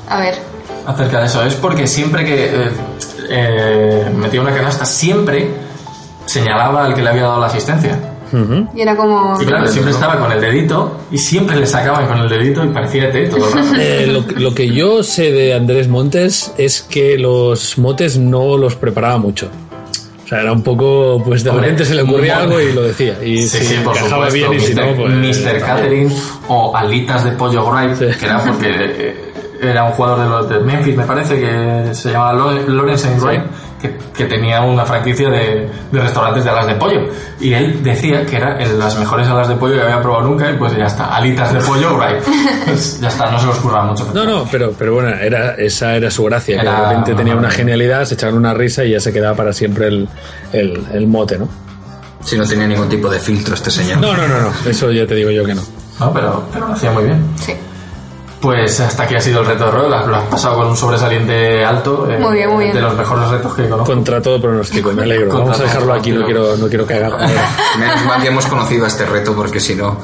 A 0.09 0.19
ver. 0.19 0.35
acerca 0.85 1.19
de 1.21 1.25
eso. 1.27 1.43
Es 1.45 1.55
porque 1.55 1.87
siempre 1.87 2.25
que. 2.25 2.45
eh, 2.45 2.69
eh, 3.29 4.11
metía 4.15 4.41
una 4.41 4.53
canasta, 4.53 4.83
siempre 4.85 5.47
señalaba 6.25 6.85
al 6.85 6.93
que 6.93 7.01
le 7.01 7.09
había 7.09 7.23
dado 7.23 7.39
la 7.39 7.47
asistencia. 7.47 7.97
Y 8.75 8.81
era 8.81 8.95
como... 8.95 9.37
Y 9.41 9.45
claro, 9.45 9.67
siempre 9.67 9.91
estaba 9.93 10.17
con 10.19 10.31
el 10.31 10.41
dedito 10.41 10.97
y 11.11 11.17
siempre 11.17 11.55
le 11.57 11.65
sacaban 11.65 12.07
con 12.07 12.17
el 12.19 12.29
dedito 12.29 12.63
y 12.65 12.69
parecía 12.69 13.09
ET 13.09 13.29
todo 13.29 13.47
el 13.47 13.53
rato. 13.53 13.67
Eh, 13.79 14.07
lo, 14.07 14.39
lo 14.39 14.53
que 14.55 14.69
yo 14.69 15.03
sé 15.03 15.31
de 15.31 15.53
Andrés 15.53 15.87
Montes 15.87 16.53
es 16.57 16.81
que 16.81 17.17
los 17.17 17.77
motes 17.77 18.17
no 18.17 18.57
los 18.57 18.75
preparaba 18.75 19.17
mucho. 19.17 19.49
O 20.23 20.27
sea, 20.27 20.41
era 20.41 20.51
un 20.53 20.63
poco, 20.63 21.21
pues 21.23 21.43
de 21.43 21.49
Hombre, 21.49 21.65
repente 21.67 21.85
se 21.85 21.95
le 21.95 22.01
ocurría 22.01 22.37
algo 22.39 22.59
y 22.59 22.71
lo 22.73 22.81
decía. 22.83 23.17
Y 23.23 23.43
Sí, 23.43 23.57
si 23.59 23.65
sí, 23.65 23.75
por 23.83 23.95
encajaba 23.95 24.29
supuesto. 24.31 24.49
bien 24.49 24.61
y 24.61 24.65
si 24.65 24.73
no, 24.73 24.85
Mr. 24.87 24.95
pues... 24.95 25.45
Mr. 25.45 25.59
Catering 25.59 26.13
o 26.47 26.75
alitas 26.75 27.23
de 27.25 27.31
pollo 27.33 27.69
Gripe, 27.71 28.13
Sí. 28.13 28.19
que 28.19 28.25
era 28.25 28.39
porque 28.43 28.67
eh, 28.69 29.15
era 29.61 29.83
un 29.83 29.91
jugador 29.91 30.19
de 30.23 30.29
los 30.29 30.49
de 30.49 30.59
Memphis, 30.61 30.95
me 30.95 31.03
parece, 31.05 31.39
que 31.39 31.93
se 31.93 32.11
llamaba 32.11 32.33
Lawrence 32.67 33.07
and 33.07 33.21
Gripe, 33.21 33.43
que, 33.83 33.97
que 34.17 34.25
tenía 34.25 34.61
una 34.61 34.85
franquicia 34.85 35.29
de, 35.29 35.69
de 35.91 35.99
restaurantes 35.99 36.43
de 36.45 36.49
alas 36.49 36.65
de 36.67 36.75
pollo. 36.75 37.01
Y 37.39 37.53
él 37.53 37.83
decía 37.83 38.25
que 38.25 38.37
era 38.37 38.57
el- 38.57 38.79
las 38.79 38.97
mejores 38.97 39.27
alas 39.27 39.49
de 39.49 39.55
pollo 39.55 39.75
que 39.75 39.81
había 39.81 40.01
probado 40.01 40.23
nunca, 40.29 40.49
y 40.49 40.53
pues 40.55 40.75
ya 40.75 40.85
está, 40.85 41.13
alitas 41.15 41.53
de 41.53 41.59
pollo 41.59 41.97
Gripe. 41.99 42.21
Pues 42.65 42.99
ya 43.01 43.09
está, 43.09 43.29
no 43.29 43.37
se 43.39 43.45
los 43.45 43.57
curraba 43.57 43.85
mucho. 43.85 44.09
No, 44.13 44.23
no, 44.23 44.47
pero, 44.49 44.71
pero 44.79 44.93
bueno, 44.93 45.09
era, 45.09 45.55
esa 45.55 45.95
era 45.95 46.09
su 46.09 46.23
gracia, 46.23 46.55
que 46.55 46.61
Era- 46.61 46.81
de 46.81 46.87
repente 46.87 47.13
tenía 47.13 47.35
una 47.35 47.51
genialidad, 47.51 48.05
se 48.05 48.13
echaban 48.15 48.35
una 48.35 48.53
risa 48.53 48.83
y 48.85 48.91
ya 48.91 48.99
se 49.01 49.11
quedaba 49.11 49.35
para 49.35 49.51
siempre 49.53 49.87
el, 49.87 50.07
el, 50.53 50.83
el 50.93 51.07
mote, 51.07 51.37
¿no? 51.37 51.49
Si 52.23 52.37
no 52.37 52.45
tenía 52.47 52.65
ningún 52.67 52.87
tipo 52.87 53.09
de 53.09 53.19
filtro 53.19 53.53
este 53.53 53.69
señor. 53.69 53.97
No, 53.97 54.15
no, 54.15 54.25
no, 54.27 54.39
no, 54.39 54.51
eso 54.69 54.89
ya 54.91 55.05
te 55.05 55.13
digo 55.15 55.29
yo 55.29 55.43
que 55.43 55.53
no. 55.55 55.61
No, 55.99 56.13
pero, 56.13 56.43
pero 56.53 56.67
lo 56.67 56.73
hacía 56.73 56.89
muy 56.91 57.03
bien. 57.03 57.21
Sí. 57.35 57.53
Pues 58.43 58.77
hasta 58.81 59.03
aquí 59.03 59.15
ha 59.15 59.21
sido 59.21 59.39
el 59.39 59.45
reto 59.45 59.63
de 59.67 59.71
Roy, 59.71 59.89
lo 59.89 59.95
has 60.17 60.23
pasado 60.25 60.57
con 60.57 60.67
un 60.67 60.75
sobresaliente 60.75 61.63
alto. 61.63 62.05
eh, 62.11 62.17
Muy 62.19 62.33
bien, 62.35 62.49
muy 62.49 62.65
bien. 62.65 62.75
De 62.75 62.81
los 62.81 62.93
mejores 62.93 63.29
retos 63.29 63.53
que 63.55 63.69
conozco. 63.69 63.93
Contra 63.93 64.21
todo 64.21 64.41
pronóstico, 64.41 64.91
me 64.91 65.03
alegro. 65.03 65.29
Contra 65.29 65.45
Vamos 65.53 65.59
a 65.61 65.63
dejarlo 65.63 65.93
aquí, 65.93 66.11
no 66.11 66.25
quiero, 66.25 66.57
no 66.57 66.67
quiero 66.67 66.85
cagar. 66.85 67.17
Menos 67.79 68.05
mal 68.05 68.21
que 68.21 68.27
hemos 68.27 68.45
conocido 68.47 68.83
a 68.83 68.89
este 68.89 69.05
reto 69.05 69.33
porque 69.33 69.61
si 69.61 69.75
no, 69.75 69.97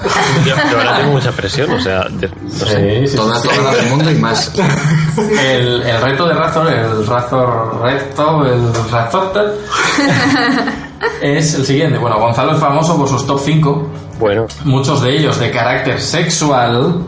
Yo, 0.46 0.56
yo 0.72 0.78
ahora 0.78 0.96
tengo 1.00 1.12
mucha 1.12 1.34
presión, 1.34 1.70
o 1.72 1.82
sea, 1.82 2.06
de- 2.10 2.30
no 2.30 2.50
sé. 2.66 3.02
Sí, 3.02 3.08
sí, 3.10 3.16
toda, 3.18 3.36
sí. 3.42 3.50
toda 3.50 3.62
la 3.74 3.76
del 3.78 3.90
mundo 3.90 4.10
y 4.10 4.16
más. 4.16 4.54
El, 5.18 5.82
el 5.84 6.02
reto 6.02 6.26
de 6.26 6.34
Razor, 6.34 6.72
el 6.72 7.06
Razor 7.06 7.82
Reto, 7.84 8.46
el 8.46 8.74
Razor 8.90 9.34
es 11.22 11.54
el 11.56 11.66
siguiente. 11.66 11.98
Bueno, 11.98 12.18
Gonzalo 12.20 12.54
es 12.54 12.60
famoso 12.60 12.96
por 12.98 13.08
sus 13.10 13.28
top 13.28 13.42
5, 13.44 13.88
Bueno, 14.18 14.48
muchos 14.64 15.02
de 15.02 15.18
ellos 15.18 15.38
de 15.40 15.52
carácter 15.52 16.00
sexual. 16.00 17.04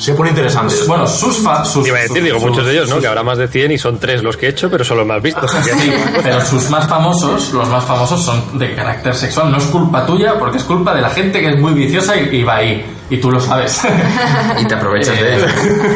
Se 0.00 0.14
pone 0.14 0.30
interesante. 0.30 0.74
Bueno, 0.88 1.06
sus 1.06 1.38
fa- 1.38 1.64
sus, 1.64 1.86
iba 1.86 1.98
a 1.98 2.00
decir, 2.00 2.16
sus- 2.16 2.24
digo, 2.24 2.40
sus- 2.40 2.48
muchos 2.48 2.64
de 2.66 2.72
ellos, 2.72 2.88
¿no? 2.88 2.94
sus- 2.96 3.02
Que 3.02 3.08
habrá 3.08 3.22
más 3.22 3.36
de 3.38 3.48
100 3.48 3.70
y 3.72 3.78
son 3.78 3.98
tres 3.98 4.22
los 4.22 4.36
que 4.36 4.46
he 4.46 4.48
hecho, 4.48 4.70
pero 4.70 4.82
son 4.82 4.96
los 4.96 5.06
más 5.06 5.22
vistos. 5.22 5.50
Sí, 5.62 5.92
pero 6.22 6.40
sus 6.44 6.68
más 6.70 6.88
famosos, 6.88 7.52
los 7.52 7.68
más 7.68 7.84
famosos 7.84 8.22
son 8.24 8.58
de 8.58 8.74
carácter 8.74 9.14
sexual. 9.14 9.50
No 9.52 9.58
es 9.58 9.64
culpa 9.64 10.06
tuya, 10.06 10.38
porque 10.38 10.56
es 10.58 10.64
culpa 10.64 10.94
de 10.94 11.02
la 11.02 11.10
gente 11.10 11.40
que 11.40 11.50
es 11.50 11.60
muy 11.60 11.72
viciosa 11.74 12.16
y, 12.16 12.34
y 12.36 12.42
va 12.42 12.56
ahí. 12.56 12.84
Y 13.10 13.18
tú 13.18 13.30
lo 13.30 13.38
sabes. 13.40 13.80
Y 14.60 14.64
te 14.66 14.74
aprovechas 14.74 15.18
de 15.20 15.36
ello. 15.36 15.46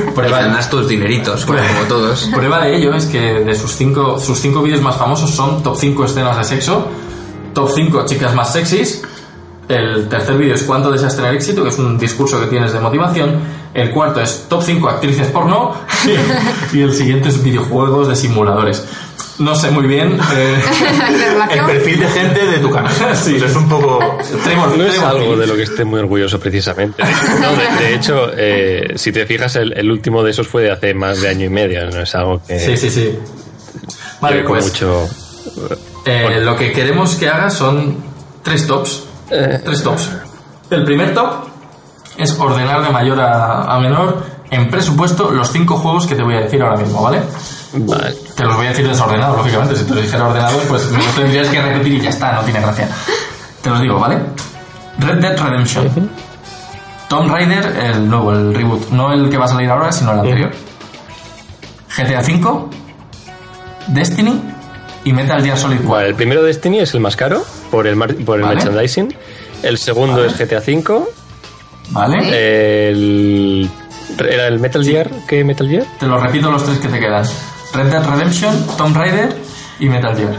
Y 0.09 0.11
Prueba, 0.15 0.41
ganas 0.41 0.69
tus 0.71 0.89
dineritos, 0.89 1.45
como 1.45 1.59
como 1.59 1.81
todos. 1.89 2.31
prueba 2.35 2.61
de 2.65 2.77
ello 2.77 2.95
es 2.95 3.07
que 3.07 3.19
de 3.21 3.55
sus 3.55 3.73
cinco, 3.75 4.19
sus 4.19 4.39
cinco 4.39 4.63
vídeos 4.63 4.81
más 4.83 4.97
famosos 4.97 5.31
son 5.31 5.63
top 5.63 5.77
5 5.79 6.05
escenas 6.05 6.37
de 6.37 6.45
sexo, 6.45 6.89
top 7.55 7.71
5 7.75 8.05
chicas 8.07 8.35
más 8.35 8.53
sexys, 8.53 9.03
el 9.69 10.09
tercer 10.09 10.37
vídeo 10.37 10.55
es 10.55 10.63
cuánto 10.63 10.91
deseas 10.91 11.17
tener 11.17 11.35
éxito, 11.35 11.63
que 11.63 11.71
es 11.71 11.79
un 11.79 11.99
discurso 11.99 12.41
que 12.41 12.47
tienes 12.47 12.73
de 12.73 12.81
motivación, 12.81 13.41
el 13.73 13.91
cuarto 13.91 14.21
es 14.21 14.47
top 14.49 14.63
5 14.63 14.89
actrices 14.89 15.29
porno 15.29 15.75
y, 16.73 16.77
y 16.79 16.83
el 16.83 16.93
siguiente 16.95 17.29
es 17.31 17.43
videojuegos 17.43 18.09
de 18.09 18.17
simuladores. 18.17 18.85
No 19.39 19.57
sé 19.57 19.69
muy 19.73 19.87
bien. 19.89 20.17
eh, 20.37 20.57
¿De 21.49 21.55
El 21.59 21.65
perfil 21.67 21.99
de 21.99 22.07
gente 22.09 22.47
de 22.47 22.59
tu 22.59 22.71
canal. 22.71 22.93
Sí. 23.17 23.33
Pues 23.39 23.51
es 23.51 23.57
un 23.57 23.69
poco. 23.69 23.99
Tremor- 24.45 24.77
No 24.77 24.85
es 24.85 24.93
Tremor 24.93 25.11
algo 25.11 25.37
de 25.37 25.47
lo 25.49 25.57
que 25.57 25.65
esté 25.65 25.85
muy 25.85 25.99
orgulloso 25.99 26.39
precisamente. 26.39 27.03
No, 27.41 27.51
de, 27.57 27.85
de 27.85 27.95
hecho, 27.97 28.31
eh, 28.37 28.93
si 28.95 29.11
te 29.11 29.27
fijas, 29.27 29.57
el, 29.57 29.73
el 29.77 29.91
último 29.91 30.23
de 30.23 30.31
esos 30.31 30.47
fue 30.47 30.63
de 30.63 30.71
hace 30.71 30.95
más 30.95 31.21
de 31.21 31.29
año 31.31 31.47
y 31.47 31.49
medio. 31.49 31.85
No 31.91 32.03
es 32.03 32.15
algo 32.15 32.41
que, 32.47 32.61
Sí, 32.61 32.77
sí, 32.77 32.91
sí. 32.91 33.19
Vale, 34.21 34.45
pues 34.45 34.67
mucho. 34.67 35.09
eh, 36.07 36.39
lo 36.41 36.55
que 36.57 36.71
queremos 36.73 37.17
que 37.17 37.29
hagas 37.29 37.55
son 37.55 37.97
tres 38.43 38.67
tops. 38.69 39.03
Eh. 39.31 39.61
Tres 39.65 39.83
tops. 39.83 40.11
El 40.71 40.85
primer 40.85 41.15
top 41.15 41.47
es 42.17 42.39
ordenar 42.39 42.83
de 42.83 42.91
mayor 42.91 43.21
a, 43.21 43.75
a 43.75 43.81
menor 43.81 44.23
en 44.51 44.71
presupuesto 44.71 45.31
los 45.31 45.51
cinco 45.51 45.77
juegos 45.77 46.07
que 46.07 46.15
te 46.15 46.23
voy 46.23 46.35
a 46.37 46.41
decir 46.41 46.63
ahora 46.63 46.77
mismo, 46.77 47.03
¿vale? 47.03 47.23
Vale. 47.73 48.15
Te 48.37 48.45
los 48.45 48.57
voy 48.57 48.67
a 48.67 48.69
decir 48.71 48.87
desordenados, 48.87 49.37
lógicamente. 49.37 49.77
Si 49.77 49.85
te 49.85 49.95
los 49.95 50.03
dijera 50.03 50.29
ordenados, 50.29 50.63
pues 50.69 50.91
me 50.91 50.99
los 50.99 51.15
tendrías 51.15 51.49
que 51.49 51.61
repetir 51.61 51.95
y 51.95 52.01
ya 52.01 52.11
está, 52.11 52.33
no 52.33 52.43
tiene 52.43 52.61
gracia. 52.61 52.89
Te 53.63 53.71
los 53.71 53.81
digo, 53.81 53.99
¿vale? 53.99 54.19
Red 54.99 55.21
Dead 55.21 55.39
Redemption. 55.39 56.11
Tomb 57.09 57.31
Raider, 57.31 57.65
el 57.77 58.09
nuevo, 58.09 58.33
el 58.33 58.55
reboot. 58.55 58.91
No 58.91 59.13
el 59.13 59.29
que 59.29 59.37
va 59.37 59.47
a 59.47 59.49
salir 59.49 59.69
ahora, 59.71 59.91
sino 59.91 60.13
el 60.13 60.21
anterior. 60.21 60.53
GTA 61.97 62.21
V, 62.21 62.65
Destiny 63.89 64.41
y 65.05 65.13
Metal 65.13 65.43
Gear 65.43 65.57
Solid 65.57 65.79
4. 65.79 65.91
Vale, 65.91 66.09
el 66.09 66.15
primero 66.15 66.43
Destiny 66.43 66.81
es 66.81 66.95
el 66.95 67.01
más 67.01 67.17
caro 67.17 67.45
por 67.75 67.89
el, 67.89 67.97
mar- 67.97 68.15
por 68.25 68.37
el 68.37 68.43
Vale. 68.45 68.55
merchandising. 68.55 69.13
El 69.65 69.79
segundo 69.79 70.19
Vale. 70.21 70.29
es 70.29 70.39
GTA 70.39 70.59
V. 70.61 71.05
¿Vale? 71.91 72.89
El, 72.89 73.69
¿Era 74.17 74.47
el 74.47 74.61
Metal 74.61 74.85
Gear? 74.85 75.11
¿Qué 75.27 75.43
Metal 75.43 75.69
Gear? 75.69 75.85
Te 75.99 76.07
los 76.07 76.23
repito 76.23 76.53
los 76.53 76.65
tres 76.65 76.79
que 76.79 76.87
te 76.87 77.01
quedan. 77.01 77.25
Red 77.73 77.87
Dead 77.87 78.05
Redemption, 78.09 78.65
Tomb 78.77 78.97
Raider 78.97 79.35
y 79.81 79.89
Metal 79.89 80.17
Gear. 80.17 80.37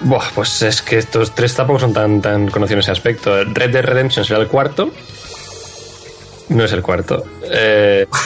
Buah, 0.00 0.24
pues 0.34 0.60
es 0.60 0.82
que 0.82 0.98
estos 0.98 1.34
tres 1.34 1.54
tampoco 1.54 1.78
son 1.78 1.94
tan, 1.94 2.20
tan 2.20 2.48
conocidos 2.48 2.76
en 2.76 2.80
ese 2.80 2.90
aspecto. 2.92 3.42
Red 3.44 3.70
Dead 3.70 3.82
Redemption 3.84 4.26
será 4.26 4.40
el 4.40 4.48
cuarto. 4.48 4.90
No 6.50 6.64
es 6.64 6.72
el 6.72 6.82
cuarto. 6.82 7.24
Eh... 7.50 8.06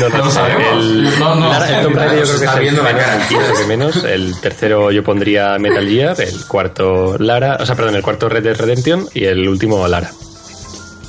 no, 0.00 0.08
no, 0.08 0.24
Lo 0.24 0.30
sabemos. 0.30 0.66
El, 0.84 1.18
No, 1.18 1.34
no, 1.34 1.48
Lara- 1.50 1.78
el 1.80 1.84
Tomb 1.86 1.96
Raider 1.96 2.16
yo 2.18 2.22
creo 2.24 2.38
que 2.38 2.44
está 2.44 2.58
viendo 2.58 2.82
la 2.82 2.96
cara. 2.96 3.16
el 3.16 3.28
quinto 3.28 3.54
que 3.58 3.64
menos. 3.66 4.04
El 4.04 4.40
tercero 4.40 4.90
yo 4.90 5.02
pondría 5.04 5.58
Metal 5.58 5.86
Gear, 5.88 6.20
el 6.20 6.44
cuarto 6.46 7.16
Lara, 7.18 7.58
o 7.60 7.66
sea, 7.66 7.74
perdón, 7.74 7.96
el 7.96 8.02
cuarto 8.02 8.28
Red 8.28 8.42
Dead 8.44 8.56
Redemption 8.56 9.08
y 9.14 9.24
el 9.24 9.48
último 9.48 9.86
Lara. 9.88 10.10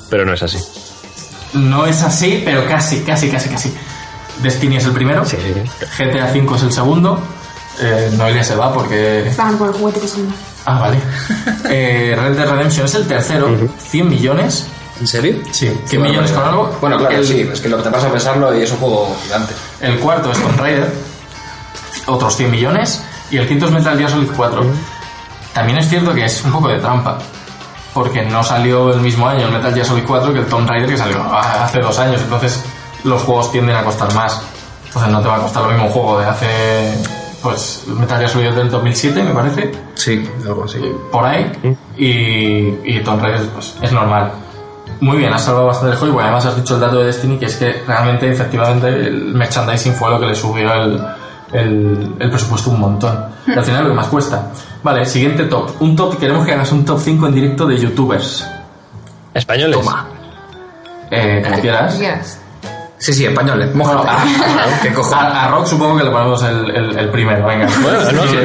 Pero 0.10 0.26
no 0.26 0.34
es 0.34 0.44
así. 0.44 0.57
No 1.53 1.86
es 1.86 2.02
así, 2.03 2.41
pero 2.45 2.66
casi, 2.68 2.99
casi, 3.02 3.30
casi, 3.30 3.49
casi. 3.49 3.74
Destiny 4.41 4.78
es 4.78 4.86
el 4.86 4.91
primero. 4.91 5.26
Sí. 5.26 5.38
GTA 5.98 6.32
V 6.34 6.56
es 6.56 6.64
el 6.64 6.72
segundo. 6.72 7.20
Eh, 7.82 8.10
Noelia 8.18 8.44
se 8.44 8.56
va 8.56 8.74
porque... 8.74 9.32
Van 9.38 9.57
por 9.57 9.68
el 9.70 9.74
juguete 9.74 9.99
que 10.02 10.07
son. 10.07 10.34
Ah, 10.66 10.80
vale. 10.80 10.98
Eh, 11.70 12.16
Red 12.20 12.36
Dead 12.36 12.49
Redemption 12.49 12.86
es 12.86 12.95
el 12.95 13.07
tercero. 13.07 13.49
100 13.90 14.10
millones. 14.10 14.68
¿En 15.00 15.08
serio? 15.08 15.38
Sí, 15.52 15.72
100 15.86 16.02
millones 16.02 16.32
con 16.32 16.44
algo. 16.44 16.78
Bueno, 16.82 16.98
claro, 16.98 17.16
el, 17.16 17.26
sí, 17.26 17.48
es 17.52 17.62
que 17.62 17.70
lo 17.70 17.78
que 17.78 17.84
te 17.84 17.90
pasa 17.90 18.08
a 18.08 18.12
pensarlo 18.12 18.58
y 18.58 18.64
es 18.64 18.72
un 18.72 18.80
juego 18.80 19.16
gigante. 19.24 19.54
El 19.80 19.98
cuarto 20.00 20.32
es 20.32 20.38
Tomb 20.38 20.60
Raider. 20.60 20.92
Otros 22.08 22.36
100 22.36 22.52
millones. 22.52 23.02
Y 23.32 23.38
el 23.38 23.48
quinto 23.48 23.66
es 23.66 23.72
Metal 23.72 23.98
Gear 23.98 24.10
Solid 24.10 24.30
4. 24.36 24.64
También 25.54 25.78
es 25.78 25.88
cierto 25.90 26.14
que 26.14 26.26
es 26.26 26.44
un 26.44 26.52
poco 26.52 26.68
de 26.68 26.80
trampa. 26.80 27.18
Porque 27.94 28.24
no 28.24 28.44
salió 28.44 28.94
el 28.94 29.00
mismo 29.00 29.28
año 29.28 29.48
el 29.48 29.54
Metal 29.54 29.74
Gear 29.74 29.86
Solid 29.86 30.04
4 30.06 30.34
que 30.34 30.40
el 30.40 30.46
Tomb 30.46 30.68
Raider 30.68 30.90
que 30.90 30.98
salió 30.98 31.24
hace 31.34 31.80
dos 31.80 31.98
años. 31.98 32.22
Entonces 32.22 32.62
los 33.04 33.22
juegos 33.24 33.52
tienden 33.52 33.76
a 33.76 33.84
costar 33.84 34.14
más. 34.14 34.42
Entonces 34.86 35.12
no 35.12 35.22
te 35.22 35.28
va 35.28 35.38
a 35.38 35.40
costar 35.42 35.64
lo 35.64 35.70
mismo 35.70 35.86
un 35.86 35.92
juego 35.92 36.20
de 36.20 36.26
hace... 36.26 36.94
Pues 37.42 37.84
Metal 37.88 38.18
Gear 38.18 38.30
Solid 38.30 38.52
del 38.52 38.70
2007 38.70 39.24
me 39.24 39.32
parece. 39.34 39.72
Sí, 39.96 40.30
algo 40.46 40.66
así. 40.66 40.80
por 41.10 41.24
ahí 41.24 41.50
y, 41.96 42.96
y 42.98 43.00
Tomb 43.02 43.22
Raider 43.22 43.48
pues, 43.50 43.78
es 43.82 43.92
normal. 43.94 44.30
Muy 45.02 45.18
bien, 45.18 45.32
has 45.32 45.44
salvado 45.44 45.68
bastante 45.68 45.94
el 45.94 45.98
juego 45.98 46.12
y 46.12 46.16
bueno, 46.16 46.28
además 46.28 46.46
has 46.46 46.56
dicho 46.58 46.76
el 46.76 46.82
dato 46.82 46.98
de 46.98 47.06
Destiny 47.06 47.38
que 47.38 47.46
es 47.46 47.56
que 47.56 47.84
realmente, 47.88 48.30
efectivamente, 48.30 48.88
el 48.88 49.34
merchandising 49.34 49.94
fue 49.94 50.10
lo 50.10 50.20
que 50.20 50.26
le 50.26 50.36
subió 50.36 50.74
el, 50.74 51.02
el, 51.54 52.16
el 52.20 52.30
presupuesto 52.30 52.72
un 52.72 52.82
montón. 52.82 53.26
Y 53.48 53.58
al 53.58 53.64
final 53.64 53.84
lo 53.84 53.90
que 53.90 53.96
más 53.96 54.08
cuesta. 54.08 54.52
Vale, 54.84 55.06
siguiente 55.06 55.46
top. 55.46 55.82
Un 55.82 55.96
top, 55.96 56.18
queremos 56.18 56.46
que 56.46 56.54
hagas 56.54 56.72
un 56.72 56.86
top 56.86 57.00
5 57.00 57.28
en 57.28 57.34
directo 57.34 57.66
de 57.66 57.78
youtubers. 57.78 58.46
¿Españoles? 59.34 59.78
Toma. 59.78 60.08
Eh, 61.12 61.42
como 61.44 61.62
quieras. 61.62 62.00
Sí, 63.00 63.14
sí, 63.14 63.26
españoles. 63.26 63.70
Bueno, 63.74 63.94
Mójate. 64.04 64.10
a, 64.10 64.80
¿Qué 64.82 64.94
cojones? 64.94 65.24
a- 65.24 65.46
a 65.46 65.52
Rock 65.52 65.66
supongo 65.68 65.98
que 65.98 66.04
le 66.04 66.12
ponemos 66.12 66.44
el, 66.44 66.70
el, 66.70 67.00
el 67.00 67.10
primero, 67.10 67.46
venga. 67.48 67.66
Bueno, 67.82 68.00
no, 68.12 68.28
Sí, 68.28 68.38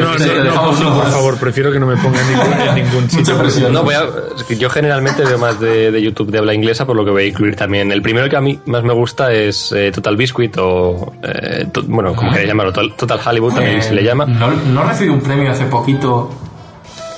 no, 0.45 0.55
No, 0.55 0.95
por 1.03 1.11
favor, 1.11 1.37
prefiero 1.39 1.73
que 1.73 1.81
no 1.81 1.87
me 1.87 1.97
ponga 1.97 2.21
en 2.21 2.29
ningún, 2.29 2.75
ningún 2.77 3.11
sitio. 3.11 3.35
Mucha 3.35 3.39
presión. 3.43 3.73
No, 3.73 3.83
voy 3.83 3.95
a, 3.97 4.05
es 4.37 4.45
que 4.45 4.57
yo 4.57 4.71
generalmente 4.71 5.25
veo 5.25 5.39
más 5.39 5.59
de, 5.59 5.91
de 5.91 6.01
YouTube 6.03 6.31
de 6.31 6.39
habla 6.39 6.55
inglesa, 6.55 6.87
por 6.87 6.95
lo 6.95 7.05
que 7.05 7.11
voy 7.11 7.25
a 7.25 7.27
incluir 7.27 7.57
también. 7.57 7.91
El 7.91 8.01
primero 8.01 8.29
que 8.31 8.37
a 8.37 8.41
mí 8.41 8.61
más 8.67 8.85
me 8.85 8.93
gusta 8.95 9.33
es 9.33 9.73
eh, 9.73 9.91
Total 9.93 10.17
Biscuit 10.17 10.57
o, 10.59 11.13
eh, 11.23 11.67
to- 11.73 11.83
bueno, 11.89 12.15
como 12.15 12.31
queréis 12.31 12.49
llamarlo, 12.49 12.73
Total, 12.73 12.95
Total 12.97 13.21
Hollywood 13.27 13.55
también 13.55 13.79
Eh, 13.79 13.83
se 13.83 13.93
le 13.93 14.05
llama. 14.05 14.25
¿No, 14.25 14.51
¿No 14.53 14.85
recibió 14.85 15.15
un 15.15 15.21
premio 15.21 15.51
hace 15.51 15.65
poquito 15.65 16.31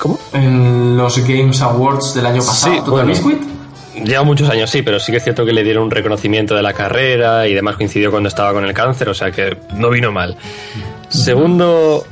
¿Cómo? 0.01 0.19
en 0.33 0.97
los 0.97 1.19
Games 1.19 1.61
Awards 1.61 2.15
del 2.15 2.25
año 2.27 2.43
pasado? 2.43 2.73
Sí, 2.73 2.79
¿Total 2.79 2.91
bueno. 2.93 3.09
Biscuit? 3.09 3.43
Lleva 4.05 4.23
muchos 4.25 4.49
años, 4.51 4.69
sí, 4.71 4.83
pero 4.83 5.01
sí 5.01 5.11
que 5.11 5.19
es 5.19 5.25
cierto 5.25 5.45
que 5.47 5.53
le 5.53 5.65
dieron 5.65 5.85
un 5.85 5.91
reconocimiento 5.91 6.55
de 6.55 6.63
la 6.63 6.73
carrera 6.73 7.47
y 7.47 7.55
demás 7.55 7.77
coincidió 7.77 8.11
cuando 8.11 8.29
estaba 8.29 8.53
con 8.53 8.65
el 8.65 8.75
cáncer, 8.75 9.09
o 9.09 9.15
sea 9.15 9.31
que 9.31 9.57
no 9.75 9.91
vino 9.91 10.13
mal. 10.13 10.37
Segundo, 11.09 12.05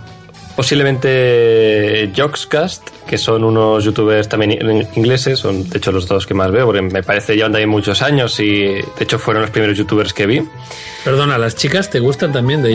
posiblemente 0.57 2.11
Joxcast, 2.17 2.89
que 3.07 3.19
son 3.19 3.45
unos 3.45 3.85
youtubers 3.85 4.29
también 4.29 4.53
in- 4.53 4.89
ingleses, 4.95 5.39
son 5.39 5.69
de 5.69 5.79
hecho 5.79 5.93
los 5.93 6.07
dos 6.09 6.27
que 6.27 6.35
más 6.35 6.51
veo, 6.51 6.67
porque 6.67 6.83
me 6.83 7.03
parece 7.03 7.35
llevan 7.37 7.53
también 7.53 7.69
muchos 7.69 8.03
años 8.03 8.39
y 8.41 8.63
de 8.63 8.85
hecho 9.01 9.19
fueron 9.19 9.43
los 9.43 9.51
primeros 9.51 9.77
youtubers 9.77 10.13
que 10.15 10.27
vi. 10.27 10.43
Perdona, 11.05 11.39
¿las 11.39 11.57
chicas 11.57 11.91
te 11.91 12.01
gustan 12.01 12.33
también 12.33 12.63
de 12.63 12.73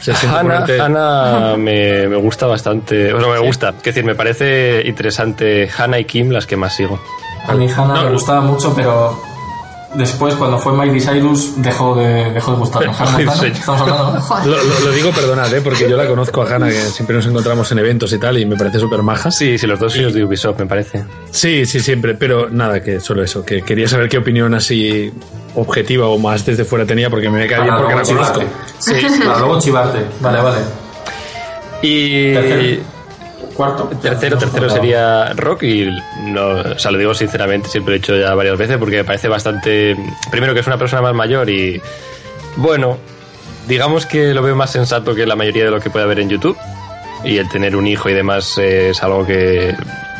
siente 0.00 0.26
Ana, 0.26 0.64
Ana 0.84 1.56
me, 1.56 2.06
me 2.08 2.16
gusta 2.16 2.46
bastante, 2.46 3.12
o 3.14 3.20
sea, 3.20 3.28
me 3.30 3.38
gusta, 3.38 3.70
es 3.76 3.82
decir, 3.82 4.04
me 4.04 4.14
parece 4.14 4.82
interesante 4.86 5.68
Hannah 5.76 5.98
y 5.98 6.04
Kim 6.04 6.30
las 6.30 6.46
que 6.46 6.56
más 6.56 6.76
sigo. 6.76 7.00
A 7.48 7.54
mi 7.54 7.68
Hannah 7.70 8.02
me 8.04 8.12
gustaba 8.12 8.40
mucho, 8.40 8.72
pero 8.74 9.18
después, 9.94 10.34
cuando 10.34 10.58
fue 10.58 10.72
Miley 10.74 11.00
Cyrus, 11.00 11.52
dejó 11.62 11.94
de, 11.94 12.30
dejó 12.32 12.52
de 12.52 12.56
gustarme. 12.58 12.92
Hannah 12.98 13.18
¿no? 13.66 14.46
Lo, 14.46 14.56
lo- 14.62 14.80
lo 14.84 14.90
digo, 14.92 15.10
perdonad, 15.12 15.52
¿eh? 15.54 15.60
porque 15.62 15.88
yo 15.88 15.96
la 15.96 16.06
conozco 16.06 16.42
a 16.42 16.46
Hanna, 16.54 16.68
que 16.68 16.74
siempre 16.74 17.16
nos 17.16 17.26
encontramos 17.26 17.70
en 17.72 17.78
eventos 17.78 18.12
y 18.12 18.18
tal, 18.18 18.36
y 18.38 18.44
me 18.46 18.56
parece 18.56 18.78
súper 18.78 19.02
maja. 19.02 19.30
Sí, 19.30 19.56
sí, 19.58 19.66
los 19.66 19.78
dos 19.80 19.96
hijos 19.96 20.12
de 20.12 20.24
Ubisoft, 20.24 20.58
me 20.58 20.66
parece. 20.66 21.04
Sí, 21.30 21.64
sí, 21.66 21.80
siempre, 21.80 22.14
pero 22.14 22.50
nada, 22.50 22.82
que 22.82 23.00
solo 23.00 23.22
eso, 23.22 23.44
que 23.44 23.62
quería 23.62 23.88
saber 23.88 24.08
qué 24.08 24.18
opinión 24.18 24.52
así 24.54 25.12
objetiva 25.54 26.08
o 26.08 26.18
más 26.18 26.44
desde 26.44 26.64
fuera 26.64 26.84
tenía, 26.84 27.08
porque 27.08 27.30
me 27.30 27.46
cae 27.46 27.62
bien 27.62 27.74
porque 27.78 27.94
la 27.94 28.02
conozco. 28.02 28.40
Sí, 28.78 28.92
para 29.24 29.38
luego 29.38 29.58
chivarte. 29.60 30.00
Vale, 30.20 30.40
vale. 30.42 30.58
Y 31.82 32.32
Tercero. 32.34 32.95
Cuarto. 33.56 33.84
tercero, 34.02 34.36
tercero 34.38 34.68
sería 34.68 35.32
Rock 35.34 35.62
y 35.62 35.88
no, 36.24 36.48
o 36.48 36.78
sea, 36.78 36.90
lo 36.90 36.98
digo 36.98 37.14
sinceramente, 37.14 37.68
siempre 37.68 37.92
lo 37.92 37.96
he 37.96 37.98
dicho 38.00 38.16
ya 38.16 38.34
varias 38.34 38.58
veces 38.58 38.76
porque 38.76 38.98
me 38.98 39.04
parece 39.04 39.28
bastante, 39.28 39.96
primero 40.30 40.52
que 40.54 40.60
es 40.60 40.66
una 40.66 40.76
persona 40.78 41.00
más 41.02 41.14
mayor 41.14 41.48
y 41.48 41.80
bueno, 42.56 42.98
digamos 43.66 44.04
que 44.06 44.34
lo 44.34 44.42
veo 44.42 44.54
más 44.56 44.70
sensato 44.72 45.14
que 45.14 45.26
la 45.26 45.36
mayoría 45.36 45.64
de 45.64 45.70
lo 45.70 45.80
que 45.80 45.88
puede 45.90 46.04
haber 46.04 46.20
en 46.20 46.28
YouTube 46.28 46.56
y 47.24 47.38
el 47.38 47.48
tener 47.48 47.74
un 47.76 47.86
hijo 47.86 48.08
y 48.10 48.12
demás 48.14 48.58
es 48.58 49.02
algo 49.02 49.26
que 49.26 49.74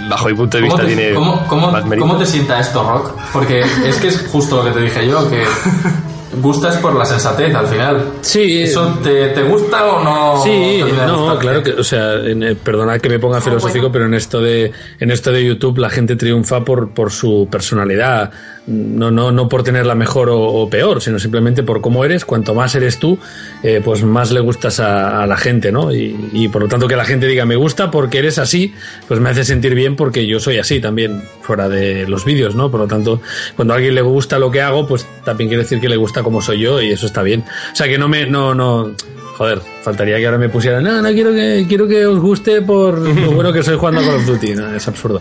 bajo 0.09 0.29
mi 0.29 0.35
punto 0.35 0.57
de 0.57 0.63
¿Cómo 0.65 0.75
vista 0.77 0.89
te, 0.89 0.97
tiene 0.97 1.15
cómo- 1.15 1.47
cómo- 1.47 1.71
más 1.71 1.85
cómo 1.99 2.17
te 2.17 2.25
sienta 2.27 2.59
esto, 2.59 2.83
Rock? 2.83 3.13
Porque 3.33 3.61
es 3.85 3.97
que 3.97 4.09
es 4.09 4.27
justo 4.33 4.57
lo 4.57 4.65
que 4.65 4.71
te 4.71 4.81
dije 4.81 5.07
yo, 5.07 5.29
que 5.31 5.45
gustas 6.41 6.77
por 6.79 6.95
la 6.95 7.05
sensatez 7.05 7.55
al 7.55 7.67
final. 7.67 8.05
Sí. 8.21 8.63
¿Eso 8.63 8.99
te, 9.03 9.29
te 9.29 9.43
gusta 9.43 9.85
o 9.87 10.05
no? 10.05 10.43
Sí, 10.43 10.81
no, 10.81 11.19
gustarte? 11.19 11.41
claro 11.41 11.63
que, 11.63 11.73
o 11.73 11.85
sea, 11.85 12.15
en, 12.15 12.43
eh, 12.43 12.55
perdonad 12.55 13.01
que 13.01 13.09
me 13.09 13.19
ponga 13.19 13.41
filosófico, 13.41 13.91
pero 13.91 14.07
en 14.07 14.15
esto 14.15 14.41
de 14.41 14.73
en 15.01 15.11
esto 15.11 15.33
de 15.33 15.45
YouTube 15.45 15.79
la 15.79 15.91
gente 15.91 16.17
triunfa 16.17 16.65
por 16.65 16.91
por 16.91 17.11
su 17.11 17.49
personalidad, 17.51 18.31
no 18.67 19.11
no 19.11 19.31
no 19.33 19.49
por 19.49 19.63
tenerla 19.63 19.95
mejor 19.95 20.31
o, 20.31 20.41
o 20.41 20.69
peor, 20.71 21.01
sino 21.01 21.19
simplemente 21.19 21.63
por 21.63 21.81
cómo 21.81 22.05
eres. 22.05 22.25
Cuanto 22.25 22.55
más 22.55 22.75
eres 22.75 22.99
tú, 22.99 23.19
eh, 23.63 23.81
pues 23.85 24.03
más 24.03 24.33
le 24.33 24.41
gustas 24.41 24.81
a, 24.81 25.23
a 25.23 25.27
la 25.27 25.37
gente, 25.37 25.73
¿no? 25.73 25.93
Y, 25.93 26.31
y 26.33 26.49
por 26.49 26.63
lo 26.63 26.69
tanto 26.69 26.89
que 26.89 26.97
la 26.97 27.05
gente 27.05 27.27
diga 27.27 27.45
me 27.45 27.57
gusta 27.57 27.91
porque 27.91 28.19
eres 28.19 28.39
así, 28.39 28.75
pues 29.09 29.21
me 29.21 29.31
hace 29.31 29.45
sentir 29.45 29.75
bien 29.75 29.97
porque 29.97 30.27
yo 30.27 30.41
soy 30.41 30.59
así 30.59 30.81
también 30.81 31.23
fuera 31.43 31.69
de 31.69 32.07
los 32.09 32.25
vídeos, 32.25 32.55
¿no? 32.55 32.71
Por 32.71 32.81
lo 32.81 32.87
tanto, 32.87 33.21
cuando 33.55 33.75
a 33.75 33.77
alguien 33.77 33.95
le 33.95 34.03
gusta 34.03 34.39
lo 34.39 34.51
que 34.51 34.61
hago, 34.61 34.87
pues 34.87 35.07
también 35.25 35.49
quiere 35.49 35.63
decir 35.63 35.81
que 35.81 35.89
le 35.89 35.97
gusta 35.97 36.23
como 36.27 36.43
soy 36.43 36.59
yo 36.59 36.83
y 36.83 36.91
eso 36.91 37.07
está 37.07 37.23
bien. 37.23 37.45
O 37.73 37.77
sea 37.77 37.87
que 37.87 37.99
no 37.99 38.09
me 38.09 38.27
no 38.27 38.53
no 38.55 38.91
Joder, 39.39 39.61
faltaría 39.83 40.17
que 40.17 40.25
ahora 40.25 40.39
me 40.39 40.49
pusieran, 40.49 40.83
no, 40.83 41.01
no 41.03 41.09
quiero 41.11 41.31
que 41.33 41.67
quiero 41.69 41.87
que 41.87 42.05
os 42.07 42.19
guste 42.19 42.63
por 42.63 42.99
lo 42.99 43.31
bueno 43.33 43.53
que 43.53 43.63
soy 43.63 43.77
jugando 43.77 44.01
a 44.01 44.05
Call 44.05 44.15
of 44.17 44.25
Duty. 44.27 44.55
No, 44.55 44.75
es 44.75 44.89
absurdo. 44.89 45.21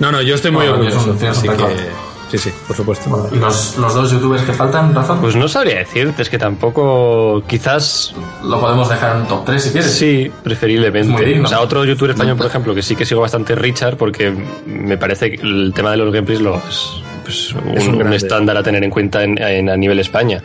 No, 0.00 0.10
no, 0.10 0.20
yo 0.22 0.34
estoy 0.36 0.50
muy 0.50 0.66
Bueno, 0.66 0.82
orgulloso. 0.86 1.14
así 1.30 1.46
que, 1.46 1.56
sí, 2.30 2.38
sí, 2.38 2.50
por 2.66 2.74
supuesto. 2.74 3.28
¿Y 3.30 3.36
los, 3.36 3.76
los 3.76 3.94
dos 3.94 4.10
youtubers 4.10 4.42
que 4.44 4.54
faltan, 4.54 4.94
Rafa? 4.94 5.20
Pues 5.20 5.36
no 5.36 5.48
sabría 5.48 5.80
decirte, 5.80 6.22
es 6.22 6.30
que 6.30 6.38
tampoco, 6.38 7.42
quizás 7.46 8.14
Lo 8.42 8.58
podemos 8.58 8.88
dejar 8.88 9.18
en 9.18 9.26
top 9.28 9.44
3 9.44 9.62
si 9.62 9.70
quieres. 9.70 9.90
Sí, 9.92 10.22
Es 10.22 10.30
muy 10.30 10.40
preferiblemente. 10.42 11.22
digno. 11.22 11.44
O 11.44 11.48
sea, 11.48 11.60
otro 11.60 11.84
youtuber 11.84 12.12
español, 12.12 12.38
por 12.38 12.46
ejemplo, 12.46 12.74
que 12.74 12.82
sí 12.82 12.96
que 12.96 13.04
sigo 13.04 13.20
bastante 13.20 13.54
Richard, 13.54 13.98
porque 13.98 14.32
me 14.64 14.96
parece 14.96 15.30
que 15.30 15.42
el 15.42 15.72
tema 15.76 15.90
de 15.90 15.98
los 15.98 16.10
gameplays 16.10 16.40
lo 16.40 16.56
es 16.56 16.88
pues, 17.22 17.52
un, 17.54 17.76
Es 17.76 17.86
un 17.88 18.02
un 18.02 18.12
estándar 18.12 18.56
a 18.56 18.62
tener 18.62 18.82
en 18.84 18.90
cuenta 18.90 19.22
en, 19.22 19.36
en- 19.42 19.70
a 19.70 19.76
nivel 19.76 19.98
España. 20.00 20.42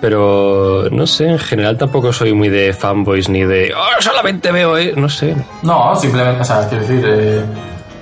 Pero 0.00 0.88
no 0.90 1.06
sé, 1.06 1.28
en 1.28 1.38
general 1.38 1.78
tampoco 1.78 2.12
soy 2.12 2.34
muy 2.34 2.48
de 2.50 2.72
fanboys 2.74 3.28
ni 3.28 3.42
de 3.44 3.72
"Oh, 3.74 4.02
solamente 4.02 4.52
veo, 4.52 4.76
eh", 4.76 4.92
no 4.96 5.08
sé. 5.08 5.34
No, 5.62 5.96
simplemente, 5.96 6.42
o 6.42 6.44
sea, 6.44 6.68
quiero 6.68 6.86
decir, 6.86 7.04
eh, 7.06 7.40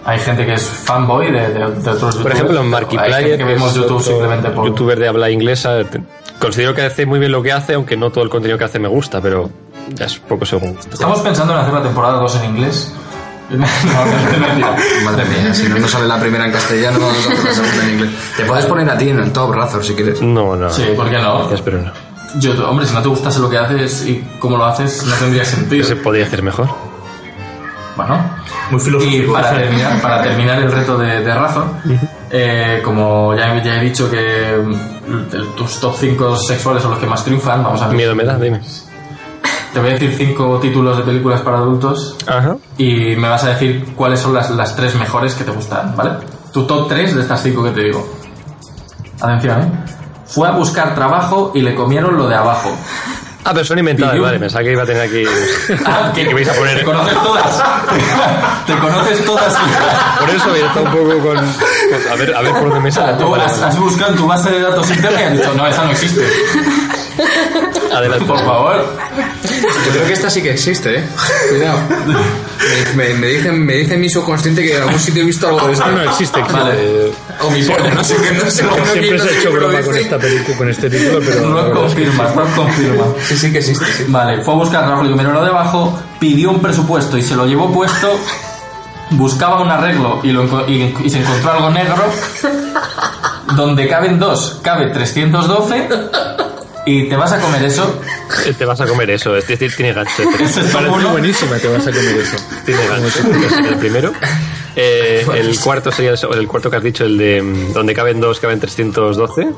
hay 0.04 0.18
gente 0.18 0.44
que 0.44 0.54
es 0.54 0.62
fanboy 0.64 1.30
de, 1.30 1.40
de, 1.48 1.48
de 1.54 1.66
otros 1.66 2.16
youtubers. 2.16 2.16
Por 2.22 2.32
ejemplo, 2.32 2.58
en 2.58 2.64
Hay 2.64 2.70
Markiplier, 2.70 3.14
gente 3.14 3.38
que 3.38 3.44
vemos 3.44 3.74
YouTube 3.74 4.02
simplemente 4.02 4.50
por. 4.50 4.66
youtuber 4.66 4.98
de 4.98 5.08
habla 5.08 5.30
inglesa, 5.30 5.84
te- 5.84 6.00
considero 6.40 6.74
que 6.74 6.82
hace 6.82 7.06
muy 7.06 7.20
bien 7.20 7.30
lo 7.30 7.40
que 7.42 7.52
hace, 7.52 7.74
aunque 7.74 7.96
no 7.96 8.10
todo 8.10 8.24
el 8.24 8.30
contenido 8.30 8.58
que 8.58 8.64
hace 8.64 8.80
me 8.80 8.88
gusta, 8.88 9.20
pero 9.20 9.48
ya 9.94 10.06
es 10.06 10.18
poco 10.18 10.44
según. 10.44 10.76
Estamos 10.92 11.20
pensando 11.20 11.52
en 11.52 11.60
hacer 11.60 11.72
la 11.74 11.82
temporada 11.82 12.14
2 12.18 12.36
en 12.42 12.50
inglés. 12.50 12.92
No, 13.50 13.58
no. 13.58 14.76
Madre 15.04 15.24
mía, 15.26 15.52
si 15.54 15.68
no 15.68 15.78
nos 15.78 15.90
sale 15.90 16.06
la 16.06 16.18
primera 16.18 16.46
en 16.46 16.52
castellano, 16.52 16.98
vamos 17.00 17.16
a 17.16 17.32
hacer 17.32 17.44
la 17.44 17.52
segunda 17.52 17.84
en 17.84 17.90
inglés. 17.90 18.10
Te 18.36 18.44
puedes 18.44 18.64
poner 18.66 18.88
a 18.88 18.96
ti 18.96 19.10
en 19.10 19.18
el 19.18 19.32
top, 19.32 19.52
Razor, 19.54 19.84
si 19.84 19.94
quieres. 19.94 20.22
No, 20.22 20.56
no. 20.56 20.70
Sí, 20.70 20.84
¿por 20.96 21.10
qué 21.10 21.18
no? 21.18 21.38
Gracias, 21.40 21.60
pero 21.62 21.82
no. 21.82 21.92
Yo, 22.38 22.68
hombre, 22.68 22.86
si 22.86 22.94
no 22.94 23.02
te 23.02 23.08
gustase 23.08 23.40
lo 23.40 23.50
que 23.50 23.58
haces 23.58 24.06
y 24.06 24.24
cómo 24.38 24.56
lo 24.56 24.64
haces, 24.64 25.04
no 25.04 25.14
tendría 25.16 25.44
sentido. 25.44 25.84
Se 25.86 25.96
podría 25.96 26.24
hacer 26.26 26.42
mejor. 26.42 26.66
Bueno, 27.94 28.18
Muy 28.70 28.80
y 28.80 28.84
filosófico. 28.84 29.32
para 29.34 29.50
terminar, 29.54 30.00
para 30.00 30.22
terminar 30.22 30.58
el 30.62 30.72
reto 30.72 30.96
de, 30.96 31.20
de 31.22 31.34
Razor, 31.34 31.66
eh, 32.30 32.80
como 32.82 33.34
ya, 33.36 33.62
ya 33.62 33.76
he 33.76 33.84
dicho 33.84 34.10
que 34.10 34.56
mm, 34.64 35.34
el- 35.34 35.48
tus 35.54 35.78
top 35.78 35.94
5 35.98 36.36
sexuales 36.38 36.82
son 36.82 36.92
los 36.92 37.00
que 37.00 37.06
más 37.06 37.22
triunfan, 37.22 37.62
vamos 37.62 37.82
a 37.82 37.88
ver. 37.88 37.96
Miedo 37.96 38.14
me 38.14 38.24
da, 38.24 38.38
dime. 38.38 38.60
Te 39.72 39.80
voy 39.80 39.88
a 39.90 39.92
decir 39.94 40.14
5 40.16 40.58
títulos 40.60 40.98
de 40.98 41.02
películas 41.04 41.40
para 41.40 41.56
adultos 41.58 42.16
Ajá. 42.26 42.56
y 42.76 43.16
me 43.16 43.28
vas 43.28 43.42
a 43.44 43.48
decir 43.50 43.94
cuáles 43.96 44.20
son 44.20 44.34
las, 44.34 44.50
las 44.50 44.76
tres 44.76 44.94
mejores 44.96 45.34
que 45.34 45.44
te 45.44 45.50
gustan, 45.50 45.96
¿vale? 45.96 46.10
Tu 46.52 46.66
top 46.66 46.88
3 46.88 47.14
de 47.14 47.22
estas 47.22 47.42
5 47.42 47.64
que 47.64 47.70
te 47.70 47.80
digo. 47.84 48.06
Atención, 49.20 49.62
¿eh? 49.62 49.70
Fue 50.26 50.46
a 50.48 50.52
buscar 50.52 50.94
trabajo 50.94 51.52
y 51.54 51.62
le 51.62 51.74
comieron 51.74 52.16
lo 52.18 52.28
de 52.28 52.34
abajo. 52.34 52.70
Ah, 53.44 53.50
pero 53.52 53.64
son 53.64 53.78
inventadas, 53.78 54.20
vale, 54.20 54.38
pensaba 54.38 54.62
que 54.62 54.72
iba 54.72 54.82
a 54.82 54.86
tener 54.86 55.02
aquí. 55.02 55.24
Ah, 55.86 56.12
que, 56.14 56.28
que 56.28 56.34
vais 56.34 56.48
a 56.48 56.52
Te 56.52 56.58
poner. 56.58 56.84
conoces 56.84 57.22
todas. 57.22 57.62
Te 58.66 58.78
conoces 58.78 59.24
todas. 59.24 59.54
Por 60.20 60.30
eso 60.30 60.50
había 60.50 60.66
estado 60.66 60.86
un 60.86 60.92
poco 60.92 61.18
con. 61.28 61.38
a, 61.38 62.14
ver, 62.16 62.34
a 62.36 62.40
ver 62.42 62.52
por 62.52 62.64
dónde 62.64 62.80
me 62.80 62.92
sale. 62.92 63.14
Tú 63.14 63.34
has, 63.34 63.60
has 63.62 63.78
buscado 63.80 64.12
en 64.12 64.16
tu 64.18 64.26
base 64.28 64.50
de 64.50 64.60
datos 64.60 64.88
interna 64.90 65.20
y 65.20 65.24
has 65.24 65.32
dicho, 65.32 65.54
no, 65.56 65.66
esa 65.66 65.84
no 65.84 65.90
existe. 65.90 66.24
Adelante. 67.94 68.24
Por 68.26 68.38
favor. 68.38 68.86
Yo 69.44 69.92
creo 69.92 70.06
que 70.06 70.12
esta 70.12 70.30
sí 70.30 70.42
que 70.42 70.52
existe, 70.52 70.98
eh. 70.98 71.04
Cuidado. 71.50 71.78
Me, 72.96 73.08
me, 73.08 73.14
me 73.14 73.26
dicen, 73.28 73.64
me 73.66 73.74
dice 73.74 73.96
mi 73.96 74.08
subconsciente 74.08 74.62
que 74.62 74.76
en 74.76 74.82
algún 74.82 74.98
sitio 74.98 75.22
he 75.22 75.26
visto 75.26 75.48
algo 75.48 75.66
de 75.66 75.72
esto. 75.74 75.84
Esto 75.84 75.96
no 75.96 76.10
existe, 76.10 76.40
existe. 76.40 76.58
Vale. 76.62 77.12
O 77.40 77.50
mi 77.50 77.62
polla, 77.62 77.90
no 77.94 78.04
sé 78.04 78.16
qué, 78.16 78.32
no 78.32 78.50
sé 78.50 78.64
qué. 78.64 78.84
Siempre 78.92 79.18
no 79.18 79.24
se 79.24 79.30
ha 79.30 79.38
hecho 79.38 79.52
broma 79.52 79.80
con 79.82 79.96
esta 79.96 80.18
película, 80.18 80.56
con 80.56 80.68
este 80.70 80.90
título, 80.90 81.20
pero. 81.24 81.52
Rob 81.52 81.72
confirma, 81.74 82.24
Rob 82.34 82.54
confirma. 82.54 83.04
Sí, 83.26 83.36
sí 83.36 83.52
que 83.52 83.58
existe, 83.58 83.84
sí. 83.86 84.04
Vale, 84.08 84.42
fue 84.42 84.54
a 84.54 84.56
buscar 84.58 84.82
trabajo 84.82 85.02
lo 85.32 85.44
debajo, 85.44 85.98
pidió 86.20 86.50
un 86.50 86.60
presupuesto 86.60 87.18
y 87.18 87.22
se 87.22 87.34
lo 87.34 87.46
llevó 87.46 87.72
puesto, 87.72 88.18
buscaba 89.10 89.60
un 89.60 89.70
arreglo 89.70 90.20
y, 90.22 90.30
lo 90.30 90.44
y- 90.68 90.94
y 91.04 91.10
se 91.10 91.18
encontró 91.18 91.52
algo 91.52 91.70
negro, 91.70 91.96
donde 93.56 93.88
caben 93.88 94.18
dos, 94.18 94.60
cabe 94.62 94.86
312 94.90 95.88
y 96.86 97.08
te 97.08 97.16
vas 97.16 97.32
a 97.32 97.40
comer 97.40 97.64
eso. 97.64 98.00
Eh, 98.46 98.54
Te 98.56 98.64
vas 98.64 98.80
a 98.80 98.86
comer 98.86 99.10
eso, 99.10 99.36
es 99.36 99.46
decir, 99.46 99.74
tiene 99.76 99.92
gancho. 99.92 100.22
Ese 100.40 100.60
es 100.60 100.74
uno. 100.74 101.10
buenísima, 101.10 101.56
te 101.58 101.68
vas 101.68 101.86
a 101.86 101.90
comer 101.90 102.16
eso. 102.18 102.36
Tiene 102.64 102.86
gancho. 102.86 103.06
es 103.08 103.52
el 103.70 103.76
primero. 103.76 104.12
Eh, 104.74 105.26
el 105.34 105.58
cuarto 105.60 105.92
sería 105.92 106.12
el, 106.12 106.18
el 106.38 106.48
cuarto 106.48 106.70
que 106.70 106.76
has 106.76 106.82
dicho, 106.82 107.04
el 107.04 107.18
de 107.18 107.42
mm, 107.42 107.72
donde 107.72 107.94
caben 107.94 108.20
dos, 108.20 108.40
caben 108.40 108.58
312. 108.58 109.48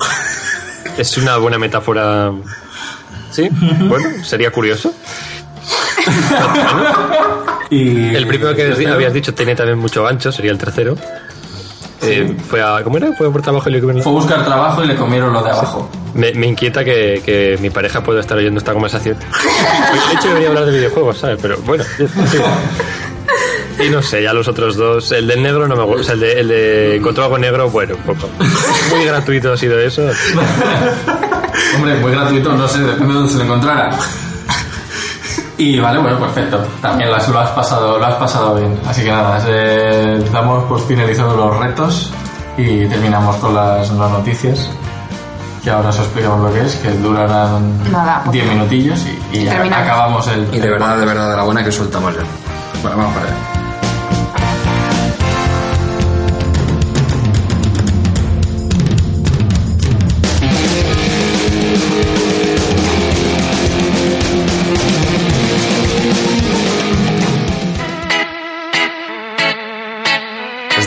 Es 0.99 1.17
una 1.17 1.37
buena 1.39 1.59
metáfora. 1.59 2.33
Sí, 3.31 3.49
bueno, 3.89 4.25
sería 4.25 4.51
curioso. 4.51 4.95
Y 7.71 8.15
El 8.15 8.27
primero 8.27 8.55
que 8.55 8.71
habías 8.87 9.13
dicho 9.13 9.35
tiene 9.35 9.57
también 9.57 9.79
mucho 9.79 10.05
gancho, 10.05 10.31
sería 10.31 10.53
el 10.53 10.59
tercero. 10.59 10.97
Eh, 12.03 12.37
fue 12.49 12.63
a, 12.63 12.83
¿Cómo 12.83 12.97
era? 12.99 13.13
Fue 13.13 13.29
a 13.29 13.31
por 13.31 13.41
trabajo 13.43 13.69
y 13.69 13.73
le 13.73 13.81
comieron 13.81 14.03
Fue 14.03 14.13
a 14.13 14.15
buscar 14.15 14.45
trabajo 14.45 14.85
y 14.85 14.87
le 14.87 14.97
comieron 14.97 15.33
lo 15.33 15.43
de 15.43 15.51
abajo. 15.51 15.89
Me, 16.15 16.33
me 16.35 16.47
inquieta 16.47 16.85
que, 16.85 17.23
que 17.25 17.59
mi 17.61 17.71
pareja 17.71 18.03
pueda 18.03 18.21
estar 18.21 18.37
oyendo 18.37 18.59
esta 18.59 18.73
conversación. 18.73 19.17
De 20.09 20.15
hecho, 20.15 20.29
debería 20.29 20.49
hablar 20.49 20.67
de 20.67 20.73
videojuegos, 20.73 21.19
¿sabes? 21.19 21.39
Pero 21.41 21.57
bueno. 21.65 21.85
Y 23.81 23.89
no 23.89 24.03
sé, 24.03 24.23
ya 24.23 24.33
los 24.33 24.47
otros 24.47 24.77
dos. 24.77 25.11
El 25.13 25.27
del 25.27 25.43
negro 25.43 25.67
no 25.67 25.77
me 25.77 25.83
gusta. 25.83 26.01
O 26.01 26.05
sea, 26.05 26.15
el 26.15 26.21
de, 26.21 26.41
el 26.41 26.49
de 26.49 26.97
encontró 26.97 27.25
algo 27.25 27.39
negro, 27.39 27.71
bueno, 27.71 27.97
un 27.97 28.03
poco. 28.03 28.29
Muy 28.91 29.05
gratuito 29.05 29.53
ha 29.53 29.57
sido 29.57 29.79
eso. 29.79 30.03
Hombre, 31.77 31.95
muy 31.97 32.13
gratuito, 32.13 32.53
no 32.53 32.69
sé, 32.69 32.81
depende 32.81 33.09
de 33.09 33.15
dónde 33.15 33.33
se 33.33 33.39
lo 33.39 33.45
encontrara. 33.45 33.99
Y 35.57 35.79
vale, 35.79 35.99
bueno, 36.01 36.19
perfecto. 36.19 36.59
También 36.83 37.11
las- 37.13 37.29
lo 37.29 37.39
has 37.39 37.51
pasado, 37.51 37.99
lo 37.99 38.05
has 38.07 38.15
pasado 38.17 38.57
bien. 38.57 38.79
Así 38.89 39.03
que 39.05 39.11
nada, 39.11 39.41
eh, 39.47 40.25
damos 40.33 40.65
por 40.65 40.81
finalizados 40.81 41.37
los 41.37 41.57
retos. 41.59 42.13
Y 42.57 42.87
terminamos 42.87 43.37
con 43.37 43.55
las, 43.55 43.91
las 43.91 44.11
noticias. 44.11 44.69
Que 45.63 45.71
ahora 45.71 45.89
os 45.89 45.99
explicamos 45.99 46.41
lo 46.43 46.53
que 46.53 46.61
es, 46.67 46.77
que 46.77 46.91
durarán 46.91 47.91
Nada, 47.91 48.23
10 48.31 48.47
minutillos 48.47 49.01
y, 49.33 49.39
y 49.39 49.43
Y 49.45 49.49
acabamos 49.49 50.27
el. 50.29 50.47
Y 50.53 50.59
de 50.59 50.71
verdad, 50.71 50.99
de 50.99 51.07
verdad, 51.07 51.31
de 51.31 51.37
la 51.37 51.43
buena 51.43 51.65
que 51.65 51.73
soltamos 51.73 52.15
ya. 52.15 52.21
Bueno, 52.83 52.99
vamos 52.99 53.15
para 53.15 53.27
allá. 53.27 53.37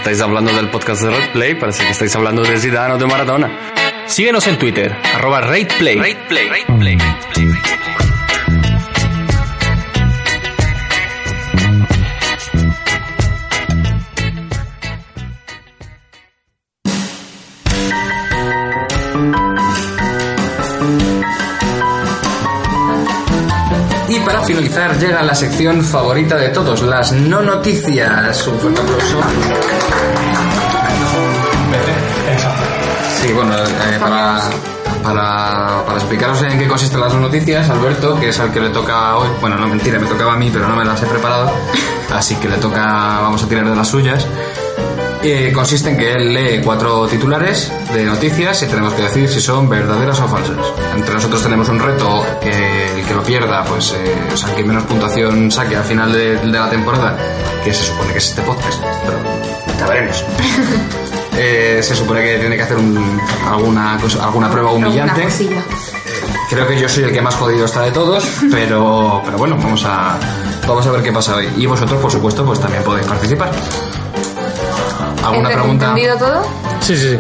Estáis 0.08 0.22
hablando 0.22 0.54
del 0.54 0.70
podcast 0.70 1.02
de 1.02 1.10
Red 1.10 1.32
Play, 1.34 1.56
parece 1.56 1.84
que 1.84 1.92
estáis 1.92 2.16
hablando 2.16 2.42
de 2.42 2.58
Zidane 2.58 2.94
o 2.94 2.98
de 2.98 3.06
Maradona. 3.06 3.52
Síguenos 4.06 4.48
en 4.48 4.58
Twitter, 4.58 4.96
arroba 5.14 5.42
RatePlay. 5.42 5.98
Y 5.98 6.96
para 6.96 7.87
llega 24.62 25.22
la 25.22 25.36
sección 25.36 25.84
favorita 25.84 26.36
de 26.36 26.50
todos, 26.50 26.82
las 26.82 27.12
no 27.12 27.42
noticias. 27.42 28.48
Un 28.48 28.60
fuerte 28.60 28.82
aplauso. 28.82 29.22
Sí, 33.22 33.34
bueno, 33.34 33.56
eh, 33.56 33.98
para, 34.00 34.40
para, 35.04 35.84
para 35.86 35.98
explicaros 35.98 36.42
en 36.42 36.58
qué 36.58 36.68
consisten 36.68 37.00
las 37.00 37.14
no 37.14 37.20
noticias, 37.20 37.70
Alberto, 37.70 38.20
que 38.20 38.30
es 38.30 38.40
al 38.40 38.52
que 38.52 38.60
le 38.60 38.70
toca 38.70 39.18
hoy, 39.18 39.28
bueno, 39.42 39.58
no 39.58 39.68
mentira, 39.68 40.00
me 40.00 40.08
tocaba 40.08 40.34
a 40.34 40.38
mí, 40.38 40.50
pero 40.52 40.68
no 40.68 40.76
me 40.76 40.86
las 40.86 41.02
he 41.04 41.06
preparado, 41.06 41.52
así 42.14 42.36
que 42.36 42.50
le 42.50 42.58
toca, 42.58 43.20
vamos 43.22 43.44
a 43.44 43.48
tirar 43.48 43.70
de 43.70 43.76
las 43.76 43.88
suyas. 43.88 44.28
Eh, 45.24 45.52
consiste 45.54 45.90
en 45.90 45.98
que 45.98 46.14
él 46.14 46.34
lee 46.34 46.62
cuatro 46.64 47.08
titulares 47.08 47.72
de 47.94 48.06
noticias 48.06 48.62
y 48.64 48.68
tenemos 48.68 48.94
que 48.94 49.02
decir 49.02 49.28
si 49.28 49.42
son 49.42 49.68
verdaderas 49.68 50.20
o 50.22 50.28
falsas. 50.28 50.56
Entre 50.96 51.14
nosotros 51.14 51.42
tenemos 51.42 51.68
un 51.70 51.80
reto 51.80 52.24
que 52.40 53.00
el 53.00 53.06
que 53.06 53.14
lo 53.14 53.24
pierda, 53.24 53.64
pues, 53.66 53.94
eh, 53.98 54.16
o 54.32 54.38
sea, 54.38 54.54
que 54.56 54.64
menos 54.64 54.84
puntuación 54.84 55.52
saque 55.52 55.76
al 55.76 55.84
final 55.84 56.14
de, 56.14 56.36
de 56.38 56.46
la 56.48 56.70
temporada, 56.70 57.18
que 57.64 57.74
se 57.74 57.84
supone 57.84 58.12
que 58.12 58.20
es 58.20 58.30
este 58.30 58.42
podcast, 58.44 58.82
pero 59.06 59.18
ya 59.80 59.88
veremos. 59.88 60.24
Eh, 61.40 61.82
se 61.84 61.96
supone 61.96 62.24
que 62.24 62.40
tiene 62.40 62.56
que 62.58 62.64
hacer 62.64 62.78
un- 62.78 63.22
alguna, 63.48 63.96
cosa- 64.02 64.24
alguna 64.24 64.50
prueba 64.50 64.72
humillante. 64.72 65.22
Cosilla. 65.22 65.62
Creo 66.50 66.68
que 66.68 66.80
yo 66.80 66.90
soy 66.90 67.04
el 67.04 67.12
que 67.12 67.22
más 67.22 67.36
jodido 67.36 67.66
está 67.66 67.82
de 67.84 67.92
todos, 67.92 68.24
pero, 68.52 69.22
pero 69.24 69.38
bueno, 69.38 69.56
vamos 69.62 69.86
a, 69.86 70.18
vamos 70.68 70.88
a 70.88 70.92
ver 70.94 71.04
qué 71.04 71.12
pasa 71.12 71.36
hoy. 71.36 71.48
Y 71.56 71.68
vosotros, 71.68 72.02
por 72.02 72.12
supuesto, 72.12 72.44
pues 72.44 72.60
también 72.60 72.82
podéis 72.84 73.06
participar. 73.06 73.52
¿Alguna 75.28 75.50
¿Ente- 75.50 75.54
pregunta? 75.62 75.86
¿Entendido 75.88 76.18
todo? 76.18 76.44
Sí, 76.82 76.98
sí, 76.98 77.10
sí. 77.18 77.20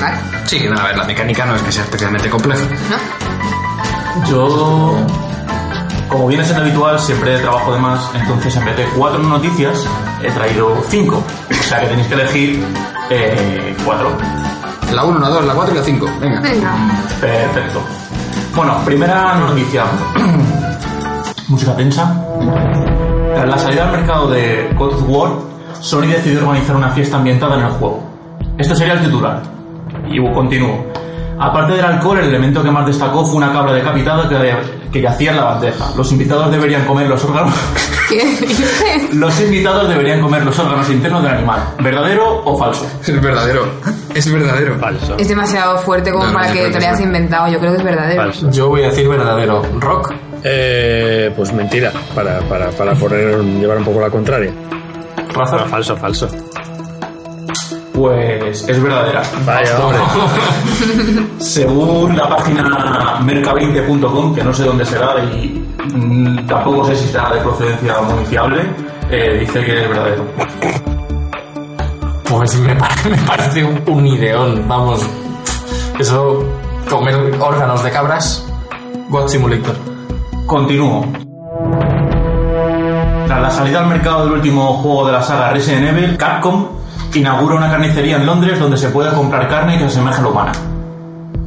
Vale. 0.00 0.16
Sí, 0.46 0.66
no, 0.68 0.78
a 0.80 0.84
ver, 0.84 0.96
la 0.96 1.04
mecánica 1.04 1.46
no 1.46 1.54
es 1.56 1.62
que 1.62 1.72
sea 1.72 1.84
especialmente 1.84 2.28
compleja. 2.30 2.64
¿No? 2.64 4.24
Yo, 4.28 4.96
como 6.08 6.26
viene 6.26 6.44
siendo 6.44 6.62
habitual, 6.62 6.98
siempre 6.98 7.38
trabajo 7.38 7.72
de 7.74 7.78
más, 7.80 8.00
entonces 8.14 8.54
en 8.56 8.64
vez 8.64 8.76
de 8.76 8.84
cuatro 8.96 9.22
noticias, 9.22 9.86
he 10.22 10.30
traído 10.30 10.76
cinco. 10.88 11.22
O 11.50 11.62
sea 11.62 11.80
que 11.80 11.86
tenéis 11.86 12.06
que 12.08 12.14
elegir 12.14 12.64
eh, 13.10 13.76
cuatro. 13.84 14.10
La 14.92 15.04
1, 15.04 15.20
la 15.20 15.28
2, 15.28 15.44
la 15.44 15.54
4 15.54 15.72
y 15.74 15.78
la 15.78 15.84
5. 15.84 16.06
Venga. 16.20 16.40
Venga. 16.40 16.72
Perfecto. 17.20 17.80
Bueno, 18.56 18.76
primera 18.84 19.34
noticia. 19.34 19.84
Música 21.48 21.76
tensa. 21.76 22.12
Tras 23.34 23.48
la 23.48 23.58
salida 23.58 23.84
al 23.84 23.92
mercado 23.92 24.30
de 24.30 24.74
God 24.76 24.94
of 24.94 25.02
War, 25.06 25.30
Sony 25.80 26.06
decidió 26.06 26.40
organizar 26.40 26.76
una 26.76 26.90
fiesta 26.90 27.16
ambientada 27.16 27.56
en 27.56 27.62
el 27.64 27.70
juego. 27.72 28.02
Este 28.58 28.74
sería 28.74 28.94
el 28.94 29.00
titular. 29.00 29.42
Y 30.08 30.20
continúo. 30.32 30.86
Aparte 31.38 31.72
del 31.72 31.84
alcohol, 31.84 32.18
el 32.18 32.26
elemento 32.28 32.62
que 32.62 32.70
más 32.70 32.86
destacó 32.86 33.24
fue 33.24 33.36
una 33.38 33.50
cabra 33.50 33.72
decapitada 33.72 34.28
que, 34.28 34.54
que 34.92 35.00
yacía 35.00 35.30
en 35.30 35.36
la 35.38 35.44
bandeja. 35.44 35.86
Los 35.96 36.12
invitados 36.12 36.50
deberían 36.50 36.84
comer 36.84 37.08
los 37.08 37.24
órganos. 37.24 37.54
¿Qué 38.10 38.24
dices? 38.24 39.14
Los 39.14 39.40
invitados 39.40 39.88
deberían 39.88 40.20
comer 40.20 40.44
los 40.44 40.58
órganos 40.58 40.90
internos 40.90 41.22
del 41.22 41.32
animal. 41.32 41.60
¿Verdadero 41.82 42.42
o 42.44 42.58
falso? 42.58 42.86
Es 43.00 43.22
verdadero. 43.22 43.64
Es 44.14 44.30
verdadero. 44.30 44.78
Falso. 44.78 45.16
Es 45.16 45.28
demasiado 45.28 45.78
fuerte 45.78 46.10
como 46.10 46.24
No, 46.24 46.30
no, 46.30 46.38
para 46.38 46.48
yo 46.48 46.54
que 46.54 46.72
te 46.72 46.80
lo 46.80 46.86
hayas 46.86 47.00
inventado. 47.00 47.50
Yo 47.50 47.58
creo 47.58 47.72
que 47.72 47.78
es 47.78 47.84
verdadero. 47.84 48.22
Falso. 48.22 48.50
Yo 48.50 48.68
voy 48.68 48.82
a 48.82 48.88
decir 48.88 49.08
verdadero. 49.08 49.62
Rock. 49.78 50.12
Eh, 50.44 51.32
pues 51.36 51.52
mentira, 51.52 51.92
para, 52.14 52.40
para, 52.40 52.70
para 52.70 52.94
poner, 52.94 53.42
llevar 53.42 53.78
un 53.78 53.84
poco 53.84 54.00
la 54.00 54.10
contraria. 54.10 54.52
Raza. 55.34 55.56
No, 55.56 55.66
falso, 55.66 55.96
falso. 55.96 56.28
Pues 57.94 58.66
es 58.68 58.82
verdadera. 58.82 59.22
Vaya, 59.44 59.78
hombre. 59.78 59.98
Según 61.38 62.16
la 62.16 62.28
página 62.28 63.18
merca20.com, 63.20 64.34
que 64.34 64.42
no 64.44 64.54
sé 64.54 64.64
dónde 64.64 64.84
será 64.86 65.22
y 65.24 65.62
mm, 65.94 66.46
tampoco 66.46 66.84
sé 66.86 66.96
si 66.96 67.04
está 67.06 67.32
de 67.34 67.40
procedencia 67.40 68.00
muy 68.02 68.24
fiable, 68.24 68.62
eh, 69.10 69.38
dice 69.40 69.62
que 69.64 69.82
es 69.82 69.88
verdadero. 69.88 70.24
Pues 72.28 72.58
me, 72.60 72.74
pa- 72.76 72.88
me 73.10 73.16
parece 73.18 73.64
un, 73.64 73.82
un 73.86 74.06
ideón, 74.06 74.64
vamos. 74.66 75.00
Eso, 75.98 76.42
comer 76.88 77.16
órganos 77.38 77.82
de 77.84 77.90
cabras. 77.90 78.46
God 79.10 79.26
Simulator. 79.28 79.74
Continúo. 80.46 81.04
Tras 83.30 83.42
la 83.42 83.50
salida 83.52 83.78
al 83.78 83.86
mercado 83.86 84.24
del 84.24 84.32
último 84.32 84.72
juego 84.78 85.06
de 85.06 85.12
la 85.12 85.22
saga 85.22 85.50
Resident 85.52 85.86
Evil, 85.96 86.16
Capcom 86.16 86.66
inaugura 87.14 87.54
una 87.54 87.70
carnicería 87.70 88.16
en 88.16 88.26
Londres 88.26 88.58
donde 88.58 88.76
se 88.76 88.88
puede 88.88 89.12
comprar 89.14 89.48
carne 89.48 89.74
que 89.74 89.84
se 89.84 89.86
asemeja 89.86 90.18
a 90.18 90.22
la 90.22 90.28
humana. 90.30 90.52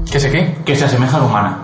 ¿Qué 0.09 0.17
sé 0.17 0.31
qué? 0.31 0.55
Que 0.63 0.77
se 0.77 0.85
asemeja 0.85 1.17
a 1.17 1.19
la 1.19 1.25
humana. 1.25 1.57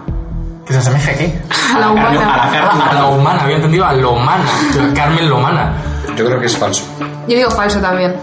¿Que 0.65 0.73
se 0.73 0.79
asemeja 0.79 1.11
a 1.11 1.13
qué? 1.13 1.39
A 1.73 1.79
la 1.79 1.91
humana. 1.91 2.09
A 2.09 2.45
la 2.47 2.51
carne 2.51 2.81
Ah, 2.83 2.89
a 2.89 2.93
la 2.95 3.05
humana, 3.07 3.43
había 3.43 3.55
entendido 3.55 3.85
a 3.85 3.93
lo 3.93 4.11
humana. 4.11 4.43
La 4.77 4.93
Carmen 4.93 5.29
Lomana. 5.29 5.73
Yo 6.17 6.25
creo 6.25 6.37
que 6.37 6.47
es 6.47 6.57
falso. 6.57 6.83
Yo 7.25 7.37
digo 7.37 7.49
falso 7.51 7.79
también. 7.79 8.13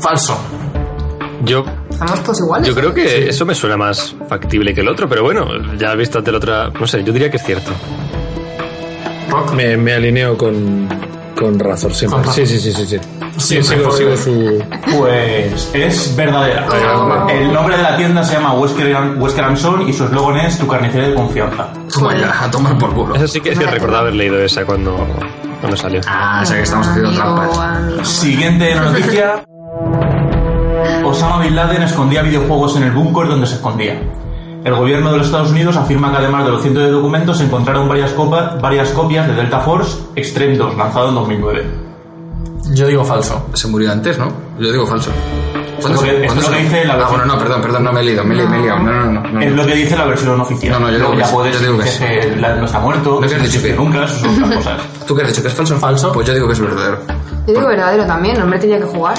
Falso. 0.00 0.36
Yo, 1.44 1.64
Estamos 1.88 2.20
todos 2.24 2.40
iguales. 2.40 2.66
yo 2.66 2.74
creo 2.74 2.92
que 2.92 3.28
eso 3.28 3.46
me 3.46 3.54
suena 3.54 3.76
más 3.76 4.16
factible 4.28 4.74
que 4.74 4.80
el 4.80 4.88
otro, 4.88 5.08
pero 5.08 5.22
bueno, 5.22 5.46
ya 5.78 5.94
visto 5.94 6.18
ante 6.18 6.32
la 6.32 6.38
otra, 6.38 6.68
no 6.70 6.84
sé, 6.84 7.04
yo 7.04 7.12
diría 7.12 7.30
que 7.30 7.36
es 7.36 7.44
cierto. 7.44 7.70
Rock. 9.28 9.52
Me, 9.52 9.76
me 9.76 9.94
alineo 9.94 10.36
con, 10.36 10.88
con 11.38 11.58
Razor 11.58 11.94
siempre. 11.94 12.22
Con. 12.22 12.32
Sí, 12.32 12.46
sí, 12.46 12.58
sí, 12.58 12.72
sí. 12.72 12.86
sí. 12.86 12.98
Sigo, 13.38 13.92
sigo 13.92 14.16
su. 14.16 14.64
Pues 14.98 15.70
es 15.72 16.16
verdadera. 16.16 16.66
Oh. 16.68 17.28
El 17.28 17.52
nombre 17.52 17.76
de 17.76 17.82
la 17.82 17.96
tienda 17.96 18.24
se 18.24 18.34
llama 18.34 18.54
Wesker, 18.54 18.96
Wesker 19.16 19.44
and 19.44 19.56
Son 19.56 19.88
y 19.88 19.92
su 19.92 20.04
eslogan 20.04 20.38
es 20.38 20.58
tu 20.58 20.66
carnicería 20.66 21.08
de 21.08 21.14
confianza. 21.14 21.68
Toma 21.92 22.16
ya, 22.16 22.44
a 22.44 22.50
tomar 22.50 22.76
por 22.78 22.92
culo. 22.94 23.14
Eso 23.14 23.28
sí 23.28 23.40
que, 23.40 23.54
sí 23.54 23.62
recordaba 23.62 24.00
haber 24.00 24.14
leído 24.14 24.38
esa 24.40 24.64
cuando, 24.64 24.96
cuando 25.60 25.76
salió. 25.76 26.00
Ah, 26.08 26.40
o 26.42 26.46
sea 26.46 26.56
que 26.56 26.62
estamos 26.62 26.88
haciendo 26.88 27.12
trampas. 27.12 27.58
amigo. 27.58 28.04
Siguiente 28.04 28.74
noticia. 28.74 29.44
Osama 31.04 31.42
Bin 31.42 31.54
Laden 31.54 31.82
escondía 31.82 32.22
videojuegos 32.22 32.76
en 32.76 32.84
el 32.84 32.90
búnker 32.90 33.28
donde 33.28 33.46
se 33.46 33.54
escondía. 33.54 34.00
El 34.68 34.74
gobierno 34.74 35.10
de 35.12 35.16
los 35.18 35.26
Estados 35.28 35.50
Unidos 35.50 35.76
afirma 35.76 36.10
que 36.10 36.18
además 36.18 36.44
de 36.44 36.50
los 36.50 36.60
cientos 36.60 36.82
de 36.82 36.90
documentos 36.90 37.38
se 37.38 37.44
encontraron 37.44 37.88
varias, 37.88 38.12
copa- 38.12 38.58
varias 38.60 38.90
copias 38.90 39.26
de 39.26 39.34
Delta 39.34 39.60
Force 39.60 39.98
Extreme 40.14 40.58
2, 40.58 40.76
lanzado 40.76 41.08
en 41.08 41.14
2009. 41.14 41.64
Yo 42.74 42.86
digo 42.86 43.02
falso. 43.02 43.46
Se 43.54 43.66
murió 43.66 43.90
antes, 43.90 44.18
¿no? 44.18 44.28
Yo 44.60 44.70
digo 44.70 44.86
falso. 44.86 45.10
Esto 45.78 45.88
es 45.88 45.94
lo 45.94 46.02
que- 46.02 46.10
esto 46.10 46.26
¿cuándo 46.26 46.42
es 46.42 46.48
lo 46.50 46.56
que 46.56 46.62
dice 46.62 46.84
la 46.84 46.92
Ah, 46.94 46.96
versión- 46.96 47.18
bueno, 47.18 47.34
no, 47.34 47.38
perdón, 47.40 47.62
perdón, 47.62 47.84
no 47.84 47.92
me 47.92 48.00
he 48.00 48.04
liado, 48.04 48.24
me 48.24 48.34
he 48.42 48.46
me 48.46 48.56
he 48.58 48.62
liado. 48.62 48.78
No, 48.80 48.92
no, 48.92 49.04
no. 49.12 49.20
no, 49.30 49.40
Es 49.40 49.52
lo 49.52 49.66
que 49.66 49.74
dice 49.74 49.96
la 49.96 50.04
versión 50.06 50.40
oficial. 50.40 50.72
No, 50.72 50.80
no, 50.80 50.90
yo 50.90 50.98
ya 50.98 51.16
que 51.18 51.24
sí, 51.24 51.32
puedes 51.34 51.54
yo 51.54 51.60
digo 51.66 51.78
que 51.78 51.86
sí. 51.88 51.98
que 52.04 52.36
la- 52.40 52.54
no 52.56 52.64
está 52.66 52.78
muerto, 52.80 53.18
¿No 53.20 53.28
que 53.28 53.34
has 53.34 53.42
dicho 53.42 53.62
que- 53.62 53.72
nunca, 53.74 54.04
eso 54.04 54.14
son 54.18 54.34
otras 54.44 54.56
cosas. 54.56 54.80
¿Tú 55.06 55.14
qué 55.14 55.22
has 55.22 55.28
dicho? 55.28 55.42
¿Que 55.42 55.48
es 55.48 55.54
falso? 55.54 55.78
Falso. 55.78 56.12
Pues 56.12 56.26
yo 56.26 56.34
digo 56.34 56.46
que 56.46 56.52
es 56.54 56.60
verdadero. 56.60 56.98
Yo 57.46 57.54
digo 57.54 57.66
verdadero 57.68 58.04
también. 58.06 58.36
El 58.36 58.42
hombre 58.42 58.58
tenía 58.58 58.78
que 58.78 58.84
jugar. 58.84 59.14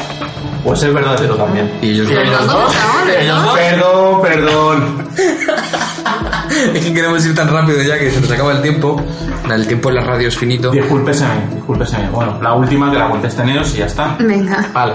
Pues 0.64 0.84
es 0.84 0.94
verdadero 0.94 1.36
también. 1.36 1.72
Y 1.82 1.92
ellos 1.92 2.12
¿Y 2.12 2.14
ellos 2.18 2.48
dos? 2.48 2.76
¿Ellos 3.20 3.44
dos? 3.44 3.58
Perdón, 3.58 4.22
perdón. 4.22 5.08
Es 6.74 6.84
que 6.86 6.94
queremos 6.94 7.24
ir 7.26 7.36
tan 7.36 7.48
rápido 7.48 7.82
ya 7.84 7.98
que 7.98 8.10
se 8.12 8.20
nos 8.20 8.32
acaba 8.32 8.52
el 8.54 8.62
tiempo. 8.62 9.02
El 9.50 9.68
tiempo 9.68 9.90
en 9.90 9.96
la 9.96 10.02
radio 10.02 10.28
es 10.28 10.38
finito. 10.38 10.72
Discúlpeseme, 10.72 11.48
discúlpeseme. 11.56 12.10
Bueno, 12.10 12.40
la 12.42 12.54
última 12.54 12.92
que 12.92 12.98
la 12.98 13.08
contesten 13.10 13.50
ellos 13.50 13.74
y 13.76 13.78
ya 13.78 13.86
está. 13.86 14.16
Venga. 14.20 14.68
Vale. 14.74 14.94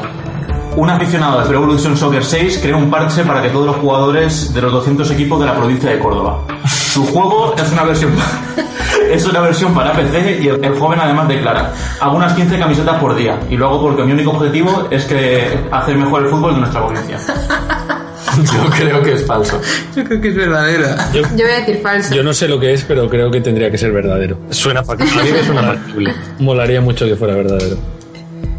Un 0.76 0.90
aficionado 0.90 1.40
de 1.40 1.46
Pro 1.46 1.58
Evolution 1.58 1.96
Soccer 1.96 2.24
6 2.24 2.58
creó 2.60 2.78
un 2.78 2.90
parche 2.90 3.22
para 3.22 3.40
que 3.40 3.48
todos 3.50 3.66
los 3.66 3.76
jugadores 3.76 4.52
de 4.52 4.60
los 4.60 4.72
200 4.72 5.08
equipos 5.12 5.38
de 5.38 5.46
la 5.46 5.54
provincia 5.54 5.88
de 5.90 5.98
Córdoba. 6.00 6.40
Su 6.66 7.06
juego 7.06 7.54
es 7.56 7.70
una 7.70 7.84
versión 7.84 8.12
es 9.10 9.24
una 9.24 9.40
versión 9.40 9.72
para 9.72 9.92
PC 9.92 10.40
y 10.42 10.48
el, 10.48 10.64
el 10.64 10.76
joven 10.78 10.98
además 11.00 11.28
declara, 11.28 11.72
hago 12.00 12.16
unas 12.16 12.32
15 12.32 12.58
camisetas 12.58 12.98
por 13.00 13.14
día 13.14 13.38
y 13.48 13.56
luego 13.56 13.80
porque 13.82 14.02
mi 14.02 14.12
único 14.12 14.32
objetivo 14.32 14.88
es 14.90 15.04
que 15.04 15.60
hacer 15.70 15.96
mejor 15.96 16.24
el 16.24 16.28
fútbol 16.28 16.54
de 16.54 16.60
nuestra 16.60 16.84
provincia. 16.84 17.20
Yo 18.42 18.70
creo 18.70 19.00
que 19.00 19.12
es 19.12 19.24
falso. 19.26 19.60
Yo 19.94 20.02
creo 20.02 20.20
que 20.20 20.28
es 20.28 20.34
verdadera. 20.34 21.08
Yo, 21.12 21.22
Yo 21.22 21.44
voy 21.44 21.52
a 21.52 21.60
decir 21.60 21.80
falso. 21.80 22.12
yo 22.12 22.24
no 22.24 22.32
sé 22.34 22.48
lo 22.48 22.58
que 22.58 22.72
es, 22.72 22.82
pero 22.82 23.08
creo 23.08 23.30
que 23.30 23.40
tendría 23.40 23.70
que 23.70 23.78
ser 23.78 23.92
verdadero. 23.92 24.36
Suena 24.50 24.82
factible. 24.82 25.20
A 25.20 25.24
mí 25.24 25.30
me 25.30 25.44
suena 25.44 25.62
factible. 25.62 26.14
Molaría 26.40 26.80
mucho 26.80 27.06
que 27.06 27.14
fuera 27.14 27.34
verdadero. 27.34 27.76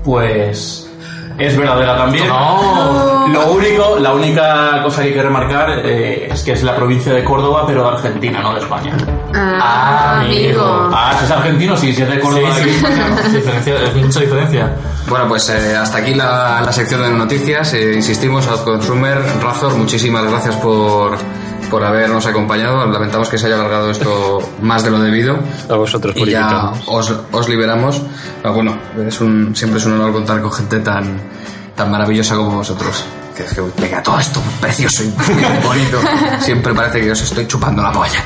Pues 0.06 0.85
es 1.38 1.58
verdadera 1.58 1.98
también. 1.98 2.28
Lo 2.30 3.52
único, 3.52 3.98
la 4.00 4.14
única 4.14 4.82
cosa 4.84 5.02
que 5.02 5.08
hay 5.10 5.14
que 5.14 5.22
remarcar 5.24 5.70
eh, 5.86 6.28
es 6.32 6.44
que 6.44 6.54
es 6.54 6.64
la 6.64 6.76
provincia 6.76 7.14
de 7.14 7.24
Córdoba, 7.24 7.64
pero 7.68 7.84
de 7.84 7.90
Argentina, 7.98 8.40
no 8.42 8.54
de 8.54 8.60
España. 8.60 8.96
Ah, 9.34 10.22
amigo. 10.22 10.90
Ah, 10.94 11.14
si 11.20 11.26
es 11.26 11.32
argentino, 11.32 11.76
sí, 11.76 11.94
si 11.94 12.02
es 12.04 12.10
de 12.10 12.20
Córdoba. 12.20 12.50
Sí, 12.56 12.64
sí. 12.64 12.70
España, 12.70 13.08
no. 13.10 13.20
Es 13.20 13.34
diferencia- 13.34 13.76
es 13.84 13.96
mucha 13.96 14.20
diferencia. 14.22 14.72
Bueno, 15.08 15.28
pues 15.28 15.50
eh, 15.50 15.76
hasta 15.76 15.98
aquí 15.98 16.14
la, 16.14 16.62
la 16.66 16.72
sección 16.72 17.02
de 17.02 17.10
noticias. 17.12 17.74
Eh, 17.74 17.94
insistimos, 17.96 18.48
Outconsumer, 18.48 19.20
Razor, 19.42 19.74
muchísimas 19.76 20.24
gracias 20.30 20.56
por, 20.58 21.18
por 21.66 21.84
habernos 21.84 22.26
acompañado. 22.26 22.86
Lamentamos 22.86 23.30
que 23.30 23.38
se 23.38 23.48
haya 23.48 23.56
alargado 23.56 23.92
esto 23.92 24.40
más 24.62 24.84
de 24.84 24.92
lo 24.92 25.00
debido. 25.00 25.38
A 25.70 25.76
vosotros 25.76 26.16
por 26.16 26.28
Y 26.28 26.32
ya 26.32 26.72
os, 26.88 27.14
os 27.32 27.50
liberamos. 27.50 28.02
Pero 28.42 28.54
bueno, 28.54 28.78
es 29.08 29.22
un, 29.22 29.56
siempre 29.56 29.80
es 29.80 29.86
un 29.86 29.94
honor 29.94 30.14
contar 30.14 30.42
con 30.42 30.52
gente 30.52 30.80
tan, 30.80 31.20
tan 31.76 31.92
maravillosa 31.92 32.36
como 32.36 32.58
vosotros. 32.58 33.06
Que 33.36 33.44
es 33.44 33.54
que, 33.54 33.62
venga, 33.82 34.02
todo 34.02 34.18
esto 34.18 34.42
precioso 34.62 35.04
y 35.04 35.08
bonito. 35.66 36.00
Siempre 36.40 36.74
parece 36.74 37.02
que 37.02 37.12
os 37.12 37.22
estoy 37.22 37.46
chupando 37.48 37.82
la 37.82 37.92
polla. 37.92 38.24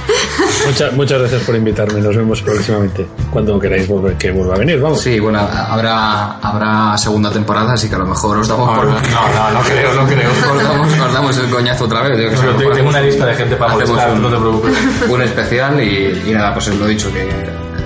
Muchas, 0.68 0.94
muchas 0.94 1.20
gracias 1.20 1.42
por 1.44 1.56
invitarme. 1.56 2.00
Nos 2.00 2.16
vemos 2.16 2.42
próximamente. 2.44 3.08
Cuando 3.32 3.60
queráis 3.60 3.88
volver, 3.88 4.16
que 4.18 4.30
vuelva 4.32 4.54
a 4.56 4.58
venir, 4.60 4.80
vamos. 4.80 5.02
Sí, 5.02 5.20
bueno, 5.20 5.40
habrá, 5.40 6.38
habrá 6.38 6.96
segunda 6.98 7.32
temporada, 7.32 7.74
así 7.74 7.90
que 7.90 7.96
a 7.96 8.00
lo 8.00 8.06
mejor 8.06 8.38
os 8.38 8.48
damos 8.48 8.70
por... 8.78 8.86
No, 8.86 8.94
no, 8.94 9.52
no 9.54 9.60
creo, 9.62 9.94
no 9.96 10.06
creo. 10.06 10.30
Os 10.56 10.64
damos, 10.64 10.94
os 11.08 11.14
damos 11.14 11.38
el 11.38 11.50
coñazo 11.50 11.86
otra 11.86 12.02
vez. 12.04 12.32
yo 12.32 12.58
que 12.58 12.76
tengo 12.76 12.90
una 12.90 13.02
lista 13.02 13.26
de 13.26 13.34
gente 13.36 13.56
para 13.56 13.74
hacemos 13.74 13.90
molestar, 13.90 14.14
un- 14.14 14.22
no 14.22 14.30
te 14.30 14.38
preocupes. 14.38 14.74
Un 15.10 15.22
especial 15.24 15.82
y, 15.84 16.24
y 16.28 16.32
nada, 16.34 16.54
pues 16.54 16.68
os 16.68 16.76
lo 16.76 16.86
he 16.86 16.90
dicho, 16.90 17.12
que 17.12 17.28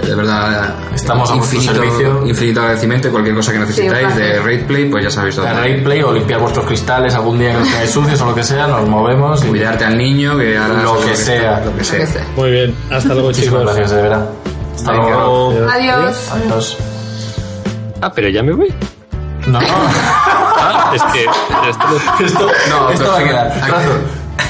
de 0.06 0.16
verdad 0.16 0.74
Estamos 0.94 1.30
a 1.32 1.36
vuestro 1.36 1.62
servicio. 1.62 2.24
infinito 2.28 2.60
agradecimiento 2.62 3.08
y 3.08 3.12
cualquier 3.12 3.36
cosa 3.36 3.52
que 3.54 3.60
necesitáis 3.60 4.16
de. 4.16 4.40
Raid 4.42 4.64
Play, 4.66 4.86
pues 4.90 5.04
ya 5.04 5.10
sabéis 5.12 5.36
todo. 5.36 5.46
La 5.46 5.54
Raid 5.54 5.84
Play 5.84 6.02
o 6.04 6.12
limpiar 6.14 6.40
vuestros 6.40 6.66
cristales 6.66 7.14
algún 7.16 7.40
día 7.40 7.52
que 7.52 7.60
los 7.60 7.68
tengáis 7.70 7.92
sucios 7.92 8.22
o 8.22 8.26
lo 8.28 8.36
que 8.36 8.44
sea, 8.44 8.68
nos 8.68 8.88
movemos 8.88 9.44
y 9.44 9.48
Cuidarte 9.48 9.86
al 9.86 9.98
niño, 9.98 10.38
que 10.38 10.58
ahora 10.58 10.82
Lo 10.84 11.00
que 11.02 11.16
sea. 11.16 11.62
Lo 11.66 11.76
que 11.76 11.84
sea. 11.84 12.06
Muy 12.36 12.52
bien. 12.52 12.76
Hasta 12.92 13.10
luego, 13.14 13.28
muchísimas 13.30 13.62
chicos. 13.62 13.76
gracias, 13.76 13.92
de 13.92 14.02
verdad. 14.02 14.30
Hasta 14.76 14.92
Venga. 14.92 15.06
luego. 15.10 15.54
Adiós. 15.72 16.30
Adiós. 16.32 16.78
Ah, 18.02 18.12
pero 18.14 18.30
ya 18.30 18.44
me 18.44 18.54
voy. 18.54 18.74
No, 19.48 19.60
no. 19.60 19.68
Ah, 19.68 20.92
es 20.96 21.04
que 21.04 21.24
esto 21.70 22.24
Esto, 22.26 22.48
No, 22.70 22.90
esto 22.90 23.08
va 23.12 23.20
a 23.20 23.24
quedar. 23.24 23.54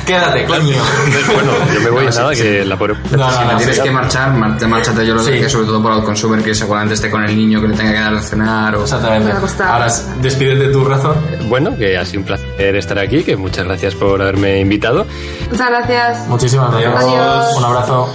Quédate, 0.05 0.45
coño. 0.45 0.75
Bueno, 1.33 1.51
yo 1.73 1.81
me 1.81 1.89
voy, 1.89 2.05
nada, 2.05 2.33
que 2.33 2.65
la 2.65 2.77
pobre... 2.77 2.93
No, 3.11 3.31
Si 3.31 3.39
me 3.45 3.51
no, 3.53 3.57
tienes 3.57 3.79
que 3.79 3.91
marchar, 3.91 4.33
mar- 4.33 4.67
márchate. 4.67 5.05
Yo 5.05 5.15
lo 5.15 5.23
Sí. 5.23 5.31
decía 5.31 5.49
sobre 5.49 5.65
todo 5.67 5.81
por 5.81 5.91
Outconsumer, 5.93 6.43
que 6.43 6.53
seguramente 6.53 6.95
esté 6.95 7.09
con 7.09 7.23
el 7.23 7.35
niño, 7.35 7.61
que 7.61 7.69
le 7.69 7.75
tenga 7.75 7.91
que 7.93 7.99
dar 7.99 8.15
de 8.15 8.21
cenar 8.21 8.75
o... 8.75 8.83
Exactamente. 8.83 9.31
A. 9.63 9.73
Ahora, 9.73 9.87
despídete 10.21 10.67
tu 10.69 10.83
razón. 10.85 11.15
Bueno, 11.47 11.75
que 11.77 11.97
ha 11.97 12.05
sido 12.05 12.19
un 12.21 12.25
placer 12.27 12.75
estar 12.75 12.99
aquí, 12.99 13.23
que 13.23 13.35
muchas 13.37 13.65
gracias 13.65 13.95
por 13.95 14.21
haberme 14.21 14.59
invitado. 14.59 15.05
Muchas 15.49 15.69
gracias. 15.69 16.27
Muchísimas 16.27 16.71
gracias. 16.71 16.95
Adiós. 17.03 17.55
Un 17.57 17.63
abrazo. 17.63 18.13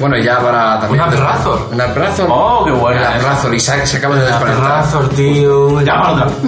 Bueno, 0.00 0.16
y 0.16 0.24
ya 0.24 0.38
para 0.40 0.80
también... 0.80 1.02
Un 1.02 1.08
abrazo. 1.14 1.68
Un 1.72 1.80
abrazo. 1.80 2.26
Oh, 2.28 2.64
qué 2.64 2.70
buena. 2.72 3.00
Un 3.00 3.06
abrazo. 3.06 3.52
Y 3.52 3.60
se, 3.60 3.86
se 3.86 3.96
acaba 3.98 4.16
de 4.16 4.26
desconectar. 4.26 4.70
Razor, 4.70 5.08
tío. 5.10 5.80
Ya, 5.82 5.94
para 6.00 6.12
otra. 6.12 6.26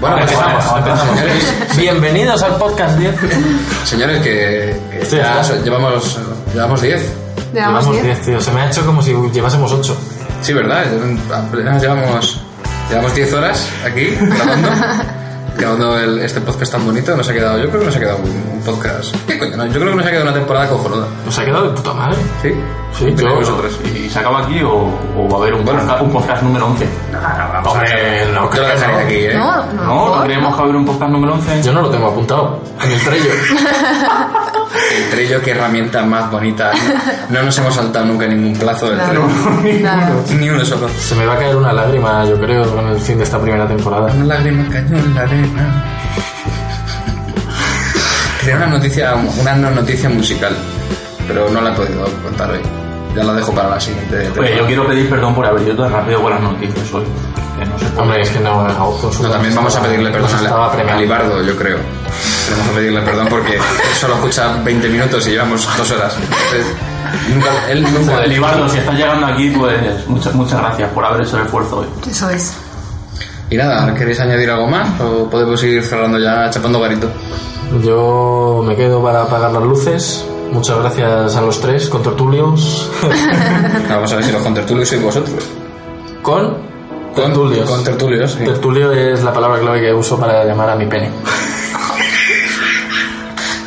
Bueno, 0.00 0.16
pues 0.16 0.32
Empezamos, 0.32 0.70
bueno, 0.70 0.86
empezamos. 0.86 1.18
Señores, 1.18 1.76
Bienvenidos 1.76 2.42
al 2.42 2.56
podcast 2.56 2.98
10. 2.98 3.14
señores, 3.84 4.22
que, 4.22 4.80
que 4.90 5.06
Sí, 5.06 5.16
ya 5.16 5.42
ya. 5.42 5.56
llevamos 5.62 6.18
llevamos 6.54 6.80
10. 6.82 7.00
Llevamos 7.52 7.84
Llevamos 7.84 7.92
10. 7.92 8.04
10, 8.04 8.20
tío. 8.22 8.40
Se 8.40 8.50
me 8.52 8.60
ha 8.62 8.66
hecho 8.66 8.84
como 8.86 9.02
si 9.02 9.12
llevásemos 9.32 9.72
8. 9.72 9.96
Sí, 10.40 10.52
¿verdad? 10.52 10.84
Llevamos, 11.80 12.40
llevamos 12.90 13.14
10 13.14 13.32
horas 13.34 13.68
aquí 13.86 14.16
grabando. 14.20 14.68
grabando 15.56 15.98
el- 15.98 16.18
este 16.20 16.40
podcast 16.40 16.72
tan 16.72 16.84
bonito. 16.84 17.16
Nos 17.16 17.28
ha 17.28 17.32
quedado, 17.32 17.58
yo 17.58 17.68
creo 17.68 17.80
que 17.80 17.86
nos 17.86 17.96
ha 17.96 18.00
quedado 18.00 18.18
un, 18.18 18.30
un 18.54 18.60
podcast. 18.64 19.14
¿Qué 19.26 19.38
coño? 19.38 19.56
No, 19.56 19.66
yo 19.66 19.72
creo 19.80 19.90
que 19.90 19.96
nos 19.96 20.06
ha 20.06 20.10
quedado 20.10 20.24
una 20.28 20.34
temporada 20.34 20.68
cojonuda. 20.68 21.06
Nos 21.24 21.38
ha 21.38 21.44
quedado 21.44 21.68
de 21.70 21.76
puta 21.76 21.92
madre. 21.94 22.18
¿Sí? 22.42 22.48
Sí, 22.98 23.04
¿Qué 23.06 23.10
yo- 23.10 23.16
creéis 23.16 23.38
vosotros? 23.48 23.78
¿Y 23.94 24.01
se 24.12 24.18
acaba 24.18 24.40
aquí 24.44 24.60
o, 24.62 24.70
o 25.16 25.28
va 25.30 25.38
a 25.38 25.40
haber 25.40 25.54
un, 25.54 25.64
Bueno. 25.64 25.80
podcast, 25.80 26.02
un 26.02 26.10
podcast 26.12 26.42
número 26.42 26.66
11? 26.66 26.88
Hombre, 27.64 28.26
no 28.26 28.34
Yo 28.34 28.40
lo 28.42 28.50
creo. 28.50 28.66
dejaría 28.68 28.98
aquí, 28.98 29.14
¿eh? 29.14 29.34
No, 29.34 29.56
no. 29.66 29.72
No, 29.72 29.84
no 30.06 30.12
¿por? 30.14 30.24
creemos 30.24 30.48
que 30.50 30.54
va 30.56 30.60
a 30.60 30.64
haber 30.64 30.76
un 30.76 30.84
podcast 30.84 31.10
número 31.12 31.32
11. 31.34 31.62
Yo 31.62 31.72
no 31.72 31.80
lo 31.82 31.90
tengo 31.90 32.06
apuntado. 32.08 32.62
En 32.82 32.90
el 32.92 33.00
trello. 33.00 33.30
El 34.96 35.10
Trello, 35.10 35.42
qué 35.42 35.50
herramienta 35.50 36.02
más 36.02 36.30
bonita. 36.30 36.70
No 37.28 37.42
nos 37.42 37.56
hemos 37.58 37.74
saltado 37.74 38.06
nunca 38.06 38.26
ningún 38.26 38.54
plazo 38.58 38.88
del. 38.90 38.98
Trello. 39.00 39.26
Ni 40.38 40.48
uno 40.50 40.64
solo. 40.64 40.88
Se 40.88 41.14
me 41.14 41.26
va 41.26 41.34
a 41.34 41.38
caer 41.38 41.56
una 41.56 41.72
lágrima, 41.72 42.24
yo 42.24 42.38
creo, 42.38 42.74
con 42.74 42.86
el 42.88 42.98
fin 42.98 43.18
de 43.18 43.24
esta 43.24 43.38
primera 43.38 43.66
temporada. 43.66 44.10
Una 44.14 44.24
lágrima 44.34 44.64
cayó 44.70 44.96
en 44.96 45.14
la 45.14 45.20
arena. 45.22 45.84
Quería 48.40 48.56
una 48.56 48.66
noticia, 48.66 49.14
una 49.40 49.54
no 49.56 49.70
noticia 49.70 50.08
musical, 50.08 50.56
pero 51.28 51.48
no 51.50 51.60
la 51.60 51.70
he 51.72 51.74
podido 51.74 52.04
contar 52.22 52.50
hoy. 52.50 52.60
Ya 53.14 53.24
la 53.24 53.34
dejo 53.34 53.52
para 53.52 53.68
la 53.70 53.80
siguiente. 53.80 54.30
Oye, 54.38 54.56
yo 54.56 54.66
quiero 54.66 54.86
pedir 54.86 55.08
perdón 55.10 55.34
por 55.34 55.46
haber 55.46 55.62
ido 55.62 55.76
tan 55.76 55.92
rápido 55.92 56.22
con 56.22 56.30
las 56.30 56.40
noticias 56.40 56.94
hoy. 56.94 57.04
Que 57.58 57.66
no 57.66 57.78
sé 57.78 57.86
Hombre, 58.00 58.20
es 58.22 58.30
que 58.30 58.40
no 58.40 58.66
No, 58.66 59.28
también 59.30 59.54
vamos 59.54 59.76
a 59.76 59.82
pedirle 59.82 60.10
perdón 60.10 60.30
Nos 60.30 60.40
al, 60.40 60.46
estaba 60.46 60.66
al 60.66 60.72
premiando. 60.72 61.04
Ibardo, 61.04 61.42
yo 61.42 61.56
creo. 61.56 61.78
Tenemos 62.46 62.68
que 62.68 62.74
pedirle 62.74 63.00
perdón 63.02 63.26
porque 63.28 63.54
él 63.56 63.62
solo 64.00 64.14
escucha 64.14 64.56
20 64.64 64.88
minutos 64.88 65.26
y 65.26 65.30
llevamos 65.30 65.68
dos 65.76 65.90
horas. 65.90 66.16
Entonces, 66.16 66.74
nunca, 67.34 67.70
él 67.70 67.82
nunca... 67.82 68.26
Libardo, 68.26 68.68
si 68.68 68.78
estás 68.78 68.94
llegando 68.94 69.26
aquí, 69.26 69.50
pues 69.50 70.08
muchas, 70.08 70.34
muchas 70.34 70.60
gracias 70.60 70.90
por 70.92 71.04
haber 71.04 71.22
hecho 71.22 71.36
el 71.36 71.44
esfuerzo 71.44 71.78
hoy. 71.80 71.86
Eso 72.08 72.30
es. 72.30 72.56
Y 73.50 73.56
nada, 73.56 73.94
¿queréis 73.94 74.18
añadir 74.18 74.50
algo 74.50 74.66
más? 74.66 74.98
¿O 75.00 75.28
podemos 75.28 75.62
ir 75.62 75.84
cerrando 75.84 76.18
ya, 76.18 76.48
chapando 76.48 76.80
garito? 76.80 77.10
Yo 77.84 78.64
me 78.66 78.74
quedo 78.74 79.02
para 79.02 79.22
apagar 79.22 79.52
las 79.52 79.62
luces. 79.62 80.24
Muchas 80.52 80.78
gracias 80.78 81.34
a 81.36 81.40
los 81.40 81.60
tres, 81.60 81.88
con 81.88 82.02
tertulios. 82.02 82.90
Ahora 83.02 83.16
vamos 83.96 84.12
a 84.12 84.16
ver 84.16 84.24
si 84.24 84.32
los 84.32 84.42
contertulios 84.42 84.88
sois 84.88 85.02
vosotros. 85.02 85.44
con 86.22 86.56
Con 87.14 87.24
tertulios. 87.24 87.68
Con 87.70 87.84
tertulios, 87.84 88.32
sí. 88.32 88.44
Tertulio 88.44 88.92
es 88.92 89.22
la 89.22 89.32
palabra 89.32 89.58
clave 89.60 89.80
que 89.80 89.92
uso 89.92 90.18
para 90.18 90.44
llamar 90.44 90.70
a 90.70 90.76
mi 90.76 90.86
pene. 90.86 91.10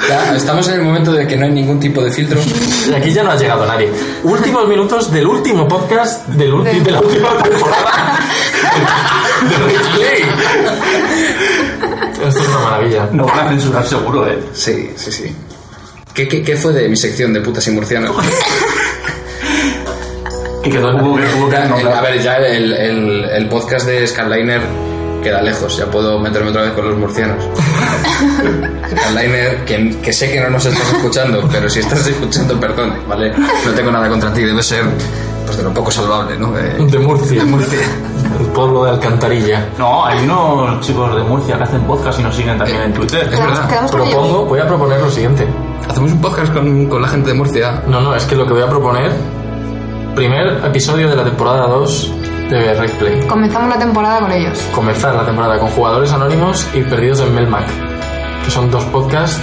Ya, 0.07 0.35
estamos 0.35 0.67
en 0.67 0.75
el 0.75 0.81
momento 0.83 1.11
de 1.11 1.25
que 1.27 1.35
no 1.35 1.45
hay 1.45 1.51
ningún 1.51 1.79
tipo 1.79 1.99
de 1.99 2.11
filtro. 2.11 2.39
Y 2.87 2.93
aquí 2.93 3.11
ya 3.11 3.23
no 3.23 3.31
ha 3.31 3.35
llegado 3.35 3.65
nadie. 3.65 3.91
Últimos 4.23 4.67
minutos 4.67 5.11
del 5.11 5.25
último 5.25 5.67
podcast 5.67 6.27
del 6.27 6.53
ulti- 6.53 6.83
de 6.83 6.91
la 6.91 6.99
última 7.01 7.29
temporada 7.41 8.19
de 9.49 9.57
Replay. 9.57 10.21
Esto 12.11 12.27
es 12.39 12.47
una 12.49 12.59
maravilla. 12.59 13.09
No 13.13 13.25
van 13.25 13.47
a 13.47 13.49
censurar 13.49 13.83
seguro, 13.87 14.27
eh. 14.27 14.37
Sí, 14.53 14.91
sí, 14.95 15.11
sí. 15.11 15.35
¿Qué, 16.15 16.27
qué, 16.27 16.41
qué 16.41 16.55
fue 16.55 16.73
de 16.73 16.87
mi 16.89 16.95
sección 16.95 17.33
de 17.33 17.41
putas 17.41 17.67
y 17.67 17.71
murcianos? 17.71 18.15
Que 20.63 20.71
quedó 20.71 20.95
hubo 20.95 21.15
que 21.15 21.21
hubo 21.37 21.47
que 21.47 21.55
Ya, 21.55 21.65
el- 21.77 21.87
a 21.87 22.01
ver, 22.01 22.23
ya 22.23 22.37
el, 22.37 22.73
el, 22.73 23.23
el 23.25 23.47
podcast 23.49 23.85
de 23.85 24.07
Scanliner 24.07 24.61
queda 25.21 25.39
lejos, 25.43 25.77
ya 25.77 25.85
puedo 25.85 26.17
meterme 26.17 26.49
otra 26.49 26.63
vez 26.63 26.71
con 26.71 26.89
los 26.89 26.97
murcianos. 26.97 27.43
Scanliner, 28.89 29.63
que, 29.65 29.95
que 30.01 30.11
sé 30.11 30.31
que 30.31 30.39
no 30.41 30.49
nos 30.49 30.65
estás 30.65 30.91
escuchando, 30.93 31.47
pero 31.51 31.69
si 31.69 31.81
estás 31.81 32.07
escuchando, 32.07 32.59
perdón, 32.59 32.95
¿vale? 33.07 33.31
No 33.63 33.71
tengo 33.75 33.91
nada 33.91 34.09
contra 34.09 34.33
ti, 34.33 34.41
debe 34.43 34.63
ser 34.63 34.85
pues 35.45 35.55
de 35.57 35.63
lo 35.63 35.71
poco 35.71 35.91
salvable, 35.91 36.35
¿no? 36.39 36.51
De- 36.53 36.83
De 36.83 36.97
Murcia. 36.97 37.43
de 37.43 37.45
Murcia. 37.45 37.79
El 38.39 38.47
pueblo 38.47 38.85
de 38.85 38.89
Alcantarilla. 38.91 39.67
No, 39.77 40.03
hay 40.03 40.17
unos 40.23 40.83
chicos 40.83 41.15
de 41.15 41.21
Murcia 41.21 41.57
que 41.57 41.63
hacen 41.63 41.81
podcast 41.81 42.19
y 42.19 42.23
nos 42.23 42.35
siguen 42.35 42.57
también 42.57 42.81
en 42.81 42.93
Twitter. 42.95 43.29
Es 43.31 43.39
verdad. 43.39 43.87
Propongo, 43.91 44.45
voy 44.45 44.59
a 44.59 44.67
proponer 44.67 44.99
lo 44.99 45.11
siguiente. 45.11 45.45
Hacemos 45.89 46.11
un 46.11 46.21
podcast 46.21 46.53
con, 46.53 46.87
con 46.87 47.01
la 47.01 47.07
gente 47.07 47.29
de 47.29 47.35
Murcia. 47.35 47.83
No, 47.87 48.01
no, 48.01 48.15
es 48.15 48.25
que 48.25 48.35
lo 48.35 48.45
que 48.45 48.53
voy 48.53 48.61
a 48.63 48.67
proponer. 48.69 49.11
Primer 50.15 50.65
episodio 50.65 51.09
de 51.09 51.15
la 51.15 51.23
temporada 51.23 51.67
2 51.67 52.11
de 52.49 52.73
Red 52.73 52.91
Play. 52.91 53.21
Comenzamos 53.27 53.69
la 53.69 53.77
temporada 53.79 54.19
con 54.19 54.31
ellos. 54.31 54.57
Comenzar 54.73 55.13
la 55.15 55.25
temporada 55.25 55.59
con 55.59 55.69
jugadores 55.69 56.11
anónimos 56.11 56.65
y 56.73 56.81
perdidos 56.83 57.19
en 57.21 57.35
Melmac. 57.35 57.67
Que 58.43 58.51
son 58.51 58.69
dos 58.71 58.83
podcasts 58.85 59.41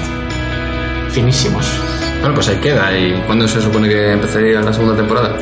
finísimos. 1.10 1.66
Bueno, 2.20 2.34
pues 2.34 2.48
ahí 2.48 2.56
queda. 2.56 2.96
¿Y 2.96 3.20
cuándo 3.26 3.46
se 3.48 3.60
supone 3.60 3.88
que 3.88 4.12
empezaría 4.12 4.60
la 4.60 4.72
segunda 4.72 4.96
temporada? 4.96 5.36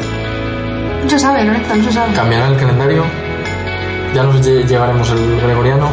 No 1.05 1.09
se 1.11 1.19
sabe, 1.19 1.45
Lorenzo, 1.45 1.75
no 1.77 1.85
se 1.85 1.93
sabe. 1.93 2.12
¿Cambiará 2.15 2.49
el 2.49 2.57
calendario? 2.57 3.05
¿Ya 4.15 4.23
nos 4.25 4.37
lle- 4.47 4.67
llevaremos 4.67 5.09
el 5.11 5.41
gregoriano? 5.41 5.89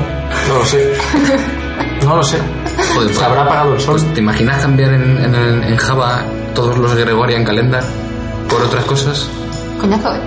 No 0.49 0.57
lo 0.59 0.65
sé. 0.65 0.93
No 2.07 2.15
lo 2.15 2.23
sé. 2.23 2.37
Joder, 2.93 3.13
¿Se 3.13 3.23
habrá 3.25 3.43
apagado 3.43 3.73
el 3.75 3.81
sol? 3.81 3.99
Pues, 3.99 4.13
¿Te 4.13 4.19
imaginas 4.21 4.61
cambiar 4.61 4.93
en, 4.93 5.17
en, 5.23 5.35
el- 5.35 5.63
en 5.63 5.77
Java 5.77 6.23
todos 6.55 6.77
los 6.77 6.95
Gregorian 6.95 7.43
Calendar 7.43 7.83
por 8.49 8.61
otras 8.61 8.85
cosas? 8.85 9.27
Coñazo, 9.79 10.15
¿eh? 10.15 10.19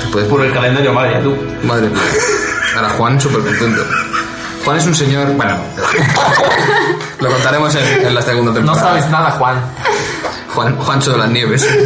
Te 0.00 0.06
puedes 0.12 0.28
Por 0.28 0.44
el 0.44 0.52
calendario 0.52 0.92
Maya, 0.92 1.20
tú. 1.20 1.34
Madre 1.64 1.88
mía. 1.88 1.98
Ahora 2.76 2.88
Juan 2.90 3.20
súper 3.20 3.40
contento. 3.42 3.82
Juan 4.64 4.76
es 4.78 4.86
un 4.86 4.94
señor... 4.94 5.26
Bueno, 5.34 5.56
lo 7.20 7.28
contaremos 7.30 7.74
en, 7.74 8.06
en 8.06 8.14
la 8.14 8.22
segunda 8.22 8.50
No 8.52 8.56
temporada. 8.58 8.82
sabes 8.88 9.10
nada, 9.10 9.30
Juan. 9.32 9.56
Juan, 10.54 10.76
Juancho 10.78 11.12
de 11.12 11.18
las 11.18 11.30
Nieves. 11.30 11.66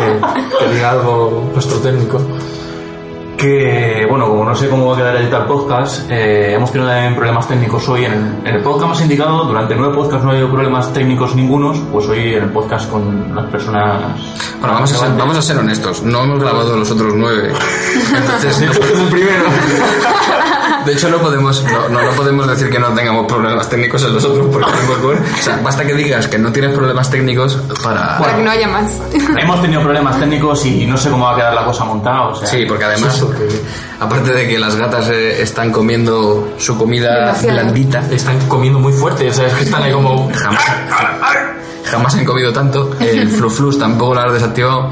Que, 0.00 0.66
que 0.66 0.74
diga 0.74 0.90
algo 0.92 1.50
nuestro 1.52 1.78
técnico. 1.78 2.20
Que, 3.40 4.04
bueno, 4.06 4.28
como 4.28 4.44
no 4.44 4.54
sé 4.54 4.68
cómo 4.68 4.88
va 4.88 4.94
a 4.94 4.98
quedar 4.98 5.16
editar 5.16 5.40
el 5.40 5.46
podcast, 5.46 6.10
eh, 6.10 6.52
hemos 6.52 6.70
tenido 6.70 6.90
también 6.90 7.14
problemas 7.16 7.48
técnicos 7.48 7.88
hoy. 7.88 8.04
En 8.04 8.12
el, 8.12 8.18
en 8.44 8.56
el 8.56 8.62
podcast 8.62 8.88
más 8.90 9.00
indicado, 9.00 9.44
durante 9.44 9.74
nueve 9.74 9.94
podcasts 9.94 10.22
no 10.22 10.30
ha 10.30 10.34
habido 10.34 10.50
problemas 10.50 10.92
técnicos 10.92 11.34
ningunos, 11.34 11.78
pues 11.90 12.06
hoy 12.06 12.34
en 12.34 12.42
el 12.42 12.50
podcast 12.50 12.90
con 12.90 13.34
las 13.34 13.46
personas... 13.46 14.02
Bueno, 14.58 14.74
vamos 14.74 14.92
a, 14.92 14.96
ser, 14.98 15.16
vamos 15.16 15.38
a 15.38 15.42
ser 15.42 15.56
honestos. 15.56 16.02
No 16.02 16.24
hemos 16.24 16.38
grabado 16.38 16.76
los 16.76 16.90
otros 16.90 17.14
nueve. 17.16 17.50
Entonces, 18.14 18.60
Este 18.60 18.92
es 18.92 18.98
el 18.98 19.08
primero. 19.08 19.44
de 20.84 20.92
hecho, 20.92 21.08
no 21.08 21.18
podemos, 21.18 21.62
no, 21.64 21.88
no, 21.88 22.02
no 22.02 22.10
podemos 22.12 22.46
decir 22.48 22.70
que 22.70 22.78
no 22.78 22.88
tengamos 22.88 23.26
problemas 23.26 23.68
técnicos 23.68 24.02
en 24.04 24.14
los 24.14 24.24
otros 24.24 24.46
porque 24.50 24.68
no 24.70 25.10
hemos- 25.10 25.20
O 25.38 25.42
sea, 25.42 25.60
basta 25.62 25.84
que 25.86 25.94
digas 25.94 26.26
que 26.28 26.38
no 26.38 26.52
tienes 26.52 26.72
problemas 26.74 27.10
técnicos 27.10 27.56
para... 27.82 28.18
Para 28.18 28.36
que 28.36 28.42
no 28.42 28.50
haya 28.50 28.68
más. 28.68 28.92
hemos 29.38 29.60
tenido 29.62 29.82
problemas 29.82 30.18
técnicos 30.18 30.64
y 30.66 30.86
no 30.86 30.96
sé 30.96 31.10
cómo 31.10 31.24
va 31.26 31.32
a 31.32 31.36
quedar 31.36 31.54
la 31.54 31.64
cosa 31.64 31.84
montada. 31.84 32.28
O 32.28 32.34
sea, 32.34 32.46
Sí, 32.46 32.64
porque 32.66 32.84
además, 32.84 33.22
aparte 34.00 34.32
de 34.32 34.48
que 34.48 34.58
las 34.58 34.76
gatas 34.76 35.08
eh, 35.10 35.42
están 35.42 35.70
comiendo 35.70 36.54
su 36.58 36.76
comida 36.76 37.14
Demasiado. 37.26 37.60
blandita, 37.60 38.02
Están 38.10 38.38
comiendo 38.48 38.78
muy 38.78 38.92
fuerte, 38.92 39.28
o 39.28 39.32
sea, 39.32 39.46
es 39.46 39.54
que 39.54 39.64
están 39.64 39.82
ahí 39.82 39.92
como... 39.92 40.30
jamás, 40.34 40.64
jamás 41.90 42.14
han 42.14 42.24
comido 42.24 42.52
tanto. 42.52 42.90
El 43.00 43.28
fluflus 43.30 43.78
tampoco 43.78 44.14
lo 44.14 44.20
has 44.22 44.32
desactivado. 44.32 44.90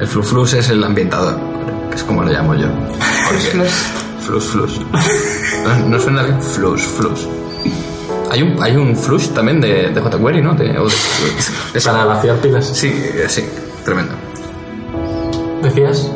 El 0.00 0.06
fluflus 0.08 0.52
es 0.54 0.68
el 0.70 0.82
ambientador, 0.82 1.38
que 1.90 1.96
es 1.96 2.02
como 2.02 2.22
lo 2.22 2.30
llamo 2.32 2.54
yo. 2.54 2.66
Porque- 3.28 3.68
Flus, 4.26 4.44
flus. 4.50 4.80
¿No, 5.64 5.88
no 5.88 6.00
suena 6.00 6.22
bien? 6.22 6.40
Flus, 6.40 6.82
flus. 6.82 7.28
Hay 8.30 8.42
un, 8.42 8.62
hay 8.62 8.76
un 8.76 8.96
flush 8.96 9.28
también 9.30 9.60
de, 9.60 9.90
de 9.90 10.00
jQuery, 10.00 10.40
¿no? 10.40 10.54
De, 10.54 10.78
o 10.78 10.86
de, 10.88 10.94
de- 11.74 11.80
Para 11.80 12.04
vaciar 12.06 12.36
pilas. 12.36 12.66
Sí, 12.66 12.88
eh, 12.88 13.26
sí, 13.28 13.44
tremendo. 13.84 14.14
¿Decías? 15.62 16.10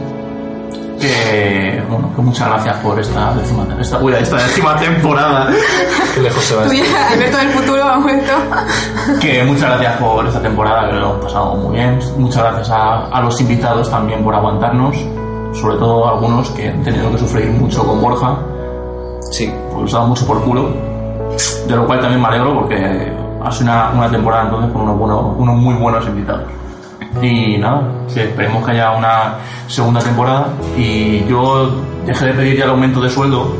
que, 1.01 1.83
bueno, 1.91 2.11
que 2.17 2.23
muchas 2.23 2.49
gracias 2.49 2.77
por 2.79 2.99
esta 2.99 3.35
décima, 3.35 3.67
esta, 3.79 3.99
uy, 3.99 4.15
esta 4.15 4.37
décima 4.37 4.77
temporada. 4.77 5.53
Qué 6.15 6.21
lejos 6.23 6.43
se 6.43 6.55
va 6.57 6.65
Tú 6.65 6.73
esto. 6.73 6.87
ya, 6.91 7.11
Alberto 7.11 7.37
del 7.37 7.49
futuro 7.51 7.85
ha 7.85 7.99
vuelto. 7.99 8.33
Que 9.21 9.45
muchas 9.45 9.69
gracias 9.79 9.97
por 10.01 10.27
esta 10.27 10.41
temporada, 10.41 10.89
que 10.89 10.95
lo 10.95 11.11
hemos 11.11 11.25
pasado 11.27 11.55
muy 11.57 11.75
bien. 11.77 11.99
Muchas 12.17 12.43
gracias 12.45 12.71
a, 12.71 13.09
a 13.09 13.21
los 13.21 13.39
invitados 13.43 13.91
también 13.91 14.25
por 14.25 14.35
aguantarnos, 14.35 14.97
sobre 15.61 15.77
todo 15.77 16.09
algunos 16.09 16.51
que 16.51 16.69
han 16.69 16.83
tenido 16.83 17.11
que 17.13 17.19
sufrir 17.19 17.51
mucho 17.51 17.85
con 17.87 18.01
Borja, 18.01 18.37
Sí. 19.31 19.53
porque 19.71 19.85
os 19.85 19.95
ha 19.95 19.99
dado 19.99 20.09
mucho 20.09 20.27
por 20.27 20.43
culo. 20.43 20.69
De 21.67 21.75
lo 21.77 21.87
cual 21.87 22.01
también 22.01 22.21
me 22.23 22.29
alegro 22.29 22.55
porque 22.55 23.13
ha 23.45 23.51
sido 23.51 23.65
una, 23.71 23.91
una 23.91 24.11
temporada 24.11 24.45
entonces 24.45 24.73
con 24.73 24.83
unos, 24.83 24.99
buenos, 24.99 25.25
unos 25.37 25.57
muy 25.57 25.75
buenos 25.75 26.07
invitados. 26.07 26.45
Y 27.23 27.57
nada, 27.59 27.83
que 28.13 28.25
esperemos 28.25 28.65
que 28.65 28.73
haya 28.73 28.93
una 28.93 29.35
segunda 29.67 30.01
temporada 30.01 30.49
y 30.77 31.25
yo 31.27 31.71
dejé 32.05 32.27
de 32.27 32.33
pedir 32.35 32.59
ya 32.59 32.65
el 32.65 32.71
aumento 32.71 33.01
de 33.01 33.09
sueldo 33.11 33.57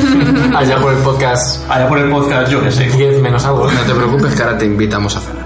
Allá 0.56 0.78
por 0.78 0.92
el 0.92 0.98
podcast 0.98 1.70
allá 1.70 1.86
por 1.88 1.98
el 1.98 2.10
podcast, 2.10 2.50
yo 2.50 2.62
que 2.62 2.70
sé. 2.70 2.84
10 2.88 3.20
menos 3.22 3.44
algo. 3.44 3.70
No 3.70 3.80
te 3.86 3.94
preocupes 3.94 4.34
que 4.34 4.42
ahora 4.42 4.58
te 4.58 4.64
invitamos 4.66 5.16
a 5.16 5.20
cenar. 5.20 5.43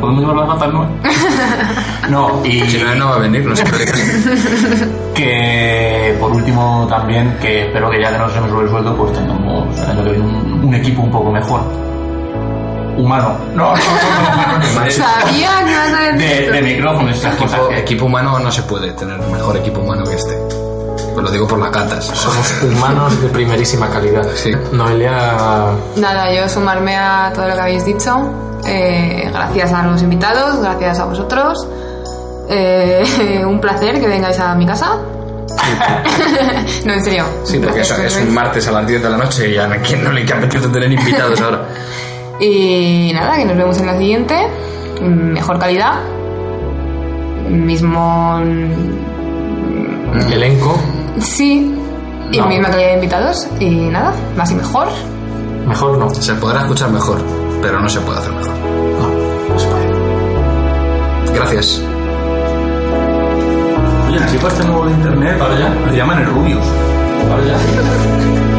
Podemos 0.00 0.20
llevar 0.22 0.36
las 0.36 0.48
gatas, 0.48 0.72
no? 0.72 0.88
No, 2.08 2.44
y 2.44 2.60
Si 2.62 2.78
no, 2.82 2.94
no 2.94 3.08
va 3.10 3.16
a 3.16 3.18
venir, 3.18 3.44
no 3.44 3.52
explica. 3.52 3.92
que 5.14 6.16
por 6.18 6.32
último 6.32 6.86
también, 6.88 7.36
que 7.40 7.66
espero 7.66 7.90
que 7.90 8.00
ya 8.00 8.10
que 8.12 8.18
no 8.18 8.28
se 8.30 8.40
nos 8.40 8.50
sube 8.50 8.64
el 8.64 8.70
sueldo, 8.70 8.96
pues 8.96 9.12
tengamos 9.12 9.68
un, 10.18 10.64
un 10.64 10.74
equipo 10.74 11.02
un 11.02 11.10
poco 11.10 11.30
mejor. 11.30 11.60
Humano. 12.96 13.34
No, 13.54 13.72
no, 13.72 13.76
no, 13.76 14.58
no, 14.58 14.58
no, 14.58 14.84
no. 14.84 14.90
Sabía 14.90 15.64
que 15.64 15.70
ibas 15.70 15.92
a 15.94 16.12
decir 16.12 16.44
De, 16.46 16.50
de 16.52 16.62
micrófonos, 16.62 17.16
estas 17.16 17.36
cosas 17.36 17.60
que... 17.68 17.78
equipo 17.78 18.06
humano 18.06 18.38
no 18.40 18.50
se 18.50 18.62
puede 18.64 18.92
tener 18.92 19.18
mejor 19.20 19.56
equipo 19.56 19.80
humano 19.80 20.04
que 20.04 20.16
este. 20.16 20.36
Pues 21.12 21.24
lo 21.24 21.30
digo 21.30 21.46
por 21.46 21.58
las 21.58 21.72
gatas. 21.72 22.04
Somos 22.06 22.62
humanos 22.62 23.20
de 23.20 23.28
primerísima 23.28 23.88
calidad. 23.88 24.26
Sí. 24.34 24.52
Noelia 24.72 25.72
Nada, 25.96 26.32
yo 26.32 26.48
sumarme 26.48 26.96
a 26.96 27.32
todo 27.34 27.48
lo 27.48 27.54
que 27.54 27.60
habéis 27.60 27.84
dicho. 27.84 28.30
Eh, 28.66 29.28
gracias 29.32 29.72
a 29.72 29.82
los 29.86 30.02
invitados, 30.02 30.60
gracias 30.60 31.00
a 31.00 31.04
vosotros. 31.06 31.66
Eh, 32.48 33.42
un 33.46 33.60
placer 33.60 34.00
que 34.00 34.06
vengáis 34.06 34.38
a 34.38 34.54
mi 34.54 34.66
casa. 34.66 34.96
no, 36.84 36.92
en 36.92 37.04
serio. 37.04 37.24
Sí, 37.44 37.58
porque 37.58 37.80
eso 37.80 37.94
es 38.02 38.16
un 38.16 38.32
martes 38.32 38.66
a 38.68 38.72
las 38.72 38.86
10 38.86 39.02
de 39.02 39.10
la 39.10 39.16
noche 39.16 39.50
y 39.50 39.58
a 39.58 39.68
quien 39.82 40.04
no 40.04 40.12
le 40.12 40.22
apetece 40.22 40.68
tener 40.68 40.90
invitados 40.92 41.40
ahora. 41.40 41.66
Y 42.40 43.12
nada, 43.12 43.36
que 43.36 43.44
nos 43.44 43.54
vemos 43.54 43.78
en 43.80 43.86
la 43.86 43.98
siguiente. 43.98 44.34
Mejor 45.02 45.58
calidad. 45.58 46.00
Mismo. 47.50 48.40
Elenco. 50.32 50.78
Sí. 51.20 51.74
Y 52.32 52.38
No. 52.38 52.46
misma 52.46 52.68
calidad 52.70 52.88
de 52.88 52.94
invitados. 52.94 53.46
Y 53.58 53.68
nada, 53.88 54.12
más 54.36 54.50
y 54.50 54.54
mejor. 54.54 54.88
Mejor 55.66 55.98
no. 55.98 56.10
Se 56.10 56.34
podrá 56.34 56.60
escuchar 56.60 56.90
mejor, 56.90 57.18
pero 57.62 57.80
no 57.80 57.88
se 57.88 58.00
puede 58.00 58.18
hacer 58.18 58.32
mejor. 58.32 58.52
No, 58.54 59.52
no 59.52 59.58
se 59.58 59.68
puede. 59.68 59.90
Gracias. 61.34 61.82
Oye, 64.08 64.16
el 64.16 64.26
chico 64.30 64.48
este 64.48 64.64
nuevo 64.64 64.86
de 64.86 64.92
internet, 64.92 65.38
Para 65.38 65.54
allá. 65.54 65.74
le 65.90 65.96
llaman 65.96 66.18
el 66.20 66.26
Rubius. 66.26 66.64
Vale, 67.28 67.46
ya. 67.46 68.49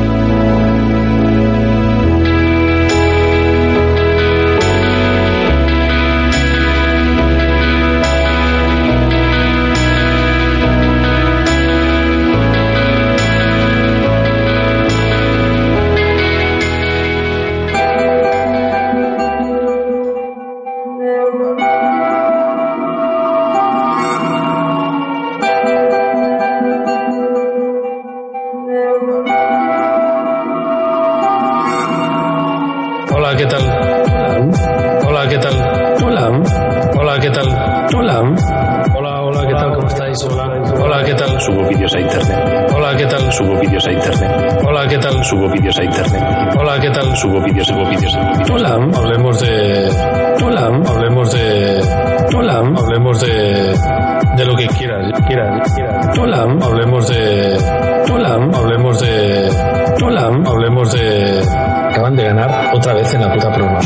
Subo 45.23 45.47
vídeos 45.49 45.77
a 45.77 45.83
internet. 45.83 46.55
Hola, 46.59 46.79
¿qué 46.81 46.89
tal? 46.89 47.15
Subo 47.15 47.41
vídeos, 47.43 47.67
subo 47.67 47.87
vídeos. 47.89 48.17
Hola. 48.51 48.79
Hablemos 48.95 49.39
de... 49.39 49.89
Hola. 50.43 50.81
Hablemos 50.87 51.31
de... 51.31 51.81
Hola. 52.35 52.57
Hablemos 52.75 53.21
de... 53.21 53.75
De 54.35 54.45
lo 54.45 54.55
que 54.55 54.67
quieras, 54.67 55.11
quieras, 55.27 55.73
quieras. 55.75 56.17
Hola. 56.19 56.47
Hablemos 56.61 57.07
de... 57.07 57.57
Hola. 58.11 58.49
Hablemos 58.53 58.99
de... 59.01 59.49
Hola. 60.03 60.29
Hablemos 60.45 60.91
de... 60.91 61.41
Acaban 61.91 62.15
de 62.15 62.23
ganar 62.23 62.75
otra 62.75 62.93
vez 62.95 63.13
en 63.13 63.21
la 63.21 63.33
puta 63.33 63.51
promo. 63.51 63.79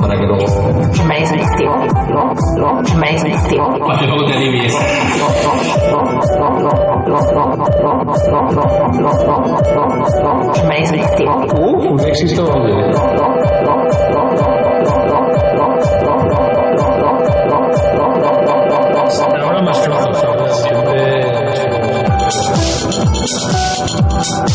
Para 0.00 0.16
que 0.16 0.26
luego... 0.26 0.46
Para 3.86 3.98
que 3.98 4.06
luego 4.06 4.26
te 4.26 4.34
alivies. 4.34 4.74
Permanece 10.62 10.96
inactivo. 10.96 11.32
un 11.92 12.00
éxito. 12.00 13.41
Ha 24.22 24.52